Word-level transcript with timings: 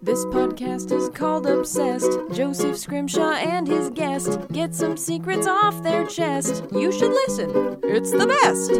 This 0.00 0.24
podcast 0.26 0.92
is 0.92 1.08
called 1.08 1.44
Obsessed. 1.48 2.12
Joseph 2.32 2.78
Scrimshaw 2.78 3.32
and 3.32 3.66
his 3.66 3.90
guest 3.90 4.38
get 4.52 4.72
some 4.72 4.96
secrets 4.96 5.48
off 5.48 5.82
their 5.82 6.06
chest. 6.06 6.64
You 6.70 6.92
should 6.92 7.10
listen, 7.10 7.80
it's 7.82 8.12
the 8.12 8.28
best. 8.28 8.70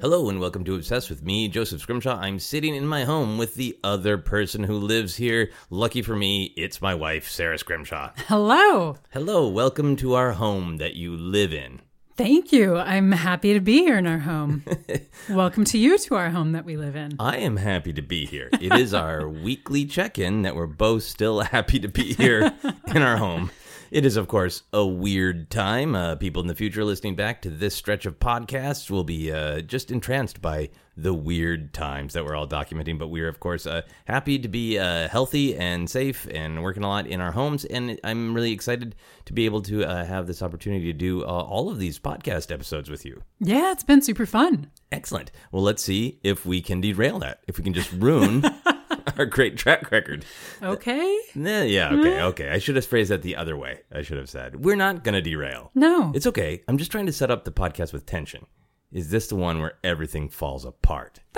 Hello 0.00 0.28
and 0.28 0.38
welcome 0.38 0.62
to 0.62 0.76
Obsessed 0.76 1.10
with 1.10 1.24
me, 1.24 1.48
Joseph 1.48 1.80
Scrimshaw. 1.80 2.16
I'm 2.20 2.38
sitting 2.38 2.76
in 2.76 2.86
my 2.86 3.02
home 3.02 3.38
with 3.38 3.56
the 3.56 3.76
other 3.82 4.18
person 4.18 4.62
who 4.62 4.78
lives 4.78 5.16
here. 5.16 5.50
Lucky 5.68 6.00
for 6.00 6.14
me, 6.14 6.54
it's 6.56 6.80
my 6.80 6.94
wife, 6.94 7.28
Sara 7.28 7.58
Scrimshaw. 7.58 8.12
Hello. 8.28 8.98
Hello, 9.10 9.48
welcome 9.48 9.96
to 9.96 10.14
our 10.14 10.30
home 10.30 10.76
that 10.76 10.94
you 10.94 11.16
live 11.16 11.52
in. 11.52 11.80
Thank 12.18 12.50
you. 12.50 12.76
I'm 12.76 13.12
happy 13.12 13.54
to 13.54 13.60
be 13.60 13.78
here 13.78 13.96
in 13.96 14.04
our 14.04 14.18
home. 14.18 14.64
Welcome 15.30 15.62
to 15.66 15.78
you 15.78 15.96
to 15.98 16.16
our 16.16 16.30
home 16.30 16.50
that 16.50 16.64
we 16.64 16.76
live 16.76 16.96
in. 16.96 17.14
I 17.20 17.36
am 17.36 17.58
happy 17.58 17.92
to 17.92 18.02
be 18.02 18.26
here. 18.26 18.48
It 18.60 18.76
is 18.76 18.92
our 18.92 19.28
weekly 19.44 19.84
check 19.84 20.18
in 20.18 20.42
that 20.42 20.56
we're 20.56 20.66
both 20.66 21.04
still 21.04 21.40
happy 21.42 21.78
to 21.78 21.86
be 21.86 22.14
here 22.14 22.52
in 22.88 23.02
our 23.02 23.18
home. 23.18 23.52
It 23.90 24.04
is, 24.04 24.18
of 24.18 24.28
course, 24.28 24.64
a 24.72 24.86
weird 24.86 25.50
time. 25.50 25.94
Uh, 25.94 26.14
people 26.16 26.42
in 26.42 26.48
the 26.48 26.54
future 26.54 26.84
listening 26.84 27.16
back 27.16 27.40
to 27.42 27.50
this 27.50 27.74
stretch 27.74 28.04
of 28.04 28.18
podcasts 28.18 28.90
will 28.90 29.04
be 29.04 29.32
uh, 29.32 29.62
just 29.62 29.90
entranced 29.90 30.42
by 30.42 30.68
the 30.94 31.14
weird 31.14 31.72
times 31.72 32.12
that 32.12 32.24
we're 32.24 32.34
all 32.34 32.46
documenting. 32.46 32.98
But 32.98 33.08
we're, 33.08 33.28
of 33.28 33.40
course, 33.40 33.66
uh, 33.66 33.82
happy 34.04 34.38
to 34.40 34.48
be 34.48 34.78
uh, 34.78 35.08
healthy 35.08 35.56
and 35.56 35.88
safe 35.88 36.28
and 36.30 36.62
working 36.62 36.84
a 36.84 36.88
lot 36.88 37.06
in 37.06 37.22
our 37.22 37.32
homes. 37.32 37.64
And 37.64 37.98
I'm 38.04 38.34
really 38.34 38.52
excited 38.52 38.94
to 39.24 39.32
be 39.32 39.46
able 39.46 39.62
to 39.62 39.84
uh, 39.86 40.04
have 40.04 40.26
this 40.26 40.42
opportunity 40.42 40.92
to 40.92 40.92
do 40.92 41.22
uh, 41.22 41.26
all 41.26 41.70
of 41.70 41.78
these 41.78 41.98
podcast 41.98 42.52
episodes 42.52 42.90
with 42.90 43.06
you. 43.06 43.22
Yeah, 43.38 43.72
it's 43.72 43.84
been 43.84 44.02
super 44.02 44.26
fun. 44.26 44.70
Excellent. 44.92 45.30
Well, 45.50 45.62
let's 45.62 45.82
see 45.82 46.20
if 46.22 46.44
we 46.44 46.60
can 46.60 46.82
derail 46.82 47.18
that, 47.20 47.40
if 47.48 47.56
we 47.56 47.64
can 47.64 47.72
just 47.72 47.92
ruin 47.92 48.44
our 49.18 49.26
great 49.26 49.56
track 49.56 49.90
record. 49.90 50.24
Okay. 50.62 51.18
Nah, 51.34 51.62
yeah, 51.62 51.92
okay, 51.92 52.20
okay. 52.22 52.48
I 52.50 52.58
should 52.58 52.76
have 52.76 52.86
phrased 52.86 53.10
that 53.10 53.22
the 53.22 53.36
other 53.36 53.56
way. 53.56 53.80
I 53.92 54.02
should 54.02 54.18
have 54.18 54.30
said, 54.30 54.64
we're 54.64 54.76
not 54.76 55.04
going 55.04 55.14
to 55.14 55.20
derail. 55.20 55.70
No. 55.74 56.12
It's 56.14 56.26
okay. 56.26 56.62
I'm 56.68 56.78
just 56.78 56.90
trying 56.92 57.06
to 57.06 57.12
set 57.12 57.30
up 57.30 57.44
the 57.44 57.52
podcast 57.52 57.92
with 57.92 58.06
tension. 58.06 58.46
Is 58.90 59.10
this 59.10 59.26
the 59.26 59.36
one 59.36 59.58
where 59.60 59.74
everything 59.84 60.30
falls 60.30 60.64
apart? 60.64 61.20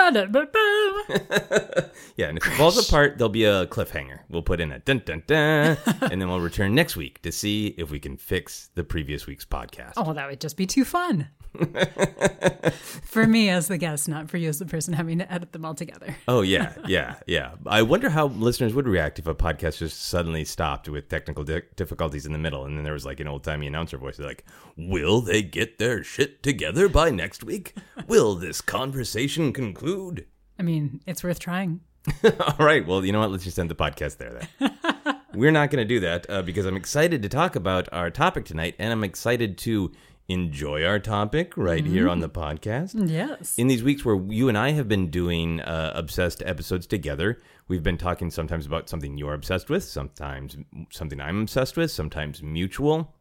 Yeah, 2.17 2.27
and 2.29 2.37
if 2.39 2.47
it 2.47 2.51
falls 2.51 2.77
apart, 2.87 3.17
there'll 3.19 3.29
be 3.31 3.45
a 3.45 3.67
cliffhanger. 3.67 4.21
We'll 4.29 4.43
put 4.43 4.61
in 4.61 4.73
a 4.73 4.79
dun 4.81 5.03
dun 5.05 5.23
dun, 5.27 5.79
and 6.03 6.21
then 6.21 6.29
we'll 6.29 6.41
return 6.41 6.75
next 6.75 6.97
week 6.97 7.23
to 7.23 7.33
see 7.33 7.69
if 7.79 7.91
we 7.91 7.99
can 7.99 8.17
fix 8.19 8.69
the 8.75 8.85
previous 8.85 9.27
week's 9.27 9.45
podcast. 9.45 9.95
oh, 9.97 10.13
that 10.13 10.29
would 10.29 10.41
just 10.41 10.57
be 10.57 10.67
too 10.67 10.85
fun. 10.85 11.29
for 13.03 13.27
me 13.27 13.51
as 13.51 13.69
the 13.69 13.79
guest, 13.79 14.09
not 14.09 14.31
for 14.31 14.37
you 14.37 14.49
as 14.49 14.59
the 14.59 14.67
person 14.67 14.95
having 14.95 15.19
to 15.19 15.33
edit 15.33 15.53
them 15.53 15.65
all 15.65 15.75
together. 15.75 16.17
Oh 16.29 16.43
yeah, 16.43 16.75
yeah, 16.87 17.17
yeah. 17.27 17.53
I 17.67 17.83
wonder 17.83 18.09
how 18.09 18.27
listeners 18.27 18.73
would 18.73 18.87
react 18.87 19.19
if 19.19 19.27
a 19.27 19.35
podcast 19.35 19.79
just 19.79 20.01
suddenly 20.05 20.45
stopped 20.45 20.89
with 20.89 21.09
technical 21.09 21.43
di- 21.43 21.63
difficulties 21.75 22.25
in 22.25 22.33
the 22.33 22.39
middle, 22.39 22.65
and 22.65 22.77
then 22.77 22.85
there 22.85 22.93
was 22.93 23.05
like 23.05 23.19
an 23.19 23.27
old 23.27 23.43
timey 23.43 23.67
announcer 23.67 23.99
voice 23.99 24.19
like, 24.21 24.45
"Will 24.77 25.21
they 25.21 25.43
get 25.43 25.79
their 25.79 26.05
shit 26.05 26.43
together 26.43 26.89
by 26.89 27.11
next 27.11 27.43
week? 27.43 27.75
Will 28.07 28.37
this 28.37 28.61
conversation 28.61 29.53
conclude?" 29.53 30.27
I 30.59 30.63
mean, 30.63 31.01
it's 31.07 31.25
worth 31.25 31.41
trying. 31.41 31.81
All 32.25 32.65
right. 32.67 32.87
Well, 32.87 33.05
you 33.05 33.13
know 33.13 33.21
what? 33.21 33.31
Let's 33.31 33.45
just 33.45 33.59
end 33.59 33.71
the 33.71 33.75
podcast 33.75 34.19
there 34.19 34.41
then. 34.61 35.17
We're 35.35 35.53
not 35.53 35.71
going 35.71 35.87
to 35.87 35.89
do 35.89 36.01
that 36.01 36.29
uh, 36.29 36.43
because 36.43 36.67
I'm 36.67 36.77
excited 36.77 37.23
to 37.23 37.29
talk 37.29 37.55
about 37.57 37.89
our 37.93 38.11
topic 38.11 38.45
tonight, 38.45 38.75
and 38.79 38.93
I'm 38.93 39.05
excited 39.05 39.59
to 39.59 39.93
enjoy 40.31 40.85
our 40.85 41.01
topic 41.01 41.53
right 41.57 41.85
here 41.85 42.09
on 42.09 42.21
the 42.21 42.29
podcast. 42.29 43.11
Yes. 43.11 43.59
In 43.59 43.67
these 43.67 43.83
weeks 43.83 44.05
where 44.05 44.15
you 44.15 44.49
and 44.49 44.57
I 44.57 44.71
have 44.71 44.87
been 44.87 45.11
doing 45.11 45.61
uh, 45.61 45.93
obsessed 45.95 46.41
episodes 46.47 46.87
together, 46.87 47.41
we've 47.67 47.83
been 47.83 47.99
talking 47.99 48.31
sometimes 48.31 48.65
about 48.65 48.89
something 48.89 49.19
you're 49.19 49.35
obsessed 49.35 49.69
with, 49.69 49.83
sometimes 49.83 50.57
something 50.91 51.21
I'm 51.21 51.43
obsessed 51.43 51.77
with, 51.77 51.91
sometimes 51.91 52.45
mutual. 52.45 53.13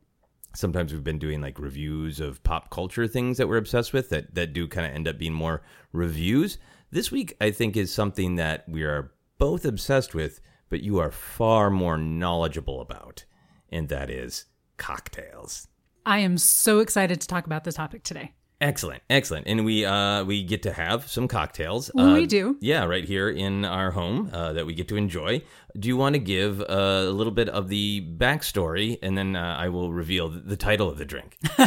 Sometimes 0.53 0.93
we've 0.93 1.03
been 1.03 1.17
doing 1.17 1.41
like 1.41 1.57
reviews 1.57 2.19
of 2.19 2.43
pop 2.43 2.69
culture 2.69 3.07
things 3.07 3.37
that 3.37 3.47
we're 3.47 3.57
obsessed 3.57 3.91
with 3.91 4.09
that, 4.09 4.35
that 4.35 4.53
do 4.53 4.67
kind 4.67 4.85
of 4.85 4.93
end 4.93 5.07
up 5.07 5.17
being 5.17 5.33
more 5.33 5.63
reviews. 5.91 6.59
This 6.91 7.11
week, 7.11 7.35
I 7.41 7.49
think, 7.49 7.75
is 7.75 7.91
something 7.91 8.35
that 8.35 8.69
we 8.69 8.83
are 8.83 9.11
both 9.39 9.65
obsessed 9.65 10.13
with, 10.13 10.41
but 10.69 10.81
you 10.81 10.99
are 10.99 11.11
far 11.11 11.71
more 11.71 11.97
knowledgeable 11.97 12.81
about, 12.81 13.25
and 13.71 13.89
that 13.89 14.11
is 14.11 14.45
cocktails. 14.77 15.67
I 16.09 16.19
am 16.19 16.39
so 16.39 16.79
excited 16.79 17.21
to 17.21 17.27
talk 17.27 17.45
about 17.45 17.63
this 17.63 17.75
topic 17.75 18.01
today. 18.01 18.31
Excellent, 18.59 19.03
excellent, 19.11 19.45
and 19.47 19.63
we 19.63 19.85
uh 19.85 20.23
we 20.23 20.43
get 20.43 20.63
to 20.63 20.73
have 20.73 21.07
some 21.07 21.27
cocktails. 21.27 21.91
Uh, 21.91 22.13
we 22.15 22.25
do. 22.25 22.57
yeah, 22.61 22.83
right 22.85 23.05
here 23.05 23.29
in 23.29 23.63
our 23.63 23.91
home 23.91 24.31
uh, 24.33 24.51
that 24.53 24.65
we 24.65 24.73
get 24.73 24.87
to 24.87 24.97
enjoy. 24.97 25.43
Do 25.77 25.87
you 25.87 25.95
want 25.95 26.15
to 26.15 26.19
give 26.19 26.61
uh, 26.61 26.65
a 27.07 27.11
little 27.11 27.31
bit 27.31 27.47
of 27.47 27.69
the 27.69 28.01
backstory, 28.17 28.97
and 29.03 29.15
then 29.15 29.35
uh, 29.35 29.55
I 29.57 29.69
will 29.69 29.93
reveal 29.93 30.29
the 30.29 30.57
title 30.57 30.89
of 30.89 30.97
the 30.97 31.05
drink? 31.05 31.37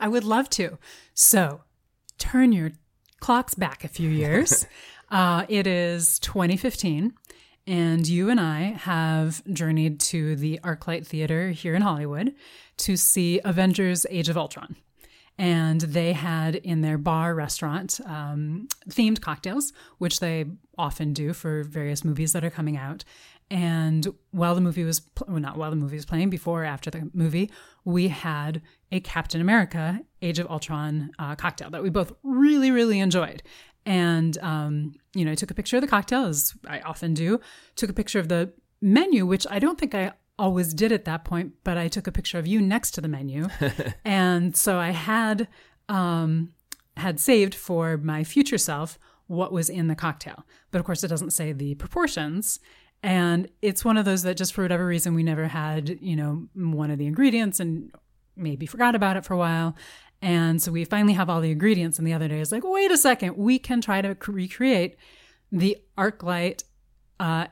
I 0.00 0.06
would 0.06 0.24
love 0.24 0.48
to. 0.50 0.78
So, 1.12 1.62
turn 2.18 2.52
your 2.52 2.70
clocks 3.18 3.56
back 3.56 3.82
a 3.82 3.88
few 3.88 4.08
years. 4.08 4.64
uh, 5.10 5.44
it 5.48 5.66
is 5.66 6.20
2015, 6.20 7.12
and 7.66 8.06
you 8.06 8.30
and 8.30 8.40
I 8.40 8.62
have 8.62 9.42
journeyed 9.52 9.98
to 10.12 10.36
the 10.36 10.60
ArcLight 10.62 11.04
Theater 11.04 11.50
here 11.50 11.74
in 11.74 11.82
Hollywood 11.82 12.32
to 12.78 12.96
see 12.96 13.40
Avengers 13.44 14.06
Age 14.10 14.28
of 14.28 14.36
Ultron. 14.36 14.76
And 15.38 15.82
they 15.82 16.12
had 16.14 16.56
in 16.56 16.80
their 16.80 16.96
bar 16.96 17.34
restaurant 17.34 18.00
um, 18.06 18.68
themed 18.88 19.20
cocktails, 19.20 19.72
which 19.98 20.20
they 20.20 20.46
often 20.78 21.12
do 21.12 21.34
for 21.34 21.62
various 21.62 22.04
movies 22.04 22.32
that 22.32 22.44
are 22.44 22.50
coming 22.50 22.76
out. 22.76 23.04
And 23.50 24.08
while 24.30 24.54
the 24.54 24.60
movie 24.60 24.82
was, 24.82 25.00
pl- 25.00 25.26
well, 25.28 25.40
not 25.40 25.56
while 25.56 25.70
the 25.70 25.76
movie 25.76 25.96
was 25.96 26.06
playing, 26.06 26.30
before 26.30 26.62
or 26.62 26.64
after 26.64 26.90
the 26.90 27.10
movie, 27.12 27.50
we 27.84 28.08
had 28.08 28.62
a 28.90 29.00
Captain 29.00 29.40
America 29.40 30.00
Age 30.22 30.38
of 30.38 30.50
Ultron 30.50 31.10
uh, 31.18 31.36
cocktail 31.36 31.70
that 31.70 31.82
we 31.82 31.90
both 31.90 32.12
really, 32.22 32.70
really 32.70 32.98
enjoyed. 32.98 33.42
And, 33.84 34.36
um, 34.38 34.94
you 35.14 35.24
know, 35.24 35.32
I 35.32 35.36
took 35.36 35.50
a 35.50 35.54
picture 35.54 35.76
of 35.76 35.82
the 35.82 35.86
cocktail, 35.86 36.24
as 36.24 36.54
I 36.66 36.80
often 36.80 37.14
do, 37.14 37.40
took 37.76 37.90
a 37.90 37.92
picture 37.92 38.18
of 38.18 38.28
the 38.28 38.52
menu, 38.80 39.26
which 39.26 39.46
I 39.48 39.60
don't 39.60 39.78
think 39.78 39.94
I 39.94 40.12
always 40.38 40.74
did 40.74 40.92
at 40.92 41.04
that 41.04 41.24
point, 41.24 41.54
but 41.64 41.78
I 41.78 41.88
took 41.88 42.06
a 42.06 42.12
picture 42.12 42.38
of 42.38 42.46
you 42.46 42.60
next 42.60 42.92
to 42.92 43.00
the 43.00 43.08
menu. 43.08 43.48
and 44.04 44.56
so 44.56 44.78
I 44.78 44.90
had, 44.90 45.48
um, 45.88 46.52
had 46.96 47.20
saved 47.20 47.54
for 47.54 47.96
my 47.96 48.24
future 48.24 48.58
self 48.58 48.98
what 49.26 49.52
was 49.52 49.68
in 49.68 49.88
the 49.88 49.94
cocktail. 49.94 50.44
But 50.70 50.78
of 50.78 50.84
course, 50.84 51.02
it 51.02 51.08
doesn't 51.08 51.32
say 51.32 51.52
the 51.52 51.74
proportions. 51.74 52.60
And 53.02 53.48
it's 53.62 53.84
one 53.84 53.96
of 53.96 54.04
those 54.04 54.22
that 54.22 54.36
just 54.36 54.54
for 54.54 54.62
whatever 54.62 54.86
reason 54.86 55.14
we 55.14 55.22
never 55.22 55.48
had, 55.48 55.98
you 56.00 56.16
know, 56.16 56.48
one 56.54 56.90
of 56.90 56.98
the 56.98 57.06
ingredients 57.06 57.60
and 57.60 57.90
maybe 58.36 58.66
forgot 58.66 58.94
about 58.94 59.16
it 59.16 59.24
for 59.24 59.34
a 59.34 59.38
while. 59.38 59.76
And 60.22 60.62
so 60.62 60.72
we 60.72 60.84
finally 60.84 61.12
have 61.12 61.28
all 61.28 61.40
the 61.40 61.50
ingredients. 61.50 61.98
And 61.98 62.06
the 62.06 62.14
other 62.14 62.28
day 62.28 62.40
is 62.40 62.52
like, 62.52 62.62
wait 62.64 62.90
a 62.90 62.96
second, 62.96 63.36
we 63.36 63.58
can 63.58 63.80
try 63.80 64.00
to 64.00 64.16
c- 64.24 64.32
recreate 64.32 64.96
the 65.52 65.76
ArcLight 65.98 66.64
uh, 67.20 67.46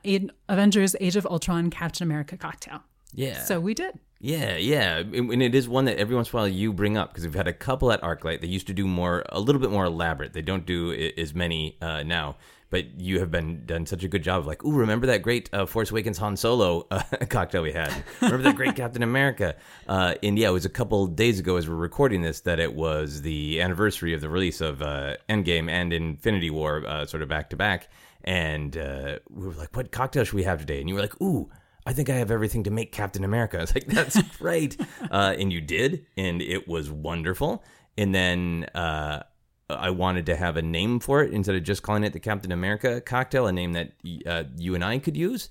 Avengers 0.48 0.96
Age 1.00 1.16
of 1.16 1.26
Ultron 1.26 1.70
Captain 1.70 2.06
America 2.06 2.36
cocktail. 2.36 2.82
Yeah. 3.12 3.42
So 3.42 3.60
we 3.60 3.74
did. 3.74 3.98
Yeah, 4.20 4.56
yeah, 4.56 5.00
and 5.00 5.30
and 5.30 5.42
it 5.42 5.54
is 5.54 5.68
one 5.68 5.84
that 5.84 5.98
every 5.98 6.16
once 6.16 6.32
in 6.32 6.38
a 6.38 6.40
while 6.40 6.48
you 6.48 6.72
bring 6.72 6.96
up 6.96 7.10
because 7.10 7.24
we've 7.24 7.34
had 7.34 7.46
a 7.46 7.52
couple 7.52 7.92
at 7.92 8.00
ArcLight. 8.00 8.40
They 8.40 8.46
used 8.46 8.66
to 8.68 8.72
do 8.72 8.86
more, 8.86 9.22
a 9.28 9.38
little 9.38 9.60
bit 9.60 9.70
more 9.70 9.84
elaborate. 9.84 10.32
They 10.32 10.40
don't 10.40 10.64
do 10.64 11.12
as 11.18 11.34
many 11.34 11.76
uh, 11.82 12.04
now, 12.04 12.36
but 12.74 13.00
you 13.00 13.20
have 13.20 13.30
been 13.30 13.64
done 13.66 13.86
such 13.86 14.02
a 14.02 14.08
good 14.08 14.24
job 14.24 14.40
of 14.40 14.48
like, 14.48 14.64
ooh, 14.64 14.72
remember 14.72 15.06
that 15.06 15.22
great 15.22 15.48
uh, 15.54 15.64
Force 15.64 15.92
Awakens 15.92 16.18
Han 16.18 16.36
Solo 16.36 16.88
uh, 16.90 17.04
cocktail 17.28 17.62
we 17.62 17.70
had? 17.70 17.94
Remember 18.20 18.42
that 18.42 18.56
great 18.56 18.74
Captain 18.74 19.04
America? 19.04 19.54
Uh, 19.86 20.16
and 20.24 20.36
yeah, 20.36 20.48
it 20.48 20.50
was 20.50 20.64
a 20.64 20.68
couple 20.68 21.06
days 21.06 21.38
ago 21.38 21.54
as 21.54 21.68
we're 21.68 21.76
recording 21.76 22.22
this 22.22 22.40
that 22.40 22.58
it 22.58 22.74
was 22.74 23.22
the 23.22 23.60
anniversary 23.60 24.12
of 24.12 24.20
the 24.20 24.28
release 24.28 24.60
of 24.60 24.82
uh, 24.82 25.14
Endgame 25.28 25.70
and 25.70 25.92
Infinity 25.92 26.50
War, 26.50 26.84
uh, 26.84 27.06
sort 27.06 27.22
of 27.22 27.28
back 27.28 27.50
to 27.50 27.56
back. 27.56 27.88
And 28.24 28.76
uh, 28.76 29.20
we 29.30 29.46
were 29.46 29.54
like, 29.54 29.76
what 29.76 29.92
cocktail 29.92 30.24
should 30.24 30.34
we 30.34 30.42
have 30.42 30.58
today? 30.58 30.80
And 30.80 30.88
you 30.88 30.96
were 30.96 31.00
like, 31.00 31.20
ooh. 31.22 31.48
I 31.86 31.92
think 31.92 32.10
I 32.10 32.14
have 32.14 32.32
everything 32.32 32.64
to 32.64 32.70
make 32.72 32.90
Captain 32.90 33.22
America. 33.22 33.58
I 33.58 33.60
was 33.60 33.74
like, 33.74 33.86
that's 33.86 34.20
great. 34.38 34.80
uh, 35.12 35.36
and 35.38 35.52
you 35.52 35.60
did, 35.60 36.06
and 36.16 36.42
it 36.42 36.66
was 36.66 36.90
wonderful. 36.90 37.62
And 37.96 38.12
then 38.12 38.64
uh, 38.74 39.22
I 39.70 39.88
wanted 39.90 40.26
to 40.26 40.36
have 40.36 40.56
a 40.58 40.62
name 40.62 41.00
for 41.00 41.22
it 41.22 41.32
instead 41.32 41.54
of 41.54 41.62
just 41.62 41.82
calling 41.82 42.04
it 42.04 42.12
the 42.12 42.20
Captain 42.20 42.52
America 42.52 43.00
cocktail, 43.00 43.46
a 43.46 43.52
name 43.52 43.72
that 43.72 43.92
uh, 44.26 44.44
you 44.58 44.74
and 44.74 44.84
I 44.84 44.98
could 44.98 45.16
use. 45.16 45.48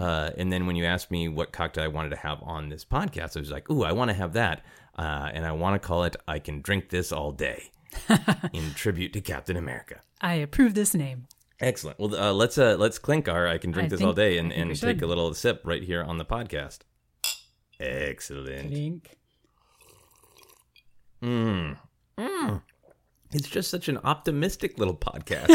Uh, 0.00 0.30
and 0.36 0.52
then 0.52 0.66
when 0.66 0.76
you 0.76 0.84
asked 0.84 1.10
me 1.10 1.28
what 1.28 1.50
cocktail 1.52 1.82
I 1.82 1.88
wanted 1.88 2.10
to 2.10 2.16
have 2.16 2.40
on 2.42 2.68
this 2.68 2.84
podcast, 2.84 3.36
I 3.36 3.40
was 3.40 3.50
like, 3.50 3.68
ooh, 3.70 3.82
I 3.82 3.90
want 3.92 4.10
to 4.10 4.14
have 4.14 4.34
that. 4.34 4.64
Uh, 4.96 5.30
and 5.34 5.44
I 5.44 5.52
want 5.52 5.80
to 5.80 5.84
call 5.86 6.04
it 6.04 6.14
I 6.28 6.38
Can 6.38 6.60
Drink 6.62 6.90
This 6.90 7.10
All 7.10 7.32
Day 7.32 7.70
in 8.52 8.72
tribute 8.74 9.12
to 9.14 9.20
Captain 9.20 9.56
America. 9.56 10.00
I 10.20 10.34
approve 10.34 10.74
this 10.74 10.94
name. 10.94 11.26
Excellent. 11.60 11.98
Well, 11.98 12.14
uh, 12.14 12.32
let's 12.32 12.58
uh, 12.58 12.76
let's 12.78 12.98
clink 12.98 13.28
our 13.28 13.48
I 13.48 13.58
can 13.58 13.72
drink 13.72 13.86
I 13.86 13.88
this 13.90 13.98
think- 13.98 14.06
all 14.08 14.14
day 14.14 14.38
and, 14.38 14.52
and 14.52 14.78
take 14.78 15.02
a 15.02 15.06
little 15.06 15.34
sip 15.34 15.62
right 15.64 15.82
here 15.82 16.02
on 16.04 16.18
the 16.18 16.24
podcast. 16.24 16.80
Excellent. 17.80 18.70
Link. 18.70 19.16
It's 23.32 23.48
just 23.48 23.70
such 23.70 23.88
an 23.88 23.98
optimistic 23.98 24.78
little 24.78 24.96
podcast. 24.96 25.48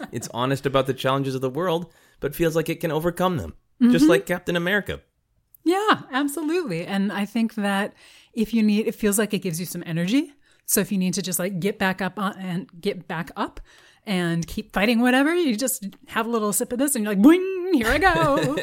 it's 0.12 0.28
honest 0.34 0.66
about 0.66 0.86
the 0.86 0.94
challenges 0.94 1.34
of 1.34 1.40
the 1.40 1.50
world, 1.50 1.92
but 2.20 2.34
feels 2.34 2.54
like 2.54 2.68
it 2.68 2.80
can 2.80 2.90
overcome 2.90 3.36
them, 3.36 3.54
just 3.80 4.04
mm-hmm. 4.04 4.10
like 4.10 4.26
Captain 4.26 4.56
America. 4.56 5.00
Yeah, 5.64 6.02
absolutely. 6.12 6.86
And 6.86 7.12
I 7.12 7.24
think 7.24 7.54
that 7.54 7.94
if 8.32 8.54
you 8.54 8.62
need, 8.62 8.86
it 8.86 8.94
feels 8.94 9.18
like 9.18 9.34
it 9.34 9.40
gives 9.40 9.58
you 9.58 9.66
some 9.66 9.82
energy. 9.84 10.32
So 10.64 10.80
if 10.80 10.92
you 10.92 10.98
need 10.98 11.14
to 11.14 11.22
just 11.22 11.38
like 11.38 11.58
get 11.58 11.78
back 11.78 12.00
up 12.00 12.18
on, 12.18 12.36
and 12.38 12.68
get 12.80 13.08
back 13.08 13.30
up 13.36 13.60
and 14.06 14.46
keep 14.46 14.72
fighting 14.72 15.00
whatever, 15.00 15.34
you 15.34 15.56
just 15.56 15.86
have 16.08 16.26
a 16.26 16.28
little 16.28 16.52
sip 16.52 16.72
of 16.72 16.78
this 16.78 16.94
and 16.94 17.04
you're 17.04 17.14
like, 17.14 17.22
boing, 17.22 17.74
here 17.74 17.88
I 17.88 17.98
go. 17.98 18.56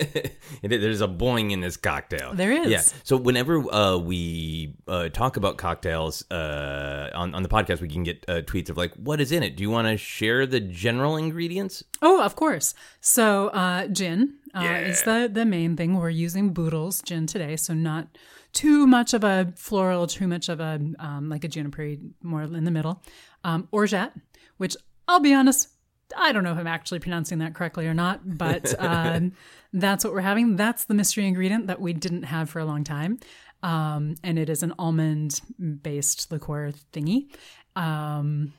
There's 0.62 1.01
a 1.01 1.07
boing 1.07 1.51
in 1.51 1.60
this 1.60 1.78
cocktail. 1.78 2.34
There 2.34 2.51
is. 2.51 2.68
Yeah. 2.69 2.81
So 3.04 3.18
whenever 3.18 3.57
uh, 3.74 3.98
we 3.98 4.75
uh, 4.88 5.10
talk 5.10 5.38
about 5.38 5.57
cocktails 5.57 6.30
uh, 6.31 7.10
on 7.13 7.36
on 7.36 7.44
the 7.44 7.50
podcast, 7.50 7.81
we 7.81 7.90
can 7.90 8.04
get 8.04 8.24
uh, 8.28 8.42
tweets 8.42 8.69
of 8.69 8.78
like, 8.78 8.94
"What 8.94 9.19
is 9.19 9.31
in 9.31 9.44
it?" 9.44 9.57
Do 9.57 9.63
you 9.63 9.69
want 9.69 9.88
to 9.88 9.98
share 9.98 10.45
the 10.45 10.60
general 10.60 11.18
ingredients? 11.18 11.84
oh, 12.01 12.22
of 12.22 12.36
course. 12.36 12.74
So 13.01 13.48
uh, 13.50 13.88
gin 13.88 14.36
uh, 14.54 14.63
is 14.63 15.04
the, 15.04 15.30
the 15.31 15.45
main 15.45 15.75
thing. 15.75 15.98
We're 15.98 16.10
using 16.10 16.54
Boodles 16.54 17.01
gin 17.01 17.25
today. 17.28 17.56
So 17.56 17.74
not 17.74 18.07
too 18.51 18.86
much 18.86 19.13
of 19.13 19.24
a 19.24 19.54
floral, 19.56 20.06
too 20.06 20.28
much 20.28 20.50
of 20.50 20.60
a, 20.60 20.80
um, 21.00 21.30
like 21.30 21.44
a 21.44 21.48
juniper, 21.48 21.95
more 22.22 22.44
in 22.44 22.63
the 22.63 22.72
middle. 22.72 23.01
Um, 23.44 23.68
orgeat, 23.72 24.13
which 24.57 24.78
I'll 25.08 25.20
be 25.20 25.34
honest, 25.34 25.70
I 26.16 26.32
don't 26.32 26.44
know 26.44 26.52
if 26.52 26.58
I'm 26.58 26.68
actually 26.68 27.00
pronouncing 27.00 27.40
that 27.40 27.54
correctly 27.54 27.88
or 27.88 27.94
not, 27.94 28.22
but 28.38 28.74
um, 28.80 29.34
that's 29.72 30.04
what 30.04 30.14
we're 30.14 30.22
having. 30.22 30.56
That's 30.56 30.86
the 30.86 30.94
mystery 30.94 31.28
ingredient 31.28 31.68
that 31.68 31.82
we 31.82 31.94
didn't 31.94 32.24
have 32.24 32.50
for 32.50 32.60
a 32.60 32.66
long 32.66 32.84
time. 32.84 33.20
Um, 33.62 34.16
and 34.24 34.38
it 34.38 34.50
is 34.50 34.62
an 34.62 34.74
almond 34.78 35.40
based 35.82 36.32
liqueur 36.32 36.72
thingy. 36.92 37.30
Um, 37.76 38.54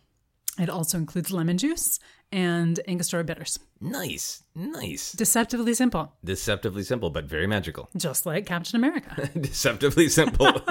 it 0.59 0.71
also 0.71 0.99
includes 0.99 1.31
lemon 1.31 1.59
juice 1.59 1.99
and 2.35 2.81
Angostura 2.89 3.23
bitters. 3.23 3.59
Nice, 3.81 4.43
nice, 4.57 5.13
Deceptively 5.13 5.73
simple, 5.75 6.13
deceptively 6.25 6.83
simple, 6.83 7.11
but 7.11 7.25
very 7.27 7.47
magical. 7.47 7.89
just 7.97 8.27
like 8.27 8.45
Captain 8.47 8.77
America. 8.77 9.31
deceptively 9.41 10.09
simple. 10.09 10.49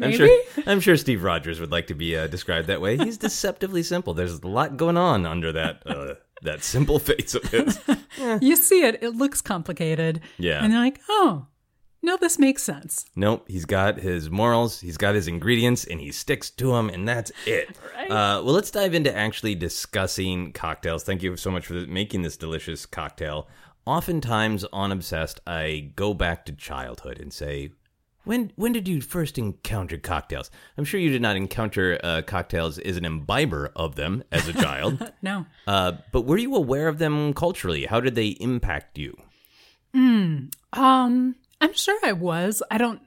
I'm 0.00 0.12
sure. 0.12 0.28
I'm 0.66 0.80
sure 0.80 0.96
Steve 0.96 1.22
Rogers 1.24 1.58
would 1.60 1.72
like 1.72 1.88
to 1.88 1.94
be 1.94 2.16
uh, 2.16 2.28
described 2.28 2.68
that 2.68 2.80
way. 2.80 2.96
He's 2.96 3.18
deceptively 3.18 3.82
simple. 3.82 4.14
There's 4.14 4.34
a 4.38 4.46
lot 4.46 4.76
going 4.76 4.96
on 4.96 5.26
under 5.26 5.50
that 5.52 5.82
uh, 5.86 6.14
that 6.42 6.62
simple 6.62 6.98
face 7.10 7.34
of 7.34 7.42
his. 7.44 7.80
you 8.40 8.56
see 8.56 8.84
it, 8.84 9.02
it 9.02 9.16
looks 9.16 9.40
complicated. 9.40 10.20
Yeah. 10.38 10.62
And 10.62 10.72
you're 10.72 10.82
like, 10.82 11.00
oh, 11.08 11.46
no, 12.02 12.16
this 12.16 12.38
makes 12.38 12.62
sense. 12.62 13.06
Nope, 13.14 13.44
he's 13.48 13.64
got 13.64 13.98
his 13.98 14.30
morals, 14.30 14.80
he's 14.80 14.96
got 14.96 15.14
his 15.14 15.28
ingredients, 15.28 15.84
and 15.84 16.00
he 16.00 16.10
sticks 16.12 16.50
to 16.50 16.72
them, 16.72 16.88
and 16.88 17.06
that's 17.08 17.30
it. 17.46 17.76
Right. 17.94 18.10
Uh, 18.10 18.42
well, 18.42 18.54
let's 18.54 18.70
dive 18.70 18.94
into 18.94 19.14
actually 19.16 19.54
discussing 19.54 20.52
cocktails. 20.52 21.04
Thank 21.04 21.22
you 21.22 21.36
so 21.36 21.50
much 21.50 21.66
for 21.66 21.74
making 21.74 22.22
this 22.22 22.36
delicious 22.36 22.84
cocktail. 22.86 23.46
Oftentimes 23.86 24.64
on 24.72 24.90
Obsessed, 24.90 25.40
I 25.46 25.92
go 25.94 26.14
back 26.14 26.44
to 26.46 26.52
childhood 26.52 27.18
and 27.20 27.32
say, 27.32 27.70
when 28.24 28.52
when 28.56 28.72
did 28.72 28.86
you 28.88 29.00
first 29.00 29.36
encounter 29.38 29.98
cocktails? 29.98 30.50
I'm 30.78 30.84
sure 30.84 30.98
you 31.00 31.10
did 31.10 31.22
not 31.22 31.36
encounter 31.36 32.00
uh, 32.02 32.22
cocktails 32.22 32.78
as 32.78 32.96
an 32.96 33.04
imbiber 33.04 33.70
of 33.76 33.94
them 33.96 34.22
as 34.32 34.48
a 34.48 34.52
child, 34.52 35.12
No. 35.22 35.46
uh, 35.66 35.92
but 36.12 36.22
were 36.22 36.38
you 36.38 36.54
aware 36.56 36.88
of 36.88 36.98
them 36.98 37.34
culturally? 37.34 37.86
How 37.86 38.00
did 38.00 38.14
they 38.14 38.28
impact 38.28 38.96
you? 38.98 39.16
Hmm. 39.94 40.46
Um, 40.72 41.34
I'm 41.62 41.72
sure 41.72 41.98
I 42.04 42.12
was. 42.12 42.62
I 42.70 42.76
don't 42.76 43.00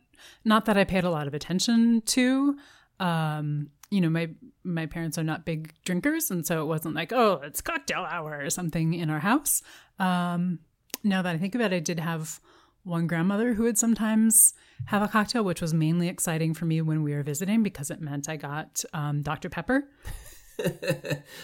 not 0.43 0.65
that 0.65 0.77
I 0.77 0.83
paid 0.83 1.03
a 1.03 1.09
lot 1.09 1.27
of 1.27 1.33
attention 1.33 2.01
to. 2.07 2.57
Um, 2.99 3.69
you 3.89 4.01
know, 4.01 4.09
my 4.09 4.29
my 4.63 4.85
parents 4.85 5.17
are 5.17 5.23
not 5.23 5.45
big 5.45 5.73
drinkers, 5.83 6.31
and 6.31 6.45
so 6.45 6.61
it 6.61 6.65
wasn't 6.65 6.95
like, 6.95 7.11
oh, 7.13 7.41
it's 7.43 7.61
cocktail 7.61 8.05
hour 8.09 8.39
or 8.41 8.49
something 8.49 8.93
in 8.93 9.09
our 9.09 9.19
house. 9.19 9.61
Um, 9.99 10.59
now 11.03 11.21
that 11.21 11.35
I 11.35 11.37
think 11.37 11.53
about 11.53 11.73
it, 11.73 11.77
I 11.77 11.79
did 11.79 11.99
have 11.99 12.39
one 12.83 13.07
grandmother 13.07 13.53
who 13.53 13.63
would 13.63 13.77
sometimes 13.77 14.53
have 14.85 15.01
a 15.01 15.07
cocktail, 15.07 15.43
which 15.43 15.61
was 15.61 15.73
mainly 15.73 16.07
exciting 16.07 16.53
for 16.53 16.65
me 16.65 16.81
when 16.81 17.03
we 17.03 17.13
were 17.13 17.23
visiting 17.23 17.61
because 17.61 17.91
it 17.91 17.99
meant 17.99 18.29
I 18.29 18.37
got 18.37 18.83
um, 18.93 19.21
Dr. 19.21 19.49
Pepper. 19.49 19.89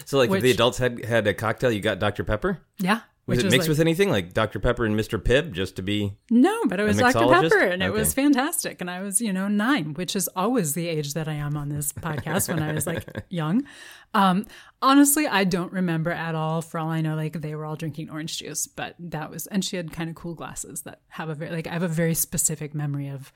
So, 0.06 0.16
like, 0.16 0.30
if 0.30 0.40
the 0.40 0.52
adults 0.52 0.78
had 0.78 1.04
had 1.04 1.26
a 1.26 1.34
cocktail, 1.34 1.70
you 1.70 1.80
got 1.80 1.98
Dr 1.98 2.24
Pepper. 2.24 2.62
Yeah. 2.78 3.00
Was 3.26 3.36
which 3.38 3.46
it 3.46 3.50
mixed 3.50 3.60
like- 3.60 3.68
with 3.68 3.80
anything 3.80 4.10
like 4.10 4.32
Dr. 4.32 4.58
Pepper 4.58 4.84
and 4.84 4.98
Mr. 4.98 5.16
Pibb 5.16 5.52
just 5.52 5.76
to 5.76 5.82
be? 5.82 6.16
No, 6.28 6.64
but 6.66 6.80
it 6.80 6.82
was 6.82 6.98
Dr. 6.98 7.28
Pepper 7.28 7.58
and 7.60 7.80
it 7.80 7.92
was 7.92 8.12
fantastic. 8.14 8.80
And 8.80 8.90
I 8.90 9.00
was, 9.00 9.20
you 9.20 9.32
know, 9.32 9.46
nine, 9.46 9.94
which 9.94 10.16
is 10.16 10.28
always 10.34 10.74
the 10.74 10.88
age 10.88 11.14
that 11.14 11.28
I 11.28 11.34
am 11.34 11.56
on 11.56 11.68
this 11.68 11.92
podcast 11.92 12.48
when 12.48 12.60
I 12.60 12.72
was 12.72 12.84
like 12.84 13.04
young. 13.28 13.64
Um, 14.12 14.46
honestly, 14.82 15.28
I 15.28 15.44
don't 15.44 15.72
remember 15.72 16.10
at 16.10 16.34
all. 16.34 16.62
For 16.62 16.80
all 16.80 16.88
I 16.88 17.00
know, 17.00 17.14
like 17.14 17.40
they 17.40 17.54
were 17.54 17.64
all 17.64 17.76
drinking 17.76 18.10
orange 18.10 18.38
juice, 18.38 18.66
but 18.66 18.96
that 18.98 19.30
was, 19.30 19.46
and 19.46 19.64
she 19.64 19.76
had 19.76 19.92
kind 19.92 20.10
of 20.10 20.16
cool 20.16 20.34
glasses 20.34 20.82
that 20.82 21.00
have 21.10 21.28
a 21.28 21.34
very, 21.36 21.52
like, 21.52 21.68
I 21.68 21.72
have 21.74 21.84
a 21.84 21.88
very 21.88 22.14
specific 22.14 22.74
memory 22.74 23.06
of 23.08 23.32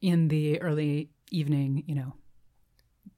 in 0.00 0.28
the 0.28 0.60
early 0.62 1.10
evening, 1.30 1.84
you 1.86 1.94
know, 1.94 2.14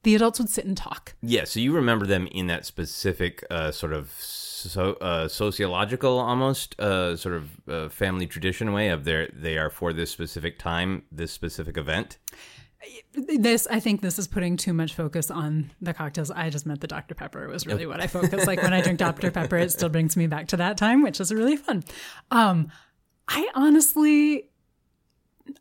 the 0.02 0.14
adults 0.14 0.38
would 0.38 0.48
sit 0.48 0.64
and 0.64 0.76
talk. 0.76 1.14
Yeah, 1.20 1.44
so 1.44 1.60
you 1.60 1.72
remember 1.72 2.06
them 2.06 2.26
in 2.28 2.46
that 2.46 2.64
specific 2.66 3.44
uh, 3.50 3.70
sort 3.70 3.92
of 3.92 4.10
so 4.12 4.94
uh, 4.94 5.28
sociological, 5.28 6.18
almost 6.18 6.78
uh, 6.80 7.16
sort 7.16 7.36
of 7.36 7.68
uh, 7.68 7.88
family 7.88 8.26
tradition 8.26 8.72
way 8.72 8.88
of 8.88 9.04
their 9.04 9.28
they 9.32 9.56
are 9.56 9.70
for 9.70 9.92
this 9.92 10.10
specific 10.10 10.58
time, 10.58 11.02
this 11.12 11.32
specific 11.32 11.76
event. 11.76 12.18
This, 13.12 13.66
I 13.70 13.80
think 13.80 14.02
this 14.02 14.18
is 14.18 14.28
putting 14.28 14.56
too 14.56 14.72
much 14.72 14.94
focus 14.94 15.30
on 15.30 15.70
the 15.80 15.92
cocktails. 15.92 16.30
I 16.30 16.48
just 16.48 16.64
meant 16.64 16.80
the 16.80 16.86
Dr. 16.86 17.14
Pepper. 17.14 17.48
Was 17.48 17.66
really 17.66 17.86
what 17.86 18.00
I 18.00 18.06
focused. 18.06 18.46
Like 18.46 18.62
when 18.62 18.72
I 18.72 18.80
drink 18.80 18.98
Dr. 19.00 19.30
Pepper, 19.30 19.56
it 19.56 19.72
still 19.72 19.88
brings 19.88 20.16
me 20.16 20.26
back 20.26 20.48
to 20.48 20.56
that 20.58 20.76
time, 20.76 21.02
which 21.02 21.20
is 21.20 21.32
really 21.32 21.56
fun. 21.56 21.82
Um, 22.30 22.70
I 23.26 23.48
honestly, 23.54 24.48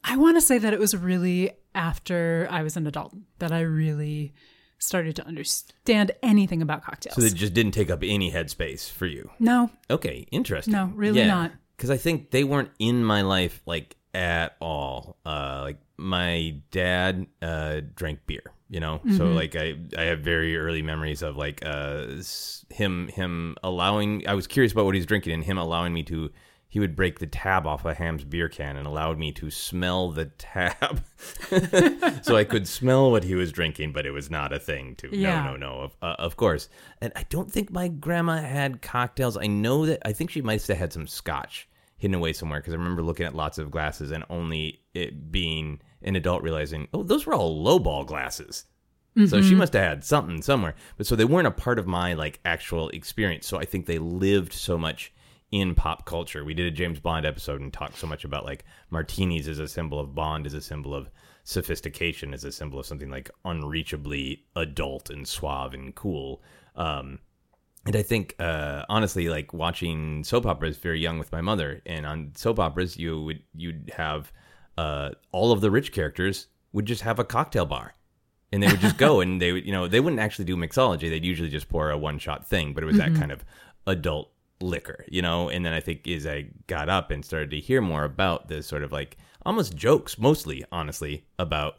I 0.04 0.16
want 0.16 0.38
to 0.38 0.42
say 0.42 0.58
that 0.60 0.74
it 0.74 0.80
was 0.80 0.96
really 0.96 1.52
after 1.78 2.48
I 2.50 2.64
was 2.64 2.76
an 2.76 2.88
adult 2.88 3.16
that 3.38 3.52
I 3.54 3.62
really 3.62 4.34
started 4.80 5.16
to 5.16 5.26
understand 5.26 6.12
anything 6.22 6.62
about 6.62 6.84
cocktails. 6.84 7.16
So 7.16 7.22
they 7.22 7.30
just 7.30 7.54
didn't 7.54 7.72
take 7.72 7.90
up 7.90 8.00
any 8.04 8.32
headspace 8.32 8.92
for 8.92 9.06
you. 9.06 9.30
no, 9.40 9.70
Okay, 9.90 10.28
interesting. 10.32 10.74
No, 10.74 10.92
really 10.94 11.24
not. 11.26 11.52
Because 11.78 11.92
I 11.92 11.98
think 11.98 12.32
they 12.32 12.44
weren't 12.44 12.72
in 12.80 13.04
my 13.06 13.22
life 13.22 13.62
like 13.68 13.96
at 14.16 14.56
all. 14.60 15.18
Uh, 15.26 15.60
like 15.64 15.78
my 15.98 16.56
dad 16.72 17.28
uh, 17.42 17.82
drank 17.96 18.26
beer, 18.26 18.42
you 18.70 18.80
know. 18.80 18.98
Mm-hmm. 18.98 19.18
So 19.18 19.26
like 19.28 19.56
I 19.56 19.76
I 19.96 20.04
have 20.04 20.22
very 20.22 20.58
early 20.58 20.82
memories 20.82 21.22
of 21.22 21.38
like 21.38 21.64
uh, 21.64 22.08
him 22.70 23.10
him 23.10 23.56
allowing. 23.62 24.28
I 24.28 24.34
was 24.34 24.48
curious 24.48 24.72
about 24.72 24.86
what 24.86 24.96
he's 24.96 25.06
drinking 25.06 25.34
and 25.34 25.44
him 25.44 25.58
allowing 25.58 25.94
me 25.94 26.04
to. 26.04 26.32
He 26.70 26.80
would 26.80 26.96
break 26.96 27.20
the 27.20 27.28
tab 27.28 27.66
off 27.66 27.86
a 27.86 27.94
Hamm's 27.94 28.26
beer 28.26 28.50
can 28.50 28.76
and 28.76 28.86
allowed 28.86 29.18
me 29.18 29.32
to 29.34 29.50
smell 29.50 30.12
the 30.12 30.26
tab, 30.26 31.04
so 32.24 32.36
I 32.36 32.44
could 32.44 32.68
smell 32.68 33.10
what 33.10 33.24
he 33.24 33.36
was 33.36 33.52
drinking, 33.52 33.94
but 33.94 34.06
it 34.06 34.12
was 34.12 34.30
not 34.30 34.52
a 34.52 34.60
thing 34.60 34.96
to. 34.98 35.16
Yeah. 35.16 35.44
No, 35.44 35.52
no, 35.52 35.58
no. 35.58 35.82
Of, 35.82 35.98
uh, 36.02 36.16
of 36.20 36.36
course. 36.36 36.68
And 37.02 37.14
I 37.16 37.26
don't 37.30 37.52
think 37.52 37.72
my 37.72 37.88
grandma 37.88 38.38
had 38.42 38.82
cocktails. 38.82 39.38
I 39.38 39.48
know 39.48 39.86
that 39.86 40.02
I 40.06 40.12
think 40.12 40.30
she 40.30 40.42
might 40.42 40.66
have 40.68 40.78
had 40.78 40.92
some 40.92 41.08
scotch 41.08 41.70
hidden 41.98 42.16
away 42.16 42.34
somewhere 42.34 42.60
because 42.60 42.74
I 42.74 42.78
remember 42.78 43.02
looking 43.02 43.26
at 43.26 43.36
lots 43.36 43.58
of 43.58 43.72
glasses 43.72 44.12
and 44.12 44.24
only 44.30 44.82
it 44.94 45.32
being 45.32 45.80
an 46.02 46.16
adult 46.16 46.44
realizing, 46.44 46.88
oh, 46.94 47.04
those 47.04 47.26
were 47.26 47.34
all 47.34 47.64
lowball 47.64 48.06
glasses. 48.06 48.66
So 49.26 49.42
she 49.42 49.56
must 49.56 49.74
have 49.74 49.82
had 49.82 50.04
something 50.04 50.44
somewhere. 50.44 50.76
But 50.96 51.08
so 51.08 51.16
they 51.16 51.26
weren't 51.26 51.48
a 51.48 51.52
part 51.52 51.80
of 51.80 51.88
my 51.88 52.14
like 52.14 52.40
actual 52.46 52.90
experience. 52.90 53.48
So 53.48 53.58
I 53.58 53.66
think 53.66 53.88
they 53.88 53.98
lived 53.98 54.54
so 54.54 54.78
much 54.78 55.12
in 55.52 55.76
pop 55.76 56.06
culture. 56.06 56.44
We 56.44 56.54
did 56.54 56.66
a 56.66 56.72
James 56.72 57.00
Bond 57.00 57.26
episode 57.26 57.62
and 57.62 57.72
talked 57.72 57.98
so 57.98 58.08
much 58.08 58.26
about 58.26 58.46
like 58.46 58.66
martinis 58.90 59.48
as 59.48 59.60
a 59.60 59.68
symbol 59.68 60.00
of 60.00 60.14
Bond, 60.14 60.46
as 60.46 60.54
a 60.54 60.62
symbol 60.62 60.94
of 60.94 61.10
sophistication, 61.44 62.34
as 62.34 62.44
a 62.44 62.52
symbol 62.52 62.80
of 62.80 62.86
something 62.86 63.10
like 63.10 63.32
unreachably 63.46 64.46
adult 64.56 65.10
and 65.10 65.28
suave 65.28 65.74
and 65.74 65.96
cool. 65.96 66.42
Um, 66.76 67.20
and 67.86 67.96
I 67.96 68.04
think, 68.04 68.36
uh, 68.40 68.84
honestly, 68.90 69.30
like 69.30 69.54
watching 69.54 70.26
soap 70.26 70.46
operas 70.46 70.78
very 70.78 71.00
young 71.00 71.18
with 71.18 71.32
my 71.32 71.40
mother, 71.40 71.82
and 71.86 72.06
on 72.06 72.34
soap 72.36 72.60
operas, 72.60 72.98
you 72.98 73.22
would 73.24 73.44
you'd 73.56 73.94
have 73.96 74.34
uh, 74.78 75.12
all 75.32 75.54
of 75.54 75.62
the 75.62 75.72
rich 75.72 75.94
characters 75.94 76.48
would 76.74 76.86
just 76.86 77.04
have 77.04 77.18
a 77.18 77.24
cocktail 77.24 77.66
bar, 77.66 77.96
and 78.52 78.62
they 78.62 78.68
would 78.68 78.82
just 78.82 78.98
go 78.98 79.20
and 79.22 79.42
they 79.42 79.54
would, 79.54 79.66
you 79.66 79.72
know, 79.72 79.88
they 79.88 80.02
wouldn't 80.02 80.20
actually 80.20 80.44
do 80.44 80.58
mixology. 80.58 81.10
They'd 81.10 81.24
usually 81.24 81.50
just 81.50 81.70
pour 81.70 81.90
a 81.90 81.98
one 81.98 82.20
shot 82.20 82.46
thing, 82.46 82.74
but 82.74 82.84
it 82.84 82.88
was 82.88 82.98
that 82.98 83.16
kind 83.16 83.32
of 83.32 83.46
adult 83.86 84.34
liquor, 84.62 85.06
you 85.10 85.22
know. 85.22 85.50
And 85.50 85.66
then 85.66 85.74
I 85.74 85.80
think 85.80 86.08
as 86.08 86.26
I 86.26 86.48
got 86.68 86.90
up 86.90 87.12
and 87.12 87.24
started 87.24 87.52
to 87.52 87.60
hear 87.60 87.82
more 87.82 88.04
about 88.04 88.48
this 88.48 88.68
sort 88.68 88.84
of 88.84 88.92
like 88.92 89.18
almost 89.46 89.76
jokes, 89.76 90.18
mostly 90.18 90.64
honestly 90.72 91.26
about 91.40 91.78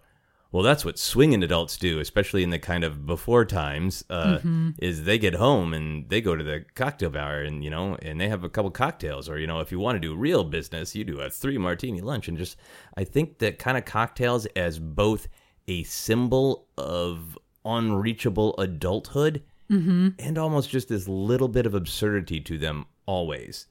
well, 0.51 0.63
that's 0.63 0.83
what 0.83 0.99
swinging 0.99 1.43
adults 1.43 1.77
do, 1.77 2.01
especially 2.01 2.43
in 2.43 2.49
the 2.49 2.59
kind 2.59 2.83
of 2.83 3.05
before 3.05 3.45
times. 3.45 4.03
Uh, 4.09 4.39
Is 4.79 5.05
they 5.05 5.19
get 5.19 5.35
home 5.35 5.75
and 5.75 6.09
they 6.09 6.23
go 6.23 6.35
to 6.35 6.43
the 6.43 6.65
cocktail 6.75 7.11
bar 7.11 7.41
and 7.41 7.63
you 7.63 7.69
know, 7.69 7.97
and 8.01 8.19
they 8.19 8.29
have 8.29 8.45
a 8.45 8.49
couple 8.49 8.71
cocktails, 8.71 9.29
or 9.29 9.39
you 9.39 9.47
know, 9.47 9.61
if 9.61 9.71
you 9.71 9.79
want 9.79 9.97
to 9.97 10.01
do 10.01 10.15
real 10.17 10.45
business, 10.45 10.95
you 10.95 11.05
do 11.05 11.21
a 11.21 11.29
three 11.29 11.59
martini 11.59 12.01
lunch, 12.01 12.29
and 12.29 12.39
just 12.39 12.57
I 12.97 13.05
think 13.05 13.39
that 13.39 13.59
kind 13.59 13.77
of 13.77 13.85
cocktails 13.85 14.47
as 14.57 14.79
both 14.79 15.29
a 15.67 15.83
symbol 15.83 16.69
of 16.79 17.39
unreachable 17.65 18.55
adulthood 18.59 19.43
and 19.71 20.39
almost 20.39 20.71
just 20.71 20.89
this 20.89 21.07
little 21.09 21.49
bit 21.49 21.67
of 21.67 21.75
absurdity 21.75 22.41
to 22.41 22.57
them 22.59 22.87
always 23.07 23.67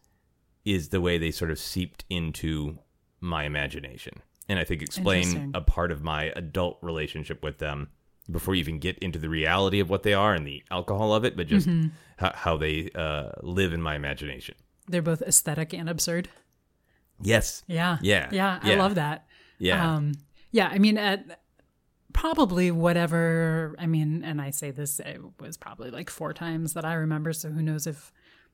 is 0.66 0.90
the 0.90 1.02
way 1.02 1.18
they 1.18 1.32
sort 1.32 1.50
of 1.52 1.58
seeped 1.60 2.06
into 2.10 2.78
my 3.20 3.44
imagination. 3.46 4.14
And 4.50 4.60
I 4.60 4.64
think 4.64 4.82
explain 4.82 5.52
a 5.54 5.62
part 5.62 5.92
of 5.92 6.04
my 6.04 6.32
adult 6.36 6.78
relationship 6.82 7.42
with 7.44 7.58
them 7.58 7.90
before 8.30 8.54
you 8.56 8.60
even 8.60 8.78
get 8.80 8.98
into 9.00 9.18
the 9.20 9.30
reality 9.30 9.80
of 9.80 9.90
what 9.90 10.04
they 10.04 10.14
are 10.14 10.34
and 10.34 10.46
the 10.46 10.62
alcohol 10.70 11.14
of 11.14 11.24
it, 11.26 11.36
but 11.36 11.48
just 11.48 11.68
Mm-hmm. 11.68 11.88
how, 12.18 12.32
how 12.36 12.58
they 12.58 12.90
uh, 12.94 13.32
live 13.42 13.74
in 13.74 13.82
my 13.82 13.96
imagination. 13.96 14.56
They're 14.88 15.02
both 15.02 15.22
aesthetic 15.22 15.74
and 15.74 15.90
absurd. 15.90 16.30
Yes. 17.22 17.64
Yeah. 17.68 17.98
Yeah. 18.02 18.30
Yeah. 18.32 18.60
I 18.62 18.76
love 18.76 18.96
that. 18.96 19.26
Yeah. 19.60 19.96
Um, 19.96 20.14
yeah. 20.52 20.70
I 20.72 20.78
mean, 20.78 20.98
at 20.98 21.40
probably 22.14 22.72
whatever, 22.72 23.76
I 23.78 23.86
mean, 23.86 24.24
and 24.24 24.42
I 24.42 24.50
say 24.52 24.72
this, 24.72 25.00
it 25.00 25.20
was 25.40 25.58
probably 25.58 25.92
like 25.92 26.10
four 26.10 26.34
times 26.34 26.74
that 26.74 26.86
I 26.86 26.94
remember. 26.94 27.34
So 27.34 27.50
who 27.50 27.62
knows 27.62 27.88
if, 27.88 28.12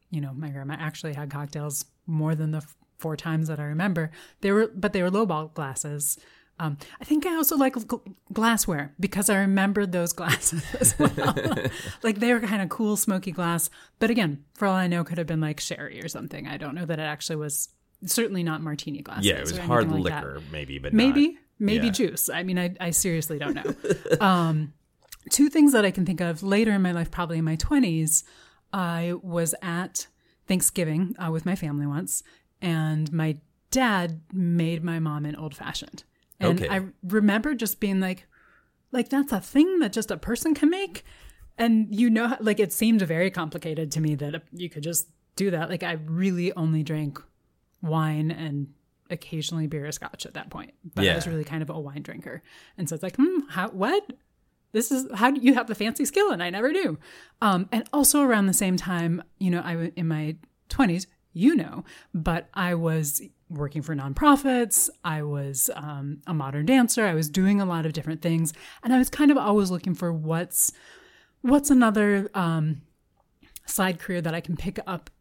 you 0.10 0.22
know, 0.22 0.33
my 0.33 0.50
grandma 0.50 0.75
actually 0.79 1.13
had 1.13 1.29
cocktails 1.29 1.86
more 2.05 2.36
than 2.36 2.51
the 2.51 2.57
f- 2.57 2.75
four 3.00 3.15
times 3.15 3.48
that 3.48 3.60
I 3.60 3.63
remember. 3.63 4.12
They 4.41 4.51
were, 4.51 4.69
but 4.74 4.93
they 4.93 5.01
were 5.03 5.10
lowball 5.12 5.53
glasses. 5.53 6.17
Um, 6.60 6.77
I 7.01 7.03
think 7.03 7.25
I 7.25 7.36
also 7.36 7.57
like 7.57 7.74
gl- 7.74 8.13
glassware 8.31 8.93
because 9.00 9.29
I 9.29 9.38
remembered 9.38 9.91
those 9.91 10.13
glasses 10.19 10.63
as 10.79 10.98
well. 11.00 11.36
like 12.03 12.19
they 12.19 12.31
were 12.33 12.39
kind 12.41 12.62
of 12.62 12.69
cool, 12.69 12.95
smoky 12.95 13.31
glass. 13.31 13.69
But 14.00 14.10
again, 14.10 14.43
for 14.53 14.67
all 14.67 14.75
I 14.75 14.88
know, 14.88 15.03
could 15.03 15.17
have 15.17 15.27
been 15.27 15.41
like 15.41 15.60
sherry 15.60 16.03
or 16.03 16.07
something. 16.07 16.48
I 16.48 16.57
don't 16.57 16.75
know 16.75 16.86
that 16.86 17.00
it 17.00 17.03
actually 17.03 17.38
was. 17.38 17.69
Certainly 18.05 18.43
not 18.43 18.62
martini 18.62 19.01
glasses. 19.01 19.25
yeah, 19.25 19.36
it 19.36 19.41
was 19.41 19.57
hard 19.57 19.89
like 19.89 20.03
that. 20.12 20.25
liquor, 20.25 20.41
maybe, 20.51 20.77
but 20.77 20.91
Maybe, 20.93 21.39
maybe 21.60 21.88
yeah. 21.88 21.93
juice. 21.93 22.29
I 22.29 22.43
mean, 22.43 22.60
I, 22.60 22.75
I 22.79 22.91
seriously 22.91 23.39
don't 23.39 23.53
know. 23.53 23.75
um, 24.25 24.74
two 25.29 25.50
things 25.50 25.74
that 25.74 25.86
I 25.86 25.91
can 25.91 26.05
think 26.05 26.22
of 26.22 26.43
later 26.43 26.72
in 26.72 26.81
my 26.81 26.91
life, 26.91 27.12
probably 27.12 27.38
in 27.38 27.45
my 27.45 27.55
20s, 27.55 28.24
I 28.72 29.13
was 29.22 29.53
at 29.62 30.07
Thanksgiving 30.48 31.15
uh, 31.24 31.31
with 31.31 31.45
my 31.45 31.55
family 31.55 31.86
once, 31.86 32.24
and 32.62 33.12
my 33.13 33.38
dad 33.72 34.22
made 34.31 34.83
my 34.83 35.00
mom 35.00 35.25
an 35.25 35.36
old 35.36 35.55
fashioned. 35.55 36.03
And 36.39 36.60
Okay. 36.60 36.69
I 36.69 36.86
remember 37.03 37.53
just 37.55 37.79
being 37.79 38.00
like, 38.00 38.27
like, 38.91 39.10
that's 39.10 39.31
a 39.31 39.39
thing 39.39 39.79
that 39.79 39.93
just 39.93 40.12
a 40.12 40.17
person 40.17 40.53
can 40.53 40.69
make. 40.69 41.03
And 41.57 41.88
you 41.93 42.10
know, 42.10 42.36
like, 42.39 42.60
it 42.60 42.74
seemed 42.74 43.01
very 43.01 43.31
complicated 43.31 43.91
to 43.91 44.01
me 44.01 44.15
that 44.15 44.43
you 44.51 44.69
could 44.69 44.83
just 44.83 45.07
do 45.36 45.51
that. 45.51 45.69
Like, 45.69 45.83
I 45.83 45.93
really 46.05 46.51
only 46.53 46.83
drank 46.83 47.19
wine 47.81 48.31
and 48.31 48.74
occasionally 49.13 49.67
beer 49.67 49.86
or 49.86 49.91
scotch 49.91 50.25
at 50.25 50.34
that 50.34 50.50
point. 50.50 50.74
But 50.93 51.05
I 51.13 51.15
was 51.15 51.27
really 51.27 51.46
kind 51.46 51.62
of 51.62 51.70
a 51.70 51.79
wine 51.79 52.01
drinker. 52.01 52.43
And 52.77 52.89
so 52.89 52.96
it's 52.96 53.03
like, 53.03 53.15
hmm, 53.15 53.41
how, 53.50 53.70
what? 53.70 54.03
This 54.74 54.91
is 54.91 55.08
how 55.13 55.29
do 55.29 55.39
you 55.39 55.53
have 55.53 55.67
the 55.67 55.75
fancy 55.75 56.03
skill? 56.03 56.32
And 56.32 56.41
I 56.41 56.50
never 56.50 56.74
do. 56.74 56.98
Um, 57.41 57.70
and 57.72 57.88
also 57.93 58.22
around 58.22 58.48
the 58.48 58.53
same 58.53 58.75
time, 58.75 59.24
you 59.38 59.51
know, 59.51 59.62
I 59.63 59.75
was 59.75 59.89
in 59.96 60.08
my 60.08 60.36
20s, 60.70 61.05
you 61.32 61.55
know, 61.55 61.84
but 62.13 62.50
I 62.55 62.74
was 62.74 63.22
working 63.50 63.84
for 63.84 63.96
nonprofits. 63.96 64.89
I 65.03 65.22
was 65.22 65.70
um, 65.75 66.22
a 66.25 66.34
modern 66.34 66.65
dancer. 66.65 67.05
I 67.05 67.13
was 67.13 67.29
doing 67.29 67.62
a 67.62 67.65
lot 67.65 67.86
of 67.86 67.93
different 67.93 68.24
things. 68.24 68.51
And 68.84 68.93
I 68.93 68.98
was 68.98 69.10
kind 69.10 69.29
of 69.29 69.38
always 69.38 69.70
looking 69.70 69.93
for 69.93 70.12
what's, 70.12 70.72
what's 71.41 71.70
another 71.70 72.29
um, 72.34 72.82
side 73.65 74.00
career 74.00 74.22
that 74.22 74.34
I 74.34 74.41
can 74.41 74.58
pick 74.58 74.79
up 74.88 75.12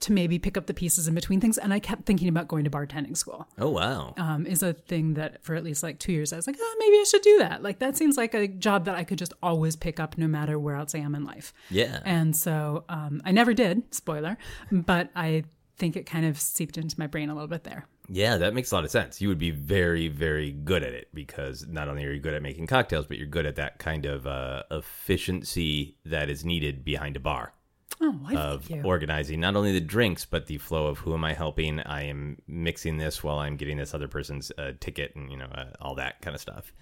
to 0.00 0.12
maybe 0.12 0.38
pick 0.38 0.56
up 0.56 0.66
the 0.66 0.74
pieces 0.74 1.08
in 1.08 1.14
between 1.14 1.40
things. 1.40 1.58
And 1.58 1.72
I 1.72 1.78
kept 1.78 2.06
thinking 2.06 2.28
about 2.28 2.48
going 2.48 2.64
to 2.64 2.70
bartending 2.70 3.16
school. 3.16 3.48
Oh, 3.58 3.70
wow. 3.70 4.14
Um, 4.16 4.46
is 4.46 4.62
a 4.62 4.72
thing 4.72 5.14
that 5.14 5.42
for 5.42 5.54
at 5.54 5.64
least 5.64 5.82
like 5.82 5.98
two 5.98 6.12
years 6.12 6.32
I 6.32 6.36
was 6.36 6.46
like, 6.46 6.56
oh, 6.58 6.76
maybe 6.78 6.96
I 6.96 7.04
should 7.08 7.22
do 7.22 7.38
that. 7.38 7.62
Like 7.62 7.78
that 7.78 7.96
seems 7.96 8.16
like 8.16 8.34
a 8.34 8.46
job 8.48 8.84
that 8.86 8.94
I 8.94 9.04
could 9.04 9.18
just 9.18 9.32
always 9.42 9.76
pick 9.76 9.98
up 9.98 10.18
no 10.18 10.26
matter 10.26 10.58
where 10.58 10.76
else 10.76 10.94
I 10.94 10.98
am 10.98 11.14
in 11.14 11.24
life. 11.24 11.52
yeah. 11.70 12.00
And 12.04 12.36
so 12.36 12.84
um, 12.88 13.22
I 13.24 13.32
never 13.32 13.54
did, 13.54 13.94
spoiler, 13.94 14.36
but 14.70 15.10
I 15.14 15.44
think 15.78 15.96
it 15.96 16.06
kind 16.06 16.26
of 16.26 16.40
seeped 16.40 16.78
into 16.78 16.98
my 16.98 17.06
brain 17.06 17.30
a 17.30 17.34
little 17.34 17.48
bit 17.48 17.64
there. 17.64 17.86
Yeah, 18.08 18.36
that 18.36 18.54
makes 18.54 18.70
a 18.70 18.74
lot 18.74 18.84
of 18.84 18.90
sense. 18.90 19.20
You 19.20 19.28
would 19.28 19.38
be 19.38 19.50
very, 19.50 20.08
very 20.08 20.52
good 20.52 20.82
at 20.82 20.92
it 20.92 21.08
because 21.12 21.66
not 21.66 21.88
only 21.88 22.04
are 22.04 22.12
you 22.12 22.20
good 22.20 22.34
at 22.34 22.42
making 22.42 22.68
cocktails, 22.68 23.06
but 23.06 23.18
you're 23.18 23.26
good 23.26 23.46
at 23.46 23.56
that 23.56 23.78
kind 23.78 24.06
of 24.06 24.26
uh, 24.26 24.62
efficiency 24.70 25.96
that 26.04 26.30
is 26.30 26.44
needed 26.44 26.84
behind 26.84 27.16
a 27.16 27.20
bar 27.20 27.52
Oh, 28.00 28.20
of 28.36 28.70
organizing 28.84 29.40
not 29.40 29.56
only 29.56 29.72
the 29.72 29.80
drinks, 29.80 30.24
but 30.24 30.46
the 30.46 30.58
flow 30.58 30.86
of 30.86 30.98
who 30.98 31.14
am 31.14 31.24
I 31.24 31.32
helping? 31.32 31.80
I 31.80 32.04
am 32.04 32.38
mixing 32.46 32.98
this 32.98 33.24
while 33.24 33.38
I'm 33.38 33.56
getting 33.56 33.78
this 33.78 33.94
other 33.94 34.08
person's 34.08 34.52
uh, 34.58 34.72
ticket 34.80 35.14
and, 35.16 35.30
you 35.30 35.36
know, 35.38 35.46
uh, 35.46 35.66
all 35.80 35.94
that 35.94 36.20
kind 36.20 36.34
of 36.34 36.40
stuff. 36.40 36.72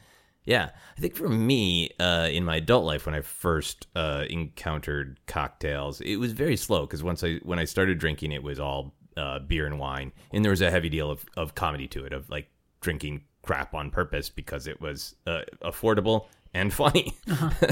Yeah, 0.44 0.70
I 0.96 1.00
think 1.00 1.16
for 1.16 1.28
me, 1.28 1.90
uh, 1.98 2.28
in 2.30 2.44
my 2.44 2.56
adult 2.56 2.84
life, 2.84 3.06
when 3.06 3.14
I 3.14 3.22
first 3.22 3.86
uh, 3.96 4.24
encountered 4.28 5.18
cocktails, 5.26 6.00
it 6.02 6.16
was 6.16 6.32
very 6.32 6.56
slow 6.56 6.82
because 6.82 7.02
once 7.02 7.24
I 7.24 7.36
when 7.44 7.58
I 7.58 7.64
started 7.64 7.98
drinking, 7.98 8.32
it 8.32 8.42
was 8.42 8.60
all 8.60 8.94
uh, 9.16 9.38
beer 9.38 9.64
and 9.64 9.78
wine, 9.78 10.12
and 10.32 10.44
there 10.44 10.50
was 10.50 10.60
a 10.60 10.70
heavy 10.70 10.90
deal 10.90 11.10
of, 11.10 11.24
of 11.36 11.54
comedy 11.54 11.88
to 11.88 12.04
it, 12.04 12.12
of 12.12 12.28
like 12.28 12.48
drinking 12.82 13.22
crap 13.42 13.74
on 13.74 13.90
purpose 13.90 14.28
because 14.28 14.66
it 14.66 14.80
was 14.80 15.14
uh, 15.26 15.42
affordable 15.62 16.26
and 16.54 16.72
funny. 16.72 17.12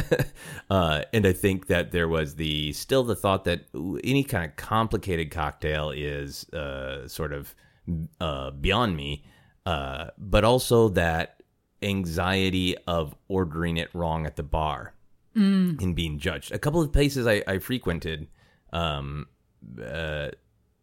uh, 0.70 1.02
and 1.12 1.26
I 1.26 1.32
think 1.32 1.68
that 1.68 1.92
there 1.92 2.08
was 2.08 2.34
the 2.34 2.72
still 2.72 3.04
the 3.04 3.16
thought 3.16 3.44
that 3.44 3.66
any 4.04 4.24
kind 4.24 4.44
of 4.44 4.56
complicated 4.56 5.30
cocktail 5.30 5.90
is 5.90 6.48
uh, 6.50 7.06
sort 7.08 7.32
of 7.32 7.54
uh, 8.20 8.50
beyond 8.50 8.96
me, 8.96 9.24
uh, 9.64 10.08
but 10.18 10.44
also 10.44 10.88
that 10.90 11.42
anxiety 11.82 12.76
of 12.86 13.14
ordering 13.28 13.76
it 13.76 13.88
wrong 13.94 14.26
at 14.26 14.36
the 14.36 14.42
bar 14.42 14.94
and 15.80 15.96
being 15.96 16.18
judged. 16.18 16.52
A 16.52 16.58
couple 16.58 16.80
of 16.80 16.92
places 16.92 17.26
I, 17.26 17.42
I 17.46 17.58
frequented, 17.58 18.28
um, 18.72 19.28
uh, 19.82 20.28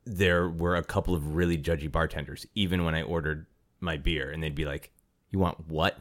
there 0.05 0.49
were 0.49 0.75
a 0.75 0.83
couple 0.83 1.13
of 1.13 1.35
really 1.35 1.57
judgy 1.57 1.91
bartenders, 1.91 2.45
even 2.55 2.83
when 2.83 2.95
I 2.95 3.01
ordered 3.01 3.45
my 3.79 3.97
beer, 3.97 4.31
and 4.31 4.41
they'd 4.41 4.55
be 4.55 4.65
like, 4.65 4.91
"You 5.29 5.39
want 5.39 5.67
what?" 5.67 5.99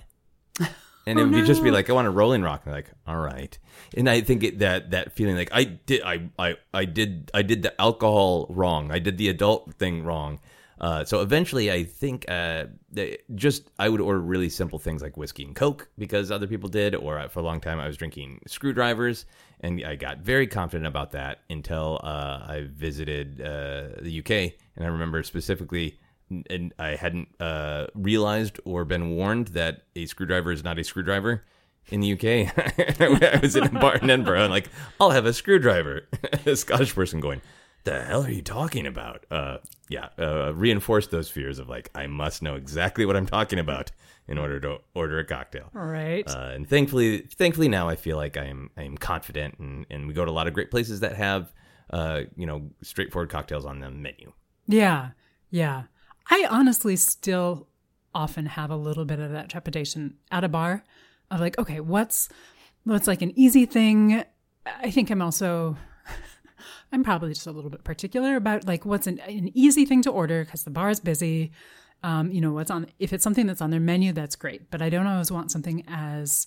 And 1.09 1.19
it 1.19 1.25
would 1.25 1.33
be 1.33 1.43
just 1.43 1.63
be 1.63 1.71
like, 1.71 1.89
"I 1.89 1.93
want 1.93 2.07
a 2.07 2.11
Rolling 2.11 2.43
Rock." 2.43 2.63
And 2.65 2.75
I'm 2.75 2.79
like, 2.79 2.91
"All 3.07 3.19
right." 3.19 3.59
And 3.97 4.09
I 4.09 4.21
think 4.21 4.45
it, 4.45 4.59
that 4.59 4.91
that 4.91 5.13
feeling 5.13 5.37
like 5.37 5.51
I 5.53 5.65
did, 5.65 6.03
I, 6.03 6.29
I, 6.39 6.57
I 6.75 6.85
did, 6.85 7.31
I 7.33 7.43
did 7.43 7.63
the 7.63 7.81
alcohol 7.81 8.47
wrong. 8.51 8.93
I 8.93 8.99
did 8.99 9.19
the 9.19 9.29
adult 9.29 9.75
thing 9.75 10.05
wrong. 10.05 10.41
Uh, 10.81 11.05
so 11.05 11.21
eventually, 11.23 11.73
I 11.73 11.85
think 11.85 12.25
uh, 12.31 12.67
just 13.35 13.71
I 13.79 13.89
would 13.89 14.01
order 14.01 14.21
really 14.21 14.49
simple 14.49 14.79
things 14.79 15.03
like 15.03 15.17
whiskey 15.17 15.45
and 15.45 15.55
coke 15.55 15.89
because 15.99 16.31
other 16.31 16.47
people 16.47 16.69
did, 16.69 16.95
or 16.95 17.29
for 17.29 17.41
a 17.41 17.43
long 17.43 17.61
time 17.61 17.81
I 17.81 17.87
was 17.87 17.97
drinking 17.97 18.43
screwdrivers, 18.47 19.27
and 19.61 19.85
I 19.85 19.97
got 19.97 20.19
very 20.19 20.47
confident 20.47 20.87
about 20.87 21.13
that 21.13 21.41
until 21.51 22.01
uh, 22.05 22.45
I 22.47 22.69
visited 22.71 23.41
uh, 23.41 24.01
the 24.01 24.21
UK, 24.21 24.55
and 24.77 24.85
I 24.85 24.89
remember 24.89 25.23
specifically. 25.23 25.99
And 26.31 26.75
I 26.79 26.89
hadn't 26.91 27.29
uh, 27.41 27.87
realized 27.95 28.61
or 28.65 28.85
been 28.85 29.11
warned 29.17 29.49
that 29.49 29.83
a 29.97 30.07
screwdriver 30.07 30.53
is 30.53 30.63
not 30.63 30.79
a 30.79 30.85
screwdriver 30.85 31.45
in 31.91 32.01
the 32.01 32.13
UK. 32.13 32.53
I 33.01 33.39
was 33.43 33.57
in 33.57 33.65
a 33.65 33.71
bar 33.71 33.97
in 33.97 34.11
Edinburgh, 34.11 34.43
and 34.43 34.51
like, 34.51 34.69
I'll 35.01 35.11
have 35.11 35.27
a 35.27 35.33
screwdriver. 35.33 36.09
a 36.47 36.57
Scottish 36.57 36.95
person 36.95 37.21
going, 37.21 37.41
the 37.85 38.03
hell 38.03 38.25
are 38.25 38.31
you 38.31 38.43
talking 38.43 38.87
about? 38.87 39.25
Uh, 39.31 39.59
yeah, 39.89 40.09
uh, 40.19 40.53
reinforce 40.55 41.07
those 41.07 41.31
fears 41.31 41.59
of 41.59 41.69
like, 41.69 41.91
I 41.95 42.07
must 42.07 42.43
know 42.43 42.55
exactly 42.55 43.07
what 43.07 43.17
I'm 43.17 43.27
talking 43.27 43.59
about 43.59 43.91
in 44.27 44.37
order 44.37 44.61
to 44.61 44.79
order 44.95 45.19
a 45.19 45.25
cocktail. 45.25 45.71
All 45.75 45.87
right. 45.87 46.29
Uh, 46.29 46.51
and 46.53 46.69
thankfully, 46.69 47.21
thankfully 47.21 47.69
now 47.69 47.89
I 47.89 47.97
feel 47.97 48.17
like 48.17 48.37
I 48.37 48.45
am 48.45 48.71
I 48.77 48.83
am 48.83 48.99
confident, 48.99 49.59
and, 49.59 49.87
and 49.91 50.07
we 50.07 50.15
go 50.15 50.25
to 50.25 50.31
a 50.31 50.33
lot 50.33 50.47
of 50.47 50.55
great 50.55 50.71
places 50.71 51.01
that 51.01 51.17
have, 51.17 51.53
uh, 51.91 52.23
you 52.37 52.47
know, 52.47 52.69
straightforward 52.83 53.31
cocktails 53.31 53.65
on 53.65 53.81
the 53.81 53.91
menu. 53.91 54.33
Yeah. 54.67 55.11
Yeah. 55.51 55.85
I 56.31 56.47
honestly 56.51 56.97
still 56.97 57.69
often 58.15 58.47
have 58.47 58.71
a 58.71 58.77
little 58.77 59.05
bit 59.05 59.21
of 59.21 59.33
that 59.33 59.49
trepidation 59.49 60.15
at 60.31 60.45
a 60.45 60.49
bar 60.49 60.85
of 61.31 61.41
like, 61.41 61.59
okay, 61.59 61.81
what's 61.81 62.29
what's 62.85 63.07
like 63.07 63.23
an 63.23 63.33
easy 63.39 63.67
thing? 63.67 64.25
I 64.67 64.91
think 64.91 65.11
I'm 65.11 65.23
also 65.23 65.77
I'm 66.93 67.05
probably 67.05 67.33
just 67.33 67.47
a 67.47 67.53
little 67.53 67.71
bit 67.71 67.85
particular 67.85 68.37
about 68.37 68.67
like 68.67 68.85
what's 68.85 69.07
an, 69.07 69.19
an 69.21 69.51
easy 69.55 69.85
thing 69.85 70.03
to 70.03 70.11
order 70.11 70.45
because 70.45 70.65
the 70.65 70.71
bar 70.71 70.91
is 70.91 71.01
busy. 71.01 71.53
Um, 72.03 72.31
you 72.31 72.41
know, 72.41 72.53
what's 72.53 72.71
on 72.71 72.87
if 72.99 73.13
it's 73.13 73.25
something 73.25 73.47
that's 73.47 73.61
on 73.61 73.71
their 73.71 73.81
menu, 73.81 74.13
that's 74.13 74.37
great. 74.37 74.71
But 74.71 74.83
I 74.83 74.89
don't 74.89 75.07
always 75.07 75.33
want 75.33 75.51
something 75.51 75.85
as 75.89 76.47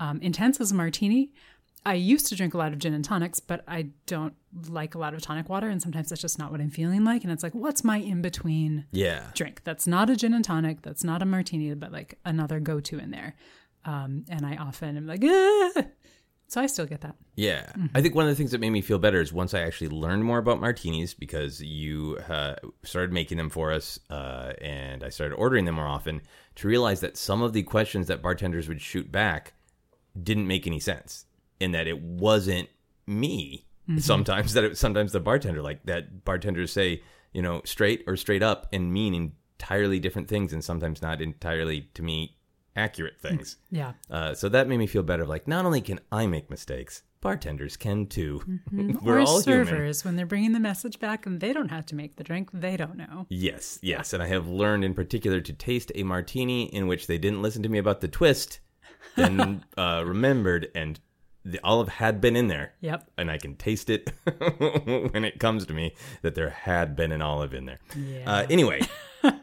um, 0.00 0.20
intense 0.20 0.60
as 0.60 0.72
a 0.72 0.74
martini. 0.74 1.32
I 1.84 1.94
used 1.94 2.26
to 2.28 2.36
drink 2.36 2.54
a 2.54 2.58
lot 2.58 2.72
of 2.72 2.78
gin 2.78 2.94
and 2.94 3.04
tonics, 3.04 3.40
but 3.40 3.64
I 3.66 3.88
don't 4.06 4.34
like 4.68 4.94
a 4.94 4.98
lot 4.98 5.14
of 5.14 5.22
tonic 5.22 5.48
water, 5.48 5.68
and 5.68 5.82
sometimes 5.82 6.10
that's 6.10 6.22
just 6.22 6.38
not 6.38 6.52
what 6.52 6.60
I'm 6.60 6.70
feeling 6.70 7.04
like. 7.04 7.24
And 7.24 7.32
it's 7.32 7.42
like, 7.42 7.54
what's 7.54 7.82
my 7.82 7.96
in 7.96 8.22
between 8.22 8.86
Yeah, 8.92 9.30
drink? 9.34 9.62
That's 9.64 9.86
not 9.86 10.08
a 10.08 10.16
gin 10.16 10.34
and 10.34 10.44
tonic, 10.44 10.82
that's 10.82 11.02
not 11.02 11.22
a 11.22 11.26
martini, 11.26 11.74
but 11.74 11.90
like 11.92 12.18
another 12.24 12.60
go 12.60 12.80
to 12.80 12.98
in 12.98 13.10
there. 13.10 13.34
Um, 13.84 14.24
and 14.28 14.46
I 14.46 14.56
often 14.56 14.96
am 14.96 15.06
like, 15.08 15.24
ah! 15.24 15.72
so 16.46 16.60
I 16.60 16.66
still 16.66 16.86
get 16.86 17.00
that. 17.00 17.16
Yeah. 17.34 17.72
I 17.94 18.00
think 18.00 18.14
one 18.14 18.26
of 18.26 18.30
the 18.30 18.36
things 18.36 18.52
that 18.52 18.60
made 18.60 18.70
me 18.70 18.80
feel 18.80 19.00
better 19.00 19.20
is 19.20 19.32
once 19.32 19.52
I 19.54 19.60
actually 19.60 19.88
learned 19.88 20.24
more 20.24 20.38
about 20.38 20.60
martinis 20.60 21.14
because 21.14 21.60
you 21.60 22.18
uh, 22.28 22.54
started 22.84 23.12
making 23.12 23.38
them 23.38 23.50
for 23.50 23.72
us 23.72 23.98
uh, 24.08 24.52
and 24.60 25.02
I 25.02 25.08
started 25.08 25.34
ordering 25.34 25.64
them 25.64 25.76
more 25.76 25.88
often 25.88 26.20
to 26.56 26.68
realize 26.68 27.00
that 27.00 27.16
some 27.16 27.42
of 27.42 27.54
the 27.54 27.64
questions 27.64 28.06
that 28.06 28.22
bartenders 28.22 28.68
would 28.68 28.80
shoot 28.80 29.10
back 29.10 29.54
didn't 30.22 30.46
make 30.46 30.66
any 30.66 30.78
sense 30.78 31.24
and 31.62 31.74
that 31.74 31.86
it 31.86 32.00
wasn't 32.02 32.68
me 33.06 33.64
Mm-hmm. 33.88 33.98
sometimes 33.98 34.52
that 34.54 34.62
it, 34.62 34.78
sometimes 34.78 35.10
the 35.10 35.18
bartender 35.18 35.60
like 35.60 35.84
that 35.86 36.24
bartenders 36.24 36.72
say 36.72 37.02
you 37.32 37.42
know 37.42 37.62
straight 37.64 38.04
or 38.06 38.16
straight 38.16 38.40
up 38.42 38.68
and 38.72 38.92
mean 38.92 39.12
entirely 39.58 39.98
different 39.98 40.28
things 40.28 40.52
and 40.52 40.62
sometimes 40.62 41.02
not 41.02 41.20
entirely 41.20 41.90
to 41.94 42.02
me 42.04 42.36
accurate 42.76 43.20
things 43.20 43.56
Yeah. 43.72 43.94
uh, 44.08 44.34
so 44.34 44.48
that 44.50 44.68
made 44.68 44.76
me 44.78 44.86
feel 44.86 45.02
better 45.02 45.26
like 45.26 45.48
not 45.48 45.64
only 45.66 45.80
can 45.80 45.98
i 46.12 46.28
make 46.28 46.48
mistakes 46.48 47.02
bartenders 47.20 47.76
can 47.76 48.06
too 48.06 48.40
we're 48.72 49.16
or 49.16 49.20
all 49.20 49.42
human 49.42 49.66
servers 49.66 50.04
when 50.04 50.14
they're 50.14 50.26
bringing 50.26 50.52
the 50.52 50.60
message 50.60 51.00
back 51.00 51.26
and 51.26 51.40
they 51.40 51.52
don't 51.52 51.70
have 51.70 51.86
to 51.86 51.96
make 51.96 52.14
the 52.14 52.22
drink, 52.24 52.50
they 52.52 52.76
don't 52.76 52.96
know. 52.96 53.26
Yes, 53.30 53.80
yes. 53.82 54.12
And 54.12 54.22
I 54.22 54.28
have 54.28 54.46
learned 54.48 54.84
in 54.84 54.94
particular 54.94 55.40
to 55.40 55.52
taste 55.52 55.90
a 55.96 56.04
martini 56.04 56.64
in 56.72 56.86
which 56.86 57.08
they 57.08 57.18
didn't 57.18 57.42
listen 57.42 57.64
to 57.64 57.68
me 57.68 57.78
about 57.78 58.00
the 58.00 58.08
twist, 58.08 58.60
then 59.16 59.64
uh, 59.76 60.02
remembered, 60.06 60.68
and 60.74 60.98
the 61.44 61.60
olive 61.64 61.88
had 61.88 62.20
been 62.20 62.36
in 62.36 62.48
there. 62.48 62.74
Yep. 62.80 63.10
And 63.16 63.30
I 63.30 63.38
can 63.38 63.56
taste 63.56 63.90
it 63.90 64.12
when 65.12 65.24
it 65.24 65.38
comes 65.38 65.66
to 65.66 65.74
me 65.74 65.94
that 66.22 66.34
there 66.34 66.50
had 66.50 66.94
been 66.96 67.12
an 67.12 67.22
olive 67.22 67.54
in 67.54 67.66
there. 67.66 67.78
Uh, 68.26 68.46
anyway, 68.48 68.80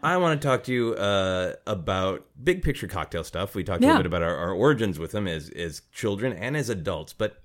I 0.03 0.17
want 0.17 0.41
to 0.41 0.47
talk 0.47 0.63
to 0.65 0.73
you 0.73 0.93
uh, 0.95 1.55
about 1.67 2.25
big 2.41 2.61
picture 2.61 2.87
cocktail 2.87 3.23
stuff. 3.23 3.55
We 3.55 3.63
talked 3.63 3.83
a 3.83 3.87
little 3.87 4.03
bit 4.03 4.07
about 4.07 4.23
our, 4.23 4.35
our 4.35 4.53
origins 4.53 4.99
with 4.99 5.11
them 5.11 5.27
as, 5.27 5.49
as 5.49 5.81
children 5.91 6.33
and 6.33 6.55
as 6.55 6.69
adults, 6.69 7.13
but 7.13 7.43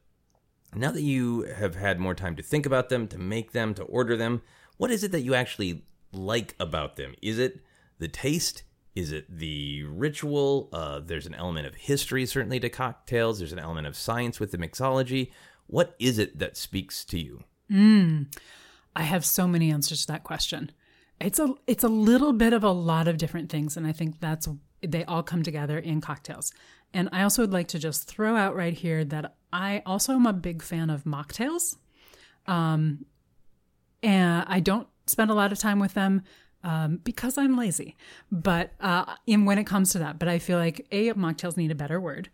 now 0.75 0.90
that 0.90 1.02
you 1.02 1.42
have 1.42 1.76
had 1.76 2.00
more 2.00 2.14
time 2.14 2.37
to 2.37 2.42
think 2.42 2.66
about 2.66 2.88
them, 2.88 3.06
to 3.08 3.18
make 3.18 3.52
them, 3.52 3.75
to 3.75 3.82
order 3.84 4.16
them, 4.16 4.42
what 4.76 4.90
is 4.90 5.04
it 5.04 5.12
that 5.12 5.20
you 5.20 5.34
actually 5.34 5.84
like 6.12 6.54
about 6.58 6.96
them? 6.96 7.14
Is 7.23 7.38
it 7.38 7.61
the 7.99 8.08
taste? 8.08 8.64
Is 8.94 9.10
it 9.10 9.26
the 9.28 9.84
ritual? 9.84 10.68
Uh, 10.72 11.00
there's 11.00 11.26
an 11.26 11.34
element 11.34 11.66
of 11.66 11.74
history, 11.74 12.26
certainly, 12.26 12.60
to 12.60 12.68
cocktails. 12.68 13.38
There's 13.38 13.52
an 13.52 13.58
element 13.58 13.86
of 13.86 13.96
science 13.96 14.38
with 14.38 14.52
the 14.52 14.58
mixology. 14.58 15.32
What 15.66 15.96
is 15.98 16.18
it 16.18 16.38
that 16.38 16.56
speaks 16.56 17.04
to 17.06 17.18
you? 17.18 17.44
I 18.94 19.02
have 19.02 19.24
so 19.24 19.48
many 19.48 19.70
answers 19.72 20.02
to 20.02 20.12
that 20.12 20.22
question. 20.22 20.70
It's 21.20 21.38
a 21.38 21.54
it's 21.66 21.84
a 21.84 21.88
little 21.88 22.32
bit 22.32 22.52
of 22.52 22.62
a 22.62 22.70
lot 22.70 23.08
of 23.08 23.18
different 23.18 23.50
things, 23.50 23.76
and 23.76 23.86
I 23.86 23.92
think 23.92 24.20
that's 24.20 24.48
they 24.82 25.04
all 25.04 25.22
come 25.22 25.42
together 25.42 25.78
in 25.78 26.00
cocktails. 26.00 26.52
And 26.92 27.08
I 27.12 27.22
also 27.22 27.42
would 27.42 27.52
like 27.52 27.68
to 27.68 27.78
just 27.78 28.06
throw 28.06 28.36
out 28.36 28.54
right 28.54 28.74
here 28.74 29.04
that 29.06 29.34
I 29.52 29.82
also 29.84 30.12
am 30.12 30.26
a 30.26 30.32
big 30.32 30.62
fan 30.62 30.90
of 30.90 31.04
mocktails. 31.04 31.76
Um, 32.46 33.06
and 34.02 34.44
I 34.46 34.60
don't 34.60 34.86
spend 35.06 35.30
a 35.30 35.34
lot 35.34 35.50
of 35.50 35.58
time 35.58 35.80
with 35.80 35.94
them 35.94 36.22
um, 36.64 37.00
because 37.04 37.38
I'm 37.38 37.56
lazy. 37.56 37.97
But 38.33 38.73
uh, 38.80 39.14
in 39.26 39.44
when 39.44 39.59
it 39.59 39.64
comes 39.64 39.92
to 39.92 39.99
that, 40.00 40.18
but 40.18 40.28
I 40.28 40.38
feel 40.38 40.59
like 40.59 40.87
a 40.90 41.12
mocktails 41.12 41.56
need 41.56 41.71
a 41.71 41.75
better 41.76 42.00
word. 42.00 42.30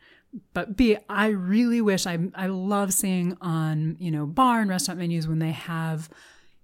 But 0.55 0.77
B, 0.77 0.97
I 1.09 1.27
really 1.27 1.81
wish 1.81 2.07
I 2.07 2.19
I 2.35 2.47
love 2.47 2.95
seeing 2.95 3.37
on 3.41 3.97
you 3.99 4.11
know 4.11 4.27
bar 4.27 4.61
and 4.61 4.71
restaurant 4.71 5.01
menus 5.01 5.29
when 5.29 5.41
they 5.41 5.51
have, 5.51 6.09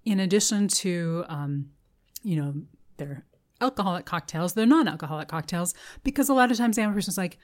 in 0.04 0.20
addition 0.20 0.68
to 0.68 1.25
um, 1.28 1.70
you 2.23 2.37
know 2.37 2.54
their 2.96 3.25
alcoholic 3.61 4.06
cocktails, 4.06 4.54
their 4.54 4.66
non-alcoholic 4.66 5.28
cocktails, 5.28 5.75
because 6.04 6.28
a 6.28 6.35
lot 6.35 6.50
of 6.50 6.56
times 6.58 6.76
the 6.76 6.82
person's 6.85 7.18
like, 7.18 7.38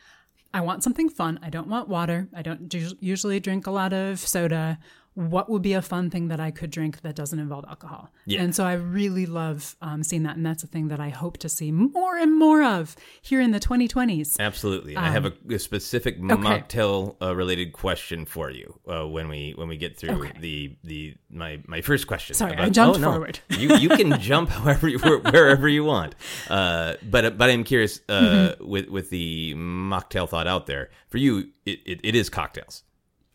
I 0.55 0.61
want 0.61 0.83
something 0.83 1.09
fun. 1.09 1.41
I 1.43 1.50
don't 1.50 1.69
want 1.69 1.88
water. 1.88 2.29
I 2.35 2.43
don't 2.43 2.73
usually 3.00 3.41
drink 3.41 3.67
a 3.67 3.71
lot 3.71 3.93
of 3.93 4.19
soda. 4.21 4.79
What 5.14 5.50
would 5.50 5.61
be 5.62 5.75
a 5.75 5.83
fun 5.83 6.09
thing 6.09 6.28
that 6.28 6.40
I 6.40 6.50
could 6.50 6.71
drink 6.71 7.02
that 7.02 7.14
doesn't 7.14 7.38
involve 7.38 7.64
alcohol? 7.69 8.11
Yeah. 8.25 8.40
And 8.42 8.54
so 8.54 8.64
I 8.64 8.75
really 8.75 9.26
love 9.26 9.76
um, 9.83 10.02
seeing 10.02 10.23
that. 10.23 10.37
And 10.37 10.47
that's 10.47 10.62
a 10.62 10.66
thing 10.66 10.88
that 10.88 11.00
I 11.00 11.11
hope 11.11 11.37
to 11.38 11.49
see 11.50 11.71
more 11.71 12.16
and 12.16 12.38
more 12.38 12.62
of 12.62 12.97
here 13.21 13.40
in 13.40 13.50
the 13.50 13.61
2020s. 13.61 14.38
Absolutely. 14.40 14.95
And 14.95 15.04
I 15.04 15.11
have 15.11 15.26
a, 15.26 15.33
a 15.50 15.59
specific 15.59 16.19
mocktail 16.21 17.16
uh, 17.21 17.35
related 17.37 17.73
question 17.73 18.25
for 18.25 18.50
you 18.50 18.78
uh, 18.88 19.07
when 19.07 19.28
we 19.28 19.52
when 19.57 19.69
we 19.69 19.76
get 19.76 19.99
through 19.99 20.11
Okay. 20.26 20.33
the 20.40 20.76
the 20.85 21.14
my 21.31 21.61
my 21.66 21.81
first 21.83 22.07
question. 22.07 22.35
Sorry, 22.35 22.57
I 22.57 22.69
jumped 22.71 22.99
oh, 22.99 23.00
no. 23.00 23.11
forward. 23.12 23.38
you 23.50 23.76
you 23.76 23.88
can 23.90 24.19
jump 24.21 24.49
however 24.59 24.88
you, 24.88 24.99
where- 24.99 25.19
wherever 25.19 25.69
you 25.69 25.85
want. 25.85 26.14
Uh, 26.49 26.95
but 27.11 27.37
but 27.37 27.50
I'm 27.50 27.65
curious 27.65 28.00
uh, 28.08 28.21
Mm-hmm. 28.23 28.67
with 28.67 28.89
with 28.89 29.10
the 29.10 29.54
mocktail 29.56 30.28
thought 30.28 30.47
out 30.47 30.67
there 30.67 30.89
for 31.08 31.19
you. 31.19 31.49
It, 31.67 31.80
it, 31.84 32.00
it 32.02 32.15
is 32.15 32.28
cocktails. 32.30 32.82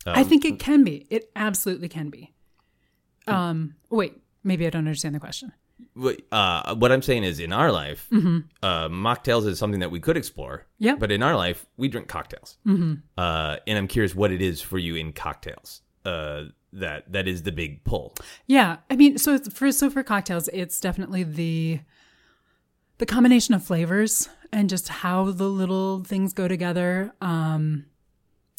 I 0.06 0.24
think 0.24 0.44
it 0.44 0.58
can 0.58 0.84
be. 0.84 1.06
It 1.10 1.30
absolutely 1.36 1.88
can 1.88 2.08
be. 2.10 2.32
Um, 3.26 3.74
wait, 3.90 4.14
maybe 4.42 4.66
I 4.66 4.70
don't 4.70 4.80
understand 4.80 5.14
the 5.14 5.20
question. 5.20 5.52
What- 5.94 6.20
Uh, 6.32 6.74
what 6.76 6.90
I'm 6.92 7.02
saying 7.02 7.24
is, 7.24 7.40
in 7.40 7.52
our 7.52 7.70
life, 7.70 8.08
uh, 8.12 8.88
mocktails 8.88 9.46
is 9.46 9.58
something 9.58 9.80
that 9.80 9.90
we 9.90 10.00
could 10.00 10.16
explore. 10.16 10.66
Mm-hmm. 10.80 10.98
But 10.98 11.12
in 11.12 11.22
our 11.22 11.36
life, 11.36 11.66
we 11.76 11.88
drink 11.88 12.08
cocktails. 12.08 12.56
Mm-hmm. 12.66 12.94
Uh, 13.18 13.56
and 13.66 13.78
I'm 13.78 13.88
curious 13.88 14.14
what 14.14 14.32
it 14.32 14.40
is 14.40 14.62
for 14.62 14.78
you 14.78 14.94
in 14.96 15.12
cocktails. 15.12 15.82
Uh, 16.04 16.44
that 16.72 17.10
that 17.12 17.26
is 17.26 17.42
the 17.42 17.52
big 17.52 17.82
pull. 17.84 18.14
Yeah, 18.46 18.76
I 18.90 18.96
mean, 18.96 19.18
so 19.18 19.38
for 19.38 19.72
so 19.72 19.88
for 19.90 20.02
cocktails, 20.02 20.48
it's 20.52 20.80
definitely 20.80 21.22
the 21.24 21.80
the 22.98 23.06
combination 23.06 23.54
of 23.54 23.62
flavors 23.64 24.28
and 24.52 24.68
just 24.68 24.88
how 24.88 25.30
the 25.30 25.48
little 25.48 26.02
things 26.04 26.32
go 26.34 26.46
together. 26.48 27.12
Um, 27.20 27.86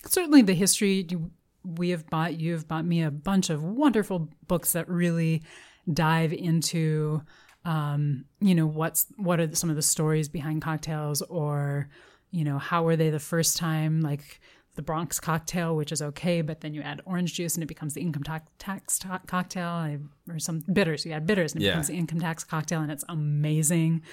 certainly, 0.06 0.42
the 0.42 0.54
history 0.54 1.06
you, 1.10 1.32
we 1.64 1.90
have 1.90 2.10
bought, 2.10 2.40
you 2.40 2.54
have 2.54 2.68
bought 2.68 2.86
me 2.86 3.02
a 3.04 3.12
bunch 3.12 3.50
of 3.50 3.64
wonderful 3.64 4.30
books 4.48 4.74
that 4.74 4.88
really 4.90 5.44
dive 5.92 6.34
into, 6.34 7.22
um, 7.66 8.26
you 8.40 8.56
know, 8.56 8.66
what's 8.68 9.08
what 9.18 9.40
are 9.40 9.54
some 9.56 9.70
of 9.70 9.76
the 9.76 9.82
stories 9.82 10.30
behind 10.30 10.62
cocktails, 10.62 11.22
or 11.24 11.90
you 12.32 12.44
know, 12.44 12.60
how 12.60 12.84
were 12.84 12.96
they 12.96 13.10
the 13.10 13.20
first 13.20 13.58
time, 13.58 14.02
like 14.02 14.40
the 14.76 14.82
Bronx 14.84 15.20
cocktail, 15.20 15.76
which 15.76 15.92
is 15.92 16.02
okay, 16.02 16.42
but 16.42 16.62
then 16.62 16.74
you 16.74 16.82
add 16.82 17.02
orange 17.06 17.34
juice 17.34 17.56
and 17.56 17.64
it 17.64 17.68
becomes 17.68 17.96
the 17.96 18.02
income 18.02 18.24
tax, 18.24 18.50
tax 18.60 19.00
to- 19.00 19.20
cocktail, 19.28 19.98
or 20.30 20.40
some 20.40 20.64
bitters. 20.72 21.06
You 21.06 21.12
add 21.14 21.26
bitters 21.26 21.54
and 21.54 21.62
it 21.62 21.66
Yeah. 21.66 21.72
becomes 21.72 21.88
the 21.88 21.96
income 21.96 22.20
tax 22.20 22.44
cocktail, 22.44 22.82
and 22.82 22.92
it's 22.92 23.04
amazing. 23.10 24.04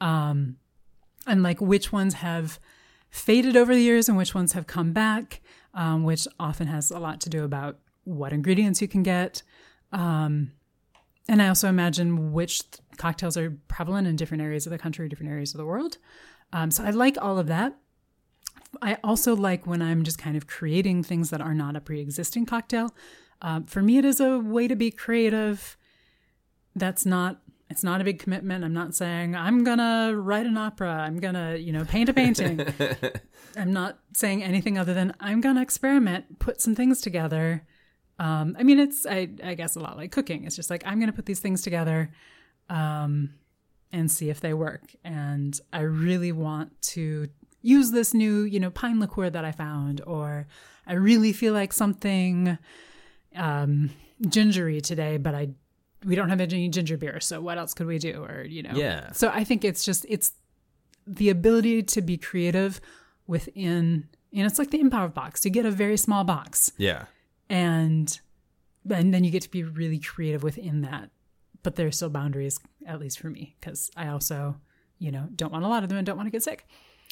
Um, 0.00 0.56
and 1.26 1.42
like 1.42 1.60
which 1.60 1.92
ones 1.92 2.14
have 2.14 2.58
faded 3.10 3.56
over 3.56 3.74
the 3.74 3.82
years 3.82 4.08
and 4.08 4.16
which 4.16 4.34
ones 4.34 4.52
have 4.52 4.66
come 4.66 4.92
back, 4.92 5.40
um, 5.74 6.04
which 6.04 6.26
often 6.38 6.68
has 6.68 6.90
a 6.90 6.98
lot 6.98 7.20
to 7.22 7.30
do 7.30 7.44
about 7.44 7.78
what 8.04 8.32
ingredients 8.32 8.80
you 8.80 8.88
can 8.88 9.02
get. 9.02 9.42
Um, 9.92 10.52
and 11.28 11.40
I 11.42 11.48
also 11.48 11.68
imagine 11.68 12.32
which 12.32 12.70
th- 12.70 12.82
cocktails 12.96 13.36
are 13.36 13.56
prevalent 13.68 14.08
in 14.08 14.16
different 14.16 14.42
areas 14.42 14.66
of 14.66 14.70
the 14.70 14.78
country, 14.78 15.08
different 15.08 15.32
areas 15.32 15.54
of 15.54 15.58
the 15.58 15.64
world. 15.64 15.98
Um, 16.52 16.70
so 16.70 16.84
I 16.84 16.90
like 16.90 17.16
all 17.20 17.38
of 17.38 17.46
that. 17.46 17.76
I 18.82 18.98
also 19.02 19.34
like 19.34 19.66
when 19.66 19.82
I'm 19.82 20.04
just 20.04 20.18
kind 20.18 20.36
of 20.36 20.46
creating 20.46 21.02
things 21.02 21.30
that 21.30 21.40
are 21.40 21.54
not 21.54 21.76
a 21.76 21.80
pre 21.80 22.00
existing 22.00 22.46
cocktail. 22.46 22.94
Um, 23.42 23.64
for 23.64 23.82
me, 23.82 23.98
it 23.98 24.04
is 24.04 24.20
a 24.20 24.38
way 24.38 24.68
to 24.68 24.76
be 24.76 24.90
creative. 24.90 25.76
That's 26.74 27.04
not. 27.04 27.40
It's 27.70 27.84
not 27.84 28.00
a 28.00 28.04
big 28.04 28.18
commitment. 28.18 28.64
I'm 28.64 28.72
not 28.72 28.96
saying 28.96 29.36
I'm 29.36 29.62
gonna 29.62 30.12
write 30.16 30.44
an 30.44 30.58
opera. 30.58 30.92
I'm 30.92 31.20
gonna, 31.20 31.54
you 31.54 31.72
know, 31.72 31.84
paint 31.84 32.08
a 32.08 32.12
painting. 32.12 32.66
I'm 33.56 33.72
not 33.72 34.00
saying 34.12 34.42
anything 34.42 34.76
other 34.76 34.92
than 34.92 35.14
I'm 35.20 35.40
gonna 35.40 35.62
experiment, 35.62 36.40
put 36.40 36.60
some 36.60 36.74
things 36.74 37.00
together. 37.00 37.64
Um, 38.18 38.56
I 38.58 38.64
mean, 38.64 38.80
it's 38.80 39.06
I, 39.06 39.28
I 39.44 39.54
guess 39.54 39.76
a 39.76 39.80
lot 39.80 39.96
like 39.96 40.10
cooking. 40.10 40.44
It's 40.44 40.56
just 40.56 40.68
like 40.68 40.82
I'm 40.84 40.98
gonna 40.98 41.12
put 41.12 41.26
these 41.26 41.38
things 41.38 41.62
together, 41.62 42.10
um, 42.68 43.34
and 43.92 44.10
see 44.10 44.30
if 44.30 44.40
they 44.40 44.52
work. 44.52 44.94
And 45.04 45.58
I 45.72 45.82
really 45.82 46.32
want 46.32 46.82
to 46.82 47.28
use 47.62 47.92
this 47.92 48.12
new, 48.12 48.42
you 48.42 48.58
know, 48.58 48.70
pine 48.70 48.98
liqueur 48.98 49.30
that 49.30 49.44
I 49.44 49.52
found, 49.52 50.00
or 50.08 50.48
I 50.88 50.94
really 50.94 51.32
feel 51.32 51.54
like 51.54 51.72
something 51.72 52.58
um, 53.36 53.90
gingery 54.28 54.80
today, 54.80 55.18
but 55.18 55.36
I 55.36 55.50
we 56.04 56.14
don't 56.14 56.28
have 56.30 56.40
any 56.40 56.68
ginger 56.68 56.96
beer, 56.96 57.20
so 57.20 57.40
what 57.40 57.58
else 57.58 57.74
could 57.74 57.86
we 57.86 57.98
do? 57.98 58.24
Or 58.24 58.42
you 58.44 58.62
know, 58.62 58.72
Yeah. 58.74 59.12
So 59.12 59.28
I 59.28 59.44
think 59.44 59.64
it's 59.64 59.84
just 59.84 60.06
it's 60.08 60.32
the 61.06 61.28
ability 61.30 61.82
to 61.82 62.02
be 62.02 62.16
creative 62.16 62.80
within, 63.26 64.08
and 64.34 64.46
it's 64.46 64.58
like 64.58 64.70
the 64.70 64.78
improv 64.82 65.14
box. 65.14 65.44
You 65.44 65.50
get 65.50 65.66
a 65.66 65.70
very 65.70 65.96
small 65.96 66.24
box, 66.24 66.72
Yeah. 66.78 67.04
and 67.48 68.18
and 68.90 69.12
then 69.12 69.24
you 69.24 69.30
get 69.30 69.42
to 69.42 69.50
be 69.50 69.62
really 69.62 69.98
creative 69.98 70.42
within 70.42 70.80
that. 70.82 71.10
But 71.62 71.76
there's 71.76 71.96
still 71.96 72.08
boundaries, 72.08 72.58
at 72.86 72.98
least 72.98 73.18
for 73.18 73.28
me, 73.28 73.54
because 73.60 73.90
I 73.94 74.08
also, 74.08 74.56
you 74.98 75.10
know, 75.12 75.28
don't 75.36 75.52
want 75.52 75.64
a 75.64 75.68
lot 75.68 75.82
of 75.82 75.90
them 75.90 75.98
and 75.98 76.06
don't 76.06 76.16
want 76.16 76.26
to 76.26 76.30
get 76.30 76.42
sick. 76.42 76.66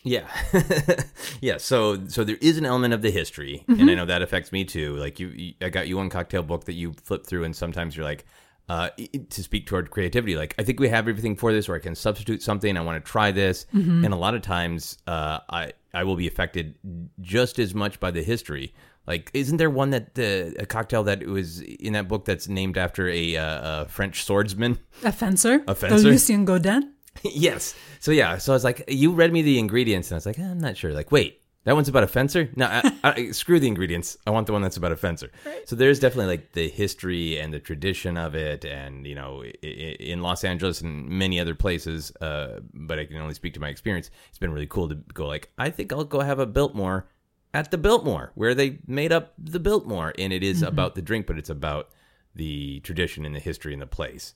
Yeah, 0.05 0.27
yeah. 1.41 1.57
So, 1.59 2.07
so 2.07 2.25
there 2.25 2.39
is 2.41 2.57
an 2.57 2.65
element 2.65 2.95
of 2.95 3.03
the 3.03 3.11
history, 3.11 3.65
Mm-hmm. 3.69 3.81
and 3.81 3.91
I 3.91 3.95
know 3.95 4.07
that 4.07 4.23
affects 4.23 4.53
me 4.53 4.65
too. 4.65 4.95
Like 4.97 5.19
you, 5.21 5.29
you, 5.29 5.55
I 5.61 5.69
got 5.69 5.89
you 5.89 5.97
one 5.99 6.09
cocktail 6.09 6.43
book 6.43 6.65
that 6.65 6.75
you 6.75 6.95
flip 7.05 7.27
through, 7.27 7.45
and 7.45 7.55
sometimes 7.55 7.97
you're 7.97 8.05
like, 8.07 8.25
uh, 8.69 8.91
to 9.31 9.43
speak 9.43 9.67
toward 9.67 9.91
creativity. 9.91 10.37
Like, 10.37 10.55
I 10.59 10.63
think 10.63 10.79
we 10.81 10.89
have 10.89 11.09
everything 11.09 11.37
for 11.37 11.53
this, 11.53 11.69
or 11.69 11.75
I 11.77 11.79
can 11.79 11.95
substitute 11.95 12.43
something. 12.43 12.77
I 12.77 12.81
want 12.83 13.03
to 13.05 13.11
try 13.11 13.31
this, 13.33 13.67
Mm-hmm. 13.75 14.05
and 14.05 14.13
a 14.15 14.17
lot 14.17 14.35
of 14.35 14.43
times, 14.43 14.99
uh, 15.07 15.39
I 15.49 15.73
I 15.95 16.05
will 16.05 16.17
be 16.17 16.27
affected 16.27 16.75
just 17.21 17.59
as 17.59 17.75
much 17.75 17.99
by 18.01 18.11
the 18.11 18.23
history. 18.23 18.73
Like, 19.07 19.31
isn't 19.33 19.57
there 19.57 19.71
one 19.71 19.91
that 19.91 20.15
the 20.17 20.55
a 20.59 20.67
cocktail 20.67 21.03
that 21.05 21.27
was 21.27 21.61
in 21.63 21.95
that 21.95 22.09
book 22.09 22.27
that's 22.27 22.47
named 22.47 22.77
after 22.77 23.09
a, 23.09 23.37
uh, 23.37 23.83
a 23.85 23.89
French 23.89 24.23
swordsman? 24.25 24.79
A 25.03 25.13
fencer, 25.13 25.63
A 25.67 25.75
fencer? 25.75 26.09
Lucien 26.09 26.45
Gaudin. 26.47 26.83
yes. 27.25 27.75
So 28.01 28.11
yeah. 28.13 28.37
So 28.37 28.53
I 28.53 28.57
was 28.57 28.65
like, 28.65 28.85
you 28.87 29.13
read 29.13 29.33
me 29.33 29.41
the 29.41 29.59
ingredients, 29.59 30.11
and 30.11 30.17
I 30.17 30.19
was 30.19 30.27
like, 30.27 30.39
eh, 30.39 30.43
I'm 30.43 30.59
not 30.61 30.77
sure. 30.77 30.93
Like, 30.93 31.11
wait, 31.11 31.41
That 31.69 31.75
one's 31.75 31.91
about 31.91 32.03
a 32.03 32.09
fencer. 32.09 32.49
No, 32.57 32.65
I, 32.65 32.93
I, 33.05 33.31
screw 33.33 33.61
the 33.61 33.67
ingredients. 33.67 34.17
I 34.27 34.31
want 34.31 34.47
the 34.47 34.55
one 34.55 34.63
that's 34.63 34.79
about 34.79 34.91
a 34.91 34.97
fencer. 34.97 35.31
So 35.67 35.77
there's 35.77 36.01
definitely 36.01 36.29
like 36.35 36.53
the 36.53 36.67
history 36.67 37.39
and 37.39 37.53
the 37.53 37.59
tradition 37.59 38.17
of 38.17 38.35
it, 38.35 38.65
and 38.65 39.07
you 39.07 39.15
know, 39.15 39.45
in 39.45 40.23
Los 40.23 40.45
Angeles 40.45 40.81
and 40.81 41.07
many 41.11 41.39
other 41.39 41.55
places. 41.55 42.11
Uh, 42.23 42.61
but 42.73 42.99
I 42.99 43.05
can 43.05 43.19
only 43.19 43.35
speak 43.35 43.53
to 43.53 43.61
my 43.61 43.69
experience. 43.69 44.11
It's 44.31 44.39
been 44.39 44.51
really 44.51 44.67
cool 44.67 44.89
to 44.89 44.95
go 45.13 45.27
like, 45.27 45.51
I 45.59 45.69
think 45.69 45.93
I'll 45.93 46.05
go 46.05 46.21
have 46.21 46.39
a 46.39 46.47
Biltmore 46.47 47.11
at 47.53 47.71
the 47.71 47.77
Biltmore 47.77 48.33
where 48.35 48.55
they 48.55 48.79
made 48.87 49.13
up 49.13 49.35
the 49.37 49.61
Biltmore, 49.61 50.15
and 50.19 50.33
it 50.33 50.43
is 50.43 50.63
about 50.63 50.95
the 50.95 51.03
drink, 51.03 51.27
but 51.27 51.37
it's 51.37 51.51
about 51.51 51.91
the 52.35 52.81
tradition 52.81 53.27
and 53.27 53.35
the 53.35 53.41
history 53.41 53.75
and 53.75 53.83
the 53.83 53.87
place. 53.87 54.35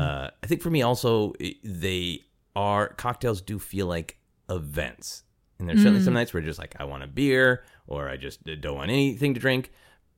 Uh, 0.00 0.30
I 0.42 0.46
think 0.46 0.62
for 0.62 0.70
me 0.70 0.80
also, 0.80 1.34
they 1.62 2.24
are 2.56 2.88
cocktails 2.88 3.42
do 3.42 3.58
feel 3.58 3.86
like 3.86 4.16
events. 4.48 5.24
And 5.60 5.68
there's 5.68 5.80
certainly 5.82 6.02
some 6.02 6.14
nights 6.14 6.32
where 6.34 6.40
it's 6.42 6.48
just 6.48 6.58
like 6.58 6.74
I 6.80 6.84
want 6.84 7.02
a 7.02 7.06
beer 7.06 7.62
or 7.86 8.08
I 8.08 8.16
just 8.16 8.42
don't 8.44 8.74
want 8.76 8.90
anything 8.90 9.34
to 9.34 9.40
drink. 9.40 9.70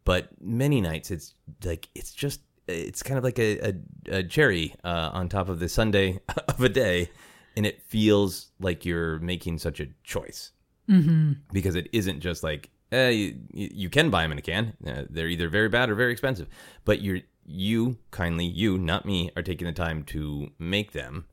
But 0.05 0.29
many 0.41 0.81
nights 0.81 1.11
it's 1.11 1.35
like 1.65 1.89
it's 1.95 2.13
just 2.13 2.41
it's 2.67 3.03
kind 3.03 3.19
of 3.19 3.25
like 3.25 3.39
a, 3.39 3.59
a, 3.69 3.75
a 4.19 4.23
cherry 4.23 4.75
uh, 4.85 5.11
on 5.13 5.29
top 5.29 5.49
of 5.49 5.59
the 5.59 5.69
sundae 5.69 6.21
of 6.49 6.61
a 6.61 6.69
day, 6.69 7.11
and 7.57 7.67
it 7.67 7.83
feels 7.83 8.49
like 8.61 8.85
you're 8.85 9.19
making 9.19 9.59
such 9.59 9.81
a 9.81 9.87
choice 10.05 10.53
Mm-hmm. 10.91 11.33
because 11.53 11.77
it 11.77 11.89
isn't 11.93 12.19
just 12.21 12.43
like 12.43 12.69
eh, 12.91 13.09
you, 13.09 13.39
you 13.53 13.89
can 13.89 14.11
buy 14.11 14.23
them 14.23 14.33
in 14.33 14.39
a 14.39 14.43
can. 14.43 14.75
Uh, 14.85 15.05
they're 15.09 15.29
either 15.29 15.49
very 15.49 15.69
bad 15.69 15.89
or 15.91 15.95
very 15.95 16.11
expensive, 16.13 16.49
but 16.85 17.01
you're 17.01 17.21
you 17.47 17.99
kindly 18.11 18.45
you 18.47 18.77
not 18.79 19.07
me 19.07 19.31
are 19.37 19.43
taking 19.43 19.67
the 19.67 19.73
time 19.73 20.03
to 20.05 20.51
make 20.59 20.91
them, 20.93 21.25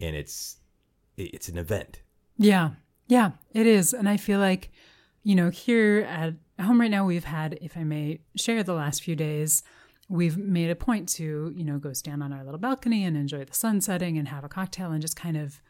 and 0.00 0.14
it's 0.14 0.58
it's 1.16 1.48
an 1.48 1.58
event. 1.58 2.02
Yeah. 2.38 2.70
Yeah, 3.08 3.32
it 3.52 3.66
is. 3.66 3.92
And 3.92 4.08
I 4.08 4.16
feel 4.16 4.40
like, 4.40 4.70
you 5.22 5.34
know, 5.34 5.50
here 5.50 6.00
at 6.08 6.34
home 6.64 6.80
right 6.80 6.90
now, 6.90 7.04
we've 7.04 7.24
had, 7.24 7.58
if 7.60 7.76
I 7.76 7.84
may 7.84 8.20
share 8.36 8.62
the 8.62 8.74
last 8.74 9.02
few 9.02 9.14
days, 9.14 9.62
we've 10.08 10.36
made 10.36 10.70
a 10.70 10.76
point 10.76 11.08
to, 11.08 11.52
you 11.54 11.64
know, 11.64 11.78
go 11.78 11.92
stand 11.92 12.22
on 12.22 12.32
our 12.32 12.44
little 12.44 12.58
balcony 12.60 13.04
and 13.04 13.16
enjoy 13.16 13.44
the 13.44 13.54
sun 13.54 13.80
setting 13.80 14.18
and 14.18 14.28
have 14.28 14.44
a 14.44 14.48
cocktail 14.48 14.92
and 14.92 15.02
just 15.02 15.16
kind 15.16 15.36
of 15.36 15.60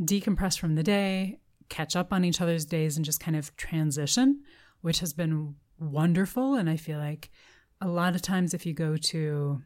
decompress 0.00 0.58
from 0.58 0.74
the 0.74 0.82
day, 0.82 1.38
catch 1.68 1.96
up 1.96 2.12
on 2.12 2.24
each 2.24 2.40
other's 2.40 2.64
days, 2.64 2.96
and 2.96 3.04
just 3.04 3.20
kind 3.20 3.36
of 3.36 3.56
transition, 3.56 4.42
which 4.82 5.00
has 5.00 5.12
been 5.12 5.56
wonderful. 5.78 6.54
And 6.54 6.70
I 6.70 6.76
feel 6.76 6.98
like 6.98 7.30
a 7.80 7.88
lot 7.88 8.14
of 8.14 8.22
times 8.22 8.54
if 8.54 8.64
you 8.66 8.72
go 8.72 8.96
to, 8.96 9.62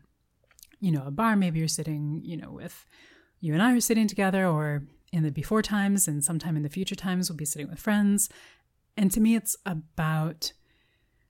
you 0.81 0.91
know, 0.91 1.05
a 1.07 1.11
bar, 1.11 1.37
maybe 1.37 1.59
you're 1.59 1.69
sitting, 1.69 2.23
you 2.25 2.37
know, 2.37 2.51
with 2.51 2.87
you 3.41 3.53
and 3.55 3.63
I 3.63 3.75
are 3.75 3.81
sitting 3.81 4.07
together, 4.07 4.47
or 4.47 4.83
in 5.13 5.23
the 5.23 5.31
before 5.31 5.63
times, 5.63 6.07
and 6.09 6.23
sometime 6.25 6.57
in 6.57 6.63
the 6.63 6.69
future 6.69 6.95
times, 6.95 7.29
we'll 7.29 7.37
be 7.37 7.45
sitting 7.45 7.69
with 7.69 7.79
friends. 7.81 8.29
And 8.97 9.11
to 9.13 9.21
me, 9.21 9.35
it's 9.35 9.57
about 9.67 10.53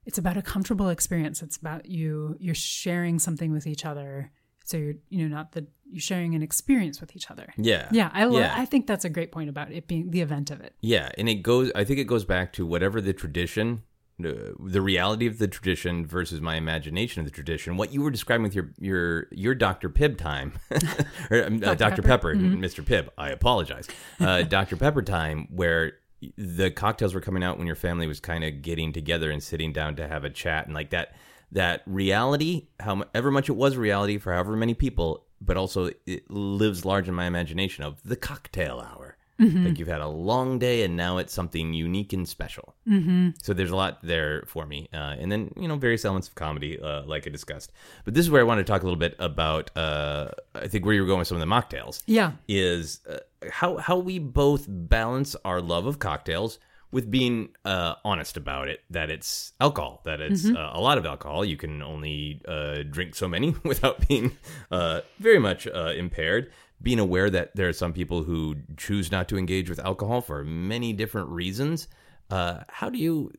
it's 0.07 0.19
about 0.19 0.37
a 0.37 0.43
comfortable 0.43 0.89
experience. 0.89 1.43
It's 1.43 1.57
about 1.57 1.87
you 1.87 2.37
you're 2.41 2.55
sharing 2.55 3.19
something 3.19 3.53
with 3.53 3.67
each 3.67 3.85
other. 3.85 4.31
So 4.65 4.77
you're 4.77 4.95
you 5.09 5.27
know 5.29 5.35
not 5.35 5.53
the 5.53 5.67
you're 5.91 6.01
sharing 6.01 6.35
an 6.35 6.43
experience 6.43 7.01
with 7.01 7.17
each 7.17 7.31
other. 7.31 7.53
Yeah, 7.57 7.89
Yeah, 7.91 8.11
I 8.13 8.25
lo- 8.25 8.39
Yeah. 8.39 8.55
I 8.57 8.65
think 8.65 8.87
that's 8.87 9.05
a 9.05 9.11
great 9.11 9.33
point 9.33 9.49
about 9.51 9.73
it 9.73 9.89
being 9.89 10.11
the 10.11 10.21
event 10.21 10.51
of 10.51 10.61
it. 10.61 10.75
Yeah, 10.81 11.11
and 11.19 11.29
it 11.29 11.37
goes. 11.43 11.73
I 11.75 11.83
think 11.85 11.99
it 11.99 12.05
goes 12.05 12.25
back 12.25 12.53
to 12.55 12.65
whatever 12.67 13.01
the 13.01 13.13
tradition, 13.13 13.83
the 14.23 14.81
reality 14.81 15.27
of 15.27 15.39
the 15.39 15.49
tradition 15.49 16.07
versus 16.07 16.41
my 16.41 16.57
imagination 16.57 17.21
of 17.21 17.27
the 17.27 17.33
tradition. 17.33 17.77
What 17.77 17.93
you 17.93 18.03
were 18.03 18.11
describing 18.11 18.43
with 18.43 18.55
your 18.55 18.71
your 18.79 19.27
your 19.31 19.55
Dr. 19.55 19.89
Pibb 19.89 20.17
time, 20.17 20.53
or 21.31 21.45
um, 21.45 21.63
uh, 21.65 21.75
Dr. 21.75 22.03
Pepper, 22.03 22.35
Mr. 22.35 22.85
Pibb. 22.85 23.09
I 23.19 23.31
apologize, 23.31 23.89
uh, 24.21 24.43
Dr. 24.57 24.77
Pepper 24.77 25.03
time, 25.03 25.49
where 25.51 25.95
the 26.37 26.71
cocktails 26.71 27.15
were 27.15 27.21
coming 27.21 27.43
out 27.43 27.59
when 27.59 27.67
your 27.67 27.77
family 27.77 28.07
was 28.07 28.21
kind 28.21 28.45
of 28.45 28.63
getting 28.63 28.93
together 28.93 29.31
and 29.31 29.43
sitting 29.43 29.73
down 29.73 29.97
to 29.97 30.07
have 30.07 30.25
a 30.25 30.31
chat, 30.31 30.67
and 30.67 30.75
like 30.75 30.91
that 30.91 31.15
that 31.53 31.83
reality, 31.87 32.69
however 32.79 33.31
much 33.31 33.49
it 33.49 33.57
was 33.57 33.77
reality 33.77 34.19
for 34.19 34.33
however 34.33 34.57
many 34.57 34.75
people, 34.75 35.25
but 35.41 35.57
also 35.57 35.91
it 36.07 36.31
lives 36.31 36.85
large 36.85 37.09
in 37.09 37.15
my 37.15 37.27
imagination 37.27 37.85
of 37.85 38.03
the 38.05 38.17
cocktail 38.17 38.81
hour. 38.81 39.10
Like 39.41 39.79
you've 39.79 39.89
had 39.89 40.03
a 40.03 40.09
long 40.09 40.59
day 40.59 40.83
and 40.85 40.97
now 40.97 41.17
it's 41.19 41.33
something 41.33 41.73
unique 41.73 42.13
and 42.13 42.29
special. 42.29 42.75
Mm-hmm. 42.87 43.31
So 43.43 43.55
there's 43.55 43.71
a 43.71 43.77
lot 43.77 43.99
there 44.03 44.43
for 44.47 44.67
me. 44.67 44.89
Uh, 44.93 45.17
and 45.19 45.33
then, 45.33 45.51
you 45.57 45.67
know, 45.67 45.77
various 45.77 46.05
elements 46.05 46.29
of 46.29 46.35
comedy, 46.35 46.79
uh, 46.79 47.03
like 47.05 47.27
I 47.27 47.31
discussed. 47.31 47.73
But 48.05 48.15
this 48.15 48.25
is 48.25 48.31
where 48.31 48.41
I 48.41 48.45
want 48.45 48.59
to 48.59 48.65
talk 48.65 48.83
a 48.83 48.85
little 48.85 48.99
bit 48.99 49.15
about, 49.19 49.75
uh, 49.77 50.29
I 50.55 50.69
think 50.69 50.85
where 50.85 50.95
you 50.95 51.01
were 51.01 51.07
going 51.07 51.21
with 51.21 51.29
some 51.29 51.41
of 51.41 51.47
the 51.49 51.55
mocktails 51.55 52.03
Yeah. 52.07 52.33
is 52.49 53.01
uh, 53.09 53.19
how, 53.51 53.79
how 53.79 53.97
we 53.97 54.19
both 54.19 54.67
balance 54.69 55.35
our 55.45 55.61
love 55.63 55.87
of 55.87 55.99
cocktails 55.99 56.59
with 56.93 57.09
being 57.11 57.51
uh, 57.65 57.95
honest 58.05 58.37
about 58.37 58.69
it 58.69 58.81
that 58.91 59.11
it's 59.11 59.53
alcohol, 59.61 60.01
that 60.05 60.21
it's 60.21 60.45
uh, 60.45 60.71
a 60.73 60.81
lot 60.81 60.99
of 60.99 61.07
alcohol. 61.07 61.45
You 61.45 61.57
can 61.57 61.83
only 61.83 62.43
uh, 62.49 62.83
drink 62.91 63.15
so 63.15 63.29
many 63.29 63.55
without 63.65 64.07
being 64.09 64.37
uh, 64.73 65.01
very 65.21 65.39
much 65.39 65.67
uh, 65.69 65.93
impaired. 65.97 66.51
Being 66.83 66.99
aware 66.99 67.29
that 67.29 67.55
there 67.55 67.69
are 67.69 67.75
some 67.75 67.93
people 67.93 68.23
who 68.23 68.57
choose 68.77 69.11
not 69.11 69.29
to 69.29 69.37
engage 69.37 69.69
with 69.69 69.79
alcohol 69.79 70.21
for 70.23 70.45
many 70.45 70.93
different 70.93 71.29
reasons. 71.29 71.89
Uh, 72.31 72.61
how 72.69 72.89
do 72.89 72.99
you? 72.99 73.33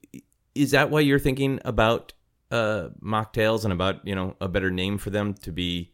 Is 0.54 0.72
that 0.72 0.92
why 0.92 1.00
you're 1.00 1.20
thinking 1.20 1.60
about 1.66 2.14
uh, 2.52 2.90
mocktails 3.02 3.64
and 3.64 3.74
about 3.74 4.06
you 4.06 4.14
know 4.14 4.36
a 4.40 4.48
better 4.48 4.70
name 4.70 4.98
for 4.98 5.10
them 5.10 5.34
to 5.36 5.52
be 5.52 5.94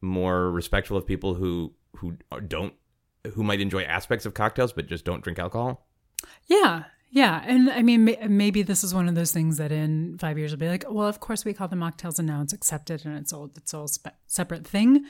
more 0.00 0.50
respectful 0.50 0.96
of 0.96 1.06
people 1.06 1.34
who 1.34 1.72
who 1.96 2.16
don't 2.46 2.74
who 3.32 3.42
might 3.42 3.60
enjoy 3.60 3.82
aspects 3.82 4.26
of 4.26 4.34
cocktails 4.34 4.72
but 4.72 4.86
just 4.86 5.04
don't 5.04 5.22
drink 5.22 5.38
alcohol? 5.38 5.88
Yeah. 6.46 6.84
Yeah. 7.10 7.42
And 7.46 7.70
I 7.70 7.82
mean, 7.82 8.16
maybe 8.28 8.62
this 8.62 8.82
is 8.82 8.92
one 8.92 9.08
of 9.08 9.14
those 9.14 9.32
things 9.32 9.56
that 9.58 9.70
in 9.70 10.18
five 10.18 10.36
years 10.36 10.50
will 10.50 10.58
be 10.58 10.68
like, 10.68 10.84
well, 10.88 11.06
of 11.06 11.20
course 11.20 11.44
we 11.44 11.54
call 11.54 11.68
them 11.68 11.80
mocktails 11.80 12.18
and 12.18 12.26
now 12.26 12.42
it's 12.42 12.52
accepted 12.52 13.06
and 13.06 13.16
it's 13.16 13.32
all, 13.32 13.50
it's 13.56 13.72
all 13.72 13.86
spe- 13.86 14.08
separate 14.26 14.66
thing. 14.66 15.04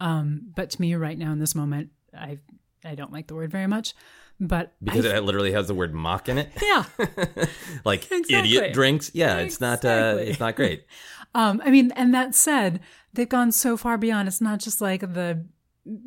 Um, 0.00 0.52
but 0.54 0.70
to 0.70 0.80
me 0.80 0.94
right 0.94 1.18
now 1.18 1.32
in 1.32 1.38
this 1.38 1.54
moment, 1.54 1.90
I, 2.16 2.38
I 2.84 2.94
don't 2.94 3.12
like 3.12 3.26
the 3.26 3.34
word 3.34 3.50
very 3.50 3.66
much, 3.66 3.94
but 4.38 4.74
Because 4.82 5.06
I, 5.06 5.16
it 5.16 5.24
literally 5.24 5.52
has 5.52 5.66
the 5.68 5.74
word 5.74 5.94
mock 5.94 6.28
in 6.28 6.38
it, 6.38 6.50
yeah. 6.62 6.84
like 7.84 8.10
Exactly. 8.10 8.34
idiot 8.36 8.74
drinks. 8.74 9.10
Yeah, 9.14 9.38
it's 9.38 9.60
not. 9.60 9.84
Uh, 9.84 10.16
it's 10.18 10.40
not 10.40 10.56
great. 10.56 10.84
Um, 11.34 11.60
I 11.62 11.70
mean, 11.70 11.92
and 11.96 12.14
that 12.14 12.34
said, 12.34 12.80
they've 13.12 13.28
gone 13.28 13.52
so 13.52 13.76
far 13.76 13.98
beyond. 13.98 14.26
It's 14.26 14.40
not 14.40 14.58
just 14.58 14.80
like 14.80 15.00
the 15.02 15.44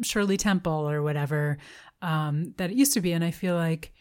Shirley 0.01 0.37
Temple 0.37 0.89
or 0.89 1.03
whatever 1.03 1.59
um, 2.01 2.55
that 2.57 2.71
it 2.71 2.77
used 2.77 2.93
to 2.93 3.01
be. 3.01 3.11
And 3.11 3.23
I 3.23 3.29
feel 3.29 3.53
like 3.53 3.93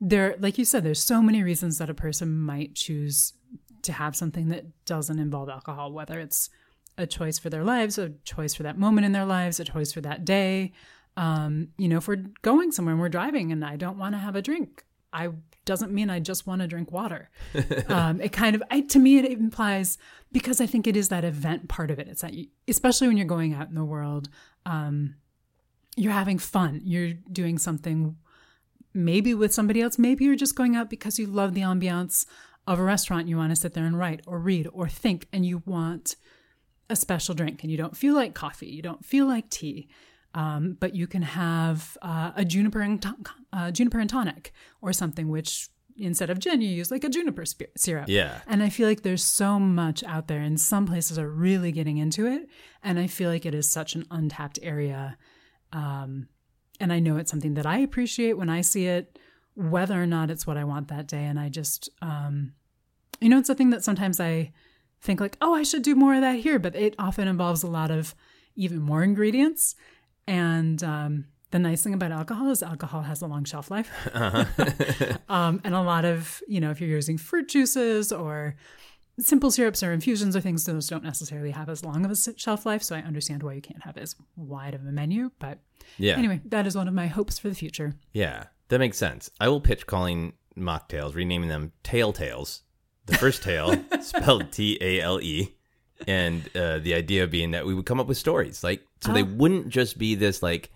there, 0.00 0.36
like 0.38 0.58
you 0.58 0.64
said, 0.64 0.84
there's 0.84 1.02
so 1.02 1.20
many 1.20 1.42
reasons 1.42 1.78
that 1.78 1.90
a 1.90 1.94
person 1.94 2.38
might 2.38 2.76
choose 2.76 3.32
to 3.82 3.92
have 3.92 4.14
something 4.14 4.48
that 4.50 4.66
doesn't 4.84 5.18
involve 5.18 5.48
alcohol, 5.48 5.90
whether 5.90 6.20
it's 6.20 6.50
a 6.98 7.06
choice 7.06 7.38
for 7.38 7.50
their 7.50 7.64
lives, 7.64 7.98
a 7.98 8.10
choice 8.24 8.54
for 8.54 8.62
that 8.62 8.78
moment 8.78 9.04
in 9.04 9.12
their 9.12 9.24
lives, 9.24 9.60
a 9.60 9.64
choice 9.64 9.92
for 9.92 10.00
that 10.00 10.24
day. 10.24 10.72
Um, 11.16 11.68
you 11.78 11.88
know, 11.88 11.98
if 11.98 12.08
we're 12.08 12.24
going 12.42 12.72
somewhere 12.72 12.92
and 12.92 13.00
we're 13.00 13.08
driving 13.08 13.52
and 13.52 13.64
I 13.64 13.76
don't 13.76 13.98
want 13.98 14.14
to 14.14 14.18
have 14.18 14.36
a 14.36 14.42
drink, 14.42 14.84
I 15.12 15.30
doesn't 15.64 15.92
mean 15.92 16.08
I 16.08 16.20
just 16.20 16.46
want 16.46 16.62
to 16.62 16.68
drink 16.68 16.92
water. 16.92 17.28
um, 17.88 18.20
it 18.20 18.32
kind 18.32 18.54
of, 18.54 18.62
I, 18.70 18.82
to 18.82 18.98
me, 18.98 19.18
it 19.18 19.24
implies 19.24 19.98
because 20.32 20.60
I 20.60 20.66
think 20.66 20.86
it 20.86 20.96
is 20.96 21.08
that 21.08 21.24
event 21.24 21.68
part 21.68 21.90
of 21.90 21.98
it. 21.98 22.08
It's 22.08 22.22
that, 22.22 22.34
you, 22.34 22.46
especially 22.68 23.08
when 23.08 23.16
you're 23.16 23.26
going 23.26 23.52
out 23.52 23.68
in 23.68 23.74
the 23.74 23.84
world, 23.84 24.28
um, 24.64 25.16
you're 25.96 26.12
having 26.12 26.38
fun. 26.38 26.80
You're 26.84 27.14
doing 27.32 27.58
something 27.58 28.16
maybe 28.94 29.34
with 29.34 29.52
somebody 29.52 29.82
else. 29.82 29.98
Maybe 29.98 30.24
you're 30.24 30.36
just 30.36 30.54
going 30.54 30.76
out 30.76 30.88
because 30.88 31.18
you 31.18 31.26
love 31.26 31.54
the 31.54 31.62
ambiance 31.62 32.26
of 32.66 32.78
a 32.78 32.82
restaurant. 32.82 33.28
You 33.28 33.36
want 33.36 33.50
to 33.50 33.56
sit 33.56 33.74
there 33.74 33.84
and 33.84 33.98
write 33.98 34.20
or 34.26 34.38
read 34.38 34.68
or 34.72 34.88
think, 34.88 35.26
and 35.32 35.44
you 35.44 35.62
want 35.66 36.16
a 36.90 36.96
special 36.96 37.34
drink, 37.34 37.62
and 37.62 37.70
you 37.70 37.76
don't 37.78 37.96
feel 37.96 38.14
like 38.14 38.34
coffee. 38.34 38.66
You 38.68 38.82
don't 38.82 39.04
feel 39.04 39.26
like 39.26 39.50
tea. 39.50 39.88
Um, 40.34 40.76
but 40.78 40.94
you 40.94 41.06
can 41.06 41.22
have 41.22 41.96
uh, 42.02 42.32
a 42.36 42.44
juniper 42.44 42.80
and 42.82 43.00
to- 43.00 43.16
uh, 43.54 43.70
juniper 43.70 43.98
and 43.98 44.10
tonic 44.10 44.52
or 44.82 44.92
something 44.92 45.28
which 45.28 45.70
instead 45.96 46.28
of 46.28 46.38
gin 46.38 46.60
you 46.60 46.68
use 46.68 46.90
like 46.90 47.04
a 47.04 47.08
juniper 47.08 47.46
sp- 47.48 47.72
syrup 47.74 48.04
Yeah. 48.06 48.40
and 48.46 48.62
i 48.62 48.68
feel 48.68 48.86
like 48.86 49.00
there's 49.00 49.24
so 49.24 49.58
much 49.58 50.04
out 50.04 50.28
there 50.28 50.42
and 50.42 50.60
some 50.60 50.84
places 50.84 51.18
are 51.18 51.30
really 51.30 51.72
getting 51.72 51.96
into 51.96 52.26
it 52.26 52.50
and 52.82 52.98
i 52.98 53.06
feel 53.06 53.30
like 53.30 53.46
it 53.46 53.54
is 53.54 53.66
such 53.66 53.94
an 53.94 54.04
untapped 54.10 54.58
area 54.62 55.16
um, 55.72 56.28
and 56.80 56.92
i 56.92 56.98
know 56.98 57.16
it's 57.16 57.30
something 57.30 57.54
that 57.54 57.64
i 57.64 57.78
appreciate 57.78 58.34
when 58.36 58.50
i 58.50 58.60
see 58.60 58.84
it 58.84 59.18
whether 59.54 59.94
or 60.00 60.04
not 60.06 60.30
it's 60.30 60.46
what 60.46 60.58
i 60.58 60.64
want 60.64 60.88
that 60.88 61.06
day 61.06 61.24
and 61.24 61.40
i 61.40 61.48
just 61.48 61.88
um, 62.02 62.52
you 63.22 63.30
know 63.30 63.38
it's 63.38 63.48
a 63.48 63.54
thing 63.54 63.70
that 63.70 63.82
sometimes 63.82 64.20
i 64.20 64.52
think 65.06 65.20
like 65.20 65.36
oh 65.40 65.54
i 65.54 65.62
should 65.62 65.82
do 65.82 65.94
more 65.94 66.14
of 66.14 66.20
that 66.20 66.36
here 66.36 66.58
but 66.58 66.74
it 66.76 66.94
often 66.98 67.26
involves 67.28 67.62
a 67.62 67.66
lot 67.66 67.90
of 67.90 68.14
even 68.56 68.80
more 68.80 69.02
ingredients 69.02 69.74
and 70.26 70.82
um, 70.82 71.24
the 71.52 71.58
nice 71.58 71.82
thing 71.82 71.94
about 71.94 72.10
alcohol 72.12 72.50
is 72.50 72.62
alcohol 72.62 73.02
has 73.02 73.22
a 73.22 73.26
long 73.26 73.44
shelf 73.44 73.70
life. 73.70 73.88
um, 75.28 75.60
and 75.64 75.74
a 75.74 75.80
lot 75.80 76.04
of, 76.04 76.42
you 76.48 76.60
know, 76.60 76.70
if 76.70 76.80
you're 76.80 76.90
using 76.90 77.16
fruit 77.16 77.48
juices 77.48 78.10
or 78.10 78.56
simple 79.20 79.50
syrups 79.50 79.82
or 79.82 79.92
infusions 79.92 80.34
or 80.34 80.40
things, 80.40 80.64
those 80.64 80.88
don't 80.88 81.04
necessarily 81.04 81.52
have 81.52 81.68
as 81.68 81.84
long 81.84 82.04
of 82.04 82.10
a 82.10 82.16
shelf 82.36 82.66
life. 82.66 82.82
So 82.82 82.96
I 82.96 83.00
understand 83.00 83.42
why 83.42 83.52
you 83.54 83.62
can't 83.62 83.84
have 83.84 83.96
as 83.96 84.16
wide 84.36 84.74
of 84.74 84.80
a 84.84 84.92
menu. 84.92 85.30
But 85.38 85.58
Yeah. 85.98 86.16
anyway, 86.18 86.40
that 86.46 86.66
is 86.66 86.76
one 86.76 86.88
of 86.88 86.94
my 86.94 87.06
hopes 87.06 87.38
for 87.38 87.48
the 87.48 87.54
future. 87.54 87.94
Yeah, 88.12 88.46
that 88.68 88.78
makes 88.80 88.98
sense. 88.98 89.30
I 89.38 89.48
will 89.48 89.60
pitch 89.60 89.86
calling 89.86 90.32
mocktails, 90.58 91.14
renaming 91.14 91.48
them 91.48 91.72
Tail 91.84 92.12
Tales. 92.12 92.62
The 93.06 93.16
first 93.18 93.42
tale 93.42 93.76
spelled 94.00 94.50
T 94.52 94.78
A 94.80 95.00
L 95.00 95.20
E, 95.20 95.54
and 96.06 96.42
uh, 96.56 96.78
the 96.78 96.94
idea 96.94 97.26
being 97.26 97.52
that 97.52 97.64
we 97.66 97.74
would 97.74 97.86
come 97.86 98.00
up 98.00 98.06
with 98.06 98.18
stories, 98.18 98.62
like 98.64 98.84
so 99.00 99.12
they 99.12 99.22
wouldn't 99.22 99.68
just 99.68 99.98
be 99.98 100.14
this 100.14 100.42
like 100.42 100.70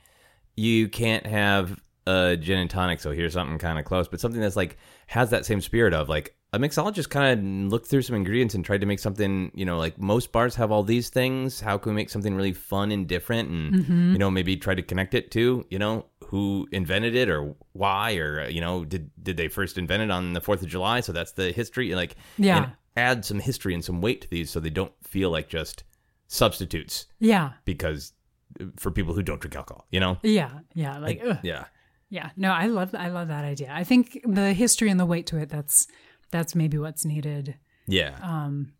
you 0.56 0.88
can't 0.88 1.26
have 1.26 1.80
a 2.06 2.36
gin 2.36 2.58
and 2.58 2.70
tonic, 2.70 3.00
so 3.00 3.10
here's 3.10 3.32
something 3.32 3.58
kind 3.58 3.78
of 3.78 3.84
close, 3.84 4.08
but 4.08 4.20
something 4.20 4.40
that's 4.40 4.56
like 4.56 4.76
has 5.06 5.30
that 5.30 5.46
same 5.46 5.60
spirit 5.60 5.92
of 5.94 6.08
like 6.08 6.34
a 6.52 6.58
mixologist 6.58 7.10
kind 7.10 7.38
of 7.66 7.72
looked 7.72 7.86
through 7.86 8.02
some 8.02 8.16
ingredients 8.16 8.54
and 8.56 8.64
tried 8.64 8.80
to 8.80 8.86
make 8.86 8.98
something, 8.98 9.52
you 9.54 9.64
know, 9.64 9.78
like 9.78 9.98
most 10.00 10.32
bars 10.32 10.56
have 10.56 10.72
all 10.72 10.82
these 10.82 11.08
things. 11.08 11.60
How 11.60 11.78
can 11.78 11.92
we 11.92 11.96
make 11.96 12.10
something 12.10 12.34
really 12.34 12.52
fun 12.52 12.90
and 12.90 13.06
different 13.06 13.48
and, 13.50 14.12
you 14.12 14.18
know, 14.18 14.30
maybe 14.32 14.56
try 14.56 14.74
to 14.74 14.82
connect 14.82 15.14
it 15.14 15.30
to, 15.32 15.64
you 15.70 15.78
know, 15.78 16.06
who 16.24 16.66
invented 16.72 17.14
it 17.14 17.28
or 17.28 17.54
why 17.72 18.16
or, 18.16 18.40
uh, 18.40 18.48
you 18.48 18.60
know, 18.60 18.84
did, 18.84 19.10
did 19.22 19.36
they 19.36 19.46
first 19.48 19.78
invent 19.78 20.02
it 20.02 20.10
on 20.10 20.32
the 20.32 20.40
4th 20.40 20.62
of 20.62 20.66
July? 20.68 21.00
So 21.00 21.12
that's 21.12 21.32
the 21.32 21.52
history. 21.52 21.94
Like, 21.94 22.16
Yeah. 22.36 22.70
add 22.96 23.24
some 23.24 23.38
history 23.38 23.72
and 23.74 23.84
some 23.84 24.00
weight 24.00 24.22
to 24.22 24.28
these 24.30 24.50
so 24.50 24.58
they 24.58 24.70
don't 24.70 24.92
feel 25.02 25.30
like 25.30 25.48
just 25.48 25.84
substitutes 26.26 27.06
Yeah. 27.18 27.52
because 27.64 28.12
uh, 28.60 28.64
for 28.76 28.90
people 28.90 29.14
who 29.14 29.22
don't 29.22 29.40
drink 29.40 29.54
alcohol, 29.56 29.86
you 29.90 30.00
know? 30.00 30.18
Yeah. 30.22 30.50
Yeah. 30.74 30.98
Like, 30.98 31.20
ugh. 31.24 31.38
Yeah. 31.42 31.64
yeah. 32.08 32.30
No, 32.36 32.50
I 32.52 32.66
love, 32.66 32.94
I 32.94 33.08
love 33.08 33.28
that 33.28 33.44
idea. 33.44 33.70
I 33.72 33.84
think 33.84 34.20
the 34.26 34.52
history 34.52 34.90
and 34.90 34.98
the 34.98 35.06
weight 35.06 35.26
to 35.28 35.36
it, 35.38 35.48
that's, 35.48 35.86
that's 36.30 36.54
maybe 36.54 36.78
what's 36.78 37.04
needed. 37.04 37.56
Yeah. 37.86 38.16
Um, 38.22 38.72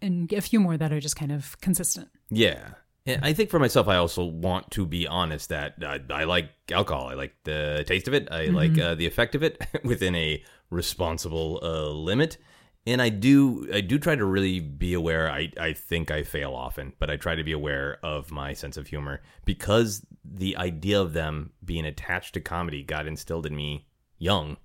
and 0.00 0.32
a 0.32 0.40
few 0.40 0.60
more 0.60 0.76
that 0.76 0.92
are 0.92 1.00
just 1.00 1.16
kind 1.16 1.32
of 1.32 1.58
consistent. 1.60 2.08
Yeah. 2.30 2.70
And 3.06 3.24
I 3.24 3.34
think 3.34 3.50
for 3.50 3.58
myself, 3.58 3.86
I 3.86 3.96
also 3.96 4.24
want 4.24 4.70
to 4.72 4.86
be 4.86 5.06
honest 5.06 5.50
that 5.50 5.74
I, 5.82 6.00
I 6.10 6.24
like 6.24 6.50
alcohol. 6.70 7.08
I 7.08 7.14
like 7.14 7.34
the 7.44 7.84
taste 7.86 8.08
of 8.08 8.14
it. 8.14 8.28
I 8.30 8.46
like 8.46 8.78
uh, 8.78 8.94
the 8.94 9.06
effect 9.06 9.34
of 9.34 9.42
it 9.42 9.62
within 9.84 10.14
a 10.14 10.42
responsible 10.70 11.60
uh, 11.62 11.90
limit. 11.90 12.38
And 12.86 13.00
I 13.00 13.08
do, 13.10 13.68
I 13.72 13.80
do 13.80 13.98
try 13.98 14.14
to 14.14 14.24
really 14.24 14.60
be 14.60 14.94
aware. 14.94 15.30
I, 15.30 15.50
I 15.58 15.72
think 15.72 16.10
I 16.10 16.22
fail 16.22 16.54
often, 16.54 16.92
but 16.98 17.10
I 17.10 17.16
try 17.16 17.34
to 17.34 17.44
be 17.44 17.52
aware 17.52 17.98
of 18.02 18.30
my 18.30 18.52
sense 18.52 18.76
of 18.76 18.86
humor 18.86 19.22
because 19.44 20.04
the 20.24 20.56
idea 20.56 21.00
of 21.00 21.12
them 21.12 21.52
being 21.64 21.86
attached 21.86 22.34
to 22.34 22.40
comedy 22.40 22.82
got 22.82 23.06
instilled 23.06 23.46
in 23.46 23.56
me 23.56 23.86
young 24.18 24.56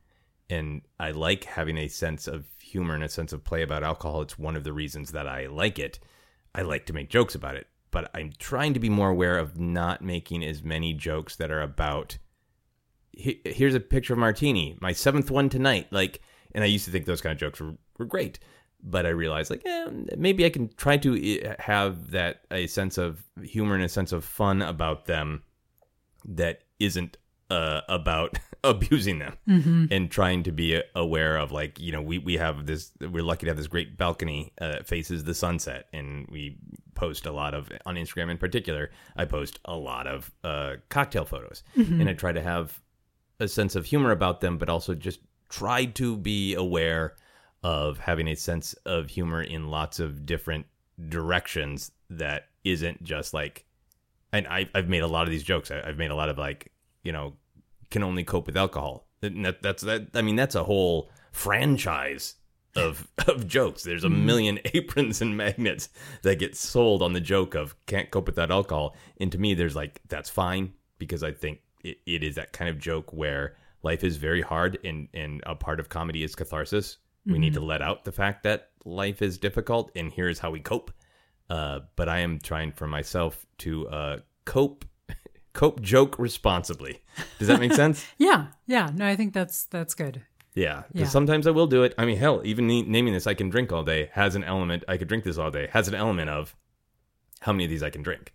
and 0.50 0.82
I 1.00 1.12
like 1.12 1.44
having 1.44 1.78
a 1.78 1.88
sense 1.88 2.28
of 2.28 2.46
humor 2.60 2.96
and 2.96 3.04
a 3.04 3.10
sense 3.10 3.34
of 3.34 3.44
play 3.44 3.62
about 3.62 3.84
alcohol. 3.84 4.22
It's 4.22 4.40
one 4.40 4.56
of 4.56 4.64
the 4.64 4.74
reasons 4.74 5.12
that 5.12 5.28
I 5.28 5.48
like 5.48 5.78
it. 5.78 6.00
I 6.56 6.64
like 6.64 6.86
to 6.88 6.94
make 6.94 7.10
jokes 7.10 7.36
about 7.36 7.56
it, 7.56 7.68
but 7.92 8.10
I'm 8.14 8.32
trying 8.40 8.74
to 8.74 8.80
be 8.80 8.90
more 8.90 9.10
aware 9.10 9.38
of 9.38 9.60
not 9.60 10.02
making 10.02 10.44
as 10.44 10.64
many 10.64 10.94
jokes 10.94 11.36
that 11.36 11.52
are 11.52 11.62
about. 11.62 12.18
Here's 13.12 13.76
a 13.76 13.80
picture 13.80 14.14
of 14.14 14.20
martini, 14.20 14.78
my 14.82 14.94
seventh 14.94 15.30
one 15.30 15.50
tonight. 15.50 15.88
Like, 15.92 16.22
and 16.54 16.64
I 16.64 16.68
used 16.68 16.86
to 16.86 16.92
think 16.92 17.06
those 17.06 17.22
kind 17.22 17.34
of 17.34 17.40
jokes 17.40 17.60
were, 17.60 17.76
were 17.98 18.06
great, 18.06 18.40
but 18.82 19.06
I 19.06 19.10
realized 19.10 19.52
like, 19.52 19.62
eh, 19.66 19.88
maybe 20.18 20.46
I 20.46 20.50
can 20.50 20.70
try 20.78 20.98
to 20.98 21.42
eh, 21.42 21.56
have 21.60 22.12
that 22.12 22.42
a 22.50 22.66
sense 22.68 22.98
of 22.98 23.24
humor 23.44 23.76
and 23.76 23.84
a 23.84 23.90
sense 23.90 24.12
of 24.12 24.24
fun 24.24 24.62
about 24.62 25.06
them 25.06 25.44
that 26.26 26.64
isn't 26.80 27.18
uh, 27.50 27.82
about 27.88 28.40
abusing 28.64 29.20
them 29.20 29.38
and 29.92 30.12
trying 30.12 30.44
to 30.44 30.52
be 30.52 30.82
aware 30.96 31.38
of 31.38 31.52
like 31.52 31.80
you 31.80 31.92
know 31.92 32.02
we 32.02 32.18
we 32.18 32.38
have 32.38 32.66
this 32.66 32.92
we're 33.00 33.24
lucky 33.24 33.46
to 33.46 33.50
have 33.50 33.58
this 33.58 33.68
great 33.68 33.98
balcony 33.98 34.52
uh, 34.60 34.84
faces 34.84 35.24
the 35.24 35.34
sunset 35.34 35.88
and 35.94 36.28
we 36.30 36.58
post 36.94 37.26
a 37.26 37.32
lot 37.32 37.54
of 37.54 37.70
on 37.86 37.96
Instagram 37.96 38.30
in 38.30 38.38
particular 38.38 38.92
I 39.16 39.26
post 39.26 39.60
a 39.66 39.76
lot 39.76 40.08
of 40.08 40.32
uh, 40.44 40.76
cocktail 40.90 41.26
photos 41.26 41.64
and 42.02 42.10
I 42.10 42.14
try 42.14 42.32
to 42.32 42.42
have 42.42 42.82
a 43.40 43.48
sense 43.48 43.76
of 43.76 43.86
humor 43.86 44.12
about 44.12 44.42
them 44.42 44.58
but 44.58 44.70
also 44.70 44.94
just 44.94 45.20
try 45.50 45.86
to 45.86 46.18
be 46.18 46.54
aware 46.54 47.16
of 47.64 48.00
having 48.00 48.28
a 48.28 48.36
sense 48.36 48.74
of 48.86 49.10
humor 49.10 49.42
in 49.42 49.70
lots 49.70 50.00
of 50.00 50.26
different 50.26 50.66
directions 51.08 51.92
that 52.10 52.50
isn't 52.64 53.04
just 53.04 53.34
like 53.34 53.66
and 54.32 54.48
I, 54.48 54.70
I've 54.76 54.90
made 54.90 55.02
a 55.02 55.08
lot 55.08 55.24
of 55.24 55.32
these 55.32 55.44
jokes. 55.44 55.72
I, 55.72 55.82
I've 55.82 55.98
made 55.98 56.12
a 56.12 56.16
lot 56.16 56.30
of 56.30 56.38
like, 56.38 56.72
you 57.04 57.12
know, 57.12 57.34
can 57.90 58.04
only 58.04 58.24
cope 58.24 58.48
with 58.48 58.58
alcohol. 58.58 59.08
That, 59.22 59.62
that's 59.62 59.84
that. 59.84 60.10
I 60.14 60.22
mean, 60.22 60.36
that's 60.36 60.56
a 60.56 60.64
whole 60.64 61.10
franchise 61.32 62.36
of 62.76 63.08
of 63.28 63.48
jokes. 63.48 63.84
There's 63.84 64.04
a 64.04 64.10
million 64.10 64.60
aprons 64.74 65.22
and 65.22 65.36
magnets 65.36 65.90
that 66.24 66.40
get 66.40 66.56
sold 66.56 67.02
on 67.02 67.14
the 67.14 67.22
joke 67.22 67.56
of 67.56 67.76
can't 67.86 68.12
cope 68.12 68.26
with 68.26 68.36
that 68.36 68.52
alcohol. 68.52 68.96
And 69.20 69.32
to 69.32 69.38
me, 69.38 69.54
there's 69.54 69.76
like 69.76 70.02
that's 70.08 70.30
fine 70.30 70.74
because 70.98 71.24
I 71.24 71.32
think 71.32 71.62
it, 71.84 71.98
it 72.06 72.24
is 72.24 72.36
that 72.36 72.54
kind 72.54 72.70
of 72.70 72.80
joke 72.80 73.12
where 73.14 73.56
life 73.84 74.04
is 74.04 74.18
very 74.18 74.42
hard 74.42 74.78
and 74.84 75.08
and 75.14 75.44
a 75.46 75.56
part 75.56 75.80
of 75.80 75.90
comedy 75.90 76.24
is 76.24 76.36
catharsis. 76.36 76.98
We 77.26 77.38
need 77.38 77.54
to 77.54 77.60
let 77.60 77.84
out 77.84 78.06
the 78.06 78.12
fact 78.12 78.42
that 78.44 78.70
life 78.86 79.22
is 79.22 79.38
difficult, 79.38 79.92
and 79.96 80.12
here's 80.12 80.40
how 80.40 80.50
we 80.50 80.62
cope. 80.62 80.92
Uh, 81.48 81.82
but 81.96 82.10
I 82.10 82.20
am 82.20 82.40
trying 82.40 82.72
for 82.72 82.88
myself 82.88 83.46
to 83.60 83.88
uh, 83.88 84.18
cope 84.46 84.84
cope 85.60 85.82
joke 85.82 86.18
responsibly. 86.18 87.02
Does 87.38 87.50
that 87.50 87.60
make 87.60 87.74
sense? 87.74 88.06
Yeah. 88.18 88.48
Yeah. 88.66 88.92
No, 88.96 89.06
I 89.06 89.16
think 89.18 89.34
that's, 89.34 89.66
that's 89.66 89.94
good. 89.94 90.22
Yeah, 90.56 90.82
'cause 90.84 90.88
Yeah. 90.94 91.08
sometimes 91.08 91.48
I 91.48 91.52
will 91.52 91.68
do 91.68 91.84
it. 91.84 91.94
I 91.98 92.06
mean, 92.06 92.18
hell, 92.18 92.42
even 92.46 92.66
naming 92.68 93.14
this, 93.14 93.28
I 93.28 93.34
can 93.34 93.50
drink 93.50 93.72
all 93.72 93.84
day 93.84 94.10
has 94.14 94.36
an 94.36 94.44
element. 94.44 94.84
I 94.88 94.98
could 94.98 95.08
drink 95.10 95.24
this 95.26 95.38
all 95.38 95.52
day 95.52 95.68
has 95.72 95.88
an 95.90 95.96
element 95.96 96.30
of 96.30 96.56
how 97.42 97.52
many 97.52 97.66
of 97.66 97.70
these 97.70 97.84
I 97.84 97.90
can 97.90 98.02
drink. 98.04 98.34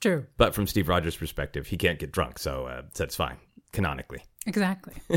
True. 0.00 0.26
But 0.38 0.54
from 0.54 0.66
Steve 0.66 0.88
Rogers' 0.88 1.16
perspective, 1.16 1.66
he 1.68 1.76
can't 1.76 1.98
get 1.98 2.10
drunk, 2.12 2.38
so 2.38 2.66
uh, 2.66 2.82
that's 2.94 3.14
fine 3.14 3.36
canonically. 3.72 4.22
Exactly. 4.46 4.94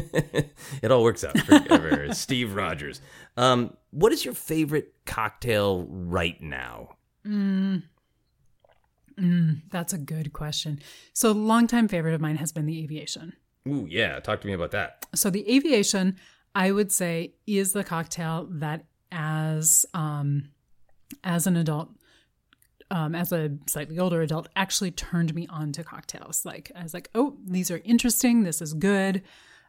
it 0.83 0.91
all 0.91 1.01
works 1.03 1.23
out 1.23 1.37
for, 1.39 2.09
Steve 2.13 2.53
Rogers. 2.55 3.01
Um, 3.37 3.75
what 3.91 4.11
is 4.11 4.23
your 4.25 4.33
favorite 4.35 4.93
cocktail 5.05 5.87
right 5.89 6.39
now? 6.41 6.97
That's 9.17 9.93
a 9.93 9.97
good 9.97 10.33
question. 10.33 10.79
So, 11.13 11.31
a 11.31 11.33
longtime 11.33 11.87
favorite 11.87 12.13
of 12.13 12.21
mine 12.21 12.37
has 12.37 12.51
been 12.51 12.65
the 12.65 12.83
aviation. 12.83 13.33
Ooh, 13.67 13.87
yeah, 13.89 14.19
talk 14.19 14.41
to 14.41 14.47
me 14.47 14.53
about 14.53 14.71
that. 14.71 15.05
So, 15.15 15.29
the 15.29 15.49
aviation, 15.49 16.17
I 16.53 16.71
would 16.71 16.91
say, 16.91 17.33
is 17.47 17.73
the 17.73 17.83
cocktail 17.83 18.47
that, 18.51 18.85
as 19.11 19.85
um, 19.93 20.49
as 21.23 21.47
an 21.47 21.55
adult, 21.55 21.89
um, 22.91 23.15
as 23.15 23.31
a 23.31 23.51
slightly 23.67 23.97
older 23.97 24.21
adult, 24.21 24.49
actually 24.55 24.91
turned 24.91 25.33
me 25.33 25.47
on 25.49 25.71
to 25.73 25.83
cocktails. 25.83 26.45
Like 26.45 26.71
I 26.75 26.83
was 26.83 26.93
like, 26.93 27.09
oh, 27.15 27.37
these 27.45 27.71
are 27.71 27.81
interesting. 27.83 28.43
This 28.43 28.61
is 28.61 28.73
good. 28.73 29.23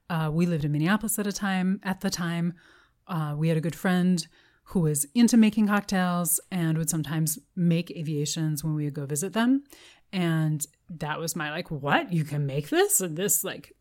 Uh, 0.09 0.31
we 0.33 0.47
lived 0.47 0.65
in 0.65 0.73
Minneapolis 0.73 1.19
at 1.19 1.27
a 1.27 1.33
time. 1.33 1.81
At 1.83 2.01
the 2.01 2.11
time, 2.11 2.55
uh, 3.09 3.35
we 3.37 3.49
had 3.49 3.57
a 3.57 3.61
good 3.61 3.75
friend 3.75 4.27
who 4.71 4.81
was 4.81 5.07
into 5.15 5.37
making 5.37 5.69
cocktails 5.69 6.41
and 6.51 6.77
would 6.77 6.91
sometimes 6.91 7.39
make 7.55 7.91
aviations 7.93 8.65
when 8.65 8.75
we 8.75 8.85
would 8.85 8.95
go 8.95 9.07
visit 9.07 9.33
them. 9.33 9.63
And 10.13 10.67
that 10.91 11.19
was 11.21 11.37
my 11.37 11.51
like, 11.51 11.71
what? 11.71 12.13
You 12.13 12.25
can 12.25 12.47
make 12.47 12.69
this? 12.69 13.01
And 13.01 13.17
this 13.17 13.45
like 13.45 13.75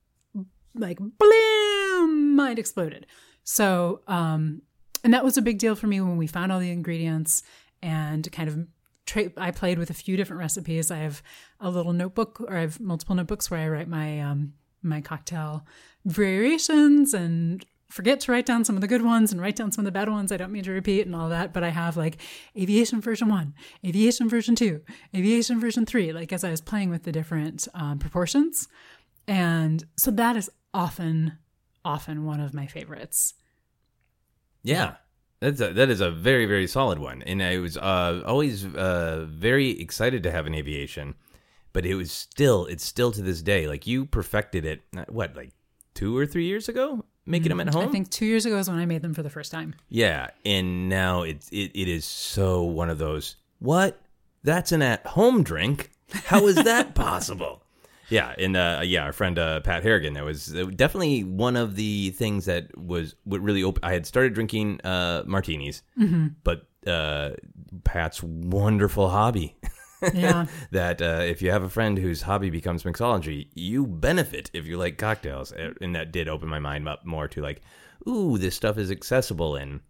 like 0.77 0.99
blam 0.99 2.35
mind 2.35 2.59
exploded 2.59 3.05
so 3.43 4.01
um 4.07 4.61
and 5.03 5.13
that 5.13 5.23
was 5.23 5.37
a 5.37 5.41
big 5.41 5.57
deal 5.57 5.75
for 5.75 5.87
me 5.87 6.01
when 6.01 6.17
we 6.17 6.27
found 6.27 6.51
all 6.51 6.59
the 6.59 6.71
ingredients 6.71 7.43
and 7.81 8.29
kind 8.31 8.49
of 8.49 8.67
tra- 9.05 9.31
i 9.37 9.51
played 9.51 9.79
with 9.79 9.89
a 9.89 9.93
few 9.93 10.17
different 10.17 10.39
recipes 10.39 10.91
i 10.91 10.97
have 10.97 11.23
a 11.59 11.69
little 11.69 11.93
notebook 11.93 12.41
or 12.41 12.57
i 12.57 12.61
have 12.61 12.79
multiple 12.79 13.15
notebooks 13.15 13.49
where 13.49 13.61
i 13.61 13.67
write 13.67 13.87
my 13.87 14.19
um 14.19 14.53
my 14.81 15.01
cocktail 15.01 15.65
variations 16.05 17.13
and 17.13 17.65
forget 17.95 18.19
to 18.19 18.31
write 18.31 18.45
down 18.45 18.65
some 18.65 18.75
of 18.75 18.81
the 18.81 18.87
good 18.87 19.03
ones 19.03 19.31
and 19.31 19.39
write 19.39 19.55
down 19.55 19.71
some 19.71 19.83
of 19.83 19.85
the 19.85 19.91
bad 19.99 20.09
ones 20.09 20.31
i 20.31 20.37
don't 20.37 20.51
mean 20.51 20.63
to 20.63 20.71
repeat 20.71 21.05
and 21.05 21.15
all 21.15 21.29
that 21.29 21.53
but 21.53 21.63
i 21.63 21.69
have 21.69 21.95
like 21.95 22.17
aviation 22.57 22.99
version 22.99 23.29
one 23.29 23.53
aviation 23.85 24.27
version 24.27 24.53
two 24.53 24.81
aviation 25.15 25.59
version 25.59 25.85
three 25.85 26.11
like 26.11 26.33
as 26.33 26.43
i 26.43 26.51
was 26.51 26.61
playing 26.61 26.89
with 26.89 27.03
the 27.03 27.11
different 27.11 27.67
um, 27.73 27.97
proportions 27.97 28.67
and 29.27 29.83
so 29.97 30.11
that 30.11 30.35
is 30.35 30.49
often, 30.73 31.37
often 31.83 32.25
one 32.25 32.39
of 32.39 32.53
my 32.53 32.67
favorites. 32.67 33.33
Yeah. 34.63 34.95
That's 35.39 35.61
a, 35.61 35.73
that 35.73 35.89
is 35.89 35.99
a 35.99 36.09
very 36.09 36.45
very 36.45 36.65
solid 36.65 36.97
one, 36.97 37.21
and 37.21 37.43
I 37.43 37.57
was 37.57 37.77
uh, 37.77 38.23
always 38.25 38.65
uh, 38.65 39.27
very 39.29 39.71
excited 39.81 40.23
to 40.23 40.31
have 40.31 40.47
an 40.47 40.55
aviation, 40.55 41.13
but 41.73 41.85
it 41.85 41.95
was 41.95 42.09
still 42.09 42.65
it's 42.67 42.85
still 42.85 43.11
to 43.11 43.21
this 43.21 43.41
day 43.41 43.67
like 43.67 43.85
you 43.85 44.05
perfected 44.05 44.65
it 44.65 44.81
what 45.09 45.35
like 45.35 45.51
two 45.93 46.17
or 46.17 46.25
three 46.25 46.45
years 46.45 46.69
ago 46.69 47.03
making 47.25 47.49
them 47.49 47.59
at 47.59 47.73
home. 47.73 47.87
I 47.87 47.91
think 47.91 48.09
two 48.09 48.25
years 48.25 48.45
ago 48.45 48.57
is 48.57 48.69
when 48.69 48.79
I 48.79 48.85
made 48.85 49.01
them 49.01 49.13
for 49.13 49.23
the 49.23 49.29
first 49.29 49.51
time. 49.51 49.75
Yeah, 49.89 50.29
and 50.45 50.89
now 50.89 51.23
it's 51.23 51.49
it, 51.49 51.71
it 51.73 51.87
is 51.87 52.05
so 52.05 52.63
one 52.63 52.89
of 52.89 52.97
those 52.97 53.35
what 53.59 54.01
that's 54.43 54.71
an 54.71 54.81
at 54.81 55.05
home 55.05 55.43
drink. 55.43 55.91
How 56.11 56.45
is 56.47 56.55
that 56.55 56.95
possible? 56.95 57.63
Yeah, 58.09 58.35
and 58.37 58.55
uh, 58.55 58.81
yeah, 58.83 59.03
our 59.03 59.13
friend 59.13 59.39
uh, 59.39 59.61
Pat 59.61 59.81
Harrigan. 59.81 60.13
That 60.13 60.23
was 60.23 60.47
definitely 60.75 61.23
one 61.23 61.55
of 61.55 61.75
the 61.75 62.11
things 62.11 62.45
that 62.45 62.77
was 62.77 63.15
what 63.23 63.41
really. 63.41 63.63
Op- 63.63 63.79
I 63.81 63.93
had 63.93 64.05
started 64.05 64.33
drinking 64.35 64.81
uh, 64.81 65.23
martinis, 65.25 65.81
but 66.43 66.67
uh, 66.85 67.31
Pat's 67.83 68.21
wonderful 68.21 69.09
hobby 69.09 69.55
Yeah. 70.13 70.45
that 70.71 71.01
uh, 71.01 71.21
if 71.23 71.41
you 71.41 71.51
have 71.51 71.63
a 71.63 71.69
friend 71.69 71.97
whose 71.97 72.23
hobby 72.23 72.49
becomes 72.49 72.83
mixology, 72.83 73.47
you 73.53 73.87
benefit 73.87 74.51
if 74.53 74.65
you 74.65 74.77
like 74.77 74.97
cocktails. 74.97 75.51
Uh, 75.51 75.73
And 75.81 75.95
that 75.95 76.11
did 76.11 76.27
open 76.27 76.49
my 76.49 76.59
mind 76.59 76.87
up 76.87 77.05
more 77.05 77.27
to 77.29 77.41
like, 77.41 77.61
ooh, 78.07 78.37
this 78.37 78.55
stuff 78.55 78.77
is 78.77 78.91
accessible 78.91 79.55
and 79.55 79.81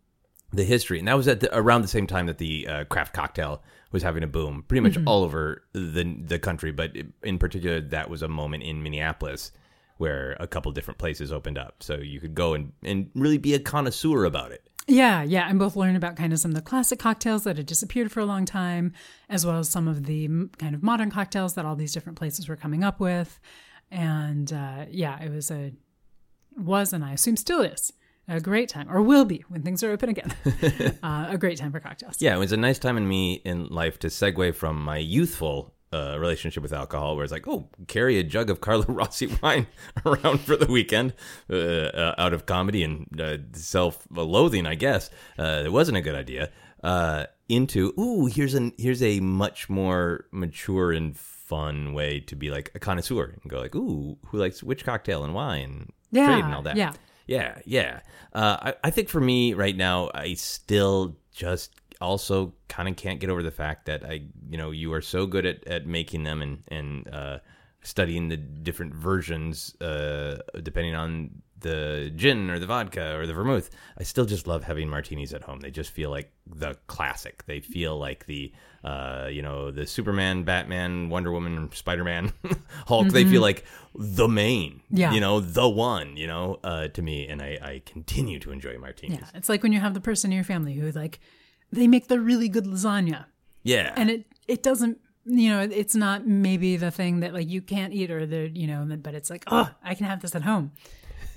the 0.54 0.63
history. 0.63 1.00
And 1.00 1.08
that 1.08 1.18
was 1.18 1.28
at 1.28 1.39
the, 1.41 1.56
around 1.58 1.82
the 1.82 1.88
same 1.88 2.08
time 2.08 2.28
that 2.28 2.38
the 2.38 2.68
uh, 2.68 2.84
craft 2.86 3.13
cocktail 3.13 3.62
was 3.91 4.04
having 4.04 4.24
a 4.24 4.28
boom, 4.28 4.63
pretty 4.68 4.82
much 4.82 4.98
all 5.06 5.24
over 5.24 5.63
the 5.74 6.04
the 6.26 6.39
country. 6.39 6.72
But 6.72 6.91
in 7.24 7.38
particular, 7.38 7.82
that 7.82 8.10
was 8.10 8.22
a 8.22 8.28
moment 8.28 8.63
in 8.63 8.84
Minneapolis 8.84 9.52
where 9.98 10.36
a 10.39 10.48
couple 10.48 10.72
different 10.74 10.98
places 10.98 11.32
opened 11.32 11.58
up, 11.58 11.82
so 11.82 11.96
you 11.96 12.20
could 12.20 12.36
go 12.36 12.54
and 12.54 12.74
and 12.84 13.10
really 13.15 13.38
be 13.38 13.54
a 13.54 13.60
connoisseur 13.60 14.26
about 14.26 14.52
it. 14.52 14.70
Yeah, 14.88 15.24
yeah, 15.24 15.50
and 15.50 15.58
both 15.58 15.76
learn 15.76 15.95
about 15.95 16.15
kind 16.15 16.32
of 16.32 16.39
some 16.39 16.52
of 16.52 16.56
the 16.56 16.62
classic 16.62 17.00
cocktails 17.00 17.43
that 17.43 17.58
had 17.58 17.65
disappeared 17.65 18.12
for 18.12 18.19
a 18.19 18.26
long 18.26 18.45
time, 18.45 18.93
as 19.30 19.45
well 19.45 19.58
as 19.60 19.69
some 19.69 19.88
of 19.88 20.06
the 20.06 20.28
kind 20.60 20.76
of 20.76 20.84
modern 20.84 21.10
cocktails 21.10 21.56
that 21.56 21.65
all 21.65 21.76
these 21.76 21.93
different 21.93 22.17
places 22.17 22.48
were 22.48 22.56
coming 22.56 22.84
up 22.84 23.00
with. 23.00 23.39
And 23.89 24.52
uh, 24.54 24.86
yeah, 24.89 25.21
it 25.24 25.32
was 25.32 25.50
a 25.50 25.74
was 26.58 26.93
and 26.93 27.04
I 27.04 27.13
assume 27.13 27.36
still 27.36 27.62
is 27.62 27.91
a 28.28 28.39
great 28.39 28.69
time, 28.69 28.91
or 28.91 29.02
will 29.02 29.26
be 29.26 29.43
when 29.50 29.62
things 29.62 29.84
are 29.84 29.91
open 29.91 30.10
again. 30.10 30.34
uh, 31.04 31.28
a 31.30 31.38
great 31.38 31.58
time 31.58 31.71
for 31.71 31.80
cocktails. 31.80 32.21
Yeah, 32.21 32.36
it 32.36 32.39
was 32.39 32.52
a 32.52 32.58
nice 32.58 32.80
time 32.80 32.98
in 32.98 33.08
me 33.08 33.36
in 33.45 33.67
life 33.67 34.00
to 34.00 34.08
segue 34.08 34.56
from 34.56 34.82
my 34.82 34.98
youthful 34.98 35.75
uh, 35.95 36.17
relationship 36.19 36.62
with 36.63 36.73
alcohol, 36.73 37.15
where 37.15 37.23
it's 37.23 37.31
like, 37.31 37.47
oh, 37.47 37.69
carry 37.88 38.19
a 38.19 38.23
jug 38.23 38.49
of 38.49 38.60
Carlo 38.62 38.86
Rossi 38.99 39.27
wine 39.41 39.67
around 40.05 40.39
for 40.41 40.55
the 40.58 40.65
weekend, 40.71 41.13
uh, 41.49 41.55
uh, 41.55 42.15
out 42.17 42.34
of 42.34 42.45
comedy 42.45 42.84
and 42.84 43.21
uh, 43.21 43.38
self-loathing, 43.53 44.65
I 44.65 44.75
guess. 44.75 45.10
Uh, 45.39 45.63
it 45.65 45.71
wasn't 45.71 45.97
a 45.97 46.01
good 46.01 46.15
idea. 46.15 46.51
Uh, 46.84 47.25
into, 47.49 47.93
ooh, 47.99 48.25
here's 48.25 48.55
a 48.55 48.71
here's 48.77 49.01
a 49.03 49.19
much 49.19 49.69
more 49.69 50.25
mature 50.31 50.91
and 50.91 51.15
fun 51.17 51.93
way 51.93 52.19
to 52.21 52.36
be 52.36 52.49
like 52.49 52.71
a 52.75 52.79
connoisseur 52.79 53.36
and 53.41 53.49
go 53.51 53.60
like, 53.60 53.75
ooh, 53.75 54.17
who 54.27 54.38
likes 54.38 54.63
which 54.63 54.84
cocktail 54.84 55.23
and 55.23 55.34
why 55.34 55.58
and 55.58 55.91
Yeah, 56.12 56.25
trade 56.25 56.43
and 56.45 56.53
all 56.55 56.63
that. 56.63 56.75
yeah. 56.75 56.93
Yeah, 57.27 57.58
yeah. 57.65 58.01
Uh, 58.34 58.58
I, 58.62 58.73
I 58.84 58.89
think 58.91 59.10
for 59.10 59.19
me 59.19 59.53
right 59.55 59.75
now, 59.75 60.12
I 60.13 60.36
still 60.36 61.17
just 61.34 61.71
also 62.06 62.54
kind 62.70 62.88
of 62.88 62.96
can't 62.96 63.20
get 63.20 63.30
over 63.30 63.44
the 63.44 63.52
fact 63.52 63.86
that 63.88 64.06
I, 64.06 64.22
you 64.50 64.58
know, 64.58 64.72
you 64.72 64.94
are 64.94 65.02
so 65.02 65.26
good 65.26 65.46
at, 65.46 65.68
at 65.68 65.86
making 65.88 66.24
them 66.24 66.41
and 66.41 66.60
and 66.70 67.08
uh, 67.13 67.39
studying 67.84 68.30
the 68.30 68.38
different 68.38 68.94
versions, 68.96 69.80
uh, 69.82 70.38
depending 70.63 70.96
on 70.96 71.41
the 71.60 72.12
gin 72.15 72.50
or 72.50 72.60
the 72.60 72.65
vodka 72.68 73.15
or 73.18 73.26
the 73.26 73.34
vermouth. 73.34 73.70
I 73.98 74.04
still 74.04 74.26
just 74.26 74.46
love 74.46 74.63
having 74.63 74.88
martinis 74.89 75.34
at 75.34 75.41
home. 75.44 75.62
They 75.62 75.72
just 75.72 75.89
feel 75.91 76.10
like 76.12 76.32
the 76.46 76.76
classic. 76.88 77.44
They 77.46 77.60
feel 77.60 77.98
like 77.98 78.26
the, 78.28 78.52
uh, 78.84 79.30
you 79.32 79.41
know, 79.41 79.72
the 79.72 79.88
Superman, 79.88 80.44
Batman, 80.44 81.10
Wonder 81.10 81.32
Woman, 81.32 81.72
Spider 81.74 82.04
Man, 82.04 82.34
Hulk. 82.88 83.08
They 83.08 83.24
feel 83.26 83.41
like 83.41 83.63
the 83.96 84.28
main, 84.28 84.82
Yeah. 84.91 85.13
you 85.13 85.22
know, 85.22 85.39
the 85.39 85.68
one, 85.68 86.18
you 86.18 86.28
know, 86.28 86.60
uh, 86.63 86.89
to 86.89 87.02
me. 87.02 87.28
And 87.28 87.41
I, 87.41 87.58
I 87.62 87.82
continue 87.86 88.38
to 88.39 88.52
enjoy 88.52 88.78
martinis. 88.78 89.20
Yeah, 89.22 89.28
it's 89.34 89.50
like 89.50 89.63
when 89.63 89.74
you 89.74 89.80
have 89.80 89.94
the 89.96 90.02
person 90.02 90.32
in 90.32 90.36
your 90.36 90.44
family 90.44 90.74
who 90.74 90.91
like 90.91 91.20
they 91.71 91.88
make 91.88 92.08
the 92.08 92.19
really 92.19 92.49
good 92.49 92.65
lasagna, 92.65 93.25
Yeah. 93.63 93.93
and 93.95 94.10
it 94.10 94.25
it 94.47 94.63
doesn't 94.63 94.99
you 95.25 95.49
know 95.49 95.62
it's 95.62 95.95
not 95.95 96.28
maybe 96.28 96.78
the 96.78 96.91
thing 96.91 97.21
that 97.21 97.34
like 97.34 97.49
you 97.49 97.62
can't 97.62 97.93
eat 97.93 98.12
or 98.12 98.25
the 98.28 98.49
you 98.54 98.67
know 98.67 98.86
but 99.01 99.15
it's 99.15 99.30
like 99.30 99.43
oh 99.47 99.69
I 99.84 99.95
can 99.95 100.06
have 100.06 100.21
this 100.21 100.36
at 100.36 100.43
home. 100.43 100.71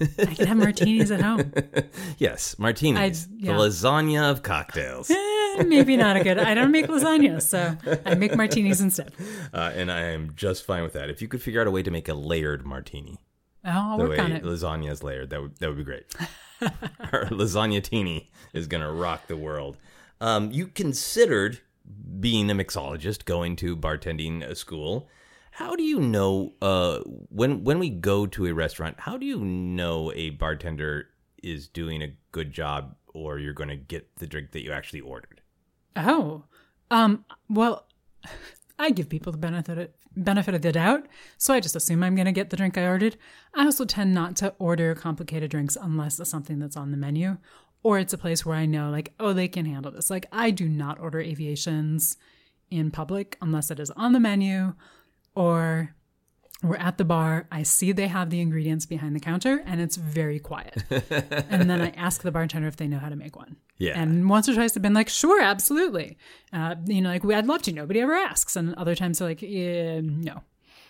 I 0.00 0.32
can 0.34 0.46
have 0.46 0.58
martinis 0.58 1.10
at 1.10 1.20
home. 1.20 1.52
yes, 2.18 2.56
martinis. 2.58 3.26
I- 3.26 3.34
yeah. 3.38 3.52
The 3.54 3.58
lasagna 3.58 4.30
of 4.30 4.42
cocktails. 4.42 5.10
Eh, 5.58 5.62
maybe 5.64 5.96
not 5.96 6.14
a 6.16 6.22
good. 6.22 6.38
I 6.38 6.52
don't 6.54 6.70
make 6.70 6.86
lasagna, 6.88 7.40
so 7.42 7.74
I 8.04 8.14
make 8.14 8.36
martinis 8.36 8.80
instead. 8.82 9.12
uh, 9.52 9.72
and 9.74 9.90
I 9.90 10.00
am 10.02 10.34
just 10.36 10.64
fine 10.64 10.82
with 10.84 10.92
that. 10.92 11.08
If 11.10 11.20
you 11.22 11.26
could 11.26 11.42
figure 11.42 11.60
out 11.60 11.66
a 11.66 11.70
way 11.70 11.82
to 11.82 11.90
make 11.90 12.06
a 12.08 12.14
layered 12.14 12.64
martini, 12.66 13.18
Oh, 13.64 13.70
I'll 13.70 13.96
the 13.98 14.04
work 14.04 14.18
way 14.18 14.24
on 14.24 14.32
it. 14.32 14.44
lasagna 14.44 14.90
is 14.90 15.02
layered, 15.02 15.30
that 15.30 15.40
would 15.42 15.56
that 15.56 15.68
would 15.68 15.78
be 15.78 15.84
great. 15.84 16.04
Our 17.12 17.24
lasagna 17.30 17.82
teeny 17.82 18.30
is 18.52 18.66
gonna 18.68 18.92
rock 18.92 19.26
the 19.26 19.36
world. 19.36 19.78
Um, 20.20 20.50
you 20.50 20.66
considered 20.66 21.60
being 22.20 22.50
a 22.50 22.54
mixologist, 22.54 23.24
going 23.24 23.56
to 23.56 23.76
bartending 23.76 24.56
school. 24.56 25.08
How 25.52 25.74
do 25.74 25.82
you 25.82 26.00
know 26.00 26.54
uh, 26.62 27.00
when 27.30 27.64
when 27.64 27.78
we 27.78 27.90
go 27.90 28.26
to 28.26 28.46
a 28.46 28.54
restaurant? 28.54 29.00
How 29.00 29.16
do 29.16 29.26
you 29.26 29.40
know 29.44 30.12
a 30.14 30.30
bartender 30.30 31.08
is 31.42 31.68
doing 31.68 32.02
a 32.02 32.14
good 32.32 32.52
job, 32.52 32.94
or 33.12 33.38
you're 33.38 33.54
going 33.54 33.68
to 33.68 33.76
get 33.76 34.16
the 34.16 34.26
drink 34.26 34.52
that 34.52 34.62
you 34.62 34.72
actually 34.72 35.00
ordered? 35.00 35.40
Oh, 35.96 36.44
um, 36.90 37.24
well, 37.48 37.86
I 38.78 38.90
give 38.90 39.08
people 39.08 39.32
the 39.32 39.38
benefit 39.38 39.78
of, 39.78 39.88
benefit 40.16 40.54
of 40.54 40.62
the 40.62 40.72
doubt, 40.72 41.06
so 41.36 41.52
I 41.52 41.60
just 41.60 41.74
assume 41.74 42.04
I'm 42.04 42.14
going 42.14 42.26
to 42.26 42.32
get 42.32 42.50
the 42.50 42.56
drink 42.56 42.78
I 42.78 42.86
ordered. 42.86 43.16
I 43.54 43.64
also 43.64 43.84
tend 43.84 44.14
not 44.14 44.36
to 44.36 44.54
order 44.58 44.94
complicated 44.94 45.50
drinks 45.50 45.76
unless 45.80 46.20
it's 46.20 46.30
something 46.30 46.60
that's 46.60 46.76
on 46.76 46.92
the 46.92 46.96
menu, 46.96 47.38
or 47.82 47.98
it's 47.98 48.12
a 48.12 48.18
place 48.18 48.44
where 48.44 48.56
I 48.56 48.66
know, 48.66 48.90
like, 48.90 49.12
oh, 49.20 49.32
they 49.32 49.48
can 49.48 49.66
handle 49.66 49.92
this. 49.92 50.10
Like, 50.10 50.26
I 50.32 50.50
do 50.50 50.68
not 50.68 50.98
order 50.98 51.20
aviations 51.20 52.16
in 52.70 52.90
public 52.90 53.36
unless 53.40 53.70
it 53.70 53.80
is 53.80 53.90
on 53.92 54.12
the 54.12 54.20
menu, 54.20 54.74
or 55.34 55.94
we're 56.62 56.76
at 56.76 56.98
the 56.98 57.04
bar. 57.04 57.46
I 57.52 57.62
see 57.62 57.92
they 57.92 58.08
have 58.08 58.30
the 58.30 58.40
ingredients 58.40 58.84
behind 58.84 59.14
the 59.14 59.20
counter, 59.20 59.62
and 59.64 59.80
it's 59.80 59.96
very 59.96 60.40
quiet. 60.40 60.82
and 60.90 61.70
then 61.70 61.80
I 61.80 61.90
ask 61.90 62.22
the 62.22 62.32
bartender 62.32 62.66
if 62.66 62.76
they 62.76 62.88
know 62.88 62.98
how 62.98 63.08
to 63.08 63.16
make 63.16 63.36
one. 63.36 63.56
Yeah. 63.78 64.00
And 64.00 64.28
once 64.28 64.48
or 64.48 64.54
twice 64.54 64.72
they've 64.72 64.82
been 64.82 64.92
like, 64.94 65.08
sure, 65.08 65.40
absolutely. 65.40 66.18
Uh, 66.52 66.74
you 66.86 67.00
know, 67.00 67.10
like, 67.10 67.24
I'd 67.24 67.46
love 67.46 67.62
to. 67.62 67.72
Nobody 67.72 68.00
ever 68.00 68.14
asks. 68.14 68.56
And 68.56 68.74
other 68.74 68.96
times 68.96 69.20
they're 69.20 69.28
like, 69.28 69.42
eh, 69.42 70.00
no, 70.02 70.42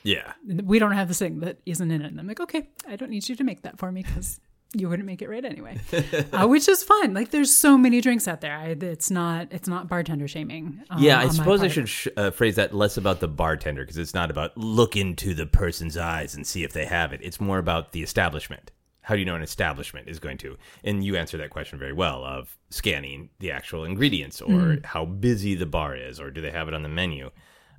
Yeah, 0.05 0.33
we 0.47 0.79
don't 0.79 0.93
have 0.93 1.09
this 1.09 1.19
thing 1.19 1.41
that 1.41 1.59
isn't 1.67 1.91
in 1.91 2.01
it. 2.01 2.07
And 2.07 2.19
I'm 2.19 2.27
like, 2.27 2.41
okay, 2.41 2.71
I 2.89 2.97
don't 2.97 3.11
need 3.11 3.29
you 3.29 3.37
to 3.37 3.45
make 3.45 3.63
that 3.63 3.79
for 3.79 3.93
me 3.93 4.03
because 4.03 4.41
you 4.75 4.89
wouldn't 4.89 5.07
make 5.07 5.23
it 5.23 5.29
right 5.29 5.45
anyway. 5.45 5.79
uh, 6.33 6.47
which 6.47 6.69
is 6.69 6.83
fine. 6.83 7.15
Like, 7.15 7.31
there's 7.31 7.55
so 7.55 7.79
many 7.79 8.01
drinks 8.01 8.29
out 8.29 8.41
there. 8.43 8.55
I, 8.55 8.69
it's 8.69 9.11
not, 9.11 9.49
it's 9.51 9.69
not 9.69 9.89
bartender 9.89 10.29
shaming. 10.29 10.83
um, 10.91 11.03
Yeah, 11.03 11.21
I 11.21 11.29
suppose 11.29 11.63
I 11.63 11.69
should 11.69 11.89
sh- 11.89 12.09
uh, 12.17 12.31
phrase 12.31 12.57
that 12.57 12.75
less 12.75 12.97
about 12.97 13.21
the 13.21 13.29
bartender 13.29 13.83
because 13.83 13.97
it's 13.97 14.15
not 14.15 14.31
about 14.31 14.57
look 14.59 14.97
into 14.97 15.33
the 15.33 15.47
person's 15.47 15.97
eyes 15.97 16.35
and 16.35 16.47
see 16.47 16.65
if 16.65 16.73
they 16.73 16.85
have 16.85 17.13
it. 17.13 17.21
It's 17.23 17.41
more 17.41 17.59
about 17.59 17.93
the 17.93 18.03
establishment. 18.03 18.71
How 19.01 19.15
do 19.15 19.21
you 19.21 19.25
know 19.25 19.37
an 19.37 19.43
establishment 19.43 20.07
is 20.07 20.19
going 20.19 20.37
to? 20.39 20.59
And 20.85 21.03
you 21.03 21.17
answer 21.17 21.39
that 21.39 21.49
question 21.49 21.79
very 21.79 21.95
well 21.95 22.23
of 22.23 22.59
scanning 22.69 23.31
the 23.39 23.51
actual 23.51 23.85
ingredients 23.85 24.43
or 24.43 24.79
how 24.85 25.07
busy 25.07 25.55
the 25.55 25.65
bar 25.65 25.97
is 25.97 26.21
or 26.21 26.31
do 26.31 26.43
they 26.43 26.51
have 26.51 26.69
it 26.69 26.75
on 26.75 26.83
the 26.83 26.91
menu. 26.91 27.31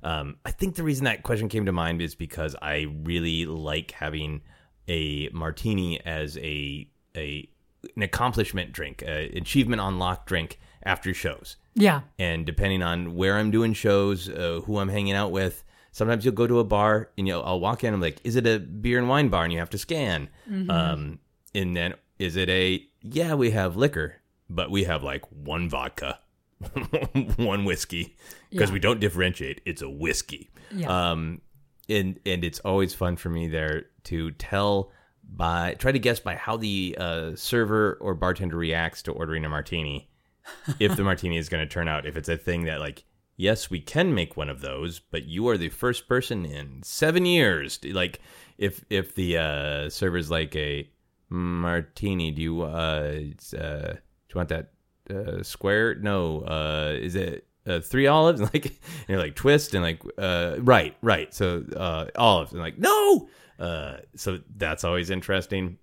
Um, 0.02 0.38
I 0.44 0.50
think 0.50 0.74
the 0.74 0.82
reason 0.82 1.04
that 1.04 1.22
question 1.22 1.48
came 1.48 1.66
to 1.66 1.72
mind 1.72 2.02
is 2.02 2.16
because 2.16 2.56
I 2.60 2.86
really 3.04 3.46
like 3.46 3.92
having 3.92 4.40
a 4.90 5.28
martini 5.32 6.00
as 6.04 6.36
a 6.38 6.86
a 7.16 7.48
an 7.96 8.02
accomplishment 8.02 8.72
drink, 8.72 9.02
an 9.06 9.30
achievement 9.36 9.80
unlocked 9.80 10.26
drink 10.26 10.58
after 10.82 11.14
shows 11.14 11.56
Yeah. 11.74 12.00
and 12.18 12.44
depending 12.44 12.82
on 12.82 13.14
where 13.14 13.36
I'm 13.38 13.50
doing 13.50 13.72
shows, 13.72 14.28
uh, 14.28 14.60
who 14.66 14.78
I'm 14.78 14.88
hanging 14.90 15.14
out 15.14 15.30
with, 15.30 15.64
sometimes 15.92 16.24
you'll 16.24 16.34
go 16.34 16.46
to 16.46 16.58
a 16.58 16.64
bar 16.64 17.10
and 17.16 17.26
you'll, 17.26 17.42
I'll 17.42 17.60
walk 17.60 17.82
in. 17.84 17.94
I'm 17.94 18.00
like, 18.00 18.18
is 18.24 18.36
it 18.36 18.46
a 18.46 18.58
beer 18.58 18.98
and 18.98 19.08
wine 19.08 19.28
bar? 19.28 19.44
And 19.44 19.52
you 19.52 19.58
have 19.60 19.70
to 19.70 19.78
scan. 19.78 20.28
Um, 20.68 21.20
and 21.54 21.74
then 21.76 21.94
is 22.18 22.36
it 22.36 22.48
a 22.50 22.84
yeah, 23.02 23.32
we 23.34 23.50
have 23.52 23.76
liquor, 23.76 24.16
but 24.50 24.70
we 24.70 24.84
have 24.84 25.02
like 25.02 25.24
one 25.32 25.68
vodka, 25.70 26.18
one 27.36 27.64
whiskey 27.64 28.16
because 28.50 28.68
Yeah. 28.70 28.74
we 28.74 28.80
don't 28.80 29.00
differentiate. 29.00 29.60
It's 29.64 29.82
a 29.82 29.88
whiskey. 29.88 30.50
Yeah. 30.74 31.10
Um, 31.12 31.40
and 31.88 32.20
and 32.26 32.44
it's 32.44 32.60
always 32.60 32.94
fun 32.94 33.16
for 33.16 33.30
me 33.30 33.48
there 33.48 33.86
to 34.04 34.30
tell 34.32 34.90
by 35.24 35.74
try 35.74 35.92
to 35.92 35.98
guess 35.98 36.20
by 36.20 36.34
how 36.34 36.56
the 36.56 36.96
uh, 36.98 37.34
server 37.36 37.98
or 38.00 38.14
bartender 38.14 38.56
reacts 38.56 39.02
to 39.02 39.12
ordering 39.12 39.44
a 39.44 39.48
martini 39.48 40.10
if 40.80 40.96
the 40.96 41.04
martini 41.04 41.36
is 41.36 41.48
going 41.48 41.66
to 41.66 41.72
turn 41.72 41.88
out. 41.88 42.06
If 42.06 42.16
it's 42.16 42.28
a 42.28 42.36
thing 42.36 42.64
that 42.64 42.80
like 42.80 43.04
yes 43.36 43.70
we 43.70 43.80
can 43.80 44.14
make 44.14 44.36
one 44.36 44.50
of 44.50 44.60
those 44.60 44.98
but 44.98 45.24
you 45.24 45.48
are 45.48 45.56
the 45.56 45.70
first 45.70 46.06
person 46.06 46.44
in 46.44 46.82
seven 46.82 47.24
years 47.24 47.78
like 47.84 48.20
if 48.58 48.84
if 48.90 49.14
the 49.14 49.38
uh 49.38 49.88
server's 49.88 50.30
like 50.30 50.54
a 50.54 50.86
martini 51.30 52.30
do 52.30 52.42
you 52.42 52.60
uh, 52.62 53.20
uh 53.56 53.92
do 53.92 54.34
you 54.34 54.34
want 54.34 54.50
that 54.50 54.72
uh 55.08 55.42
square? 55.42 55.94
No 55.94 56.42
uh 56.42 56.94
is 57.00 57.14
it 57.14 57.46
uh, 57.66 57.80
three 57.80 58.06
olives? 58.06 58.40
Like 58.52 58.66
and 58.66 59.08
you're 59.08 59.18
like 59.18 59.36
twist 59.36 59.74
and 59.74 59.82
like 59.82 60.02
uh 60.18 60.56
right 60.58 60.96
right 61.02 61.32
so 61.32 61.64
uh 61.76 62.06
olives 62.16 62.52
and 62.52 62.60
like 62.60 62.78
no 62.78 63.28
uh 63.60 63.98
so 64.16 64.40
that's 64.56 64.82
always 64.82 65.10
interesting 65.10 65.78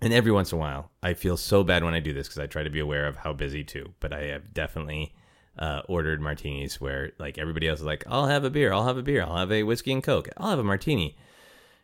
and 0.00 0.12
every 0.12 0.30
once 0.30 0.52
in 0.52 0.58
a 0.58 0.60
while, 0.60 0.90
I 1.02 1.14
feel 1.14 1.36
so 1.36 1.64
bad 1.64 1.82
when 1.82 1.94
I 1.94 2.00
do 2.00 2.12
this 2.12 2.28
because 2.28 2.38
I 2.38 2.46
try 2.46 2.62
to 2.62 2.70
be 2.70 2.78
aware 2.78 3.06
of 3.06 3.16
how 3.16 3.32
busy 3.32 3.64
too. 3.64 3.94
But 3.98 4.12
I 4.12 4.26
have 4.26 4.54
definitely 4.54 5.12
uh, 5.58 5.82
ordered 5.88 6.20
martinis 6.20 6.80
where 6.80 7.12
like 7.18 7.36
everybody 7.36 7.68
else 7.68 7.80
is 7.80 7.86
like, 7.86 8.04
"I'll 8.08 8.26
have 8.26 8.44
a 8.44 8.50
beer, 8.50 8.72
I'll 8.72 8.86
have 8.86 8.96
a 8.96 9.02
beer, 9.02 9.22
I'll 9.22 9.36
have 9.36 9.50
a 9.50 9.64
whiskey 9.64 9.92
and 9.92 10.02
coke, 10.02 10.28
I'll 10.36 10.50
have 10.50 10.58
a 10.60 10.64
martini," 10.64 11.16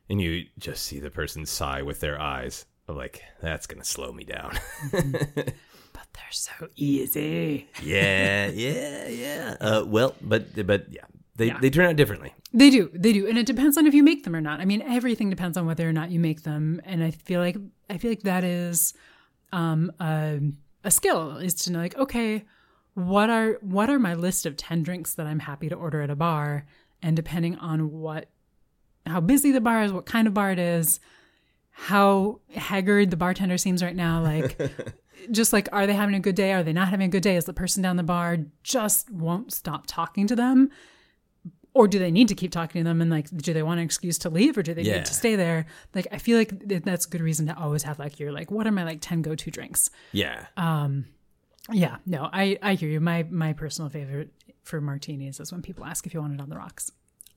and 0.08 0.20
you 0.20 0.44
just 0.58 0.84
see 0.84 1.00
the 1.00 1.10
person 1.10 1.44
sigh 1.44 1.82
with 1.82 2.00
their 2.00 2.20
eyes 2.20 2.66
of 2.86 2.96
like, 2.96 3.22
"That's 3.42 3.66
gonna 3.66 3.84
slow 3.84 4.12
me 4.12 4.22
down." 4.22 4.56
but 4.92 6.06
they're 6.12 6.30
so 6.30 6.68
easy. 6.76 7.68
yeah, 7.82 8.48
yeah, 8.48 9.08
yeah. 9.08 9.56
Uh, 9.60 9.84
well, 9.84 10.14
but 10.22 10.66
but 10.66 10.86
yeah, 10.92 11.06
They 11.36 11.46
Yeah. 11.48 11.58
they 11.60 11.70
turn 11.70 11.86
out 11.86 11.96
differently. 11.96 12.32
They 12.52 12.70
do, 12.70 12.90
they 12.94 13.12
do, 13.12 13.26
and 13.26 13.36
it 13.36 13.46
depends 13.46 13.76
on 13.76 13.86
if 13.86 13.94
you 13.94 14.02
make 14.04 14.22
them 14.24 14.36
or 14.36 14.40
not. 14.40 14.60
I 14.60 14.64
mean, 14.64 14.82
everything 14.82 15.30
depends 15.30 15.56
on 15.56 15.66
whether 15.66 15.88
or 15.88 15.92
not 15.92 16.10
you 16.12 16.20
make 16.20 16.42
them, 16.42 16.80
and 16.84 17.02
I 17.02 17.10
feel 17.10 17.40
like 17.40 17.56
I 17.90 17.98
feel 17.98 18.10
like 18.10 18.22
that 18.22 18.44
is 18.44 18.94
um, 19.52 19.90
a, 20.00 20.40
a 20.84 20.90
skill 20.90 21.36
is 21.38 21.54
to 21.54 21.72
know 21.72 21.80
like, 21.80 21.96
okay, 21.96 22.44
what 22.94 23.30
are 23.30 23.58
what 23.62 23.90
are 23.90 23.98
my 23.98 24.14
list 24.14 24.46
of 24.46 24.56
ten 24.56 24.82
drinks 24.84 25.14
that 25.14 25.26
I'm 25.26 25.40
happy 25.40 25.68
to 25.68 25.74
order 25.74 26.00
at 26.02 26.10
a 26.10 26.16
bar, 26.16 26.66
and 27.02 27.16
depending 27.16 27.56
on 27.56 27.90
what, 27.90 28.28
how 29.04 29.20
busy 29.20 29.50
the 29.50 29.60
bar 29.60 29.82
is, 29.82 29.92
what 29.92 30.06
kind 30.06 30.28
of 30.28 30.34
bar 30.34 30.52
it 30.52 30.60
is, 30.60 31.00
how 31.70 32.38
haggard 32.54 33.10
the 33.10 33.16
bartender 33.16 33.58
seems 33.58 33.82
right 33.82 33.96
now, 33.96 34.22
like. 34.22 34.58
Just 35.30 35.54
like, 35.54 35.70
are 35.72 35.86
they 35.86 35.94
having 35.94 36.14
a 36.16 36.20
good 36.20 36.34
day? 36.34 36.52
Are 36.52 36.62
they 36.62 36.74
not 36.74 36.88
having 36.88 37.06
a 37.06 37.08
good 37.08 37.22
day? 37.22 37.36
Is 37.36 37.46
the 37.46 37.54
person 37.54 37.82
down 37.82 37.96
the 37.96 38.02
bar 38.02 38.38
just 38.62 39.10
won't 39.10 39.54
stop 39.54 39.84
talking 39.86 40.26
to 40.26 40.36
them? 40.36 40.68
Or 41.74 41.88
do 41.88 41.98
they 41.98 42.10
need 42.10 42.28
to 42.28 42.34
keep 42.34 42.52
talking 42.52 42.80
to 42.80 42.84
them 42.88 43.00
and 43.02 43.10
like 43.10 43.28
do 43.36 43.52
they 43.52 43.62
want 43.62 43.78
an 43.80 43.84
excuse 43.84 44.16
to 44.18 44.30
leave 44.30 44.56
or 44.56 44.62
do 44.62 44.72
they 44.74 44.82
Yeah. 44.82 44.96
need 44.96 45.04
to 45.06 45.14
stay 45.14 45.36
there 45.36 45.66
like 45.94 46.06
i 46.12 46.18
feel 46.18 46.38
like 46.38 46.50
that's 46.84 47.06
a 47.06 47.08
good 47.10 47.20
reason 47.20 47.46
to 47.48 47.58
always 47.58 47.82
have 47.82 47.98
like 47.98 48.18
your 48.20 48.32
like 48.32 48.50
what 48.50 48.66
are 48.66 48.72
my 48.72 48.84
like 48.84 48.98
10 49.00 49.22
go-to 49.22 49.50
drinks 49.50 49.90
Yeah. 50.12 50.46
yeah 51.72 51.96
no 52.06 52.28
i 52.32 52.58
i 52.62 52.74
hear 52.74 52.88
you 52.90 53.00
my 53.00 53.24
my 53.30 53.52
personal 53.52 53.88
favorite 53.90 54.30
for 54.62 54.80
martinis 54.80 55.40
is 55.40 55.52
when 55.52 55.62
people 55.62 55.84
ask 55.84 56.06
if 56.06 56.14
you 56.14 56.20
want 56.20 56.34
it 56.34 56.40
on 56.40 56.48
the 56.48 56.56
rocks 56.56 56.90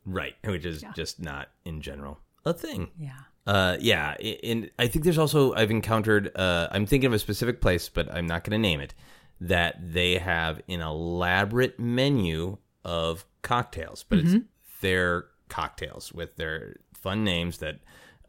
right. 0.06 0.36
Which 0.46 0.66
is 0.66 0.84
just 0.96 1.20
not 1.22 1.50
in 1.66 1.82
general 1.82 2.20
a 2.46 2.54
thing. 2.54 2.90
yeah 2.98 3.12
Uh, 3.46 3.78
yeah, 3.80 4.16
and 4.44 4.70
I 4.78 4.88
think 4.88 5.04
there's 5.06 5.18
also 5.18 5.54
I've 5.54 5.72
encountered. 5.72 6.32
Uh, 6.36 6.68
I'm 6.72 6.86
thinking 6.86 7.08
of 7.08 7.14
a 7.14 7.20
specific 7.20 7.62
place, 7.62 7.88
but 7.88 8.14
I'm 8.14 8.28
not 8.28 8.44
going 8.44 8.52
to 8.52 8.58
name 8.70 8.82
it. 8.82 8.94
That 9.40 9.76
they 9.94 10.18
have 10.18 10.62
an 10.68 10.82
elaborate 10.82 11.80
menu 11.80 12.58
of 12.88 13.26
cocktails, 13.44 14.04
but 14.04 14.20
it's 14.20 14.36
their 14.82 15.26
cocktails 15.50 16.12
with 16.12 16.36
their 16.38 16.78
fun 16.94 17.24
names 17.24 17.60
that 17.60 17.80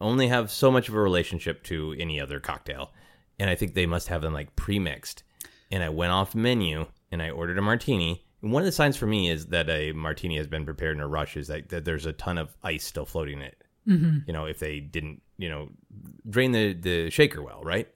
only 0.00 0.28
have 0.28 0.50
so 0.50 0.70
much 0.70 0.88
of 0.88 0.94
a 0.94 1.00
relationship 1.00 1.62
to 1.64 1.94
any 1.98 2.20
other 2.20 2.40
cocktail. 2.40 2.92
And 3.38 3.48
I 3.48 3.54
think 3.54 3.74
they 3.74 3.86
must 3.86 4.08
have 4.08 4.20
them 4.20 4.34
like 4.34 4.54
pre-mixed. 4.56 5.22
And 5.70 5.82
I 5.82 5.88
went 5.88 6.12
off 6.12 6.34
menu 6.34 6.86
and 7.10 7.22
I 7.22 7.30
ordered 7.30 7.58
a 7.58 7.62
martini. 7.62 8.24
And 8.42 8.52
one 8.52 8.62
of 8.62 8.66
the 8.66 8.72
signs 8.72 8.96
for 8.96 9.06
me 9.06 9.30
is 9.30 9.46
that 9.46 9.70
a 9.70 9.92
martini 9.92 10.36
has 10.36 10.46
been 10.46 10.64
prepared 10.64 10.96
in 10.96 11.02
a 11.02 11.08
rush 11.08 11.36
is 11.36 11.48
that, 11.48 11.68
that 11.70 11.84
there's 11.84 12.06
a 12.06 12.12
ton 12.12 12.38
of 12.38 12.56
ice 12.62 12.84
still 12.84 13.06
floating 13.06 13.38
in 13.38 13.44
it 13.44 13.62
mm-hmm. 13.88 14.18
you 14.26 14.32
know, 14.32 14.44
if 14.44 14.58
they 14.58 14.80
didn't, 14.80 15.22
you 15.38 15.48
know, 15.48 15.70
drain 16.28 16.52
the, 16.52 16.74
the 16.74 17.10
shaker 17.10 17.42
well, 17.42 17.62
right? 17.62 17.88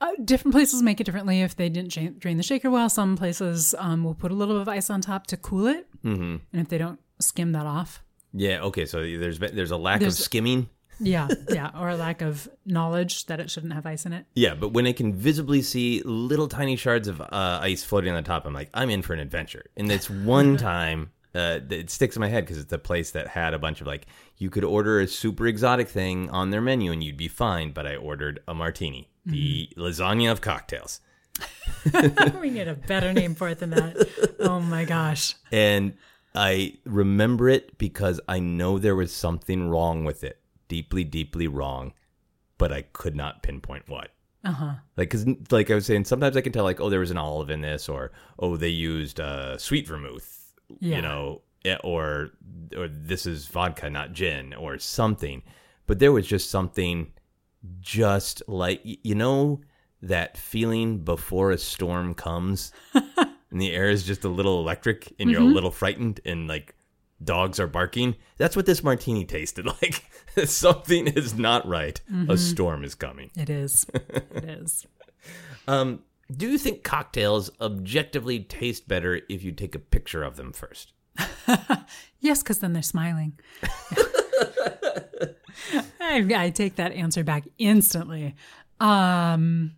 Uh, 0.00 0.10
different 0.24 0.54
places 0.54 0.82
make 0.82 1.00
it 1.00 1.04
differently 1.04 1.42
if 1.42 1.56
they 1.56 1.68
didn't 1.68 2.18
drain 2.18 2.36
the 2.36 2.42
shaker 2.42 2.70
well 2.70 2.88
some 2.88 3.16
places 3.16 3.74
um, 3.78 4.04
will 4.04 4.14
put 4.14 4.30
a 4.30 4.34
little 4.34 4.54
bit 4.54 4.62
of 4.62 4.68
ice 4.68 4.90
on 4.90 5.00
top 5.00 5.26
to 5.26 5.36
cool 5.36 5.66
it 5.66 5.86
mm-hmm. 6.04 6.36
and 6.52 6.62
if 6.62 6.68
they 6.68 6.78
don't 6.78 7.00
skim 7.20 7.52
that 7.52 7.66
off 7.66 8.02
Yeah. 8.32 8.60
Okay. 8.62 8.86
So 8.86 9.00
there's 9.02 9.38
been, 9.38 9.54
there's 9.54 9.70
a 9.72 9.76
lack 9.76 10.00
There's- 10.00 10.18
of 10.18 10.24
skimming. 10.24 10.68
yeah 10.98 11.28
yeah 11.50 11.70
or 11.78 11.88
a 11.90 11.96
lack 11.96 12.20
of 12.22 12.48
knowledge 12.66 13.26
that 13.26 13.40
it 13.40 13.50
shouldn't 13.50 13.72
have 13.72 13.86
ice 13.86 14.04
in 14.06 14.12
it 14.12 14.26
Yeah, 14.34 14.54
but 14.54 14.68
when 14.72 14.86
I 14.86 14.92
can 14.92 15.12
visibly 15.14 15.62
see 15.62 16.02
little 16.04 16.46
tiny 16.48 16.76
shards 16.76 17.08
of 17.08 17.20
uh, 17.20 17.26
ice 17.62 17.82
floating 17.84 18.10
on 18.10 18.16
the 18.16 18.26
top, 18.26 18.46
I'm 18.46 18.52
like, 18.54 18.70
I'm 18.74 18.90
in 18.90 19.02
for 19.02 19.12
an 19.14 19.20
adventure. 19.20 19.64
And 19.76 19.90
it's 19.90 20.08
one 20.10 20.56
time 20.72 21.10
uh, 21.34 21.60
that 21.68 21.72
it 21.72 21.90
sticks 21.90 22.16
in 22.16 22.20
my 22.20 22.28
head 22.28 22.44
because 22.44 22.58
it's 22.58 22.72
a 22.72 22.78
place 22.78 23.12
that 23.12 23.28
had 23.28 23.54
a 23.54 23.58
bunch 23.58 23.80
of 23.80 23.86
like, 23.86 24.06
you 24.36 24.50
could 24.50 24.64
order 24.64 25.00
a 25.00 25.06
super 25.06 25.46
exotic 25.46 25.88
thing 25.88 26.28
on 26.30 26.50
their 26.50 26.60
menu 26.60 26.92
and 26.92 27.02
you'd 27.04 27.16
be 27.16 27.28
fine. 27.28 27.70
But 27.72 27.86
I 27.86 27.96
ordered 27.96 28.40
a 28.48 28.52
martini, 28.54 29.08
the 29.30 29.68
lasagna 29.76 30.30
of 30.30 30.40
cocktails. 30.40 31.00
we 32.40 32.50
need 32.50 32.68
a 32.68 32.74
better 32.74 33.12
name 33.14 33.34
for 33.34 33.48
it 33.48 33.58
than 33.60 33.70
that 33.70 34.36
oh 34.40 34.60
my 34.60 34.84
gosh 34.84 35.34
And 35.50 35.94
I 36.34 36.74
remember 36.84 37.48
it 37.48 37.78
because 37.78 38.20
I 38.28 38.40
know 38.40 38.78
there 38.78 38.94
was 38.94 39.12
something 39.12 39.68
wrong 39.68 40.04
with 40.04 40.22
it, 40.22 40.38
deeply, 40.68 41.02
deeply 41.02 41.48
wrong, 41.48 41.92
but 42.58 42.70
I 42.72 42.82
could 42.82 43.16
not 43.16 43.42
pinpoint 43.42 43.88
what. 43.88 44.10
Uh 44.44 44.52
huh. 44.52 44.72
Like, 44.96 45.10
cause 45.10 45.26
like 45.50 45.70
I 45.70 45.74
was 45.74 45.86
saying, 45.86 46.04
sometimes 46.04 46.36
I 46.36 46.40
can 46.40 46.52
tell 46.52 46.62
like, 46.64 46.80
oh, 46.80 46.88
there 46.88 47.00
was 47.00 47.10
an 47.10 47.18
olive 47.18 47.50
in 47.50 47.62
this, 47.62 47.88
or 47.88 48.12
oh, 48.38 48.56
they 48.56 48.68
used 48.68 49.18
uh, 49.18 49.58
sweet 49.58 49.88
vermouth, 49.88 50.52
Yeah. 50.78 50.96
you 50.96 51.02
know, 51.02 51.40
eh, 51.64 51.76
or 51.82 52.30
or 52.76 52.86
this 52.88 53.26
is 53.26 53.46
vodka, 53.48 53.90
not 53.90 54.12
gin, 54.12 54.54
or 54.54 54.78
something. 54.78 55.42
But 55.88 55.98
there 55.98 56.12
was 56.12 56.26
just 56.28 56.48
something, 56.48 57.12
just 57.80 58.42
like 58.46 58.80
you 58.84 59.14
know 59.14 59.60
that 60.02 60.36
feeling 60.38 60.98
before 61.04 61.50
a 61.50 61.58
storm 61.58 62.14
comes, 62.14 62.72
and 62.94 63.60
the 63.60 63.72
air 63.72 63.90
is 63.90 64.04
just 64.04 64.24
a 64.24 64.28
little 64.28 64.60
electric, 64.60 65.12
and 65.18 65.30
you're 65.30 65.42
a 65.42 65.44
little 65.44 65.70
frightened, 65.70 66.20
and 66.24 66.48
like 66.48 66.74
dogs 67.22 67.60
are 67.60 67.66
barking. 67.66 68.16
That's 68.38 68.56
what 68.56 68.66
this 68.66 68.82
martini 68.82 69.24
tasted 69.24 69.66
like. 69.82 70.04
something 70.46 71.06
is 71.08 71.34
not 71.34 71.66
right. 71.66 72.00
A 72.28 72.38
storm 72.38 72.84
is 72.84 72.94
coming. 72.94 73.30
It 73.36 73.50
is. 73.50 73.84
It 73.92 74.44
is. 74.44 74.86
Um, 75.66 76.00
do 76.34 76.48
you 76.48 76.56
think 76.56 76.84
cocktails 76.84 77.50
objectively 77.60 78.40
taste 78.40 78.86
better 78.86 79.20
if 79.28 79.42
you 79.42 79.50
take 79.52 79.74
a 79.74 79.80
picture 79.80 80.22
of 80.22 80.36
them 80.36 80.52
first? 80.52 80.92
Yes, 82.20 82.42
because 82.42 82.60
then 82.60 82.72
they're 82.72 82.82
smiling. 82.82 83.38
I, 86.00 86.26
I 86.36 86.50
take 86.50 86.76
that 86.76 86.92
answer 86.92 87.24
back 87.24 87.44
instantly. 87.58 88.34
Um, 88.80 89.72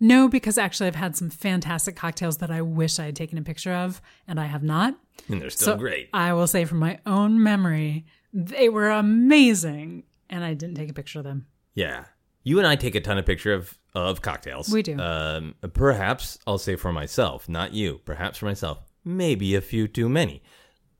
no, 0.00 0.28
because 0.28 0.58
actually, 0.58 0.88
I've 0.88 0.94
had 0.96 1.16
some 1.16 1.30
fantastic 1.30 1.96
cocktails 1.96 2.38
that 2.38 2.50
I 2.50 2.60
wish 2.62 2.98
I 2.98 3.06
had 3.06 3.16
taken 3.16 3.38
a 3.38 3.42
picture 3.42 3.72
of, 3.72 4.02
and 4.28 4.38
I 4.38 4.46
have 4.46 4.62
not. 4.62 4.94
And 5.28 5.40
they're 5.40 5.50
still 5.50 5.74
So 5.74 5.76
great. 5.76 6.08
I 6.12 6.32
will 6.32 6.46
say 6.46 6.64
from 6.64 6.78
my 6.78 6.98
own 7.06 7.42
memory, 7.42 8.04
they 8.32 8.68
were 8.68 8.90
amazing, 8.90 10.04
and 10.28 10.44
I 10.44 10.54
didn't 10.54 10.74
take 10.74 10.90
a 10.90 10.94
picture 10.94 11.20
of 11.20 11.24
them. 11.24 11.46
Yeah. 11.74 12.04
You 12.42 12.58
and 12.58 12.66
I 12.66 12.76
take 12.76 12.94
a 12.94 13.00
ton 13.00 13.16
of 13.18 13.24
picture 13.24 13.54
of 13.54 13.78
of 13.94 14.20
cocktails. 14.20 14.68
We 14.70 14.82
do. 14.82 14.98
Um, 14.98 15.54
perhaps 15.72 16.36
I'll 16.48 16.58
say 16.58 16.74
for 16.76 16.92
myself, 16.92 17.48
not 17.48 17.72
you. 17.72 18.00
Perhaps 18.04 18.38
for 18.38 18.46
myself, 18.46 18.78
maybe 19.04 19.54
a 19.54 19.60
few 19.60 19.86
too 19.86 20.08
many. 20.08 20.42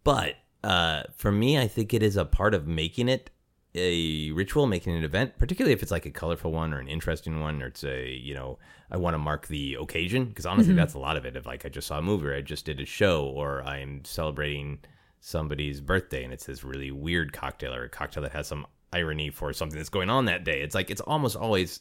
But 0.04 0.36
uh, 0.62 1.02
for 1.16 1.32
me, 1.32 1.58
I 1.58 1.66
think 1.66 1.92
it 1.92 2.02
is 2.02 2.16
a 2.16 2.24
part 2.24 2.54
of 2.54 2.66
making 2.68 3.08
it 3.08 3.30
a 3.74 4.30
ritual, 4.30 4.66
making 4.66 4.96
an 4.96 5.04
event, 5.04 5.36
particularly 5.38 5.72
if 5.72 5.82
it's 5.82 5.90
like 5.90 6.06
a 6.06 6.10
colorful 6.10 6.52
one 6.52 6.72
or 6.72 6.78
an 6.78 6.88
interesting 6.88 7.40
one, 7.40 7.62
or 7.62 7.66
it's 7.66 7.84
a 7.84 8.10
you 8.10 8.34
know 8.34 8.58
I 8.90 8.96
want 8.96 9.14
to 9.14 9.18
mark 9.18 9.48
the 9.48 9.76
occasion 9.80 10.26
because 10.26 10.46
honestly, 10.46 10.74
that's 10.74 10.94
a 10.94 10.98
lot 10.98 11.16
of 11.16 11.24
it. 11.24 11.36
If 11.36 11.46
like 11.46 11.66
I 11.66 11.68
just 11.68 11.86
saw 11.86 11.98
a 11.98 12.02
movie, 12.02 12.26
or 12.26 12.34
I 12.34 12.40
just 12.40 12.64
did 12.64 12.80
a 12.80 12.86
show, 12.86 13.24
or 13.26 13.62
I'm 13.62 14.04
celebrating 14.04 14.78
somebody's 15.20 15.80
birthday, 15.80 16.22
and 16.22 16.32
it's 16.32 16.46
this 16.46 16.62
really 16.62 16.90
weird 16.90 17.32
cocktail 17.32 17.74
or 17.74 17.84
a 17.84 17.88
cocktail 17.88 18.22
that 18.22 18.32
has 18.32 18.46
some 18.46 18.66
irony 18.92 19.30
for 19.30 19.52
something 19.52 19.78
that's 19.78 19.88
going 19.88 20.10
on 20.10 20.26
that 20.26 20.44
day. 20.44 20.60
It's 20.60 20.74
like 20.74 20.90
it's 20.90 21.00
almost 21.00 21.36
always 21.36 21.80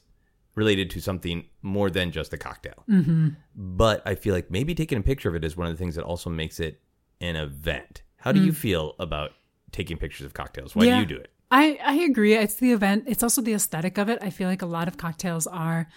related 0.55 0.89
to 0.91 1.01
something 1.01 1.45
more 1.61 1.89
than 1.89 2.11
just 2.11 2.33
a 2.33 2.37
cocktail. 2.37 2.83
Mm-hmm. 2.89 3.29
But 3.55 4.01
I 4.05 4.15
feel 4.15 4.33
like 4.33 4.51
maybe 4.51 4.75
taking 4.75 4.97
a 4.97 5.01
picture 5.01 5.29
of 5.29 5.35
it 5.35 5.43
is 5.43 5.57
one 5.57 5.67
of 5.67 5.73
the 5.73 5.77
things 5.77 5.95
that 5.95 6.03
also 6.03 6.29
makes 6.29 6.59
it 6.59 6.79
an 7.21 7.35
event. 7.35 8.03
How 8.17 8.31
do 8.31 8.41
you 8.41 8.53
feel 8.53 8.95
about 8.99 9.31
taking 9.71 9.97
pictures 9.97 10.25
of 10.25 10.33
cocktails? 10.33 10.75
Why 10.75 10.85
do 10.85 10.95
you 10.95 11.05
do 11.05 11.17
it? 11.17 11.32
I, 11.53 11.77
I 11.85 11.93
agree. 12.09 12.33
It's 12.33 12.55
the 12.55 12.71
event. 12.71 13.03
It's 13.05 13.21
also 13.21 13.41
the 13.41 13.53
aesthetic 13.53 13.99
of 13.99 14.09
it. 14.09 14.17
I 14.21 14.31
feel 14.31 14.49
like 14.49 14.63
a 14.63 14.65
lot 14.65 14.87
of 14.87 14.97
cocktails 14.97 15.45
are, 15.45 15.87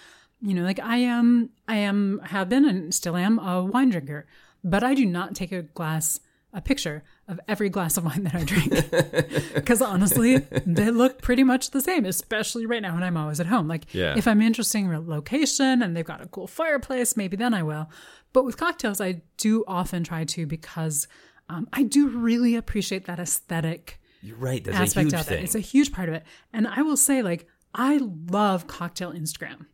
you 0.43 0.53
know, 0.53 0.63
like 0.63 0.79
I 0.79 0.99
am, 0.99 1.49
I 1.67 1.77
am, 1.77 2.21
have 2.25 2.51
been 2.51 2.67
and 2.67 2.95
still 2.95 3.17
am 3.17 3.39
a 3.39 3.65
wine 3.65 3.89
drinker, 3.89 4.27
but 4.63 4.85
I 4.85 4.95
do 4.95 5.07
not 5.07 5.35
take 5.35 5.53
a 5.53 5.63
glass, 5.63 6.21
a 6.53 6.61
picture 6.61 7.05
of 7.27 7.41
every 7.49 7.71
glass 7.71 7.97
of 7.97 8.05
wine 8.09 8.25
that 8.25 8.35
I 8.35 8.45
drink. 8.45 9.45
Because 9.55 9.81
honestly, 9.81 10.37
they 10.67 10.91
look 10.91 11.23
pretty 11.23 11.43
much 11.43 11.71
the 11.71 11.81
same, 11.81 12.05
especially 12.05 12.67
right 12.67 12.83
now 12.83 12.93
when 12.95 13.03
I'm 13.03 13.17
always 13.17 13.41
at 13.41 13.47
home. 13.47 13.67
Like 13.67 13.93
Yeah. 13.95 14.15
if 14.17 14.29
I'm 14.29 14.43
interesting 14.43 14.93
location 15.09 15.81
and 15.83 15.97
they've 15.97 16.05
got 16.05 16.21
a 16.23 16.27
cool 16.27 16.47
fireplace, 16.47 17.17
maybe 17.17 17.37
then 17.37 17.55
I 17.55 17.63
will. 17.63 17.89
But 18.35 18.45
with 18.45 18.59
cocktails, 18.59 19.01
I 19.01 19.23
do 19.39 19.65
often 19.67 20.05
try 20.05 20.25
to 20.25 20.47
because 20.47 21.09
um, 21.49 21.67
I 21.73 21.83
do 21.83 22.09
really 22.09 22.55
appreciate 22.57 23.07
that 23.07 23.19
aesthetic 23.19 23.99
You're 24.23 24.37
right. 24.37 24.63
That's 24.65 24.77
a 24.79 24.83
aspect 24.83 25.05
huge 25.13 25.21
of 25.21 25.27
thing. 25.27 25.39
it. 25.39 25.45
It's 25.45 25.55
a 25.55 25.61
huge 25.61 25.93
part 25.93 26.09
of 26.09 26.15
it. 26.15 26.25
And 26.53 26.67
I 26.67 26.83
will 26.83 26.97
say, 26.97 27.23
like, 27.23 27.47
I 27.75 27.99
love 28.31 28.67
cocktail 28.67 29.13
Instagram. 29.13 29.67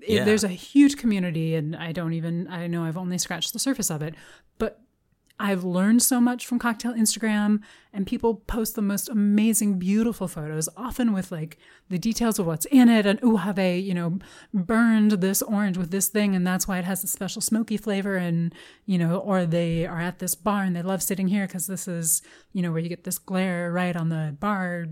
It- 0.00 0.10
Yeah. 0.16 0.24
there's 0.24 0.44
a 0.44 0.48
huge 0.48 0.96
community, 0.96 1.54
and 1.54 1.74
I 1.74 1.92
don't 1.92 2.12
even, 2.12 2.46
I 2.48 2.66
know 2.66 2.84
I've 2.84 2.96
only 2.96 3.18
scratched 3.18 3.52
the 3.52 3.58
surface 3.58 3.90
of 3.90 4.02
it, 4.02 4.14
but 4.58 4.80
I've 5.40 5.62
learned 5.62 6.02
so 6.02 6.20
much 6.20 6.46
from 6.46 6.58
cocktail 6.58 6.92
Instagram, 6.92 7.60
and 7.92 8.06
people 8.06 8.34
post 8.34 8.74
the 8.74 8.82
most 8.82 9.08
amazing, 9.08 9.78
beautiful 9.78 10.26
photos, 10.26 10.68
often 10.76 11.12
with 11.12 11.30
like 11.30 11.58
the 11.88 11.98
details 11.98 12.38
of 12.38 12.46
what's 12.46 12.66
in 12.66 12.88
it, 12.88 13.06
and 13.06 13.22
ooh, 13.22 13.36
how 13.36 13.52
they, 13.52 13.78
you 13.78 13.94
know, 13.94 14.18
burned 14.52 15.12
this 15.12 15.40
orange 15.42 15.78
with 15.78 15.90
this 15.90 16.08
thing, 16.08 16.34
and 16.34 16.46
that's 16.46 16.66
why 16.66 16.78
it 16.78 16.84
has 16.84 17.04
a 17.04 17.06
special 17.06 17.40
smoky 17.40 17.76
flavor, 17.76 18.16
and 18.16 18.54
you 18.84 18.98
know, 18.98 19.18
or 19.18 19.46
they 19.46 19.86
are 19.86 20.00
at 20.00 20.18
this 20.18 20.34
bar 20.34 20.64
and 20.64 20.74
they 20.74 20.82
love 20.82 21.02
sitting 21.02 21.28
here 21.28 21.46
because 21.46 21.66
this 21.66 21.86
is, 21.86 22.20
you 22.52 22.60
know, 22.60 22.72
where 22.72 22.80
you 22.80 22.88
get 22.88 23.04
this 23.04 23.18
glare 23.18 23.70
right 23.70 23.96
on 23.96 24.08
the 24.08 24.36
bar, 24.40 24.86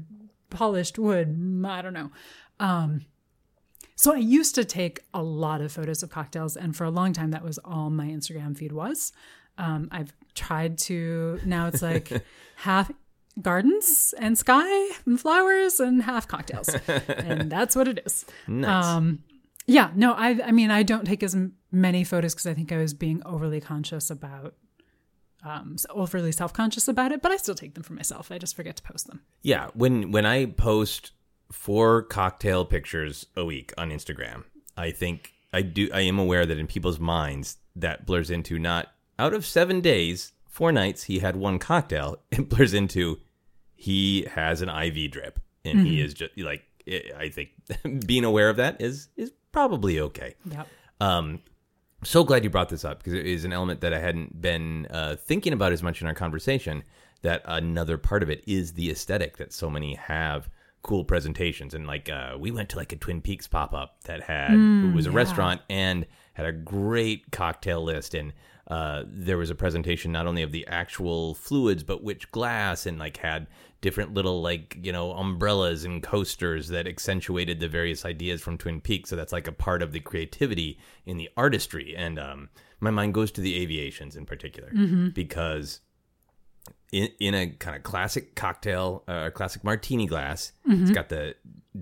polished 0.51 0.99
wood. 0.99 1.65
I 1.65 1.83
don't 1.83 1.93
know. 1.95 2.11
So 3.99 4.13
I 4.15 4.19
used 4.19 4.55
to 4.57 4.65
take 4.65 5.01
a 5.15 5.23
lot 5.23 5.61
of 5.63 5.73
photos 5.73 6.03
of 6.03 6.11
cocktails, 6.11 6.57
and 6.57 6.77
for 6.77 6.85
a 6.85 6.91
long 6.91 7.13
time, 7.13 7.31
that 7.33 7.43
was 7.43 7.59
all 7.65 7.91
my 7.91 8.07
Instagram 8.07 8.57
feed 8.57 8.73
was. 8.73 9.13
Um, 9.59 9.89
I've 9.91 10.13
tried 10.37 10.79
to 10.79 11.41
now 11.45 11.67
it's 11.67 11.83
like 11.83 12.25
half 12.57 12.91
gardens 13.41 14.15
and 14.19 14.39
sky 14.39 14.91
and 15.05 15.21
flowers 15.21 15.81
and 15.81 16.03
half 16.03 16.29
cocktails, 16.29 16.69
and 17.09 17.51
that's 17.55 17.75
what 17.75 17.89
it 17.89 18.03
is. 18.07 18.25
Nice. 18.47 18.85
Um, 18.85 19.25
yeah, 19.67 19.91
no, 19.95 20.13
I 20.13 20.39
I 20.45 20.53
mean 20.53 20.71
I 20.71 20.83
don't 20.83 21.05
take 21.05 21.23
as 21.23 21.35
m- 21.35 21.55
many 21.73 22.05
photos 22.05 22.35
because 22.35 22.47
I 22.47 22.55
think 22.55 22.71
I 22.73 22.79
was 22.79 22.95
being 22.95 23.23
overly 23.25 23.61
conscious 23.61 24.11
about. 24.11 24.55
Um, 25.45 25.77
overly 25.91 26.33
self-conscious 26.33 26.89
about 26.89 27.13
it, 27.13 27.23
but 27.23 27.31
I 27.31 27.37
still 27.37 27.55
take 27.55 27.75
them 27.75 27.85
for 27.85 27.93
myself. 27.93 28.33
I 28.33 28.39
just 28.39 28.57
forget 28.57 28.75
to 28.79 28.83
post 28.83 29.07
them. 29.07 29.21
Yeah, 29.43 29.69
when 29.75 30.11
when 30.11 30.27
I 30.27 30.47
post 30.47 31.13
four 31.53 32.03
cocktail 32.03 32.65
pictures 32.65 33.27
a 33.37 33.45
week 33.45 33.73
on 33.79 33.91
Instagram, 33.91 34.43
I 34.77 34.91
think 34.91 35.35
I 35.53 35.63
do 35.63 35.89
I 35.95 36.01
am 36.01 36.19
aware 36.19 36.47
that 36.47 36.59
in 36.59 36.67
people's 36.67 36.99
minds 36.99 37.59
that 37.77 38.07
blurs 38.07 38.31
into 38.31 38.59
not 38.59 38.89
out 39.19 39.35
of 39.35 39.47
7 39.47 39.81
days, 39.81 40.33
4 40.49 40.73
nights 40.73 41.05
he 41.05 41.21
had 41.21 41.37
one 41.37 41.59
cocktail, 41.59 42.19
it 42.31 42.49
blurs 42.49 42.75
into 42.75 43.19
he 43.75 44.27
has 44.33 44.63
an 44.63 44.69
IV 44.69 45.11
drip 45.11 45.39
and 45.65 45.87
he 45.87 46.01
is 46.01 46.15
just 46.15 46.37
like 46.39 46.63
I 46.89 47.03
I 47.19 47.29
think 47.29 47.51
being 48.07 48.25
aware 48.25 48.49
of 48.49 48.57
that 48.57 48.81
is 48.81 49.09
is 49.17 49.33
probably 49.53 50.01
okay. 50.01 50.35
Yep. 50.51 50.69
Um, 51.01 51.43
so 52.05 52.25
glad 52.25 52.45
you 52.45 52.51
brought 52.51 52.69
this 52.69 52.85
up 52.85 52.99
because 52.99 53.15
it 53.15 53.27
is 53.27 53.45
an 53.45 53.53
element 53.53 53.81
that 53.81 53.93
I 53.93 53.99
hadn't 53.99 54.41
been 54.41 54.87
uh, 54.91 55.17
thinking 55.17 55.53
about 55.53 55.73
as 55.73 55.83
much 55.83 56.01
in 56.01 56.07
our 56.07 56.15
conversation. 56.15 56.85
That 57.23 57.43
another 57.47 57.99
part 57.99 58.23
of 58.23 58.31
it 58.31 58.45
is 58.47 58.75
the 58.75 58.91
aesthetic 58.91 59.39
that 59.39 59.53
so 59.53 59.69
many 59.69 59.95
have 59.95 60.49
cool 60.83 61.05
presentations 61.05 61.75
and 61.75 61.87
like 61.87 62.09
uh, 62.09 62.37
we 62.39 62.53
went 62.53 62.69
to 62.69 62.77
like 62.77 62.93
a 62.93 62.97
Twin 62.97 63.21
Peaks 63.21 63.49
pop 63.49 63.75
up 63.75 64.05
that 64.05 64.23
had 64.23 64.53
it 64.53 64.95
was 64.95 65.07
a 65.07 65.11
restaurant 65.11 65.61
and 65.69 66.07
had 66.35 66.47
a 66.47 66.53
great 66.53 67.33
cocktail 67.33 67.83
list 67.83 68.15
and 68.15 68.33
uh, 68.69 69.05
there 69.07 69.39
was 69.39 69.51
a 69.51 69.55
presentation 69.55 70.11
not 70.13 70.27
only 70.27 70.43
of 70.43 70.53
the 70.53 70.67
actual 70.67 71.35
fluids 71.35 71.83
but 71.83 72.03
which 72.03 72.31
glass 72.33 72.87
and 72.87 72.99
like 72.99 73.19
had 73.19 73.47
different 73.81 74.15
little 74.15 74.43
like 74.43 74.77
you 74.83 74.91
know 74.91 75.13
umbrellas 75.13 75.85
and 75.85 76.03
coasters 76.03 76.69
that 76.69 76.87
accentuated 76.87 77.61
the 77.61 77.69
various 77.69 78.05
ideas 78.05 78.41
from 78.41 78.59
Twin 78.59 78.81
Peaks. 78.81 79.11
So 79.11 79.17
that's 79.17 79.33
like 79.33 79.47
a 79.47 79.53
part 79.53 79.83
of 79.83 79.93
the 79.93 80.01
creativity 80.01 80.79
in 81.05 81.17
the 81.17 81.29
artistry. 81.37 81.95
And 81.97 82.19
um, 82.19 82.49
my 82.81 82.91
mind 82.91 83.15
goes 83.15 83.31
to 83.33 83.41
the 83.41 83.61
aviations 83.63 84.17
in 84.17 84.27
particular 84.27 84.71
because 85.15 85.81
in, 86.93 87.09
in 87.21 87.35
a 87.35 87.49
kind 87.49 87.77
of 87.77 87.83
classic 87.83 88.35
cocktail, 88.35 89.05
uh, 89.07 89.31
classic 89.31 89.63
martini 89.63 90.07
glass, 90.07 90.53
it's 90.83 90.91
got 90.91 91.09
the 91.09 91.35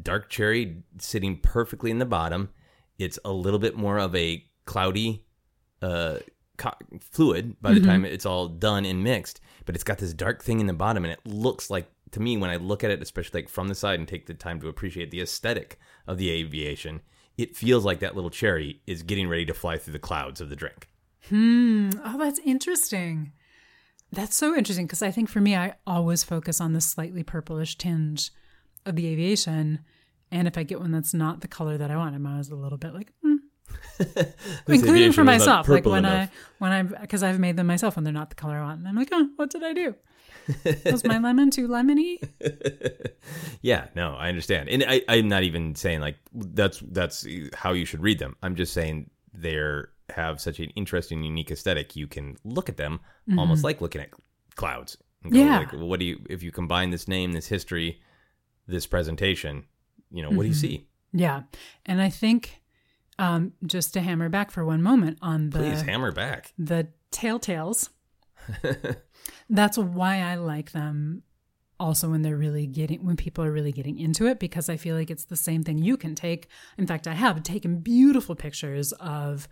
dark 0.02 0.28
cherry 0.28 0.82
sitting 0.98 1.38
perfectly 1.38 1.90
in 1.90 1.98
the 1.98 2.04
bottom. 2.06 2.50
It's 2.98 3.18
a 3.24 3.32
little 3.32 3.58
bit 3.58 3.76
more 3.76 3.98
of 3.98 4.14
a 4.14 4.44
cloudy 4.66 5.24
uh, 5.82 6.18
co- 6.56 6.72
fluid 7.00 7.60
by 7.60 7.72
the 7.72 7.80
time 7.80 8.04
it's 8.04 8.26
all 8.26 8.48
done 8.48 8.84
and 8.84 9.02
mixed, 9.02 9.40
but 9.64 9.74
it's 9.74 9.84
got 9.84 9.98
this 9.98 10.12
dark 10.12 10.42
thing 10.42 10.60
in 10.60 10.66
the 10.66 10.72
bottom, 10.72 11.04
and 11.04 11.12
it 11.12 11.20
looks 11.24 11.70
like 11.70 11.90
to 12.12 12.20
me 12.20 12.36
when 12.36 12.50
I 12.50 12.56
look 12.56 12.84
at 12.84 12.90
it, 12.90 13.02
especially 13.02 13.42
like 13.42 13.48
from 13.48 13.68
the 13.68 13.74
side 13.74 13.98
and 13.98 14.06
take 14.06 14.26
the 14.26 14.34
time 14.34 14.60
to 14.60 14.68
appreciate 14.68 15.10
the 15.10 15.20
aesthetic 15.20 15.78
of 16.06 16.16
the 16.16 16.30
aviation, 16.30 17.00
it 17.36 17.56
feels 17.56 17.84
like 17.84 17.98
that 18.00 18.14
little 18.14 18.30
cherry 18.30 18.80
is 18.86 19.02
getting 19.02 19.28
ready 19.28 19.44
to 19.46 19.54
fly 19.54 19.78
through 19.78 19.94
the 19.94 19.98
clouds 19.98 20.40
of 20.40 20.48
the 20.48 20.56
drink. 20.56 20.88
Hmm. 21.28 21.90
Oh, 22.04 22.18
that's 22.18 22.38
interesting. 22.40 23.32
That's 24.12 24.36
so 24.36 24.54
interesting 24.54 24.86
because 24.86 25.02
I 25.02 25.10
think 25.10 25.28
for 25.28 25.40
me, 25.40 25.56
I 25.56 25.74
always 25.86 26.22
focus 26.22 26.60
on 26.60 26.72
the 26.72 26.80
slightly 26.80 27.24
purplish 27.24 27.76
tinge 27.76 28.30
of 28.86 28.94
the 28.94 29.08
aviation. 29.08 29.80
And 30.30 30.46
if 30.46 30.56
I 30.56 30.62
get 30.62 30.80
one 30.80 30.92
that's 30.92 31.14
not 31.14 31.40
the 31.40 31.48
color 31.48 31.76
that 31.78 31.90
I 31.90 31.96
want, 31.96 32.14
I'm 32.14 32.26
always 32.26 32.50
a 32.50 32.54
little 32.54 32.78
bit 32.78 32.94
like, 32.94 33.12
hmm. 33.22 33.36
including 34.68 35.12
for 35.12 35.24
myself. 35.24 35.68
Like 35.68 35.84
when 35.84 36.04
enough. 36.04 36.30
I, 36.30 36.30
when 36.58 36.72
I, 36.72 36.82
because 36.82 37.22
I've 37.22 37.38
made 37.38 37.56
them 37.56 37.66
myself 37.66 37.96
when 37.96 38.04
they're 38.04 38.12
not 38.12 38.30
the 38.30 38.36
color 38.36 38.58
I 38.58 38.64
want. 38.64 38.78
And 38.80 38.88
I'm 38.88 38.96
like, 38.96 39.08
oh, 39.12 39.28
what 39.36 39.50
did 39.50 39.62
I 39.62 39.72
do? 39.72 39.94
Was 40.90 41.04
my 41.04 41.18
lemon 41.18 41.50
too 41.50 41.68
lemony? 41.68 42.18
Yeah, 43.62 43.86
no, 43.94 44.14
I 44.14 44.28
understand, 44.28 44.68
and 44.68 44.84
I, 44.86 45.00
I'm 45.08 45.26
not 45.26 45.42
even 45.42 45.74
saying 45.74 46.00
like 46.00 46.16
that's 46.34 46.80
that's 46.90 47.26
how 47.54 47.72
you 47.72 47.86
should 47.86 48.02
read 48.02 48.18
them. 48.18 48.36
I'm 48.42 48.56
just 48.56 48.74
saying 48.74 49.08
they're 49.32 49.88
have 50.10 50.40
such 50.40 50.60
an 50.60 50.70
interesting, 50.76 51.22
unique 51.22 51.50
aesthetic. 51.50 51.96
You 51.96 52.06
can 52.06 52.36
look 52.44 52.68
at 52.68 52.76
them 52.76 53.00
mm-hmm. 53.28 53.38
almost 53.38 53.64
like 53.64 53.80
looking 53.80 54.02
at 54.02 54.10
clouds. 54.56 54.98
And 55.22 55.34
Yeah. 55.34 55.60
like, 55.60 55.72
well, 55.72 55.88
what 55.88 56.00
do 56.00 56.06
you 56.06 56.24
if 56.28 56.42
you 56.42 56.52
combine 56.52 56.90
this 56.90 57.08
name, 57.08 57.32
this 57.32 57.46
history, 57.46 58.02
this 58.66 58.86
presentation? 58.86 59.64
You 60.10 60.22
know, 60.22 60.28
what 60.30 60.42
do 60.42 60.48
you 60.48 60.54
mm-hmm. 60.54 60.60
see? 60.60 60.88
Yeah. 61.12 61.42
And 61.86 62.02
I 62.02 62.10
think 62.10 62.60
um, 63.18 63.52
just 63.66 63.92
to 63.94 64.00
hammer 64.00 64.28
back 64.28 64.50
for 64.50 64.64
one 64.64 64.82
moment 64.82 65.18
on 65.22 65.50
the 65.50 65.58
Please 65.58 65.82
hammer 65.82 66.12
back. 66.12 66.52
the 66.58 66.88
telltales. 67.12 67.90
That's 69.50 69.78
why 69.78 70.18
I 70.20 70.34
like 70.36 70.72
them 70.72 71.22
also 71.80 72.10
when 72.10 72.22
they're 72.22 72.36
really 72.36 72.66
getting 72.66 73.04
when 73.04 73.16
people 73.16 73.44
are 73.44 73.50
really 73.50 73.72
getting 73.72 73.98
into 73.98 74.26
it 74.26 74.38
because 74.38 74.68
I 74.68 74.76
feel 74.76 74.96
like 74.96 75.10
it's 75.10 75.24
the 75.24 75.36
same 75.36 75.62
thing 75.62 75.78
you 75.78 75.96
can 75.96 76.14
take. 76.14 76.48
In 76.78 76.86
fact, 76.86 77.06
I 77.06 77.14
have 77.14 77.42
taken 77.42 77.78
beautiful 77.78 78.34
pictures 78.34 78.92
of 78.92 79.48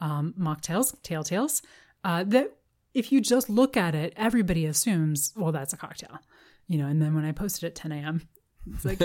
um, 0.00 0.34
mocktails, 0.38 0.96
tailtails, 1.02 1.62
uh, 2.04 2.24
that 2.24 2.56
if 2.94 3.12
you 3.12 3.20
just 3.20 3.50
look 3.50 3.76
at 3.76 3.94
it, 3.94 4.12
everybody 4.16 4.64
assumes, 4.66 5.32
well, 5.36 5.52
that's 5.52 5.72
a 5.72 5.76
cocktail, 5.76 6.18
you 6.66 6.78
know. 6.78 6.86
And 6.86 7.00
then 7.00 7.14
when 7.14 7.24
I 7.24 7.32
posted 7.32 7.64
at 7.64 7.74
10 7.74 7.92
a.m., 7.92 8.28
it's 8.74 8.84
like 8.84 8.98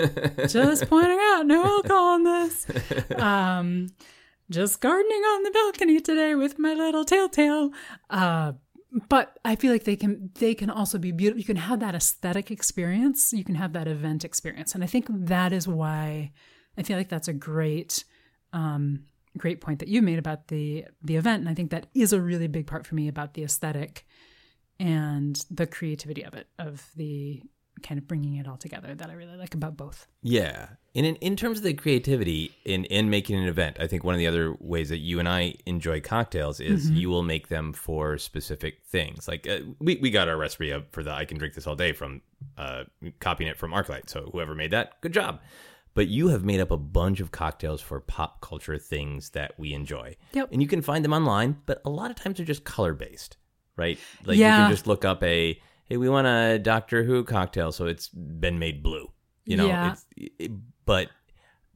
just 0.48 0.88
pointing 0.88 1.18
out, 1.20 1.46
no 1.46 1.64
alcohol 1.64 2.16
in 2.16 2.24
this. 2.24 2.66
Um, 3.16 3.88
just 4.50 4.80
gardening 4.80 5.22
on 5.22 5.42
the 5.44 5.50
balcony 5.50 6.00
today 6.00 6.34
with 6.34 6.58
my 6.58 6.74
little 6.74 7.04
telltale. 7.04 7.70
Uh, 8.10 8.52
but 9.08 9.38
I 9.44 9.56
feel 9.56 9.72
like 9.72 9.84
they 9.84 9.96
can 9.96 10.30
they 10.34 10.54
can 10.54 10.68
also 10.68 10.98
be 10.98 11.12
beautiful. 11.12 11.38
You 11.38 11.46
can 11.46 11.56
have 11.56 11.80
that 11.80 11.94
aesthetic 11.94 12.50
experience. 12.50 13.32
You 13.32 13.44
can 13.44 13.54
have 13.54 13.72
that 13.72 13.88
event 13.88 14.24
experience, 14.24 14.74
and 14.74 14.84
I 14.84 14.86
think 14.86 15.06
that 15.08 15.52
is 15.52 15.66
why 15.66 16.32
I 16.76 16.82
feel 16.82 16.98
like 16.98 17.08
that's 17.08 17.28
a 17.28 17.32
great 17.32 18.04
um, 18.52 19.04
great 19.38 19.60
point 19.60 19.78
that 19.78 19.88
you 19.88 20.02
made 20.02 20.18
about 20.18 20.48
the 20.48 20.84
the 21.02 21.16
event. 21.16 21.40
And 21.40 21.48
I 21.48 21.54
think 21.54 21.70
that 21.70 21.86
is 21.94 22.12
a 22.12 22.20
really 22.20 22.48
big 22.48 22.66
part 22.66 22.86
for 22.86 22.94
me 22.94 23.08
about 23.08 23.32
the 23.34 23.44
aesthetic 23.44 24.06
and 24.78 25.42
the 25.50 25.66
creativity 25.66 26.22
of 26.22 26.34
it, 26.34 26.48
of 26.58 26.90
the 26.96 27.42
kind 27.82 27.98
of 27.98 28.06
bringing 28.06 28.36
it 28.36 28.48
all 28.48 28.56
together 28.56 28.94
that 28.94 29.10
I 29.10 29.14
really 29.14 29.36
like 29.36 29.54
about 29.54 29.76
both. 29.76 30.06
Yeah. 30.22 30.68
And 30.94 31.06
in, 31.06 31.16
in 31.16 31.36
terms 31.36 31.58
of 31.58 31.64
the 31.64 31.74
creativity 31.74 32.52
in, 32.64 32.84
in 32.84 33.08
making 33.10 33.36
an 33.36 33.48
event, 33.48 33.78
I 33.80 33.86
think 33.86 34.04
one 34.04 34.14
of 34.14 34.18
the 34.18 34.26
other 34.26 34.54
ways 34.60 34.88
that 34.90 34.98
you 34.98 35.18
and 35.18 35.28
I 35.28 35.54
enjoy 35.66 36.00
cocktails 36.00 36.60
is 36.60 36.90
you 36.90 37.08
will 37.08 37.22
make 37.22 37.48
them 37.48 37.72
for 37.72 38.18
specific 38.18 38.82
things. 38.84 39.26
Like 39.26 39.48
uh, 39.48 39.60
we, 39.78 39.96
we 39.96 40.10
got 40.10 40.28
our 40.28 40.36
recipe 40.36 40.72
up 40.72 40.92
for 40.92 41.02
the 41.02 41.12
I 41.12 41.24
can 41.24 41.38
drink 41.38 41.54
this 41.54 41.66
all 41.66 41.76
day 41.76 41.92
from 41.92 42.20
uh, 42.58 42.84
copying 43.20 43.48
it 43.48 43.58
from 43.58 43.72
Arclight. 43.72 44.10
So 44.10 44.28
whoever 44.32 44.54
made 44.54 44.70
that, 44.72 45.00
good 45.00 45.12
job. 45.12 45.40
But 45.94 46.08
you 46.08 46.28
have 46.28 46.44
made 46.44 46.60
up 46.60 46.70
a 46.70 46.76
bunch 46.76 47.20
of 47.20 47.32
cocktails 47.32 47.82
for 47.82 48.00
pop 48.00 48.40
culture 48.40 48.78
things 48.78 49.30
that 49.30 49.58
we 49.58 49.74
enjoy. 49.74 50.16
Yep. 50.32 50.48
And 50.52 50.62
you 50.62 50.68
can 50.68 50.80
find 50.80 51.04
them 51.04 51.12
online, 51.12 51.58
but 51.66 51.82
a 51.84 51.90
lot 51.90 52.10
of 52.10 52.16
times 52.16 52.38
they're 52.38 52.46
just 52.46 52.64
color 52.64 52.94
based, 52.94 53.36
right? 53.76 53.98
Like 54.24 54.38
you 54.38 54.44
can 54.44 54.70
just 54.70 54.86
look 54.86 55.04
up 55.04 55.22
a, 55.22 55.60
hey, 55.92 55.98
we 55.98 56.08
want 56.08 56.26
a 56.26 56.58
Doctor 56.58 57.04
Who 57.04 57.22
cocktail, 57.22 57.70
so 57.70 57.84
it's 57.84 58.08
been 58.08 58.58
made 58.58 58.82
blue. 58.82 59.12
You 59.44 59.58
know, 59.58 59.66
Yeah. 59.66 59.92
it's, 59.92 60.06
it, 60.38 60.50
but 60.86 61.10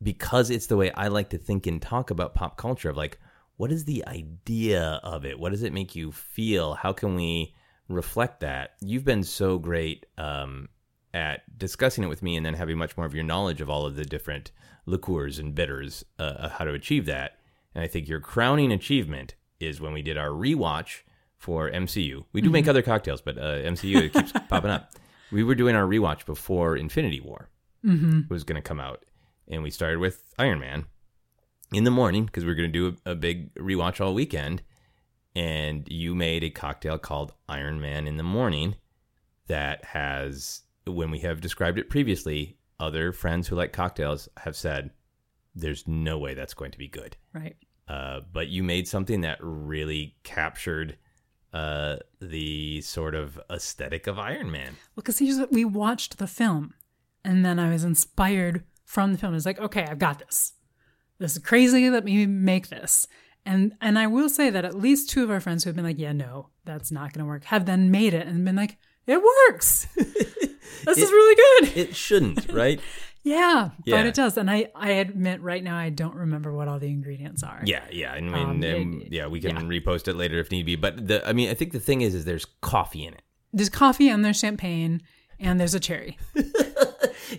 because 0.02 0.48
it's 0.48 0.68
the 0.68 0.76
way 0.78 0.90
I 0.92 1.08
like 1.08 1.28
to 1.30 1.38
think 1.38 1.66
and 1.66 1.82
talk 1.82 2.10
about 2.10 2.32
pop 2.34 2.56
culture 2.56 2.88
of 2.88 2.96
like, 2.96 3.18
what 3.58 3.70
is 3.70 3.84
the 3.84 4.06
idea 4.06 5.00
of 5.02 5.26
it? 5.26 5.38
What 5.38 5.52
does 5.52 5.62
it 5.62 5.74
make 5.74 5.94
you 5.94 6.12
feel? 6.12 6.72
How 6.76 6.94
can 6.94 7.14
we 7.14 7.54
reflect 7.90 8.40
that? 8.40 8.76
You've 8.80 9.04
been 9.04 9.22
so 9.22 9.58
great 9.58 10.06
um, 10.16 10.70
at 11.12 11.58
discussing 11.58 12.02
it 12.02 12.08
with 12.08 12.22
me 12.22 12.36
and 12.36 12.46
then 12.46 12.54
having 12.54 12.78
much 12.78 12.96
more 12.96 13.04
of 13.04 13.14
your 13.14 13.24
knowledge 13.24 13.60
of 13.60 13.68
all 13.68 13.84
of 13.84 13.96
the 13.96 14.06
different 14.06 14.50
liqueurs 14.86 15.38
and 15.38 15.54
bitters, 15.54 16.06
uh, 16.18 16.48
how 16.48 16.64
to 16.64 16.72
achieve 16.72 17.04
that. 17.04 17.36
And 17.74 17.84
I 17.84 17.86
think 17.86 18.08
your 18.08 18.20
crowning 18.20 18.72
achievement 18.72 19.34
is 19.60 19.78
when 19.78 19.92
we 19.92 20.00
did 20.00 20.16
our 20.16 20.30
rewatch 20.30 21.02
for 21.38 21.70
MCU. 21.70 22.24
We 22.32 22.40
do 22.40 22.50
make 22.50 22.66
other 22.68 22.82
cocktails, 22.82 23.20
but 23.20 23.38
uh, 23.38 23.58
MCU 23.62 23.96
it 24.02 24.12
keeps 24.12 24.32
popping 24.48 24.70
up. 24.70 24.92
We 25.30 25.44
were 25.44 25.54
doing 25.54 25.74
our 25.76 25.84
rewatch 25.86 26.24
before 26.26 26.76
Infinity 26.76 27.20
War 27.20 27.48
was 28.28 28.42
going 28.44 28.60
to 28.60 28.66
come 28.68 28.80
out, 28.80 29.04
and 29.48 29.62
we 29.62 29.70
started 29.70 29.98
with 29.98 30.34
Iron 30.38 30.58
Man 30.60 30.86
in 31.72 31.84
the 31.84 31.90
morning 31.90 32.24
because 32.26 32.44
we 32.44 32.50
are 32.50 32.54
going 32.56 32.72
to 32.72 32.90
do 32.90 32.96
a, 33.06 33.12
a 33.12 33.14
big 33.14 33.54
rewatch 33.54 34.00
all 34.00 34.14
weekend. 34.14 34.62
And 35.34 35.86
you 35.90 36.14
made 36.14 36.42
a 36.42 36.50
cocktail 36.50 36.96
called 36.98 37.32
Iron 37.48 37.80
Man 37.80 38.06
in 38.08 38.16
the 38.16 38.22
morning 38.22 38.76
that 39.48 39.84
has, 39.84 40.62
when 40.86 41.10
we 41.10 41.18
have 41.20 41.40
described 41.42 41.78
it 41.78 41.90
previously, 41.90 42.56
other 42.80 43.12
friends 43.12 43.46
who 43.48 43.56
like 43.56 43.72
cocktails 43.72 44.28
have 44.38 44.56
said, 44.56 44.90
"There's 45.54 45.86
no 45.86 46.18
way 46.18 46.34
that's 46.34 46.54
going 46.54 46.70
to 46.72 46.78
be 46.78 46.88
good." 46.88 47.16
Right. 47.34 47.56
uh, 47.88 48.20
but 48.32 48.48
you 48.48 48.62
made 48.64 48.88
something 48.88 49.20
that 49.20 49.38
really 49.40 50.16
captured 50.24 50.96
uh, 51.56 51.96
the 52.20 52.82
sort 52.82 53.14
of 53.14 53.40
aesthetic 53.48 54.06
of 54.06 54.18
Iron 54.18 54.50
Man. 54.50 54.76
Well, 54.94 55.02
because 55.04 55.22
we 55.50 55.64
watched 55.64 56.18
the 56.18 56.26
film, 56.26 56.74
and 57.24 57.46
then 57.46 57.58
I 57.58 57.70
was 57.70 57.82
inspired 57.82 58.62
from 58.84 59.12
the 59.12 59.18
film. 59.18 59.32
I 59.32 59.36
was 59.36 59.46
like, 59.46 59.58
okay, 59.58 59.84
I've 59.84 59.98
got 59.98 60.18
this. 60.18 60.52
This 61.18 61.32
is 61.32 61.38
crazy. 61.38 61.88
Let 61.88 62.04
me 62.04 62.26
make 62.26 62.68
this. 62.68 63.06
And 63.46 63.72
and 63.80 63.98
I 63.98 64.06
will 64.06 64.28
say 64.28 64.50
that 64.50 64.66
at 64.66 64.74
least 64.74 65.08
two 65.08 65.22
of 65.22 65.30
our 65.30 65.40
friends 65.40 65.64
who 65.64 65.68
have 65.68 65.76
been 65.76 65.84
like, 65.84 65.98
yeah, 65.98 66.12
no, 66.12 66.50
that's 66.66 66.92
not 66.92 67.14
going 67.14 67.24
to 67.24 67.28
work, 67.28 67.44
have 67.44 67.64
then 67.64 67.90
made 67.90 68.12
it 68.12 68.26
and 68.26 68.44
been 68.44 68.56
like, 68.56 68.76
it 69.06 69.22
works. 69.48 69.86
this 69.96 70.98
is 70.98 71.10
really 71.10 71.36
good. 71.36 71.76
It 71.76 71.96
shouldn't, 71.96 72.52
right? 72.52 72.80
Yeah, 73.26 73.70
Yeah. 73.84 73.96
but 73.96 74.06
it 74.06 74.14
does. 74.14 74.36
And 74.38 74.48
I 74.48 74.68
I 74.74 74.92
admit 74.92 75.42
right 75.42 75.62
now 75.62 75.76
I 75.76 75.90
don't 75.90 76.14
remember 76.14 76.52
what 76.52 76.68
all 76.68 76.78
the 76.78 76.86
ingredients 76.86 77.42
are. 77.42 77.60
Yeah, 77.64 77.82
yeah, 77.90 78.12
I 78.12 78.20
mean, 78.20 78.34
Um, 78.34 78.50
um, 78.50 78.62
it- 78.62 79.12
yeah, 79.12 79.26
we 79.26 79.40
can 79.40 79.56
repost 79.68 80.06
it 80.06 80.14
later 80.14 80.38
if 80.38 80.52
need 80.52 80.64
be. 80.64 80.76
But 80.76 81.08
the, 81.08 81.26
I 81.28 81.32
mean, 81.32 81.50
I 81.50 81.54
think 81.54 81.72
the 81.72 81.80
thing 81.80 82.02
is, 82.02 82.14
is 82.14 82.24
there's 82.24 82.46
coffee 82.60 83.04
in 83.04 83.14
it, 83.14 83.22
There's 83.52 83.68
coffee 83.68 84.08
and 84.08 84.24
there's 84.24 84.38
champagne 84.38 85.02
and 85.40 85.58
there's 85.58 85.74
a 85.74 85.80
cherry. 85.80 86.16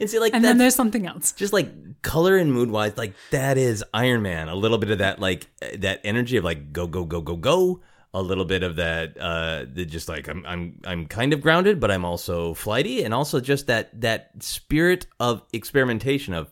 and 0.02 0.10
see, 0.10 0.20
like 0.20 0.34
And 0.34 0.44
then 0.44 0.58
there's 0.58 0.76
something 0.76 1.08
else. 1.08 1.32
just 1.32 1.54
like 1.54 1.70
color 2.02 2.36
and 2.38 2.52
mood 2.54 2.70
wise, 2.70 2.98
like 2.98 3.14
that 3.32 3.58
is 3.58 3.84
Iron 3.94 4.22
Man. 4.22 4.50
A 4.50 4.56
little 4.56 4.78
bit 4.78 4.92
of 4.92 4.98
that, 4.98 5.20
like 5.20 5.48
uh, 5.62 5.68
that 5.80 6.02
energy 6.04 6.36
of 6.38 6.44
like 6.44 6.74
go, 6.74 6.86
go, 6.88 7.06
go, 7.06 7.22
go, 7.22 7.36
go. 7.38 7.82
A 8.18 8.22
little 8.22 8.46
bit 8.46 8.64
of 8.64 8.78
that, 8.78 9.16
uh, 9.20 9.66
the 9.72 9.86
just 9.86 10.10
like 10.10 10.28
I'm, 10.28 10.44
I'm, 10.48 10.82
I'm 10.86 11.06
kind 11.06 11.34
of 11.34 11.42
grounded, 11.42 11.80
but 11.80 11.92
I'm 11.92 12.04
also 12.04 12.56
flighty, 12.56 13.04
and 13.04 13.14
also 13.14 13.40
just 13.40 13.68
that 13.68 14.02
that 14.02 14.32
spirit 14.40 15.06
of 15.20 15.44
experimentation 15.54 16.34
of 16.34 16.52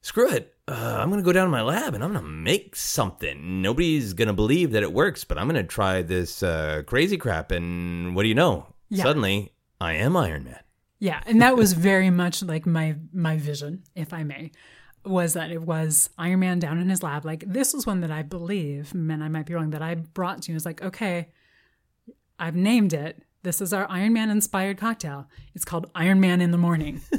screw 0.00 0.30
it. 0.30 0.54
Uh, 0.66 0.96
I'm 0.98 1.10
gonna 1.10 1.22
go 1.22 1.32
down 1.32 1.46
to 1.46 1.50
my 1.50 1.60
lab 1.60 1.94
and 1.94 2.02
I'm 2.02 2.14
gonna 2.14 2.26
make 2.26 2.74
something. 2.74 3.60
Nobody's 3.60 4.14
gonna 4.14 4.32
believe 4.32 4.72
that 4.72 4.82
it 4.82 4.94
works, 4.94 5.24
but 5.24 5.36
I'm 5.36 5.46
gonna 5.46 5.62
try 5.62 6.00
this 6.00 6.42
uh, 6.42 6.82
crazy 6.86 7.18
crap. 7.18 7.50
And 7.50 8.16
what 8.16 8.22
do 8.22 8.28
you 8.28 8.34
know? 8.34 8.72
Yeah. 8.88 9.02
Suddenly, 9.02 9.52
I 9.78 9.92
am 9.94 10.16
Iron 10.16 10.44
Man. 10.44 10.60
Yeah, 11.00 11.20
and 11.26 11.42
that 11.42 11.56
was 11.56 11.72
very 11.74 12.10
much 12.10 12.42
like 12.42 12.64
my 12.64 12.96
my 13.12 13.36
vision, 13.36 13.82
if 13.94 14.14
I 14.14 14.22
may, 14.22 14.52
was 15.04 15.32
that 15.34 15.50
it 15.50 15.62
was 15.62 16.10
Iron 16.18 16.40
Man 16.40 16.58
down 16.58 16.78
in 16.78 16.88
his 16.88 17.02
lab. 17.02 17.24
Like 17.24 17.44
this 17.46 17.74
was 17.74 17.86
one 17.86 18.00
that 18.00 18.10
I 18.10 18.22
believe, 18.22 18.92
and 18.94 19.22
I 19.22 19.28
might 19.28 19.46
be 19.46 19.54
wrong, 19.54 19.70
that 19.70 19.82
I 19.82 19.94
brought 19.96 20.42
to 20.42 20.52
you. 20.52 20.56
It's 20.56 20.64
like, 20.66 20.82
okay, 20.82 21.28
I've 22.38 22.56
named 22.56 22.92
it. 22.92 23.22
This 23.42 23.60
is 23.60 23.72
our 23.72 23.90
Iron 23.90 24.12
Man 24.12 24.30
inspired 24.30 24.78
cocktail. 24.78 25.26
It's 25.54 25.64
called 25.64 25.90
Iron 25.94 26.20
Man 26.20 26.40
in 26.40 26.50
the 26.50 26.58
morning. 26.58 27.00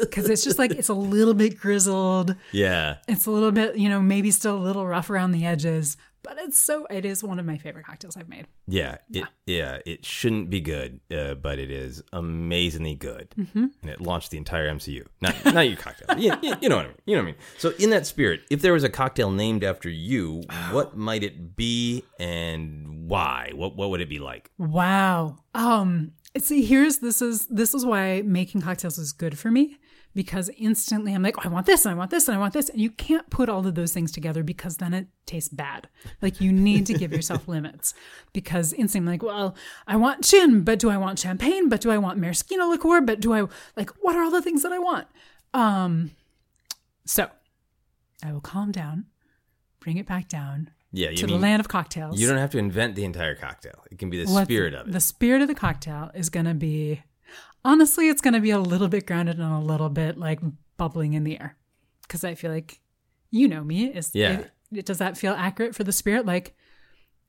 Because 0.00 0.28
it's 0.30 0.44
just 0.44 0.60
like 0.60 0.70
it's 0.70 0.90
a 0.90 0.94
little 0.94 1.34
bit 1.34 1.58
grizzled. 1.58 2.36
Yeah, 2.52 2.98
It's 3.08 3.26
a 3.26 3.32
little 3.32 3.50
bit, 3.50 3.76
you 3.76 3.88
know, 3.88 4.00
maybe 4.00 4.30
still 4.30 4.56
a 4.56 4.62
little 4.62 4.86
rough 4.86 5.10
around 5.10 5.32
the 5.32 5.44
edges, 5.44 5.96
but 6.24 6.38
it's 6.38 6.58
so 6.58 6.86
it 6.90 7.04
is 7.04 7.22
one 7.22 7.38
of 7.38 7.46
my 7.46 7.58
favorite 7.58 7.86
cocktails 7.86 8.16
I've 8.16 8.28
made. 8.28 8.46
Yeah, 8.66 8.96
it 9.12 9.24
yeah, 9.46 9.78
it 9.86 10.04
shouldn't 10.04 10.50
be 10.50 10.60
good, 10.60 11.00
uh, 11.14 11.34
but 11.34 11.58
it 11.58 11.70
is 11.70 12.02
amazingly 12.12 12.96
good, 12.96 13.32
mm-hmm. 13.38 13.66
and 13.82 13.90
it 13.90 14.00
launched 14.00 14.30
the 14.30 14.38
entire 14.38 14.68
MCU. 14.68 15.06
Not 15.20 15.44
not 15.54 15.68
your 15.68 15.76
cocktail, 15.76 16.18
you, 16.18 16.34
you, 16.42 16.54
you 16.62 16.68
know 16.68 16.76
what 16.76 16.86
I 16.86 16.88
mean. 16.88 16.98
You 17.06 17.16
know 17.16 17.22
what 17.22 17.28
I 17.28 17.32
mean. 17.32 17.40
So 17.58 17.72
in 17.78 17.90
that 17.90 18.06
spirit, 18.06 18.40
if 18.50 18.62
there 18.62 18.72
was 18.72 18.82
a 18.82 18.88
cocktail 18.88 19.30
named 19.30 19.62
after 19.62 19.88
you, 19.88 20.42
what 20.72 20.96
might 20.96 21.22
it 21.22 21.54
be 21.54 22.02
and 22.18 23.08
why? 23.08 23.52
What 23.54 23.76
what 23.76 23.90
would 23.90 24.00
it 24.00 24.08
be 24.08 24.18
like? 24.18 24.50
Wow. 24.58 25.36
Um 25.54 26.12
see 26.38 26.64
here's 26.64 26.98
this 26.98 27.22
is 27.22 27.46
this 27.46 27.74
is 27.74 27.86
why 27.86 28.22
making 28.22 28.60
cocktails 28.60 28.98
is 28.98 29.12
good 29.12 29.38
for 29.38 29.52
me 29.52 29.78
because 30.14 30.48
instantly 30.56 31.12
I'm 31.12 31.22
like, 31.22 31.36
oh, 31.38 31.42
I 31.44 31.48
want 31.48 31.66
this 31.66 31.84
and 31.84 31.92
I 31.94 31.98
want 31.98 32.10
this 32.10 32.28
and 32.28 32.36
I 32.36 32.40
want 32.40 32.52
this 32.52 32.68
and 32.68 32.80
you 32.80 32.90
can't 32.90 33.28
put 33.30 33.48
all 33.48 33.66
of 33.66 33.74
those 33.74 33.92
things 33.92 34.12
together 34.12 34.42
because 34.42 34.76
then 34.76 34.94
it 34.94 35.08
tastes 35.26 35.48
bad. 35.48 35.88
Like 36.22 36.40
you 36.40 36.52
need 36.52 36.86
to 36.86 36.94
give 36.94 37.12
yourself 37.12 37.48
limits 37.56 37.94
because 38.32 38.72
instantly 38.72 39.08
I'm 39.08 39.12
like, 39.14 39.22
well, 39.22 39.56
I 39.86 39.96
want 39.96 40.22
gin, 40.22 40.62
but 40.62 40.78
do 40.78 40.88
I 40.90 40.96
want 40.96 41.18
champagne? 41.18 41.68
But 41.68 41.80
do 41.80 41.90
I 41.90 41.98
want 41.98 42.18
maraschino 42.18 42.66
liqueur? 42.68 43.00
But 43.00 43.20
do 43.20 43.32
I 43.34 43.46
like 43.76 43.90
what 44.00 44.14
are 44.16 44.22
all 44.22 44.30
the 44.30 44.42
things 44.42 44.62
that 44.62 44.72
I 44.72 44.78
want? 44.78 45.08
Um 45.52 46.12
so 47.04 47.28
I 48.22 48.32
will 48.32 48.40
calm 48.40 48.72
down, 48.72 49.06
bring 49.80 49.98
it 49.98 50.06
back 50.06 50.28
down 50.28 50.70
Yeah, 50.92 51.10
to 51.10 51.26
mean 51.26 51.36
the 51.36 51.42
land 51.42 51.60
of 51.60 51.68
cocktails. 51.68 52.18
you 52.20 52.26
don't 52.26 52.38
have 52.38 52.50
to 52.52 52.58
invent 52.58 52.94
the 52.94 53.04
entire 53.04 53.34
cocktail. 53.34 53.84
It 53.90 53.98
can 53.98 54.08
be 54.10 54.22
the 54.24 54.26
spirit 54.44 54.74
of 54.74 54.88
it. 54.88 54.92
The 54.92 55.00
spirit 55.00 55.42
of 55.42 55.48
the 55.48 55.54
cocktail 55.54 56.10
is 56.14 56.30
going 56.30 56.46
to 56.46 56.54
be, 56.54 57.02
honestly, 57.64 58.08
it's 58.08 58.20
going 58.20 58.34
to 58.34 58.40
be 58.40 58.50
a 58.50 58.58
little 58.58 58.88
bit 58.88 59.06
grounded 59.06 59.38
and 59.38 59.52
a 59.52 59.58
little 59.58 59.88
bit 59.88 60.18
like 60.18 60.40
bubbling 60.76 61.14
in 61.14 61.24
the 61.24 61.40
air. 61.40 61.56
Because 62.02 62.24
I 62.24 62.34
feel 62.34 62.50
like, 62.50 62.80
you 63.30 63.48
know 63.48 63.64
me, 63.64 63.86
is 63.86 64.10
Yeah. 64.14 64.32
It, 64.32 64.50
it- 64.72 64.86
does 64.86 64.98
that 64.98 65.16
feel 65.16 65.34
accurate 65.34 65.74
for 65.74 65.84
the 65.84 65.92
spirit? 65.92 66.26
Like, 66.26 66.56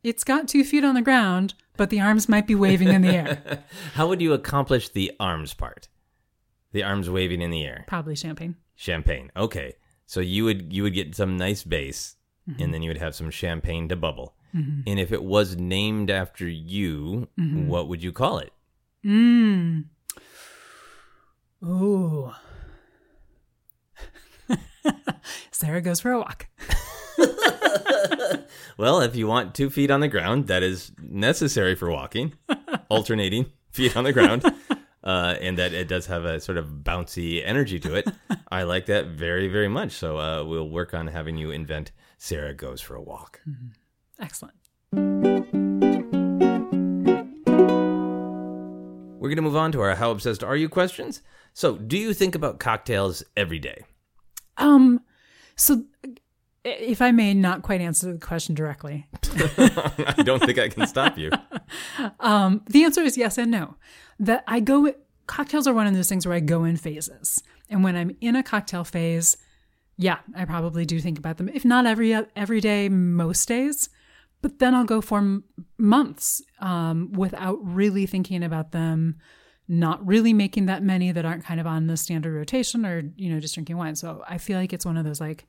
it's 0.03 0.23
got 0.23 0.47
two 0.47 0.63
feet 0.63 0.83
on 0.83 0.95
the 0.95 1.01
ground, 1.01 1.53
but 1.77 1.89
the 1.89 1.99
arms 2.01 2.29
might 2.29 2.47
be 2.47 2.55
waving 2.55 2.89
in 2.89 3.01
the 3.01 3.09
air. 3.09 3.63
How 3.93 4.07
would 4.07 4.21
you 4.21 4.33
accomplish 4.33 4.89
the 4.89 5.11
arms 5.19 5.53
part? 5.53 5.87
The 6.71 6.83
arms 6.83 7.09
waving 7.09 7.41
in 7.41 7.51
the 7.51 7.63
air. 7.63 7.85
Probably 7.87 8.15
champagne. 8.15 8.55
Champagne. 8.75 9.31
Okay. 9.35 9.75
So 10.05 10.19
you 10.19 10.43
would 10.45 10.71
you 10.71 10.83
would 10.83 10.93
get 10.93 11.15
some 11.15 11.37
nice 11.37 11.63
base 11.63 12.17
mm-hmm. 12.49 12.61
and 12.61 12.73
then 12.73 12.81
you 12.81 12.89
would 12.89 12.99
have 12.99 13.15
some 13.15 13.31
champagne 13.31 13.87
to 13.89 13.95
bubble. 13.95 14.35
Mm-hmm. 14.55 14.81
And 14.87 14.99
if 14.99 15.11
it 15.11 15.23
was 15.23 15.55
named 15.55 16.09
after 16.09 16.47
you, 16.47 17.27
mm-hmm. 17.39 17.67
what 17.67 17.87
would 17.87 18.03
you 18.03 18.11
call 18.11 18.39
it? 18.39 18.53
Mmm. 19.05 19.85
Ooh. 21.63 22.31
Sara 25.51 25.81
goes 25.81 25.99
for 25.99 26.11
a 26.11 26.19
walk. 26.19 26.47
Well, 28.77 29.01
if 29.01 29.15
you 29.15 29.27
want 29.27 29.55
two 29.55 29.69
feet 29.69 29.89
on 29.89 30.01
the 30.01 30.07
ground, 30.07 30.47
that 30.47 30.61
is 30.61 30.91
necessary 30.99 31.75
for 31.75 31.89
walking, 31.89 32.33
alternating 32.89 33.47
feet 33.71 33.95
on 33.95 34.03
the 34.03 34.13
ground. 34.13 34.43
Uh, 35.03 35.35
and 35.39 35.57
that 35.59 35.71
it 35.71 35.87
does 35.87 36.07
have 36.07 36.25
a 36.25 36.39
sort 36.39 36.57
of 36.57 36.65
bouncy 36.83 37.41
energy 37.45 37.79
to 37.79 37.93
it. 37.93 38.07
I 38.49 38.63
like 38.63 38.87
that 38.87 39.05
very, 39.07 39.47
very 39.47 39.67
much. 39.67 39.91
So 39.91 40.17
uh, 40.17 40.43
we'll 40.43 40.69
work 40.69 40.93
on 40.95 41.07
having 41.07 41.37
you 41.37 41.51
invent 41.51 41.91
Sara 42.17 42.55
Goes 42.55 42.81
for 42.81 42.95
a 42.95 43.01
Walk. 43.01 43.39
Excellent. 44.19 44.55
We're 49.25 49.29
going 49.29 49.37
to 49.37 49.41
move 49.41 49.55
on 49.55 49.71
to 49.71 49.81
our 49.81 49.95
How 49.95 50.11
Obsessed 50.11 50.43
Are 50.43 50.55
You 50.55 50.69
questions. 50.69 51.23
So, 51.51 51.77
do 51.77 51.97
you 51.97 52.13
think 52.13 52.35
about 52.35 52.59
cocktails 52.59 53.23
every 53.35 53.57
day? 53.57 53.83
Um, 54.57 55.01
so 55.55 55.83
if 56.63 57.01
I 57.01 57.09
may 57.09 57.33
not 57.33 57.63
quite 57.63 57.81
answer 57.81 58.13
the 58.13 58.19
question 58.19 58.53
directly, 58.53 59.07
I 59.33 60.21
don't 60.23 60.43
think 60.43 60.59
I 60.59 60.69
can 60.69 60.85
stop 60.85 61.17
you. 61.17 61.31
um, 62.19 62.61
the 62.67 62.83
answer 62.83 63.01
is 63.01 63.17
yes 63.17 63.39
and 63.39 63.49
no. 63.49 63.77
That 64.19 64.43
I 64.47 64.59
go, 64.59 64.93
cocktails 65.25 65.65
are 65.65 65.73
one 65.73 65.87
of 65.87 65.95
those 65.95 66.07
things 66.07 66.27
where 66.27 66.35
I 66.35 66.39
go 66.39 66.63
in 66.63 66.77
phases. 66.77 67.41
And 67.67 67.83
when 67.83 67.95
I'm 67.95 68.15
in 68.21 68.35
a 68.35 68.43
cocktail 68.43 68.83
phase, 68.83 69.37
yeah, 69.97 70.19
I 70.35 70.45
probably 70.45 70.85
do 70.85 70.99
think 70.99 71.17
about 71.17 71.37
them. 71.37 71.49
If 71.49 71.65
not 71.65 71.87
every 71.87 72.13
every 72.35 72.61
day, 72.61 72.89
most 72.89 73.47
days. 73.47 73.89
But 74.41 74.59
then 74.59 74.75
I'll 74.75 74.85
go 74.85 75.01
for 75.01 75.17
m- 75.19 75.43
months 75.77 76.41
um, 76.59 77.11
without 77.13 77.57
really 77.61 78.05
thinking 78.05 78.43
about 78.43 78.71
them, 78.71 79.17
not 79.67 80.05
really 80.05 80.33
making 80.33 80.67
that 80.67 80.83
many 80.83 81.11
that 81.11 81.25
aren't 81.25 81.43
kind 81.43 81.59
of 81.59 81.65
on 81.65 81.87
the 81.87 81.97
standard 81.97 82.33
rotation 82.33 82.85
or, 82.85 83.11
you 83.15 83.33
know, 83.33 83.39
just 83.39 83.55
drinking 83.55 83.77
wine. 83.77 83.95
So 83.95 84.23
I 84.27 84.37
feel 84.37 84.59
like 84.59 84.73
it's 84.73 84.85
one 84.85 84.97
of 84.97 85.05
those 85.05 85.19
like, 85.19 85.47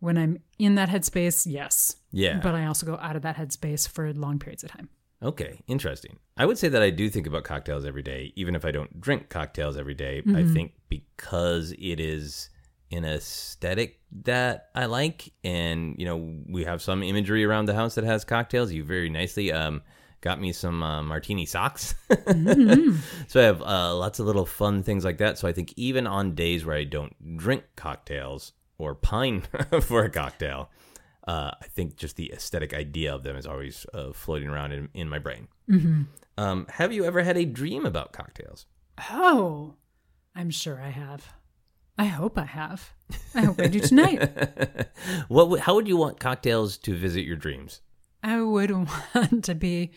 when 0.00 0.18
I'm 0.18 0.38
in 0.58 0.74
that 0.76 0.88
headspace, 0.88 1.46
yes. 1.46 1.94
Yeah. 2.10 2.40
But 2.42 2.54
I 2.54 2.66
also 2.66 2.86
go 2.86 2.96
out 2.96 3.14
of 3.14 3.22
that 3.22 3.36
headspace 3.36 3.86
for 3.86 4.12
long 4.12 4.38
periods 4.38 4.64
of 4.64 4.70
time. 4.70 4.88
Okay, 5.22 5.60
interesting. 5.68 6.18
I 6.36 6.46
would 6.46 6.58
say 6.58 6.68
that 6.68 6.82
I 6.82 6.90
do 6.90 7.08
think 7.08 7.28
about 7.28 7.44
cocktails 7.44 7.84
every 7.84 8.02
day, 8.02 8.32
even 8.34 8.56
if 8.56 8.64
I 8.64 8.72
don't 8.72 9.00
drink 9.00 9.28
cocktails 9.28 9.76
every 9.76 9.94
day. 9.94 10.22
I 10.34 10.42
think 10.42 10.72
because 10.88 11.72
it 11.78 12.00
is 12.00 12.50
an 12.92 13.04
aesthetic 13.04 14.00
that 14.24 14.68
I 14.74 14.86
like, 14.86 15.32
and 15.42 15.96
you 15.98 16.04
know, 16.04 16.34
we 16.48 16.64
have 16.64 16.82
some 16.82 17.02
imagery 17.02 17.44
around 17.44 17.66
the 17.66 17.74
house 17.74 17.94
that 17.94 18.04
has 18.04 18.24
cocktails. 18.24 18.72
You 18.72 18.84
very 18.84 19.08
nicely 19.08 19.52
um, 19.52 19.82
got 20.20 20.40
me 20.40 20.52
some 20.52 20.82
uh, 20.82 21.02
martini 21.02 21.46
socks, 21.46 21.94
so 23.28 23.40
I 23.40 23.44
have 23.44 23.62
uh, 23.62 23.94
lots 23.96 24.18
of 24.18 24.26
little 24.26 24.46
fun 24.46 24.82
things 24.82 25.04
like 25.04 25.18
that. 25.18 25.38
So 25.38 25.48
I 25.48 25.52
think 25.52 25.72
even 25.76 26.06
on 26.06 26.34
days 26.34 26.64
where 26.64 26.76
I 26.76 26.84
don't 26.84 27.36
drink 27.36 27.64
cocktails 27.76 28.52
or 28.78 28.94
pine 28.94 29.42
for 29.82 30.04
a 30.04 30.10
cocktail, 30.10 30.70
uh, 31.26 31.52
I 31.60 31.66
think 31.68 31.96
just 31.96 32.16
the 32.16 32.32
aesthetic 32.32 32.74
idea 32.74 33.14
of 33.14 33.22
them 33.22 33.36
is 33.36 33.46
always 33.46 33.86
uh, 33.94 34.12
floating 34.12 34.48
around 34.48 34.72
in, 34.72 34.88
in 34.94 35.08
my 35.08 35.18
brain. 35.18 35.48
Um, 36.38 36.66
have 36.70 36.92
you 36.92 37.04
ever 37.04 37.22
had 37.22 37.36
a 37.36 37.44
dream 37.44 37.86
about 37.86 38.12
cocktails? 38.12 38.66
Oh, 39.10 39.74
I'm 40.34 40.50
sure 40.50 40.80
I 40.80 40.88
have. 40.90 41.32
I 41.98 42.04
hope 42.06 42.38
I 42.38 42.44
have. 42.44 42.90
I 43.34 43.42
hope 43.42 43.60
I 43.60 43.66
do 43.68 43.80
tonight. 43.80 44.20
what? 45.28 45.48
would- 45.50 45.60
How 45.60 45.74
would 45.74 45.86
you 45.88 45.96
want 45.96 46.18
cocktails 46.20 46.78
to 46.78 46.96
visit 46.96 47.24
your 47.24 47.36
dreams? 47.36 47.80
I 48.22 48.40
would 48.40 48.70
want 49.14 49.44
to 49.44 49.54
be 49.54 49.92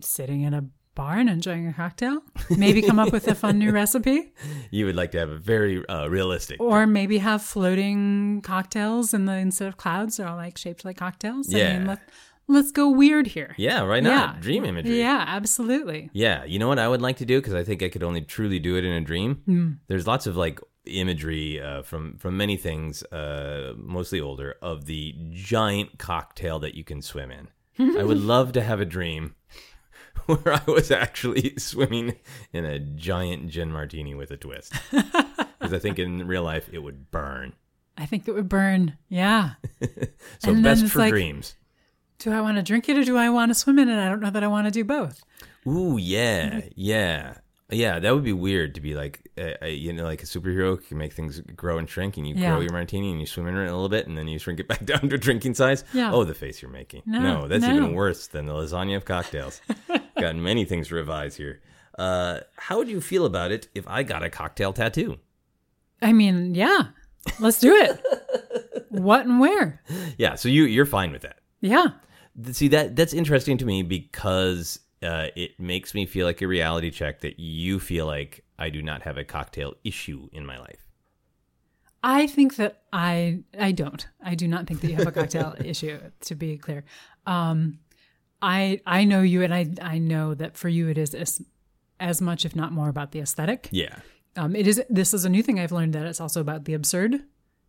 sitting 0.00 0.42
in 0.42 0.54
a 0.54 0.64
bar 0.94 1.16
and 1.18 1.28
enjoying 1.28 1.66
a 1.66 1.72
cocktail. 1.72 2.22
Maybe 2.56 2.80
come 2.82 3.00
up 3.00 3.12
with 3.12 3.26
a 3.26 3.34
fun 3.34 3.58
new 3.58 3.72
recipe, 3.82 4.32
You 4.70 4.86
would 4.86 4.94
like 4.94 5.10
to 5.12 5.18
have 5.18 5.30
a 5.30 5.38
very 5.38 5.84
uh, 5.88 6.06
realistic. 6.08 6.60
or 6.60 6.86
maybe 6.86 7.18
have 7.18 7.42
floating 7.42 8.40
cocktails 8.42 9.12
in 9.12 9.24
the 9.24 9.32
instead 9.34 9.66
of 9.66 9.76
clouds, 9.76 10.16
they're 10.18 10.28
all 10.28 10.36
like 10.36 10.56
shaped 10.56 10.84
like 10.84 10.96
cocktails. 10.98 11.52
I 11.52 11.58
Yeah. 11.58 11.78
mean, 11.78 11.86
let, 11.88 12.08
let's 12.46 12.70
go 12.70 12.90
weird 12.90 13.26
here. 13.26 13.54
yeah, 13.58 13.82
right 13.82 14.04
now, 14.04 14.36
dream 14.40 14.64
imagery. 14.64 14.98
Yeah, 15.00 15.24
absolutely. 15.26 16.10
Yeah, 16.12 16.44
you 16.44 16.60
know 16.60 16.68
what 16.68 16.78
I 16.78 16.86
would 16.86 17.02
like 17.02 17.16
to 17.16 17.24
do 17.26 17.40
because 17.40 17.54
I 17.54 17.64
think 17.64 17.82
I 17.82 17.88
could 17.88 18.04
only 18.04 18.20
truly 18.20 18.60
do 18.60 18.76
it 18.76 18.84
in 18.84 18.92
a 18.92 19.00
dream. 19.00 19.42
Hmm. 19.46 19.70
There's 19.88 20.06
lots 20.06 20.28
of 20.28 20.36
like 20.36 20.60
imagery 20.86 21.60
uh, 21.60 21.82
from 21.82 22.16
from 22.18 22.36
many 22.36 22.56
things, 22.56 23.02
uh, 23.04 23.74
mostly 23.76 24.20
older, 24.20 24.56
of 24.62 24.86
the 24.86 25.14
giant 25.32 25.98
cocktail 25.98 26.58
that 26.60 26.74
you 26.74 26.84
can 26.84 27.02
swim 27.02 27.30
in. 27.30 27.48
I 27.98 28.04
would 28.04 28.20
love 28.34 28.52
to 28.52 28.62
have 28.62 28.80
a 28.80 28.84
dream 28.84 29.34
where 30.26 30.54
I 30.54 30.62
was 30.66 30.90
actually 30.90 31.54
swimming 31.58 32.16
in 32.52 32.64
a 32.64 32.78
giant 32.78 33.48
gin 33.48 33.70
martini 33.72 34.14
with 34.14 34.30
a 34.30 34.36
twist, 34.36 34.72
because 34.90 35.72
I 35.72 35.78
think 35.78 35.98
in 35.98 36.26
real 36.26 36.42
life 36.44 36.68
it 36.72 36.78
would 36.80 37.10
burn. 37.10 37.54
I 37.96 38.06
think 38.06 38.26
it 38.26 38.32
would 38.32 38.48
burn. 38.48 38.96
Yeah. 39.08 39.50
So 40.40 40.50
And 40.50 40.62
best 40.64 40.86
for 40.86 40.98
like- 41.00 41.10
dreams. 41.12 41.54
Do 42.18 42.32
I 42.32 42.40
want 42.40 42.56
to 42.56 42.62
drink 42.62 42.88
it 42.88 42.96
or 42.96 43.04
do 43.04 43.16
I 43.16 43.28
want 43.28 43.50
to 43.50 43.54
swim 43.54 43.78
in 43.78 43.88
it? 43.88 43.98
I 44.04 44.08
don't 44.08 44.20
know 44.20 44.30
that 44.30 44.42
I 44.44 44.46
want 44.46 44.66
to 44.66 44.70
do 44.70 44.84
both. 44.84 45.22
Ooh, 45.66 45.98
yeah, 45.98 46.60
yeah, 46.76 47.34
yeah. 47.74 47.98
That 47.98 48.14
would 48.14 48.24
be 48.24 48.32
weird 48.32 48.74
to 48.76 48.80
be 48.80 48.94
like, 48.94 49.30
uh, 49.38 49.66
you 49.66 49.92
know, 49.92 50.04
like 50.04 50.22
a 50.22 50.26
superhero 50.26 50.82
can 50.86 50.98
make 50.98 51.12
things 51.12 51.40
grow 51.56 51.78
and 51.78 51.88
shrink, 51.88 52.16
and 52.16 52.26
you 52.26 52.34
Yeah. 52.34 52.50
grow 52.50 52.60
your 52.60 52.72
martini 52.72 53.10
and 53.10 53.20
you 53.20 53.26
swim 53.26 53.46
in 53.48 53.56
it 53.56 53.60
a 53.60 53.64
little 53.74 53.88
bit, 53.88 54.06
and 54.06 54.16
then 54.16 54.28
you 54.28 54.38
shrink 54.38 54.60
it 54.60 54.68
back 54.72 54.84
down 54.84 55.08
to 55.08 55.18
drinking 55.18 55.54
size. 55.54 55.84
Yeah. 55.92 56.12
Oh, 56.12 56.24
the 56.24 56.34
face 56.34 56.62
you're 56.62 56.70
making. 56.70 57.02
No, 57.06 57.46
that's 57.48 57.62
no. 57.64 57.74
even 57.74 57.94
worse 57.94 58.26
than 58.28 58.46
the 58.46 58.52
lasagna 58.52 58.96
of 58.96 59.04
cocktails. 59.04 59.60
got 60.20 60.36
many 60.36 60.64
things 60.64 60.88
to 60.88 60.94
revise 60.94 61.36
here. 61.36 61.60
Uh, 61.98 62.40
how 62.56 62.78
would 62.78 62.88
you 62.88 63.00
feel 63.00 63.24
about 63.24 63.52
it 63.52 63.68
if 63.74 63.86
I 63.86 64.02
got 64.02 64.22
a 64.22 64.30
cocktail 64.30 64.72
tattoo? 64.72 65.18
I 66.02 66.12
mean, 66.12 66.54
yeah. 66.54 66.88
Let's 67.40 67.58
do 67.60 67.74
it. 67.74 68.00
what 68.90 69.26
and 69.26 69.40
where? 69.40 69.82
Yeah, 70.18 70.34
so 70.34 70.48
you 70.48 70.64
you're 70.64 70.86
fine 70.86 71.12
with 71.12 71.22
that. 71.22 71.38
Yeah. 71.60 71.86
See 72.52 72.68
that 72.68 72.96
that's 72.96 73.12
interesting 73.14 73.58
to 73.58 73.64
me 73.64 73.82
because 73.82 74.80
uh, 75.04 75.28
it 75.36 75.60
makes 75.60 75.94
me 75.94 76.06
feel 76.06 76.26
like 76.26 76.40
a 76.42 76.48
reality 76.48 76.90
check 76.90 77.20
that 77.20 77.38
you 77.38 77.78
feel 77.78 78.06
like 78.06 78.44
I 78.58 78.70
do 78.70 78.82
not 78.82 79.02
have 79.02 79.16
a 79.18 79.24
cocktail 79.24 79.74
issue 79.84 80.28
in 80.32 80.44
my 80.46 80.58
life. 80.58 80.80
I 82.02 82.26
think 82.26 82.56
that 82.56 82.82
I 82.92 83.40
I 83.58 83.72
don't. 83.72 84.06
I 84.22 84.34
do 84.34 84.46
not 84.48 84.66
think 84.66 84.80
that 84.80 84.88
you 84.90 84.96
have 84.96 85.06
a 85.06 85.12
cocktail 85.12 85.54
issue. 85.64 85.98
To 86.22 86.34
be 86.34 86.58
clear, 86.58 86.84
um, 87.26 87.78
I 88.42 88.80
I 88.86 89.04
know 89.04 89.22
you, 89.22 89.42
and 89.42 89.54
I 89.54 89.70
I 89.80 89.98
know 89.98 90.34
that 90.34 90.56
for 90.56 90.68
you 90.68 90.88
it 90.88 90.98
is 90.98 91.14
as, 91.14 91.40
as 91.98 92.20
much, 92.20 92.44
if 92.44 92.54
not 92.54 92.72
more, 92.72 92.88
about 92.88 93.12
the 93.12 93.20
aesthetic. 93.20 93.68
Yeah, 93.70 93.96
Um, 94.36 94.54
it 94.54 94.66
is. 94.66 94.82
This 94.90 95.14
is 95.14 95.24
a 95.24 95.30
new 95.30 95.42
thing 95.42 95.58
I've 95.58 95.72
learned 95.72 95.94
that 95.94 96.04
it's 96.06 96.20
also 96.20 96.40
about 96.40 96.64
the 96.66 96.74
absurd 96.74 97.22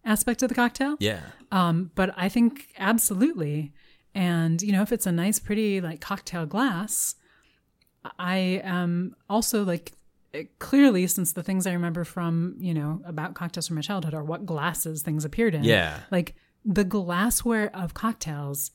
aspect 0.04 0.44
of 0.44 0.50
the 0.50 0.56
cocktail. 0.56 0.98
yeah, 1.00 1.22
Um, 1.52 1.92
but 1.96 2.14
I 2.18 2.30
think 2.30 2.68
absolutely. 2.78 3.74
And, 4.14 4.62
you 4.62 4.72
know, 4.72 4.82
if 4.82 4.92
it's 4.94 5.06
a 5.08 5.12
nice, 5.12 5.40
pretty, 5.40 5.82
like 5.82 6.00
cocktail 6.00 6.46
glass, 6.46 7.16
I 8.20 8.62
am 8.64 9.16
also 9.30 9.64
like 9.64 9.94
eh, 10.34 10.44
clearly, 10.60 11.08
since 11.08 11.34
the 11.34 11.44
things 11.44 11.66
I 11.68 11.74
remember 11.74 12.04
from, 12.04 12.56
you 12.60 12.74
know, 12.74 13.02
about 13.06 13.34
cocktails 13.36 13.68
from 13.68 13.76
my 13.76 13.82
childhood 13.82 14.14
are 14.14 14.24
what 14.24 14.46
glasses 14.46 15.02
things 15.02 15.26
appeared 15.26 15.56
in. 15.56 15.64
Yeah. 15.64 16.00
Like 16.12 16.36
the 16.64 16.84
glassware 16.84 17.74
of 17.76 17.94
cocktails 17.94 18.72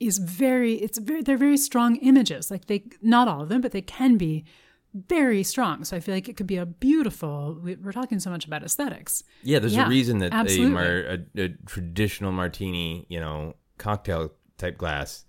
is 0.00 0.18
very, 0.18 0.74
it's 0.74 0.98
very, 0.98 1.22
they're 1.22 1.36
very 1.36 1.56
strong 1.56 1.96
images. 1.96 2.50
Like 2.50 2.66
they, 2.66 2.84
not 3.00 3.28
all 3.28 3.42
of 3.42 3.48
them, 3.48 3.60
but 3.60 3.72
they 3.72 3.82
can 3.82 4.16
be 4.16 4.44
very 4.92 5.42
strong. 5.42 5.84
So 5.84 5.96
I 5.96 6.00
feel 6.00 6.14
like 6.14 6.28
it 6.28 6.36
could 6.36 6.46
be 6.46 6.56
a 6.56 6.66
beautiful, 6.66 7.58
we- 7.62 7.76
we're 7.76 7.92
talking 7.92 8.18
so 8.20 8.30
much 8.30 8.44
about 8.46 8.62
aesthetics. 8.62 9.22
yeah. 9.42 9.58
There's 9.58 9.74
Yeah, 9.74 9.86
a 9.86 9.88
reason 9.88 10.18
that 10.18 10.32
a, 10.32 10.68
mar- 10.68 10.84
a, 10.84 11.18
a 11.36 11.48
traditional 11.66 12.32
martini, 12.32 13.06
you 13.08 13.20
know, 13.20 13.54
cocktail 13.78 14.32
type 14.58 14.78
glass 14.78 15.24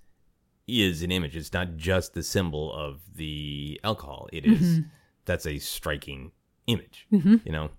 is 0.68 1.03
an 1.03 1.11
image. 1.11 1.36
It's 1.36 1.53
not 1.53 1.76
just 1.78 2.13
the 2.13 2.24
symbol 2.24 2.74
of 2.74 3.01
the 3.16 3.80
alcohol. 3.84 4.28
It 4.34 4.45
is- 4.45 4.80
Mm-hmm. 4.80 4.88
that's 5.26 5.45
a 5.45 5.59
striking 5.59 6.32
image. 6.68 7.07
You 7.11 7.39
know, 7.51 7.70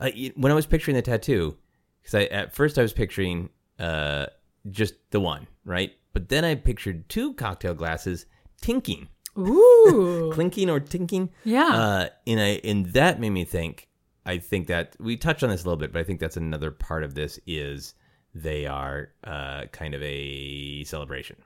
uh, 0.00 0.10
when 0.36 0.52
I 0.52 0.54
was 0.54 0.66
picturing 0.66 0.94
the 0.94 1.02
tattoo, 1.02 1.56
because 2.02 2.14
I 2.14 2.24
at 2.24 2.54
first 2.54 2.78
I 2.78 2.82
was 2.82 2.92
picturing 2.92 3.48
uh, 3.78 4.26
just 4.70 4.94
the 5.10 5.20
one, 5.20 5.46
right? 5.64 5.92
But 6.12 6.28
then 6.28 6.44
I 6.44 6.54
pictured 6.54 7.08
two 7.08 7.34
cocktail 7.34 7.74
glasses 7.74 8.26
tinking. 8.60 9.08
Ooh. 9.38 10.30
clinking 10.34 10.70
or 10.70 10.80
tinking. 10.80 11.30
Yeah. 11.44 11.68
Uh, 11.74 12.08
in 12.24 12.38
a 12.38 12.54
in 12.56 12.92
that 12.92 13.20
made 13.20 13.30
me 13.30 13.44
think. 13.44 13.88
I 14.24 14.38
think 14.38 14.66
that 14.66 14.96
we 14.98 15.16
touched 15.16 15.42
on 15.44 15.50
this 15.50 15.62
a 15.62 15.66
little 15.66 15.76
bit, 15.78 15.92
but 15.92 16.00
I 16.00 16.04
think 16.04 16.18
that's 16.20 16.36
another 16.36 16.70
part 16.70 17.04
of 17.04 17.14
this 17.14 17.38
is 17.46 17.94
they 18.34 18.66
are 18.66 19.10
uh, 19.24 19.66
kind 19.72 19.94
of 19.94 20.02
a 20.02 20.82
celebration, 20.84 21.36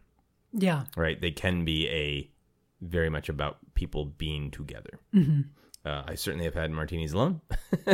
yeah. 0.53 0.85
right? 0.97 1.21
They 1.21 1.31
can 1.31 1.65
be 1.65 1.89
a 1.89 2.31
very 2.81 3.11
much 3.11 3.29
about 3.29 3.59
people 3.75 4.07
being 4.07 4.51
together. 4.51 4.99
Uh, 5.85 6.03
I 6.07 6.15
certainly 6.15 6.45
have 6.45 6.55
had 6.55 6.71
martinis 6.71 7.13
alone, 7.13 7.41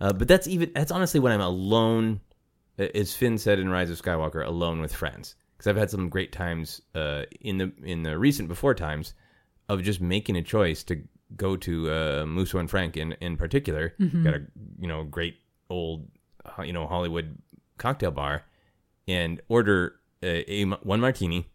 uh, 0.00 0.12
but 0.12 0.26
that's 0.26 0.48
even 0.48 0.72
that's 0.74 0.90
honestly 0.90 1.20
when 1.20 1.32
I'm 1.32 1.40
alone. 1.40 2.20
As 2.78 3.14
Finn 3.14 3.38
said 3.38 3.58
in 3.58 3.68
Rise 3.68 3.90
of 3.90 4.00
Skywalker, 4.00 4.44
alone 4.44 4.80
with 4.80 4.94
friends, 4.94 5.36
because 5.56 5.68
I've 5.68 5.76
had 5.76 5.90
some 5.90 6.08
great 6.08 6.32
times 6.32 6.80
uh, 6.94 7.24
in 7.40 7.58
the 7.58 7.72
in 7.84 8.02
the 8.02 8.18
recent 8.18 8.48
before 8.48 8.74
times 8.74 9.14
of 9.68 9.82
just 9.82 10.00
making 10.00 10.36
a 10.36 10.42
choice 10.42 10.82
to 10.84 11.00
go 11.36 11.56
to 11.56 11.90
uh, 11.90 12.24
Musso 12.26 12.58
and 12.58 12.68
Frank 12.68 12.96
in 12.96 13.12
in 13.20 13.36
particular. 13.36 13.94
Got 14.24 14.34
a 14.34 14.42
you 14.80 14.88
know 14.88 15.04
great 15.04 15.36
old 15.68 16.08
uh, 16.44 16.62
you 16.62 16.72
know 16.72 16.86
Hollywood 16.88 17.38
cocktail 17.78 18.10
bar, 18.10 18.44
and 19.06 19.40
order 19.48 19.99
a, 20.22 20.62
a 20.62 20.64
one 20.64 21.00
martini, 21.00 21.48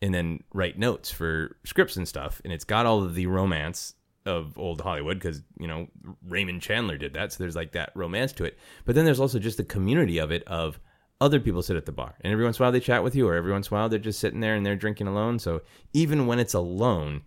and 0.00 0.12
then 0.14 0.42
write 0.52 0.78
notes 0.78 1.10
for 1.10 1.56
scripts 1.64 1.96
and 1.96 2.06
stuff. 2.06 2.40
And 2.44 2.52
it's 2.52 2.64
got 2.64 2.86
all 2.86 3.02
of 3.02 3.14
the 3.14 3.26
romance 3.26 3.94
of 4.24 4.56
old 4.58 4.80
Hollywood 4.80 5.18
because 5.18 5.42
you 5.58 5.66
know 5.66 5.88
Raymond 6.28 6.62
Chandler 6.62 6.96
did 6.96 7.14
that, 7.14 7.32
so 7.32 7.42
there's 7.42 7.56
like 7.56 7.72
that 7.72 7.90
romance 7.94 8.32
to 8.34 8.44
it. 8.44 8.58
But 8.84 8.94
then 8.94 9.04
there's 9.04 9.20
also 9.20 9.38
just 9.38 9.56
the 9.56 9.64
community 9.64 10.18
of 10.18 10.30
it 10.30 10.44
of 10.46 10.78
other 11.20 11.38
people 11.38 11.62
sit 11.62 11.76
at 11.76 11.86
the 11.86 11.92
bar, 11.92 12.14
and 12.20 12.32
every 12.32 12.44
once 12.44 12.58
in 12.58 12.62
a 12.62 12.66
while 12.66 12.72
they 12.72 12.80
chat 12.80 13.04
with 13.04 13.14
you, 13.14 13.28
or 13.28 13.34
every 13.34 13.52
once 13.52 13.68
in 13.68 13.74
a 13.74 13.78
while 13.78 13.88
they're 13.88 13.98
just 13.98 14.18
sitting 14.20 14.40
there 14.40 14.54
and 14.54 14.64
they're 14.66 14.76
drinking 14.76 15.06
alone. 15.06 15.38
So 15.38 15.62
even 15.92 16.26
when 16.26 16.38
it's 16.38 16.54
alone, 16.54 17.22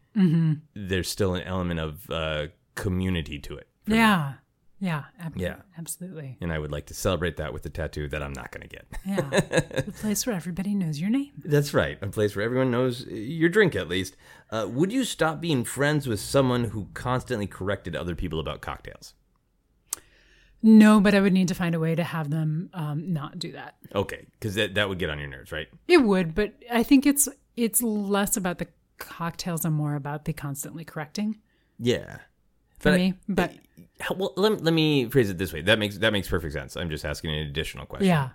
there's 0.76 1.10
still 1.10 1.34
an 1.36 1.44
element 1.44 1.80
of 1.80 2.10
uh, 2.10 2.48
community 2.76 3.40
to 3.40 3.56
it. 3.56 3.68
Yeah, 3.88 4.30
me. 4.30 4.36
Yeah. 4.80 5.04
Yeah. 5.18 5.26
ab- 5.26 5.38
Yeah. 5.38 5.56
Absolutely. 5.78 6.38
And 6.42 6.52
I 6.52 6.60
would 6.60 6.72
like 6.72 6.86
to 6.88 6.94
celebrate 6.94 7.38
that 7.38 7.54
with 7.54 7.66
a 7.66 7.70
tattoo 7.70 8.08
that 8.10 8.22
I'm 8.22 8.34
not 8.34 8.52
going 8.52 8.68
to 8.68 8.68
get. 8.68 8.86
Yeah. 9.06 9.30
the 9.82 9.94
place 9.94 10.26
where 10.28 10.36
everybody 10.36 10.76
knows 10.76 11.00
your 11.00 11.10
name. 11.10 11.32
That's 11.44 11.74
right. 11.74 11.98
A 12.02 12.08
place 12.08 12.36
where 12.36 12.44
everyone 12.46 12.72
knows 12.72 13.06
your 13.08 13.50
drink, 13.50 13.76
at 13.76 13.88
least. 13.88 14.16
Uh, 14.52 14.68
would 14.70 14.92
you 14.92 15.04
stop 15.06 15.40
being 15.42 15.64
friends 15.64 16.08
with 16.08 16.20
someone 16.20 16.66
who 16.66 16.88
constantly 16.94 17.48
corrected 17.48 17.96
other 17.96 18.16
people 18.16 18.40
about 18.40 18.62
cocktails? 18.62 19.14
No, 20.62 21.00
but 21.00 21.14
I 21.14 21.22
would 21.22 21.34
need 21.34 21.48
to 21.50 21.54
find 21.56 21.76
a 21.76 21.80
way 21.80 21.94
to 21.96 22.04
have 22.04 22.30
them 22.32 22.70
um, 22.74 23.14
not 23.14 23.38
do 23.38 23.52
that. 23.52 23.76
Okay, 23.94 24.26
because 24.40 24.56
that, 24.56 24.74
that 24.76 24.90
would 24.90 24.98
get 24.98 25.10
on 25.12 25.20
your 25.20 25.28
nerves, 25.28 25.52
right? 25.52 25.68
It 25.88 25.98
would, 26.00 26.34
but 26.34 26.54
I 26.72 26.82
think 26.84 27.06
it's 27.06 27.28
it's 27.56 27.82
less 27.84 28.36
about 28.36 28.58
the 28.58 28.68
cocktails 28.98 29.64
and 29.64 29.76
more 29.76 29.96
about 29.96 30.26
the 30.26 30.34
constantly 30.34 30.84
correcting 30.84 31.40
Yeah. 31.80 32.18
for 32.80 32.90
But 32.90 32.94
I- 32.94 32.98
me. 32.98 33.14
But 33.30 33.52
How- 33.52 33.58
Well, 34.16 34.34
let, 34.36 34.64
let 34.64 34.74
me 34.74 35.10
phrase 35.10 35.30
it 35.30 35.38
this 35.38 35.54
way. 35.54 35.62
That 35.62 35.80
makes 35.80 35.98
that 36.00 36.12
makes 36.14 36.28
perfect 36.28 36.54
sense. 36.54 36.76
I'm 36.76 36.90
just 36.90 37.06
asking 37.06 37.32
an 37.32 37.48
additional 37.48 37.86
question. 37.86 38.08
yeah, 38.08 38.30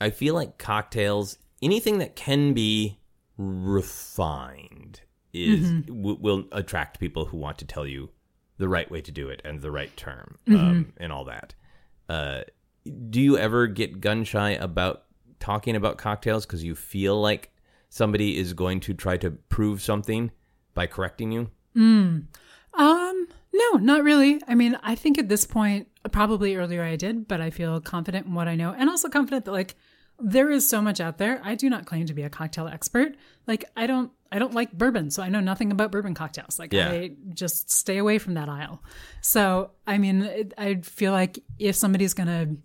I 0.00 0.10
feel 0.10 0.34
like 0.34 0.58
cocktails, 0.58 1.38
anything 1.62 1.98
that 1.98 2.16
can 2.16 2.52
be 2.54 2.98
refined, 3.36 5.00
is 5.32 5.70
w- 5.82 6.18
will 6.20 6.44
attract 6.52 7.00
people 7.00 7.26
who 7.26 7.36
want 7.36 7.58
to 7.58 7.64
tell 7.64 7.86
you 7.86 8.10
the 8.58 8.68
right 8.68 8.90
way 8.90 9.00
to 9.00 9.10
do 9.10 9.28
it 9.28 9.42
and 9.44 9.60
the 9.60 9.70
right 9.70 9.94
term 9.96 10.38
um, 10.48 10.92
and 10.98 11.12
all 11.12 11.24
that. 11.24 11.54
Uh, 12.08 12.42
do 13.10 13.20
you 13.20 13.36
ever 13.36 13.66
get 13.66 14.00
gun 14.00 14.22
shy 14.24 14.50
about 14.50 15.04
talking 15.40 15.74
about 15.74 15.98
cocktails 15.98 16.46
because 16.46 16.62
you 16.62 16.74
feel 16.76 17.20
like 17.20 17.50
somebody 17.88 18.38
is 18.38 18.52
going 18.52 18.78
to 18.80 18.94
try 18.94 19.16
to 19.16 19.30
prove 19.30 19.82
something 19.82 20.30
by 20.72 20.86
correcting 20.86 21.32
you? 21.32 21.50
Um, 22.74 23.28
no, 23.54 23.78
not 23.78 24.02
really. 24.02 24.40
I 24.48 24.56
mean, 24.56 24.76
I 24.82 24.96
think 24.96 25.16
at 25.16 25.28
this 25.28 25.46
point, 25.46 25.86
probably 26.10 26.56
earlier 26.56 26.82
I 26.82 26.96
did, 26.96 27.28
but 27.28 27.40
I 27.40 27.50
feel 27.50 27.80
confident 27.80 28.26
in 28.26 28.34
what 28.34 28.48
I 28.48 28.56
know 28.56 28.74
and 28.76 28.90
also 28.90 29.08
confident 29.08 29.44
that 29.44 29.52
like 29.52 29.76
there 30.18 30.50
is 30.50 30.68
so 30.68 30.82
much 30.82 31.00
out 31.00 31.18
there. 31.18 31.40
I 31.44 31.54
do 31.54 31.70
not 31.70 31.86
claim 31.86 32.06
to 32.06 32.14
be 32.14 32.22
a 32.22 32.30
cocktail 32.30 32.66
expert. 32.66 33.14
Like 33.46 33.64
I 33.76 33.86
don't 33.86 34.10
I 34.32 34.40
don't 34.40 34.54
like 34.54 34.72
bourbon, 34.72 35.10
so 35.10 35.22
I 35.22 35.28
know 35.28 35.38
nothing 35.38 35.70
about 35.70 35.92
bourbon 35.92 36.14
cocktails. 36.14 36.58
Like 36.58 36.72
Yeah. 36.72 36.90
I 36.90 37.12
just 37.32 37.70
stay 37.70 37.98
away 37.98 38.18
from 38.18 38.34
that 38.34 38.48
aisle. 38.48 38.82
So, 39.20 39.70
I 39.86 39.98
mean, 39.98 40.22
it, 40.22 40.54
I 40.58 40.76
feel 40.82 41.12
like 41.12 41.38
if 41.60 41.76
somebody's 41.76 42.14
going 42.14 42.26
to 42.26 42.56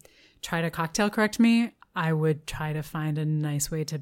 try 0.41 0.61
to 0.61 0.71
cocktail 0.71 1.11
correct 1.11 1.39
me, 1.39 1.73
I 1.95 2.13
would 2.13 2.47
try 2.47 2.73
to 2.73 2.81
find 2.81 3.19
a 3.19 3.25
nice 3.25 3.69
way 3.69 3.83
to 3.83 4.01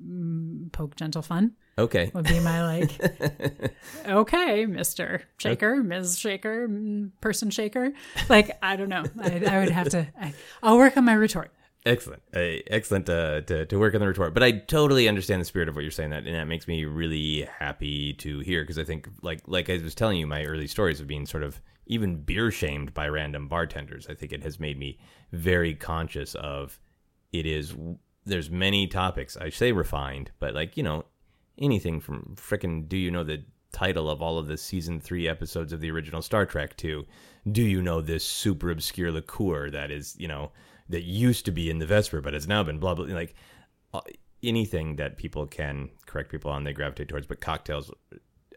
mm, 0.00 0.70
poke 0.70 0.94
gentle 0.94 1.22
fun 1.22 1.56
Okay. 1.80 2.10
would 2.14 2.26
be 2.26 2.40
my 2.40 2.76
like 2.76 2.90
okay 4.06 4.66
mr 4.66 5.22
shaker 5.38 5.82
ms 5.82 6.18
shaker 6.18 6.68
person 7.20 7.50
shaker 7.50 7.92
like 8.28 8.50
i 8.62 8.76
don't 8.76 8.88
know 8.88 9.04
i, 9.22 9.42
I 9.46 9.58
would 9.60 9.70
have 9.70 9.88
to 9.90 10.06
I, 10.20 10.34
i'll 10.62 10.76
work 10.76 10.96
on 10.96 11.04
my 11.04 11.14
retort 11.14 11.52
Excellent, 11.86 12.22
uh, 12.36 12.60
excellent 12.66 13.08
uh, 13.08 13.40
to 13.40 13.64
to 13.64 13.78
work 13.78 13.94
on 13.94 14.00
the 14.00 14.06
retort. 14.06 14.34
But 14.34 14.42
I 14.42 14.52
totally 14.52 15.08
understand 15.08 15.40
the 15.40 15.46
spirit 15.46 15.66
of 15.66 15.74
what 15.74 15.80
you're 15.80 15.90
saying. 15.90 16.10
That 16.10 16.26
and 16.26 16.34
that 16.34 16.44
makes 16.44 16.68
me 16.68 16.84
really 16.84 17.48
happy 17.58 18.12
to 18.14 18.40
hear 18.40 18.62
because 18.62 18.78
I 18.78 18.84
think 18.84 19.08
like 19.22 19.40
like 19.46 19.70
I 19.70 19.78
was 19.78 19.94
telling 19.94 20.18
you, 20.18 20.26
my 20.26 20.44
early 20.44 20.66
stories 20.66 21.00
of 21.00 21.06
being 21.06 21.24
sort 21.24 21.42
of 21.42 21.62
even 21.86 22.16
beer 22.16 22.50
shamed 22.50 22.92
by 22.92 23.08
random 23.08 23.48
bartenders. 23.48 24.06
I 24.10 24.14
think 24.14 24.30
it 24.32 24.42
has 24.42 24.60
made 24.60 24.78
me 24.78 24.98
very 25.32 25.74
conscious 25.74 26.34
of 26.34 26.78
it 27.32 27.46
is. 27.46 27.74
There's 28.26 28.50
many 28.50 28.86
topics. 28.86 29.38
I 29.38 29.48
say 29.48 29.72
refined, 29.72 30.32
but 30.38 30.52
like 30.52 30.76
you 30.76 30.82
know, 30.82 31.06
anything 31.60 32.00
from 32.00 32.34
frickin' 32.36 32.88
do 32.88 32.96
you 32.96 33.10
know 33.10 33.24
the 33.24 33.42
title 33.72 34.10
of 34.10 34.20
all 34.20 34.38
of 34.38 34.48
the 34.48 34.56
season 34.56 35.00
three 35.00 35.28
episodes 35.28 35.72
of 35.72 35.80
the 35.80 35.90
original 35.90 36.22
Star 36.22 36.44
Trek 36.44 36.76
to 36.78 37.06
do 37.50 37.62
you 37.62 37.80
know 37.80 38.00
this 38.00 38.24
super 38.24 38.70
obscure 38.70 39.12
liqueur 39.12 39.70
that 39.70 39.90
is 39.90 40.16
you 40.18 40.28
know 40.28 40.52
that 40.90 41.04
used 41.04 41.44
to 41.44 41.52
be 41.52 41.70
in 41.70 41.78
the 41.78 41.86
Vesper, 41.86 42.20
but 42.20 42.34
has 42.34 42.48
now 42.48 42.62
been 42.62 42.78
blah 42.78 42.94
blah. 42.94 43.06
Like 43.06 43.34
uh, 43.94 44.00
anything 44.42 44.96
that 44.96 45.16
people 45.16 45.46
can 45.46 45.88
correct 46.06 46.30
people 46.30 46.50
on, 46.50 46.64
they 46.64 46.72
gravitate 46.72 47.08
towards. 47.08 47.26
But 47.26 47.40
cocktails, 47.40 47.90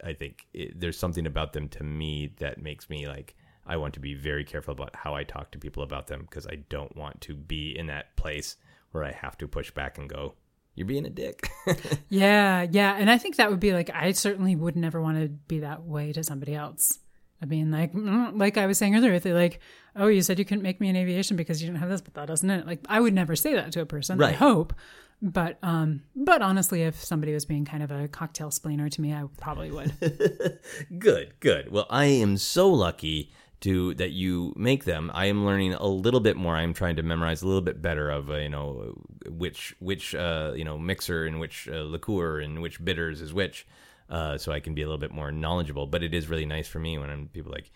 I 0.03 0.13
think 0.13 0.47
it, 0.53 0.79
there's 0.79 0.97
something 0.97 1.25
about 1.25 1.53
them 1.53 1.69
to 1.69 1.83
me 1.83 2.33
that 2.39 2.61
makes 2.61 2.89
me 2.89 3.07
like 3.07 3.35
I 3.65 3.77
want 3.77 3.93
to 3.93 3.99
be 3.99 4.15
very 4.15 4.43
careful 4.43 4.73
about 4.73 4.95
how 4.95 5.15
I 5.15 5.23
talk 5.23 5.51
to 5.51 5.59
people 5.59 5.83
about 5.83 6.07
them 6.07 6.21
because 6.21 6.47
I 6.47 6.63
don't 6.69 6.95
want 6.97 7.21
to 7.21 7.35
be 7.35 7.77
in 7.77 7.87
that 7.87 8.15
place 8.17 8.57
where 8.91 9.03
I 9.03 9.11
have 9.11 9.37
to 9.37 9.47
push 9.47 9.71
back 9.71 9.97
and 9.97 10.09
go, 10.09 10.35
"You're 10.75 10.87
being 10.87 11.05
a 11.05 11.09
dick." 11.09 11.49
Yeah, 12.09 12.67
yeah. 12.69 12.95
And 12.95 13.09
I 13.09 13.17
think 13.17 13.37
that 13.37 13.49
would 13.49 13.59
be 13.59 13.73
like, 13.73 13.89
I 13.89 14.11
certainly 14.11 14.55
would 14.55 14.75
never 14.75 15.01
want 15.01 15.19
to 15.19 15.29
be 15.29 15.59
that 15.59 15.83
way 15.83 16.11
to 16.13 16.23
somebody 16.23 16.53
else. 16.53 16.99
I 17.41 17.45
mean, 17.45 17.71
like, 17.71 17.91
mm, 17.93 18.39
like 18.39 18.57
I 18.57 18.67
was 18.67 18.77
saying 18.77 18.95
earlier, 18.95 19.13
if 19.13 19.23
they 19.23 19.33
like, 19.33 19.59
oh, 19.95 20.07
you 20.07 20.21
said 20.21 20.39
you 20.39 20.45
couldn't 20.45 20.63
make 20.63 20.79
me 20.79 20.89
in 20.89 20.95
aviation 20.95 21.35
because 21.35 21.61
you 21.61 21.67
didn't 21.67 21.79
have 21.79 21.89
this, 21.89 22.01
but 22.01 22.13
that 22.13 22.27
doesn't 22.27 22.49
it. 22.49 22.65
Like, 22.65 22.79
I 22.87 22.99
would 22.99 23.13
never 23.13 23.35
say 23.35 23.53
that 23.55 23.71
to 23.73 23.81
a 23.81 23.85
person. 23.85 24.21
I 24.21 24.31
hope. 24.31 24.73
But, 25.21 25.57
um, 25.63 26.03
but 26.15 26.41
honestly, 26.41 26.83
if 26.83 27.03
somebody 27.03 27.33
was 27.33 27.45
being 27.45 27.65
kind 27.65 27.81
of 27.81 27.91
a 27.91 28.07
cocktail 28.07 28.49
splainer 28.49 28.89
to 28.91 29.01
me, 29.01 29.13
I 29.13 29.25
probably 29.37 29.71
would. 29.71 29.93
good, 30.99 31.33
good. 31.39 31.71
Well, 31.71 31.87
I 31.89 32.05
am 32.05 32.37
so 32.37 32.69
lucky 32.69 33.31
to 33.63 33.93
that 33.95 34.11
you 34.11 34.53
make 34.55 34.83
them. 34.83 35.09
I 35.13 35.25
am 35.25 35.45
learning 35.45 35.73
a 35.73 35.87
little 35.87 36.19
bit 36.19 36.35
more. 36.37 36.55
I'm 36.55 36.73
trying 36.73 36.97
to 36.97 37.03
memorize 37.03 37.41
a 37.41 37.47
little 37.47 37.61
bit 37.61 37.81
better 37.81 38.09
of 38.09 38.29
uh, 38.29 38.35
you 38.35 38.49
know 38.49 38.93
which 39.27 39.75
which 39.79 40.13
uh, 40.13 40.53
you 40.55 40.63
know 40.63 40.77
mixer 40.77 41.25
and 41.25 41.39
which 41.39 41.67
uh, 41.71 41.81
liqueur 41.83 42.39
and 42.39 42.61
which 42.61 42.83
bitters 42.83 43.21
is 43.21 43.33
which, 43.33 43.65
uh, 44.09 44.37
so 44.37 44.51
I 44.51 44.59
can 44.59 44.73
be 44.73 44.81
a 44.81 44.85
little 44.85 44.99
bit 44.99 45.11
more 45.11 45.31
knowledgeable. 45.31 45.87
But 45.87 46.03
it 46.03 46.13
is 46.13 46.29
really 46.29 46.45
nice 46.45 46.67
for 46.67 46.79
me 46.79 46.97
when 46.97 47.09
I'm 47.09 47.27
people 47.27 47.51
like. 47.51 47.71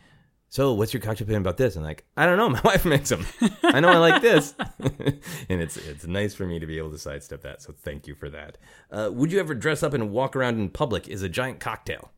So, 0.50 0.74
what's 0.74 0.94
your 0.94 1.02
cocktail 1.02 1.26
opinion 1.26 1.42
about 1.42 1.58
this? 1.58 1.76
And 1.76 1.84
like, 1.84 2.06
I 2.16 2.26
don't 2.26 2.38
know. 2.38 2.50
My 2.62 2.62
wife 2.64 2.86
makes 2.86 3.10
them. 3.10 3.26
I 3.64 3.82
know 3.82 3.90
I 3.90 3.98
like 3.98 4.22
this, 4.22 4.56
and 4.80 5.62
it's 5.62 5.76
it's 5.76 6.08
nice 6.08 6.34
for 6.34 6.46
me 6.46 6.60
to 6.60 6.66
be 6.66 6.78
able 6.78 6.92
to 6.92 6.98
sidestep 6.98 7.42
that. 7.42 7.62
So, 7.62 7.74
thank 7.74 8.08
you 8.08 8.16
for 8.16 8.30
that. 8.30 8.58
Uh, 8.90 9.10
would 9.12 9.32
you 9.32 9.40
ever 9.42 9.54
dress 9.54 9.84
up 9.84 9.94
and 9.94 10.10
walk 10.10 10.38
around 10.38 10.58
in 10.58 10.70
public 10.70 11.10
as 11.10 11.22
a 11.22 11.28
giant 11.28 11.60
cocktail? 11.60 12.12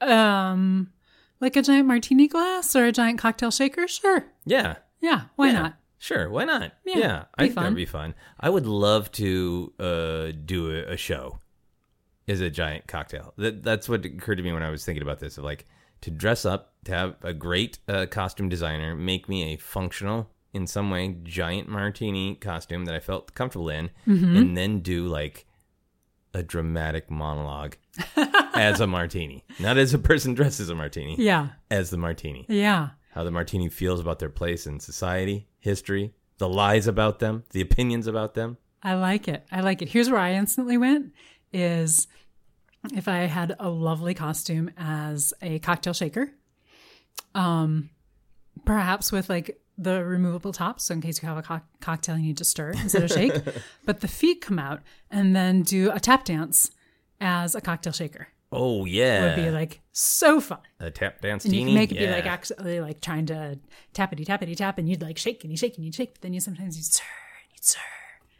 um, 0.00 0.90
like 1.40 1.56
a 1.56 1.62
giant 1.62 1.86
martini 1.88 2.28
glass 2.28 2.74
or 2.76 2.84
a 2.86 2.92
giant 2.92 3.18
cocktail 3.18 3.50
shaker? 3.50 3.88
Sure. 3.88 4.26
Yeah, 4.44 4.76
Yeah. 5.00 5.22
Why 5.36 5.46
Yeah. 5.48 5.52
not? 5.62 5.74
Sure, 5.98 6.30
why 6.30 6.44
not? 6.44 6.72
Yeah, 6.86 7.24
I 7.36 7.42
be 7.42 7.48
think 7.48 7.54
that 7.56 7.60
fun. 7.62 7.72
would 7.72 7.76
be 7.76 7.84
fun. 7.86 8.14
I 8.38 8.48
would 8.48 8.64
love 8.66 9.12
to 9.12 9.72
uh, 9.78 10.32
do 10.46 10.70
a, 10.70 10.92
a 10.92 10.96
show 10.96 11.38
as 12.26 12.40
a 12.40 12.48
giant 12.50 12.86
cocktail. 12.86 13.34
That 13.36 13.62
that's 13.62 13.86
what 13.88 14.04
occurred 14.06 14.36
to 14.36 14.42
me 14.42 14.52
when 14.52 14.62
I 14.62 14.70
was 14.70 14.82
thinking 14.84 15.02
about 15.02 15.18
this. 15.20 15.36
Of 15.36 15.44
like 15.44 15.66
to 16.00 16.10
dress 16.10 16.46
up, 16.46 16.72
to 16.84 16.92
have 16.92 17.16
a 17.22 17.34
great 17.34 17.78
uh, 17.86 18.06
costume 18.10 18.48
designer 18.48 18.94
make 18.94 19.28
me 19.28 19.52
a 19.52 19.56
functional, 19.58 20.30
in 20.54 20.66
some 20.66 20.88
way, 20.90 21.16
giant 21.22 21.68
martini 21.68 22.34
costume 22.34 22.86
that 22.86 22.94
I 22.94 23.00
felt 23.00 23.34
comfortable 23.34 23.68
in, 23.68 23.90
Mm-hmm. 24.06 24.36
and 24.36 24.56
then 24.56 24.80
do 24.80 25.06
like 25.06 25.46
a 26.34 26.42
dramatic 26.42 27.10
monologue 27.10 27.76
as 28.54 28.80
a 28.80 28.86
martini, 28.86 29.44
not 29.58 29.76
as 29.78 29.92
a 29.94 29.98
person 29.98 30.34
dressed 30.34 30.60
as 30.60 30.68
a 30.70 30.74
martini, 30.74 31.16
Yeah. 31.18 31.48
as 31.70 31.90
the 31.90 31.96
martini 31.96 32.46
Yeah. 32.48 32.90
how 33.14 33.24
the 33.24 33.30
martini 33.30 33.68
feels 33.68 34.00
about 34.00 34.18
their 34.20 34.28
place 34.30 34.66
in 34.66 34.78
society, 34.80 35.48
history, 35.58 36.14
the 36.38 36.48
lies 36.48 36.86
about 36.86 37.18
them, 37.18 37.44
the 37.50 37.60
opinions 37.60 38.06
about 38.06 38.34
them. 38.34 38.56
I 38.82 38.94
like 38.94 39.28
it. 39.28 39.44
I 39.52 39.60
like 39.60 39.82
it. 39.82 39.88
Here's 39.90 40.08
where 40.08 40.20
I 40.20 40.32
instantly 40.34 40.78
went 40.78 41.12
is 41.52 42.06
if 42.94 43.08
I 43.08 43.18
had 43.26 43.54
a 43.58 43.68
lovely 43.68 44.14
costume 44.14 44.70
as 44.78 45.34
a 45.42 45.58
cocktail 45.58 45.92
shaker, 45.92 46.30
um, 47.34 47.90
perhaps 48.64 49.12
with 49.12 49.28
like 49.28 49.59
the 49.82 50.04
removable 50.04 50.52
top, 50.52 50.80
so 50.80 50.92
in 50.94 51.00
case 51.00 51.22
you 51.22 51.28
have 51.28 51.38
a 51.38 51.42
co- 51.42 51.60
cocktail 51.80 52.16
you 52.18 52.24
need 52.26 52.36
to 52.38 52.44
stir 52.44 52.70
instead 52.72 53.02
of 53.04 53.10
shake, 53.10 53.34
but 53.86 54.00
the 54.00 54.08
feet 54.08 54.40
come 54.40 54.58
out 54.58 54.80
and 55.10 55.34
then 55.34 55.62
do 55.62 55.90
a 55.92 55.98
tap 56.00 56.24
dance 56.24 56.70
as 57.20 57.54
a 57.54 57.60
cocktail 57.60 57.92
shaker. 57.92 58.28
Oh 58.52 58.84
yeah, 58.84 59.36
Would 59.36 59.44
be 59.44 59.50
like 59.50 59.80
so 59.92 60.40
fun. 60.40 60.58
a 60.80 60.90
tap 60.90 61.20
dance. 61.20 61.44
And 61.44 61.54
you 61.54 61.64
can 61.66 61.74
make 61.74 61.92
it 61.92 61.98
be 61.98 62.06
like 62.08 62.26
actually 62.26 62.80
like 62.80 63.00
trying 63.00 63.26
to 63.26 63.58
tappity 63.94 64.26
tappity 64.26 64.56
tap, 64.56 64.76
and 64.78 64.88
you'd 64.88 65.02
like 65.02 65.18
shake 65.18 65.44
and 65.44 65.50
you 65.52 65.56
shake 65.56 65.76
and 65.76 65.86
you 65.86 65.92
shake, 65.92 66.14
but 66.14 66.22
then 66.22 66.32
you 66.34 66.40
sometimes 66.40 66.76
you 66.76 66.82
stir 66.82 67.04
and 67.42 67.52
you 67.52 67.58
stir. 67.62 67.80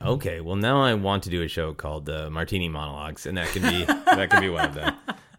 Okay, 0.03 0.41
well 0.41 0.57
now 0.57 0.83
I 0.83 0.95
want 0.95 1.23
to 1.25 1.31
do 1.31 1.43
a 1.43 1.49
show 1.49 1.73
called 1.75 2.09
uh, 2.11 2.29
Martini 2.31 2.69
Monologues, 2.69 3.25
and 3.27 3.37
that 3.39 3.49
can 3.49 3.63
be 3.63 3.85
that 4.07 4.31
can 4.31 4.41
be 4.41 4.49
one 4.51 4.65
of 4.71 4.75
them. 4.75 4.95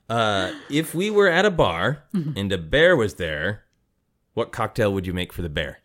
Uh, 0.09 0.51
if 0.69 0.93
we 0.95 1.09
were 1.09 1.27
at 1.29 1.45
a 1.45 1.51
bar 1.51 2.03
Mm-hmm. 2.15 2.37
and 2.37 2.51
a 2.51 2.57
bear 2.57 2.95
was 2.95 3.15
there, 3.15 3.63
what 4.33 4.51
cocktail 4.51 4.93
would 4.93 5.05
you 5.07 5.13
make 5.13 5.33
for 5.33 5.41
the 5.41 5.49
bear? 5.49 5.79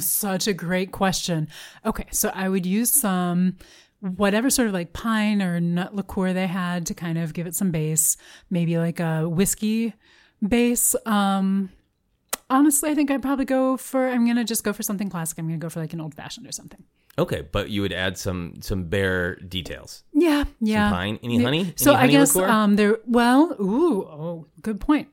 Such 0.00 0.46
a 0.46 0.52
great 0.52 0.92
question. 0.92 1.48
Okay, 1.84 2.06
so 2.10 2.30
I 2.34 2.48
would 2.48 2.66
use 2.66 2.90
some 2.90 3.56
whatever 4.00 4.48
sort 4.50 4.68
of 4.68 4.74
like 4.74 4.92
pine 4.92 5.42
or 5.42 5.60
nut 5.60 5.94
liqueur 5.94 6.32
they 6.32 6.46
had 6.46 6.86
to 6.86 6.94
kind 6.94 7.18
of 7.18 7.34
give 7.34 7.46
it 7.46 7.54
some 7.54 7.70
base, 7.70 8.16
maybe 8.50 8.78
like 8.78 9.00
a 9.00 9.28
whiskey 9.28 9.94
base. 10.46 10.94
Um 11.04 11.70
honestly, 12.50 12.90
I 12.90 12.94
think 12.94 13.10
I'd 13.10 13.22
probably 13.22 13.44
go 13.44 13.76
for 13.76 14.08
I'm 14.08 14.24
going 14.24 14.36
to 14.36 14.44
just 14.44 14.64
go 14.64 14.72
for 14.72 14.82
something 14.82 15.10
classic. 15.10 15.38
I'm 15.38 15.46
going 15.46 15.58
to 15.58 15.64
go 15.64 15.68
for 15.68 15.80
like 15.80 15.92
an 15.92 16.00
old 16.00 16.14
fashioned 16.14 16.46
or 16.46 16.52
something. 16.52 16.82
Okay, 17.18 17.42
but 17.42 17.68
you 17.70 17.82
would 17.82 17.92
add 17.92 18.16
some 18.16 18.54
some 18.60 18.84
bear 18.84 19.34
details. 19.36 20.04
Yeah, 20.12 20.44
yeah. 20.60 20.90
pine? 20.90 21.18
Any 21.22 21.42
honey? 21.42 21.74
So 21.76 21.92
Any 21.92 22.00
I 22.02 22.06
guess 22.06 22.36
liqueur? 22.36 22.48
um 22.48 22.76
there 22.76 22.98
well, 23.06 23.56
ooh, 23.60 24.04
oh, 24.04 24.46
good 24.62 24.80
point. 24.80 25.08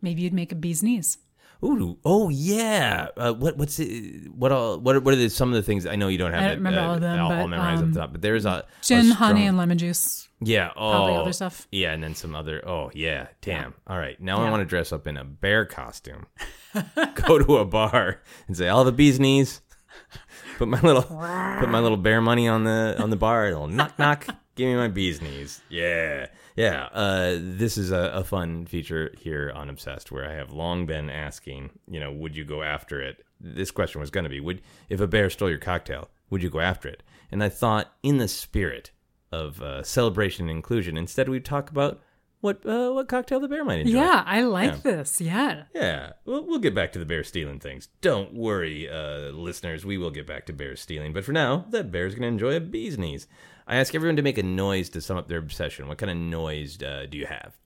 Maybe 0.00 0.22
you'd 0.22 0.32
make 0.32 0.50
a 0.50 0.56
bee's 0.56 0.82
knees. 0.82 1.18
Ooh, 1.64 1.96
oh 2.04 2.28
yeah. 2.28 3.08
Uh, 3.16 3.32
what 3.32 3.56
what's 3.56 3.78
it, 3.78 4.28
what 4.32 4.50
all 4.50 4.80
what 4.80 4.96
are, 4.96 5.00
what 5.00 5.14
are 5.14 5.16
the, 5.16 5.28
some 5.28 5.48
of 5.50 5.54
the 5.54 5.62
things 5.62 5.86
I 5.86 5.94
know 5.94 6.08
you 6.08 6.18
don't 6.18 6.32
have 6.32 6.42
I 6.42 6.48
don't 6.48 6.56
remember 6.58 6.80
uh, 6.80 6.86
all 6.86 6.94
of 6.94 7.00
them, 7.00 7.20
all, 7.20 7.28
but, 7.28 7.38
all 7.38 7.48
memorized 7.48 7.82
um, 7.82 7.92
the 7.92 8.00
top, 8.00 8.12
but 8.12 8.22
there's 8.22 8.44
a 8.44 8.50
a 8.50 8.64
Gin, 8.82 9.10
honey, 9.10 9.46
and 9.46 9.56
lemon 9.56 9.78
juice. 9.78 10.28
yeah, 10.40 10.70
oh, 10.76 10.90
probably 10.90 11.14
other 11.14 11.32
stuff. 11.32 11.68
Yeah, 11.70 11.92
and 11.92 12.02
then 12.02 12.16
some 12.16 12.34
other. 12.34 12.66
Oh 12.68 12.90
yeah, 12.94 13.28
damn. 13.42 13.74
All 13.86 13.96
right, 13.98 14.20
now 14.20 14.44
I 14.44 14.50
want 14.50 14.60
to 14.60 14.64
dress 14.66 14.92
up 14.92 15.06
in 15.06 15.16
a 15.16 15.24
bear 15.24 15.64
costume, 15.64 16.26
go 17.26 17.38
to 17.38 17.58
a 17.58 17.64
bar 17.64 18.20
and 18.48 18.56
say 18.56 18.68
all 18.68 18.84
the 18.84 18.92
bees 18.92 19.20
knees. 19.20 19.60
Put 20.58 20.68
my 20.68 20.80
little 20.80 21.02
put 21.02 21.68
my 21.68 21.80
little 21.80 21.96
bear 21.96 22.20
money 22.20 22.46
on 22.46 22.64
the 22.64 22.96
on 22.98 23.10
the 23.10 23.16
bar. 23.16 23.46
It'll 23.48 23.68
knock 23.68 23.98
knock. 23.98 24.26
Give 24.54 24.68
me 24.68 24.76
my 24.76 24.88
bees 24.88 25.22
knees. 25.22 25.60
Yeah, 25.68 26.26
yeah. 26.56 26.84
Uh, 26.92 27.38
this 27.40 27.76
is 27.78 27.90
a, 27.90 28.10
a 28.14 28.24
fun 28.24 28.66
feature 28.66 29.14
here 29.18 29.52
on 29.54 29.68
Obsessed, 29.70 30.10
where 30.12 30.28
I 30.28 30.34
have 30.34 30.52
long 30.52 30.86
been 30.86 31.10
asking. 31.10 31.70
You 31.88 32.00
know, 32.00 32.12
would 32.12 32.36
you 32.36 32.44
go 32.44 32.62
after 32.62 33.00
it? 33.00 33.24
This 33.40 33.70
question 33.70 34.00
was 34.00 34.10
going 34.10 34.24
to 34.24 34.30
be: 34.30 34.40
Would 34.40 34.62
if 34.88 35.00
a 35.00 35.06
bear 35.06 35.30
stole 35.30 35.50
your 35.50 35.58
cocktail, 35.58 36.08
would 36.30 36.42
you 36.42 36.50
go 36.50 36.60
after 36.60 36.88
it? 36.88 37.02
And 37.30 37.42
I 37.42 37.48
thought, 37.48 37.92
in 38.02 38.18
the 38.18 38.28
spirit 38.28 38.90
of 39.30 39.62
uh, 39.62 39.82
celebration 39.82 40.48
and 40.48 40.56
inclusion, 40.56 40.96
instead 40.96 41.28
we 41.28 41.40
talk 41.40 41.70
about 41.70 42.00
what 42.40 42.66
uh, 42.66 42.90
what 42.90 43.08
cocktail 43.08 43.40
the 43.40 43.48
bear 43.48 43.64
might 43.64 43.80
enjoy. 43.80 43.98
Yeah, 44.00 44.22
I 44.26 44.42
like 44.42 44.72
Yeah. 44.72 44.78
this. 44.82 45.20
Yeah. 45.20 45.62
Yeah, 45.74 46.12
we'll, 46.24 46.44
we'll 46.44 46.58
get 46.58 46.74
back 46.74 46.92
to 46.92 46.98
the 46.98 47.06
bear 47.06 47.22
stealing 47.24 47.60
things. 47.60 47.88
Don't 48.00 48.34
worry, 48.34 48.88
uh, 48.90 49.30
listeners. 49.30 49.86
We 49.86 49.96
will 49.96 50.10
get 50.10 50.26
back 50.26 50.46
to 50.46 50.52
bear 50.52 50.74
stealing. 50.76 51.12
But 51.12 51.24
for 51.24 51.32
now, 51.32 51.66
that 51.70 51.90
bear's 51.92 52.14
going 52.14 52.22
to 52.22 52.28
enjoy 52.28 52.56
a 52.56 52.60
bee's 52.60 52.98
knees. 52.98 53.26
I 53.66 53.76
ask 53.76 53.94
everyone 53.94 54.16
to 54.16 54.22
make 54.22 54.38
a 54.38 54.42
noise 54.42 54.88
to 54.90 55.00
sum 55.00 55.16
up 55.16 55.28
their 55.28 55.38
obsession. 55.38 55.88
What 55.88 55.98
kind 55.98 56.10
of 56.10 56.16
noise 56.16 56.82
uh, 56.82 57.06
do 57.08 57.16
you 57.18 57.26
have? 57.26 57.56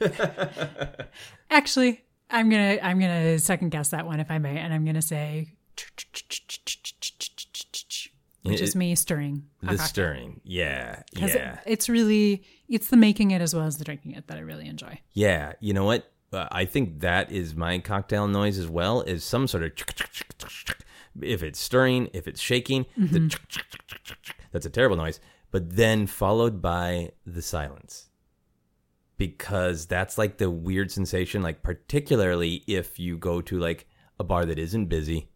Actually, 1.50 2.04
I'm 2.30 2.48
gonna 2.50 2.78
I'm 2.82 2.98
gonna 3.00 3.38
second 3.38 3.70
guess 3.70 3.90
that 3.90 4.06
one 4.06 4.20
if 4.20 4.30
I 4.30 4.38
may, 4.38 4.56
and 4.58 4.72
I'm 4.72 4.84
gonna 4.84 5.02
say 5.02 5.54
which 8.42 8.60
is 8.60 8.74
me 8.74 8.94
stirring. 8.94 9.44
The 9.62 9.76
stirring. 9.78 10.40
Yeah, 10.44 11.02
yeah, 11.12 11.26
it- 11.54 11.58
it's 11.66 11.88
really 11.88 12.42
it's 12.68 12.88
the 12.88 12.96
making 12.96 13.30
it 13.32 13.40
as 13.42 13.54
well 13.54 13.64
as 13.66 13.78
the 13.78 13.84
drinking 13.84 14.12
it 14.12 14.26
that 14.28 14.36
I 14.38 14.40
really 14.40 14.66
enjoy. 14.68 15.00
yeah. 15.12 15.52
You 15.60 15.72
know 15.74 15.84
what? 15.84 16.10
Uh, 16.32 16.46
I 16.52 16.64
think 16.64 17.00
that 17.00 17.32
is 17.32 17.56
my 17.56 17.80
cocktail 17.80 18.28
noise 18.28 18.56
as 18.58 18.68
well. 18.68 19.02
Is 19.02 19.24
some 19.24 19.48
sort 19.48 19.64
of 19.64 19.72
if 21.20 21.42
it's 21.42 21.58
stirring, 21.58 22.08
if 22.12 22.28
it's 22.28 22.40
shaking, 22.40 22.86
the 22.96 23.36
that's 24.52 24.66
a 24.66 24.70
terrible 24.70 24.96
noise. 24.96 25.20
But 25.50 25.76
then 25.76 26.06
followed 26.06 26.60
by 26.62 27.12
the 27.26 27.42
silence. 27.42 28.10
because 29.16 29.86
that's 29.86 30.16
like 30.16 30.38
the 30.38 30.50
weird 30.50 30.90
sensation 30.90 31.42
like 31.42 31.62
particularly 31.62 32.64
if 32.66 32.98
you 32.98 33.18
go 33.18 33.40
to 33.42 33.58
like 33.58 33.86
a 34.18 34.24
bar 34.24 34.46
that 34.46 34.58
isn't 34.58 34.86
busy 34.86 35.28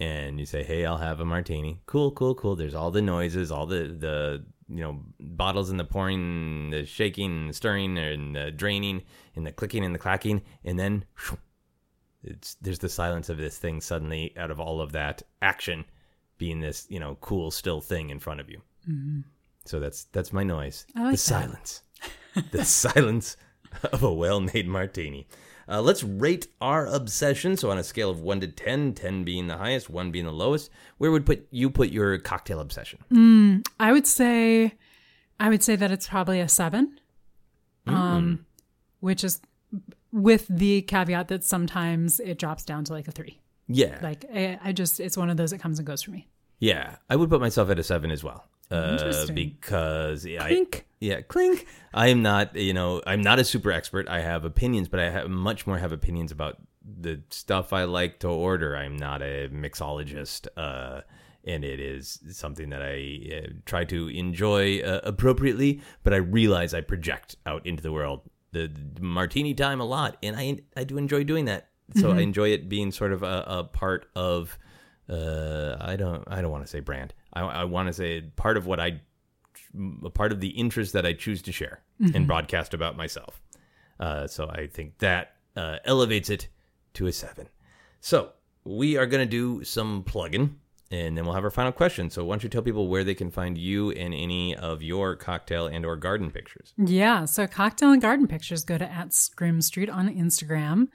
and 0.00 0.40
you 0.40 0.46
say, 0.46 0.62
"Hey, 0.64 0.84
I'll 0.84 0.98
have 0.98 1.20
a 1.20 1.24
martini." 1.24 1.80
Cool, 1.86 2.10
cool, 2.12 2.34
cool. 2.34 2.56
There's 2.56 2.74
all 2.74 2.90
the 2.90 3.02
noises, 3.02 3.50
all 3.50 3.66
the 3.66 3.96
the 3.98 4.44
you 4.68 4.82
know 4.82 5.00
bottles 5.20 5.70
and 5.70 5.78
the 5.78 5.84
pouring, 5.84 6.70
the 6.70 6.84
shaking, 6.84 7.46
the 7.48 7.54
stirring, 7.54 7.96
and 7.98 8.34
the 8.34 8.50
draining, 8.50 9.02
and 9.36 9.46
the 9.46 9.52
clicking 9.52 9.84
and 9.84 9.94
the 9.94 9.98
clacking, 9.98 10.42
and 10.64 10.78
then 10.78 11.04
it's 12.22 12.54
there's 12.56 12.80
the 12.80 12.88
silence 12.88 13.28
of 13.28 13.38
this 13.38 13.56
thing 13.58 13.80
suddenly 13.80 14.32
out 14.36 14.50
of 14.50 14.58
all 14.60 14.80
of 14.80 14.92
that 14.92 15.22
action 15.42 15.84
being 16.44 16.60
this 16.60 16.86
you 16.90 17.00
know 17.00 17.16
cool 17.20 17.50
still 17.50 17.80
thing 17.80 18.10
in 18.10 18.18
front 18.20 18.40
of 18.40 18.48
you. 18.50 18.60
So 19.64 19.80
that's 19.80 20.04
that's 20.14 20.32
my 20.32 20.44
noise. 20.44 20.86
Like 20.94 21.04
the 21.04 21.10
that. 21.12 21.18
silence, 21.18 21.82
the 22.52 22.64
silence 22.84 23.36
of 23.92 24.02
a 24.02 24.12
well-made 24.12 24.68
martini. 24.68 25.26
Uh, 25.66 25.80
let's 25.80 26.04
rate 26.04 26.46
our 26.60 26.86
obsession. 26.86 27.56
So 27.56 27.70
on 27.70 27.78
a 27.78 27.82
scale 27.82 28.10
of 28.10 28.20
one 28.20 28.40
to 28.40 28.46
10, 28.46 28.92
10 28.92 29.24
being 29.24 29.46
the 29.46 29.56
highest, 29.56 29.88
one 29.88 30.10
being 30.10 30.26
the 30.26 30.32
lowest, 30.32 30.70
where 30.98 31.10
would 31.10 31.24
put 31.24 31.46
you 31.50 31.70
put 31.70 31.88
your 31.88 32.18
cocktail 32.18 32.60
obsession? 32.60 32.98
I 33.80 33.90
would 33.92 34.06
say, 34.06 34.74
I 35.40 35.48
would 35.48 35.62
say 35.62 35.76
that 35.76 35.90
it's 35.90 36.06
probably 36.06 36.40
a 36.40 36.48
seven, 36.48 37.00
um, 37.86 38.44
which 39.00 39.24
is 39.24 39.40
with 40.12 40.46
the 40.48 40.82
caveat 40.82 41.28
that 41.28 41.42
sometimes 41.42 42.20
it 42.20 42.38
drops 42.38 42.64
down 42.64 42.84
to 42.84 42.92
like 42.92 43.08
a 43.08 43.12
three. 43.12 43.40
Yeah, 43.66 43.98
Like 44.02 44.26
I, 44.32 44.58
I 44.62 44.72
just, 44.72 45.00
it's 45.00 45.16
one 45.16 45.30
of 45.30 45.38
those 45.38 45.50
that 45.52 45.60
comes 45.60 45.78
and 45.78 45.86
goes 45.86 46.02
for 46.02 46.10
me. 46.10 46.28
Yeah, 46.64 46.96
I 47.10 47.16
would 47.16 47.28
put 47.28 47.40
myself 47.40 47.68
at 47.68 47.78
a 47.78 47.82
seven 47.82 48.10
as 48.10 48.24
well. 48.24 48.46
Uh, 48.70 49.26
because 49.26 50.24
yeah, 50.24 50.42
I, 50.42 50.48
Clink. 50.48 50.86
yeah, 50.98 51.20
clink. 51.20 51.66
I 51.92 52.08
am 52.08 52.22
not, 52.22 52.56
you 52.56 52.72
know, 52.72 53.02
I'm 53.06 53.20
not 53.20 53.38
a 53.38 53.44
super 53.44 53.70
expert. 53.70 54.08
I 54.08 54.20
have 54.20 54.44
opinions, 54.46 54.88
but 54.88 54.98
I 54.98 55.10
have 55.10 55.28
much 55.28 55.66
more 55.66 55.76
have 55.78 55.92
opinions 55.92 56.32
about 56.32 56.56
the 56.82 57.20
stuff 57.28 57.74
I 57.74 57.84
like 57.84 58.20
to 58.20 58.28
order. 58.28 58.76
I'm 58.76 58.96
not 58.96 59.20
a 59.20 59.50
mixologist, 59.52 60.48
uh, 60.56 61.02
and 61.44 61.64
it 61.64 61.78
is 61.78 62.20
something 62.30 62.70
that 62.70 62.80
I 62.82 62.96
uh, 63.36 63.52
try 63.66 63.84
to 63.84 64.08
enjoy 64.08 64.80
uh, 64.80 65.00
appropriately. 65.04 65.82
But 66.02 66.14
I 66.14 66.16
realize 66.16 66.72
I 66.72 66.80
project 66.80 67.36
out 67.44 67.66
into 67.66 67.82
the 67.82 67.92
world 67.92 68.22
the, 68.52 68.70
the 68.94 69.02
martini 69.02 69.52
time 69.52 69.80
a 69.80 69.84
lot, 69.84 70.16
and 70.22 70.34
I 70.34 70.60
I 70.74 70.84
do 70.84 70.96
enjoy 70.96 71.24
doing 71.24 71.44
that. 71.44 71.68
So 71.96 72.12
I 72.12 72.20
enjoy 72.20 72.48
it 72.48 72.66
being 72.70 72.90
sort 72.92 73.12
of 73.12 73.22
a, 73.22 73.44
a 73.46 73.64
part 73.64 74.06
of. 74.16 74.58
Uh, 75.08 75.76
I 75.80 75.96
don't. 75.96 76.24
I 76.26 76.40
don't 76.40 76.50
want 76.50 76.64
to 76.64 76.70
say 76.70 76.80
brand. 76.80 77.12
I, 77.32 77.42
I 77.42 77.64
want 77.64 77.88
to 77.88 77.92
say 77.92 78.22
part 78.36 78.56
of 78.56 78.66
what 78.66 78.80
I 78.80 79.00
a 80.04 80.10
part 80.10 80.32
of 80.32 80.40
the 80.40 80.48
interest 80.48 80.92
that 80.92 81.04
I 81.04 81.12
choose 81.12 81.42
to 81.42 81.52
share 81.52 81.80
and 82.14 82.26
broadcast 82.26 82.74
about 82.74 82.96
myself. 82.96 83.40
Uh, 83.98 84.26
so 84.26 84.48
I 84.48 84.66
think 84.66 84.98
that 84.98 85.36
uh, 85.56 85.78
elevates 85.84 86.30
it 86.30 86.48
to 86.94 87.06
a 87.06 87.12
seven. 87.12 87.48
So 88.00 88.30
we 88.64 88.96
are 88.96 89.06
going 89.06 89.26
to 89.26 89.30
do 89.30 89.64
some 89.64 90.02
plugging 90.04 90.58
and 90.90 91.16
then 91.16 91.24
we'll 91.24 91.34
have 91.34 91.44
our 91.44 91.50
final 91.50 91.72
question. 91.72 92.10
So 92.10 92.24
why 92.24 92.34
don't 92.34 92.42
you 92.42 92.48
tell 92.48 92.62
people 92.62 92.88
where 92.88 93.04
they 93.04 93.14
can 93.14 93.30
find 93.30 93.56
you 93.58 93.90
and 93.92 94.14
any 94.14 94.54
of 94.54 94.82
your 94.82 95.16
cocktail 95.16 95.66
and 95.66 95.84
or 95.84 95.96
garden 95.96 96.30
pictures? 96.30 96.72
Yeah. 96.76 97.24
So 97.24 97.46
cocktail 97.46 97.92
and 97.92 98.02
garden 98.02 98.26
pictures 98.26 98.64
go 98.64 98.78
to 98.78 98.90
at 98.90 99.12
Scrim 99.12 99.60
Street 99.60 99.88
on 99.88 100.08
Instagram. 100.08 100.88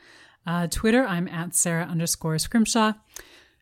Uh, 0.45 0.67
Twitter, 0.67 1.05
I'm 1.05 1.27
at 1.27 1.55
Sara 1.55 1.83
underscore 1.83 2.37
Scrimshaw. 2.39 2.93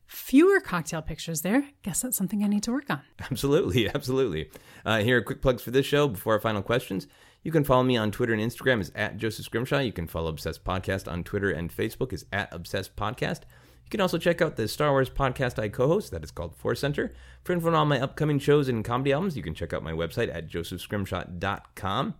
Fewer 0.07 0.61
cocktail 0.61 1.01
pictures 1.01 1.41
there. 1.41 1.69
Guess 1.83 2.01
that's 2.01 2.17
something 2.17 2.43
I 2.43 2.47
need 2.47 2.63
to 2.63 2.71
work 2.71 2.89
on. 2.89 3.01
Absolutely, 3.19 3.89
absolutely. 3.89 4.49
Uh, 4.85 4.99
here 4.99 5.17
are 5.17 5.21
quick 5.21 5.41
plugs 5.41 5.61
for 5.61 5.71
this 5.71 5.85
show 5.85 6.07
before 6.07 6.33
our 6.33 6.39
final 6.39 6.61
questions. 6.61 7.07
You 7.43 7.51
can 7.51 7.65
follow 7.65 7.83
me 7.83 7.97
on 7.97 8.11
Twitter 8.11 8.33
and 8.33 8.41
Instagram 8.41 8.79
is 8.79 8.91
at 8.95 9.17
Joseph 9.17 9.45
Scrimshaw. 9.45 9.79
You 9.79 9.91
can 9.91 10.07
follow 10.07 10.29
Obsessed 10.29 10.63
Podcast 10.63 11.11
on 11.11 11.23
Twitter 11.23 11.49
and 11.49 11.75
Facebook 11.75 12.13
is 12.13 12.25
at 12.31 12.53
Obsessed 12.53 12.95
Podcast. 12.95 13.41
You 13.85 13.89
can 13.89 14.01
also 14.01 14.17
check 14.17 14.41
out 14.41 14.55
the 14.55 14.67
Star 14.67 14.91
Wars 14.91 15.09
podcast 15.09 15.57
I 15.57 15.69
co-host 15.69 16.11
that 16.11 16.23
is 16.23 16.31
called 16.31 16.55
Force 16.55 16.79
Center. 16.79 17.13
For 17.43 17.53
info 17.53 17.67
on 17.67 17.73
all 17.75 17.85
my 17.85 18.01
upcoming 18.01 18.39
shows 18.39 18.67
and 18.67 18.83
comedy 18.83 19.13
albums, 19.13 19.37
you 19.37 19.43
can 19.43 19.53
check 19.53 19.71
out 19.71 19.83
my 19.83 19.93
website 19.93 20.33
at 20.33 20.49
josephscrimshaw.com. 20.49 22.15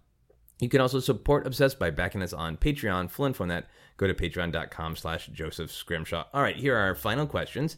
You 0.60 0.70
can 0.70 0.82
also 0.82 1.00
support 1.00 1.46
Obsessed 1.46 1.78
by 1.78 1.90
backing 1.90 2.22
us 2.22 2.34
on 2.34 2.58
Patreon. 2.58 3.10
Full 3.12 3.26
info 3.26 3.44
on 3.44 3.50
that, 3.50 3.68
go 3.98 4.08
to 4.08 4.14
patreon.com 4.14 4.95
slash 4.95 5.28
Joseph 5.28 5.72
Scrimshaw. 5.72 6.26
All 6.34 6.41
right, 6.41 6.56
here 6.56 6.76
are 6.76 6.82
our 6.88 6.95
final 6.95 7.28
questions. 7.28 7.78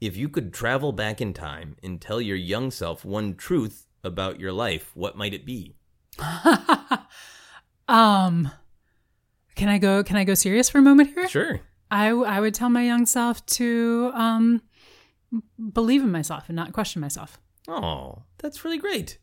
If 0.00 0.16
you 0.16 0.28
could 0.28 0.52
travel 0.52 0.92
back 0.92 1.20
in 1.20 1.32
time 1.32 1.76
and 1.82 2.00
tell 2.00 2.20
your 2.20 2.36
young 2.36 2.70
self 2.70 3.04
one 3.04 3.34
truth 3.34 3.86
about 4.04 4.40
your 4.40 4.52
life, 4.52 4.90
what 4.94 5.16
might 5.16 5.34
it 5.34 5.44
be? 5.44 5.76
Um, 7.88 8.50
can 9.54 9.68
I 9.68 9.78
go? 9.78 10.04
Can 10.04 10.16
I 10.16 10.24
go 10.24 10.34
serious 10.34 10.68
for 10.68 10.78
a 10.78 10.82
moment 10.82 11.14
here? 11.14 11.28
Sure. 11.28 11.60
I 11.90 12.10
I 12.10 12.38
would 12.38 12.54
tell 12.54 12.68
my 12.68 12.82
young 12.84 13.06
self 13.06 13.44
to 13.46 14.12
um 14.14 14.62
believe 15.72 16.02
in 16.02 16.12
myself 16.12 16.44
and 16.48 16.56
not 16.56 16.72
question 16.72 17.00
myself. 17.00 17.40
Oh, 17.66 18.22
that's 18.38 18.64
really 18.64 18.78
great. 18.78 19.18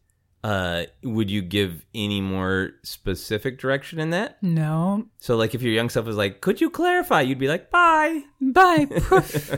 Uh, 0.45 0.85
would 1.01 1.31
you 1.31 1.41
give 1.41 1.83
any 1.95 2.21
more 2.21 2.69
specific 2.83 3.57
direction 3.57 3.99
in 3.99 4.11
that? 4.11 4.37
No, 4.43 5.07
So, 5.19 5.35
like, 5.35 5.55
if 5.55 5.63
your 5.63 5.73
young 5.73 5.89
self 5.89 6.05
was 6.05 6.17
like, 6.17 6.39
"Could 6.39 6.61
you 6.61 6.69
clarify?" 6.69 7.21
You'd 7.21 7.39
be 7.39 7.47
like, 7.47 7.71
"Bye." 7.71 8.21
bye. 8.39 8.85
Poof. 8.91 9.51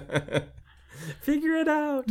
figure 1.20 1.56
it 1.56 1.68
out. 1.68 2.10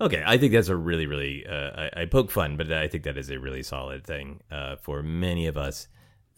Okay, 0.00 0.22
I 0.26 0.38
think 0.38 0.54
that's 0.54 0.68
a 0.68 0.76
really, 0.76 1.06
really. 1.06 1.46
Uh, 1.46 1.88
I, 1.94 2.02
I 2.02 2.04
poke 2.06 2.30
fun, 2.30 2.56
but 2.56 2.72
I 2.72 2.88
think 2.88 3.04
that 3.04 3.18
is 3.18 3.28
a 3.28 3.38
really 3.38 3.62
solid 3.62 4.04
thing 4.06 4.40
uh, 4.50 4.76
for 4.76 5.02
many 5.02 5.46
of 5.46 5.58
us 5.58 5.88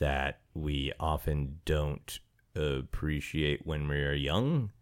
that 0.01 0.41
we 0.55 0.93
often 0.99 1.61
don't 1.64 2.18
appreciate 2.57 3.64
when 3.64 3.87
we're 3.87 4.14
young. 4.14 4.72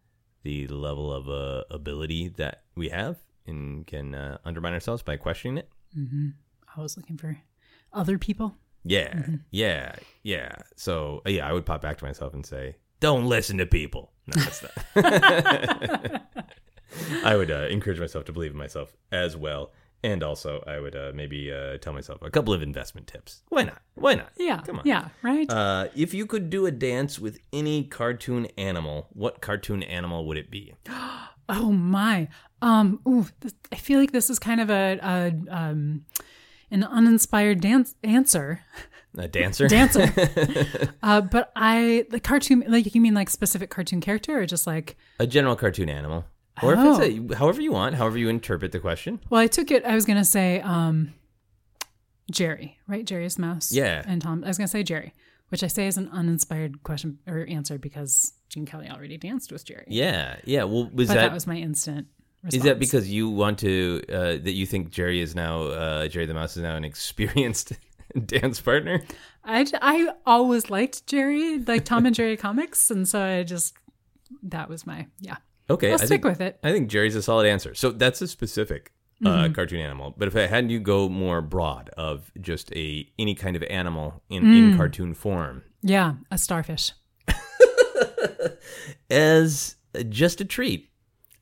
The 0.44 0.66
level 0.68 1.12
of 1.12 1.28
uh, 1.28 1.64
ability 1.70 2.28
that 2.36 2.62
we 2.74 2.88
have 2.88 3.16
and 3.46 3.86
can 3.86 4.14
uh, 4.14 4.38
undermine 4.46 4.72
ourselves 4.72 5.02
by 5.02 5.16
questioning 5.18 5.58
it. 5.58 5.68
I 5.94 6.45
was 6.82 6.96
looking 6.96 7.16
for 7.16 7.38
other 7.92 8.18
people. 8.18 8.56
Yeah, 8.84 9.26
yeah, 9.50 9.96
yeah. 10.22 10.52
So 10.76 11.22
uh, 11.26 11.30
yeah, 11.30 11.48
I 11.48 11.52
would 11.52 11.66
pop 11.66 11.82
back 11.82 11.98
to 11.98 12.04
myself 12.04 12.34
and 12.34 12.46
say, 12.46 12.76
"Don't 13.00 13.26
listen 13.26 13.58
to 13.58 13.66
people." 13.66 14.12
No, 14.28 14.42
that's 14.42 14.62
not. 14.62 16.22
I 17.24 17.36
would 17.36 17.50
uh, 17.50 17.66
encourage 17.68 17.98
myself 18.00 18.24
to 18.26 18.32
believe 18.32 18.52
in 18.52 18.56
myself 18.56 18.92
as 19.12 19.36
well, 19.36 19.72
and 20.02 20.22
also 20.22 20.62
I 20.66 20.78
would 20.78 20.94
uh, 20.96 21.12
maybe 21.14 21.52
uh, 21.52 21.78
tell 21.78 21.92
myself 21.92 22.22
a 22.22 22.30
couple 22.30 22.54
of 22.54 22.62
investment 22.62 23.06
tips. 23.06 23.42
Why 23.48 23.64
not? 23.64 23.82
Why 23.94 24.14
not? 24.14 24.30
Yeah, 24.36 24.60
come 24.62 24.78
on. 24.78 24.82
yeah, 24.86 25.08
right. 25.22 25.50
Uh, 25.50 25.88
if 25.94 26.14
you 26.14 26.26
could 26.26 26.48
do 26.48 26.66
a 26.66 26.70
dance 26.70 27.18
with 27.18 27.38
any 27.52 27.84
cartoon 27.84 28.46
animal, 28.56 29.08
what 29.12 29.40
cartoon 29.40 29.82
animal 29.82 30.26
would 30.26 30.36
it 30.36 30.50
be? 30.50 30.74
Oh 31.48 31.70
my. 31.70 32.26
Um 32.60 32.98
ooh, 33.06 33.24
this, 33.38 33.54
I 33.70 33.76
feel 33.76 34.00
like 34.00 34.10
this 34.10 34.30
is 34.30 34.40
kind 34.40 34.60
of 34.60 34.68
a, 34.68 34.98
a 35.00 35.32
um 35.56 36.04
an 36.70 36.84
uninspired 36.84 37.60
dance 37.60 37.94
answer. 38.02 38.60
A 39.18 39.28
dancer? 39.28 39.66
Dancer. 39.66 40.12
uh 41.02 41.20
but 41.22 41.50
I 41.56 42.04
the 42.10 42.20
cartoon 42.20 42.64
like 42.68 42.94
you 42.94 43.00
mean 43.00 43.14
like 43.14 43.30
specific 43.30 43.70
cartoon 43.70 44.00
character 44.00 44.38
or 44.40 44.46
just 44.46 44.66
like 44.66 44.96
a 45.18 45.26
general 45.26 45.56
cartoon 45.56 45.88
animal, 45.88 46.24
or 46.62 46.74
if 46.74 46.78
Oh. 46.78 47.00
it's 47.00 47.32
a, 47.32 47.36
however 47.36 47.62
you 47.62 47.72
want, 47.72 47.94
however 47.94 48.18
you 48.18 48.28
interpret 48.28 48.72
the 48.72 48.78
question. 48.80 49.20
well 49.30 49.40
I 49.40 49.46
took 49.46 49.70
it 49.70 49.84
I 49.84 49.94
was 49.94 50.04
going 50.04 50.18
to 50.18 50.24
say 50.24 50.60
um 50.60 51.14
Jerry, 52.30 52.76
right? 52.88 53.04
Jerry's 53.06 53.38
mouse. 53.38 53.72
Yeah. 53.72 54.02
And 54.06 54.20
Tom 54.20 54.42
I 54.44 54.48
was 54.48 54.58
going 54.58 54.66
to 54.66 54.70
say 54.72 54.82
Jerry, 54.82 55.14
which 55.48 55.62
I 55.62 55.68
say 55.68 55.86
is 55.86 55.96
an 55.96 56.08
uninspired 56.12 56.82
question 56.82 57.18
or 57.26 57.46
answer 57.48 57.78
because 57.78 58.32
Gene 58.48 58.66
Kelly 58.66 58.88
already 58.90 59.16
danced 59.16 59.52
with 59.52 59.64
Jerry. 59.64 59.84
Yeah, 59.88 60.36
yeah. 60.44 60.64
Well, 60.64 60.90
was 60.92 61.08
but 61.08 61.14
that 61.14 61.20
that, 61.28 61.32
was 61.32 61.46
my 61.46 61.56
instant 61.56 62.08
response. 62.46 62.54
Is 62.54 62.62
that 62.62 62.78
because 62.78 63.10
you 63.10 63.28
want 63.28 63.58
to 63.60 64.02
uh, 64.08 64.18
that 64.42 64.52
you 64.52 64.66
think 64.66 64.90
Jerry 64.90 65.20
is 65.20 65.34
now 65.34 65.62
uh, 65.62 66.08
Jerry 66.08 66.26
the 66.26 66.34
Mouse 66.34 66.56
is 66.56 66.62
now 66.62 66.76
an 66.76 66.84
experienced 66.84 67.72
dance 68.26 68.60
partner? 68.60 69.02
I, 69.44 69.66
I 69.80 70.08
always 70.24 70.70
liked 70.70 71.06
Jerry, 71.06 71.58
like 71.60 71.84
Tom 71.84 72.06
and 72.06 72.14
Jerry 72.14 72.36
comics, 72.36 72.90
and 72.90 73.06
so 73.08 73.22
I 73.22 73.42
just 73.42 73.74
that 74.42 74.68
was 74.68 74.86
my 74.86 75.06
yeah. 75.20 75.36
Okay, 75.68 75.88
I'll 75.88 75.94
I 75.94 75.96
stick 75.98 76.08
think, 76.08 76.24
with 76.24 76.40
it. 76.40 76.58
I 76.62 76.72
think 76.72 76.88
Jerry's 76.88 77.16
a 77.16 77.22
solid 77.22 77.46
answer. 77.46 77.74
So 77.74 77.90
that's 77.90 78.22
a 78.22 78.28
specific 78.28 78.92
uh, 79.24 79.48
cartoon 79.52 79.80
animal. 79.80 80.14
But 80.16 80.28
if 80.28 80.36
I 80.36 80.46
had 80.46 80.70
you 80.70 80.78
go 80.78 81.08
more 81.08 81.40
broad 81.40 81.90
of 81.96 82.30
just 82.40 82.72
a 82.74 83.08
any 83.18 83.34
kind 83.34 83.56
of 83.56 83.62
animal 83.64 84.22
in, 84.28 84.52
in 84.54 84.76
cartoon 84.76 85.14
form 85.14 85.62
Yeah, 85.82 86.14
a 86.30 86.38
starfish. 86.38 86.92
as 89.10 89.76
just 90.08 90.40
a 90.40 90.44
treat, 90.44 90.90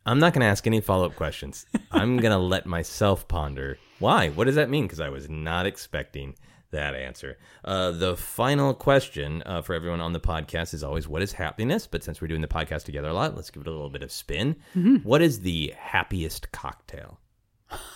I'm 0.07 0.19
not 0.19 0.33
going 0.33 0.41
to 0.41 0.47
ask 0.47 0.67
any 0.67 0.81
follow 0.81 1.07
up 1.07 1.17
questions. 1.17 1.67
I'm 1.91 2.17
going 2.21 2.33
to 2.33 2.39
let 2.39 2.67
myself 2.67 3.27
ponder 3.29 3.79
why. 3.99 4.29
What 4.31 4.45
does 4.45 4.57
that 4.57 4.69
mean? 4.71 4.85
Because 4.85 5.01
I 5.01 5.09
was 5.09 5.29
not 5.31 5.67
expecting 5.67 6.35
that 6.73 6.95
answer. 6.95 7.39
Uh, 7.65 7.93
the 7.93 8.17
final 8.17 8.75
question 8.75 9.43
uh, 9.47 9.63
for 9.63 9.75
everyone 9.75 10.01
on 10.01 10.13
the 10.13 10.21
podcast 10.21 10.75
is 10.75 10.85
always 10.85 11.09
what 11.09 11.23
is 11.23 11.33
happiness? 11.33 11.87
But 11.87 12.05
since 12.05 12.21
we're 12.21 12.29
doing 12.29 12.43
the 12.43 12.49
podcast 12.49 12.85
together 12.85 13.09
a 13.09 13.15
lot, 13.15 13.35
let's 13.35 13.51
give 13.51 13.63
it 13.63 13.69
a 13.69 13.71
little 13.71 13.91
bit 13.91 14.03
of 14.03 14.13
spin. 14.13 14.57
What 15.05 15.23
is 15.23 15.41
the 15.41 15.73
happiest 15.77 16.53
cocktail? 16.53 17.19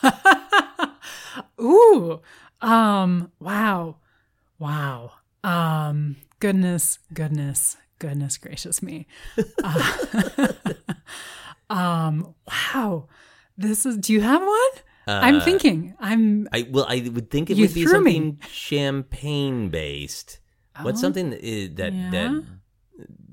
Ooh, 1.60 2.20
um, 2.62 3.30
wow, 3.38 3.96
wow, 4.58 5.12
um, 5.44 6.16
goodness, 6.40 7.00
goodness, 7.12 7.76
goodness 7.98 8.38
gracious 8.38 8.82
me. 8.82 9.06
Uh, 9.62 9.96
um, 11.70 12.34
wow, 12.46 13.08
This 13.56 13.86
is. 13.86 13.96
Do 13.98 14.12
you 14.12 14.20
have 14.20 14.42
one? 14.42 14.70
I'm 15.06 15.40
thinking. 15.40 15.94
I'm. 15.98 16.48
I 16.52 16.66
well, 16.70 16.86
I 16.88 17.08
would 17.12 17.30
think 17.30 17.50
it 17.50 17.56
would 17.56 17.72
be 17.74 17.84
threw 17.84 18.00
me. 18.00 18.12
something 18.14 18.40
champagne 18.50 19.68
based. 19.70 20.40
What's 20.82 21.00
something 21.00 21.30
that 21.30 21.40
is, 21.40 21.74
that 21.74 21.92
yeah. 21.92 22.10
that 22.10 22.44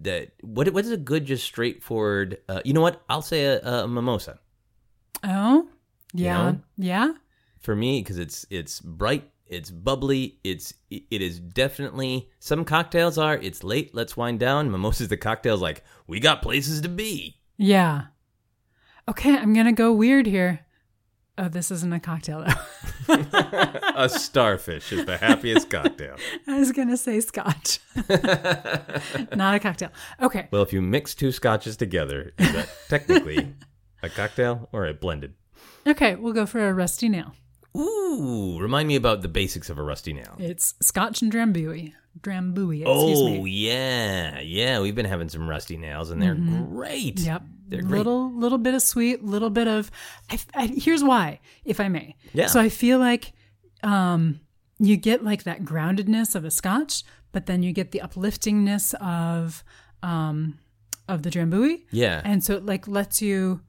that 0.02 0.32
what 0.42 0.72
what 0.74 0.86
is 0.86 0.92
a 0.92 0.98
good 0.98 1.26
just 1.26 1.44
straightforward? 1.44 2.38
Uh, 2.48 2.62
you 2.64 2.74
know 2.74 2.82
what? 2.82 3.04
I'll 3.10 3.22
say 3.22 3.46
a, 3.46 3.62
a 3.62 3.88
mimosa 3.88 4.40
Oh, 5.24 5.68
yeah, 6.14 6.52
know? 6.52 6.60
yeah. 6.78 7.14
for 7.60 7.76
me 7.76 8.02
because 8.02 8.18
it's 8.18 8.46
it's 8.50 8.80
bright, 8.80 9.30
it's 9.48 9.70
bubbly, 9.70 10.40
it's 10.44 10.74
it 10.90 11.22
is 11.22 11.40
definitely 11.40 12.30
some 12.40 12.64
cocktails 12.66 13.18
are 13.18 13.36
it's 13.38 13.64
late, 13.64 13.94
let's 13.94 14.16
wind 14.16 14.40
down. 14.40 14.72
Mimosa's 14.72 15.08
the 15.10 15.18
cocktails 15.18 15.62
like 15.62 15.84
we 16.08 16.20
got 16.20 16.42
places 16.42 16.82
to 16.82 16.90
be. 16.90 17.38
Yeah. 17.58 18.06
Okay, 19.08 19.38
I'm 19.38 19.54
gonna 19.54 19.74
go 19.74 19.94
weird 19.94 20.26
here. 20.26 20.62
Oh, 21.38 21.50
this 21.50 21.70
isn't 21.70 21.94
a 21.94 22.00
cocktail 22.00 22.46
though. 23.08 23.16
a 23.96 24.10
starfish 24.10 24.92
is 24.92 25.06
the 25.06 25.18
happiest 25.18 25.70
cocktail. 25.70 26.16
I 26.48 26.58
was 26.58 26.72
gonna 26.72 26.98
say 26.98 27.20
scotch. 27.20 27.80
Not 29.36 29.56
a 29.56 29.60
cocktail. 29.60 29.92
Okay. 30.22 30.48
Well, 30.50 30.64
if 30.64 30.74
you 30.74 30.82
mix 30.82 31.14
two 31.14 31.32
scotches 31.32 31.78
together, 31.78 32.34
is 32.40 32.54
that 32.54 32.70
technically 32.88 33.54
a 34.02 34.10
cocktail 34.10 34.70
or 34.72 34.88
a 34.88 34.94
blended? 34.94 35.34
Okay, 35.86 36.16
we'll 36.16 36.34
go 36.34 36.46
for 36.46 36.68
a 36.68 36.74
rusty 36.74 37.10
nail. 37.10 37.34
Ooh, 37.78 38.58
remind 38.60 38.88
me 38.88 38.96
about 38.96 39.22
the 39.22 39.28
basics 39.28 39.70
of 39.70 39.78
a 39.78 39.84
rusty 39.84 40.14
nail. 40.14 40.36
It's 40.40 40.74
scotch 40.82 41.22
and 41.22 41.32
drambuie. 41.32 41.94
Drambuie, 42.22 42.84
Oh 42.86 43.42
me. 43.44 43.50
yeah, 43.52 44.40
yeah. 44.40 44.80
We've 44.80 44.96
been 44.96 45.06
having 45.06 45.30
some 45.30 45.48
rusty 45.50 45.78
nails, 45.78 46.10
and 46.12 46.22
they're 46.22 46.36
great. 46.36 47.20
Yep. 47.20 47.44
they're 47.68 47.82
great. 47.82 47.98
Little 48.00 48.32
little 48.34 48.58
bit 48.58 48.74
of 48.74 48.82
sweet, 48.82 49.24
little 49.24 49.50
bit 49.50 49.68
of. 49.68 49.92
I, 50.30 50.40
I, 50.54 50.68
here's 50.68 51.04
why, 51.04 51.40
if 51.66 51.80
I 51.80 51.88
may. 51.90 52.16
Yeah. 52.34 52.48
So 52.48 52.60
I 52.60 52.70
feel 52.70 53.00
like 53.00 53.34
um, 53.84 54.40
you 54.80 54.98
get 54.98 55.24
like 55.24 55.44
that 55.44 55.64
groundedness 55.64 56.36
of 56.36 56.46
a 56.46 56.52
Scotch, 56.52 57.04
but 57.32 57.46
then 57.46 57.62
you 57.64 57.74
get 57.74 57.92
the 57.92 58.02
upliftingness 58.02 58.94
of 58.96 59.64
um, 60.02 60.58
of 61.08 61.22
the 61.24 61.30
Drambuie, 61.30 61.84
Yeah, 61.92 62.22
and 62.26 62.44
so 62.44 62.56
it 62.56 62.66
like 62.66 62.88
lets 62.88 63.22
you 63.22 63.62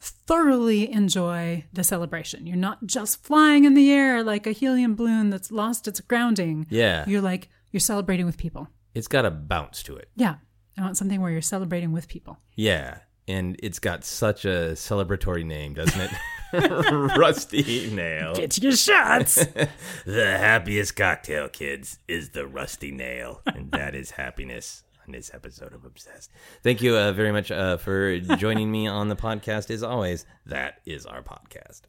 thoroughly 0.00 0.90
enjoy 0.92 1.64
the 1.72 1.84
celebration. 1.84 2.46
You're 2.46 2.56
not 2.56 2.86
just 2.86 3.22
flying 3.22 3.64
in 3.64 3.74
the 3.74 3.90
air 3.92 4.22
like 4.24 4.46
a 4.46 4.52
helium 4.52 4.94
balloon 4.96 5.30
that's 5.30 5.52
lost 5.52 5.86
its 5.86 6.00
grounding. 6.00 6.66
yeah. 6.70 7.04
You're 7.06 7.20
like 7.20 7.48
you're 7.72 7.80
celebrating 7.80 8.26
with 8.26 8.36
people. 8.36 8.68
It's 8.94 9.08
got 9.08 9.24
a 9.24 9.30
bounce 9.30 9.82
to 9.84 9.96
it. 9.96 10.08
Yeah. 10.14 10.36
I 10.78 10.82
want 10.82 10.96
something 10.96 11.20
where 11.20 11.30
you're 11.30 11.42
celebrating 11.42 11.92
with 11.92 12.08
people. 12.08 12.38
Yeah, 12.54 12.98
and 13.28 13.56
it's 13.62 13.78
got 13.78 14.04
such 14.04 14.44
a 14.44 14.72
celebratory 14.72 15.44
name, 15.44 15.74
doesn't 15.74 16.00
it? 16.00 16.10
rusty 17.16 17.90
nail. 17.92 18.34
Get 18.34 18.62
your 18.62 18.72
shots. 18.72 19.44
The 20.06 20.36
happiest 20.38 20.96
cocktail, 20.96 21.48
kids, 21.48 21.98
is 22.08 22.30
the 22.30 22.46
rusty 22.46 22.90
nail, 22.90 23.42
and 23.46 23.70
that 23.72 23.94
is 23.94 24.12
happiness. 24.12 24.84
On 25.04 25.12
this 25.12 25.32
episode 25.34 25.72
of 25.74 25.84
Obsessed. 25.84 26.30
Thank 26.62 26.80
you 26.80 26.96
uh, 26.96 27.10
very 27.10 27.32
much 27.32 27.50
uh, 27.50 27.76
for 27.76 28.20
joining 28.20 28.70
me 28.70 28.86
on 28.86 29.08
the 29.08 29.16
podcast. 29.16 29.68
As 29.68 29.82
always, 29.82 30.24
that 30.46 30.80
is 30.86 31.06
our 31.06 31.22
podcast. 31.22 31.80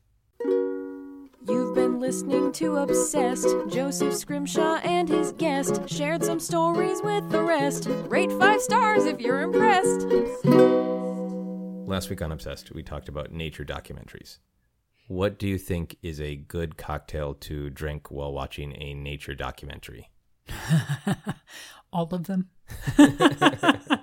You've 1.47 1.75
been 1.75 1.99
listening 1.99 2.53
to 2.53 2.77
Obsessed. 2.77 3.47
Joseph 3.67 4.13
Scrimshaw 4.13 4.75
and 4.77 5.09
his 5.09 5.33
guest 5.33 5.89
shared 5.89 6.23
some 6.23 6.39
stories 6.39 7.01
with 7.03 7.29
the 7.29 7.41
rest. 7.41 7.87
Rate 8.07 8.31
five 8.33 8.61
stars 8.61 9.05
if 9.05 9.19
you're 9.19 9.41
impressed. 9.41 10.07
Last 11.85 12.09
week 12.09 12.21
on 12.21 12.31
Obsessed, 12.31 12.71
we 12.71 12.81
talked 12.81 13.09
about 13.09 13.31
nature 13.31 13.65
documentaries. 13.65 14.39
What 15.07 15.37
do 15.37 15.47
you 15.47 15.57
think 15.57 15.97
is 16.01 16.21
a 16.21 16.35
good 16.37 16.77
cocktail 16.77 17.33
to 17.35 17.69
drink 17.69 18.09
while 18.09 18.31
watching 18.31 18.73
a 18.81 18.93
nature 18.93 19.35
documentary? 19.35 20.09
All 21.91 22.07
of 22.13 22.23
them. 22.23 22.49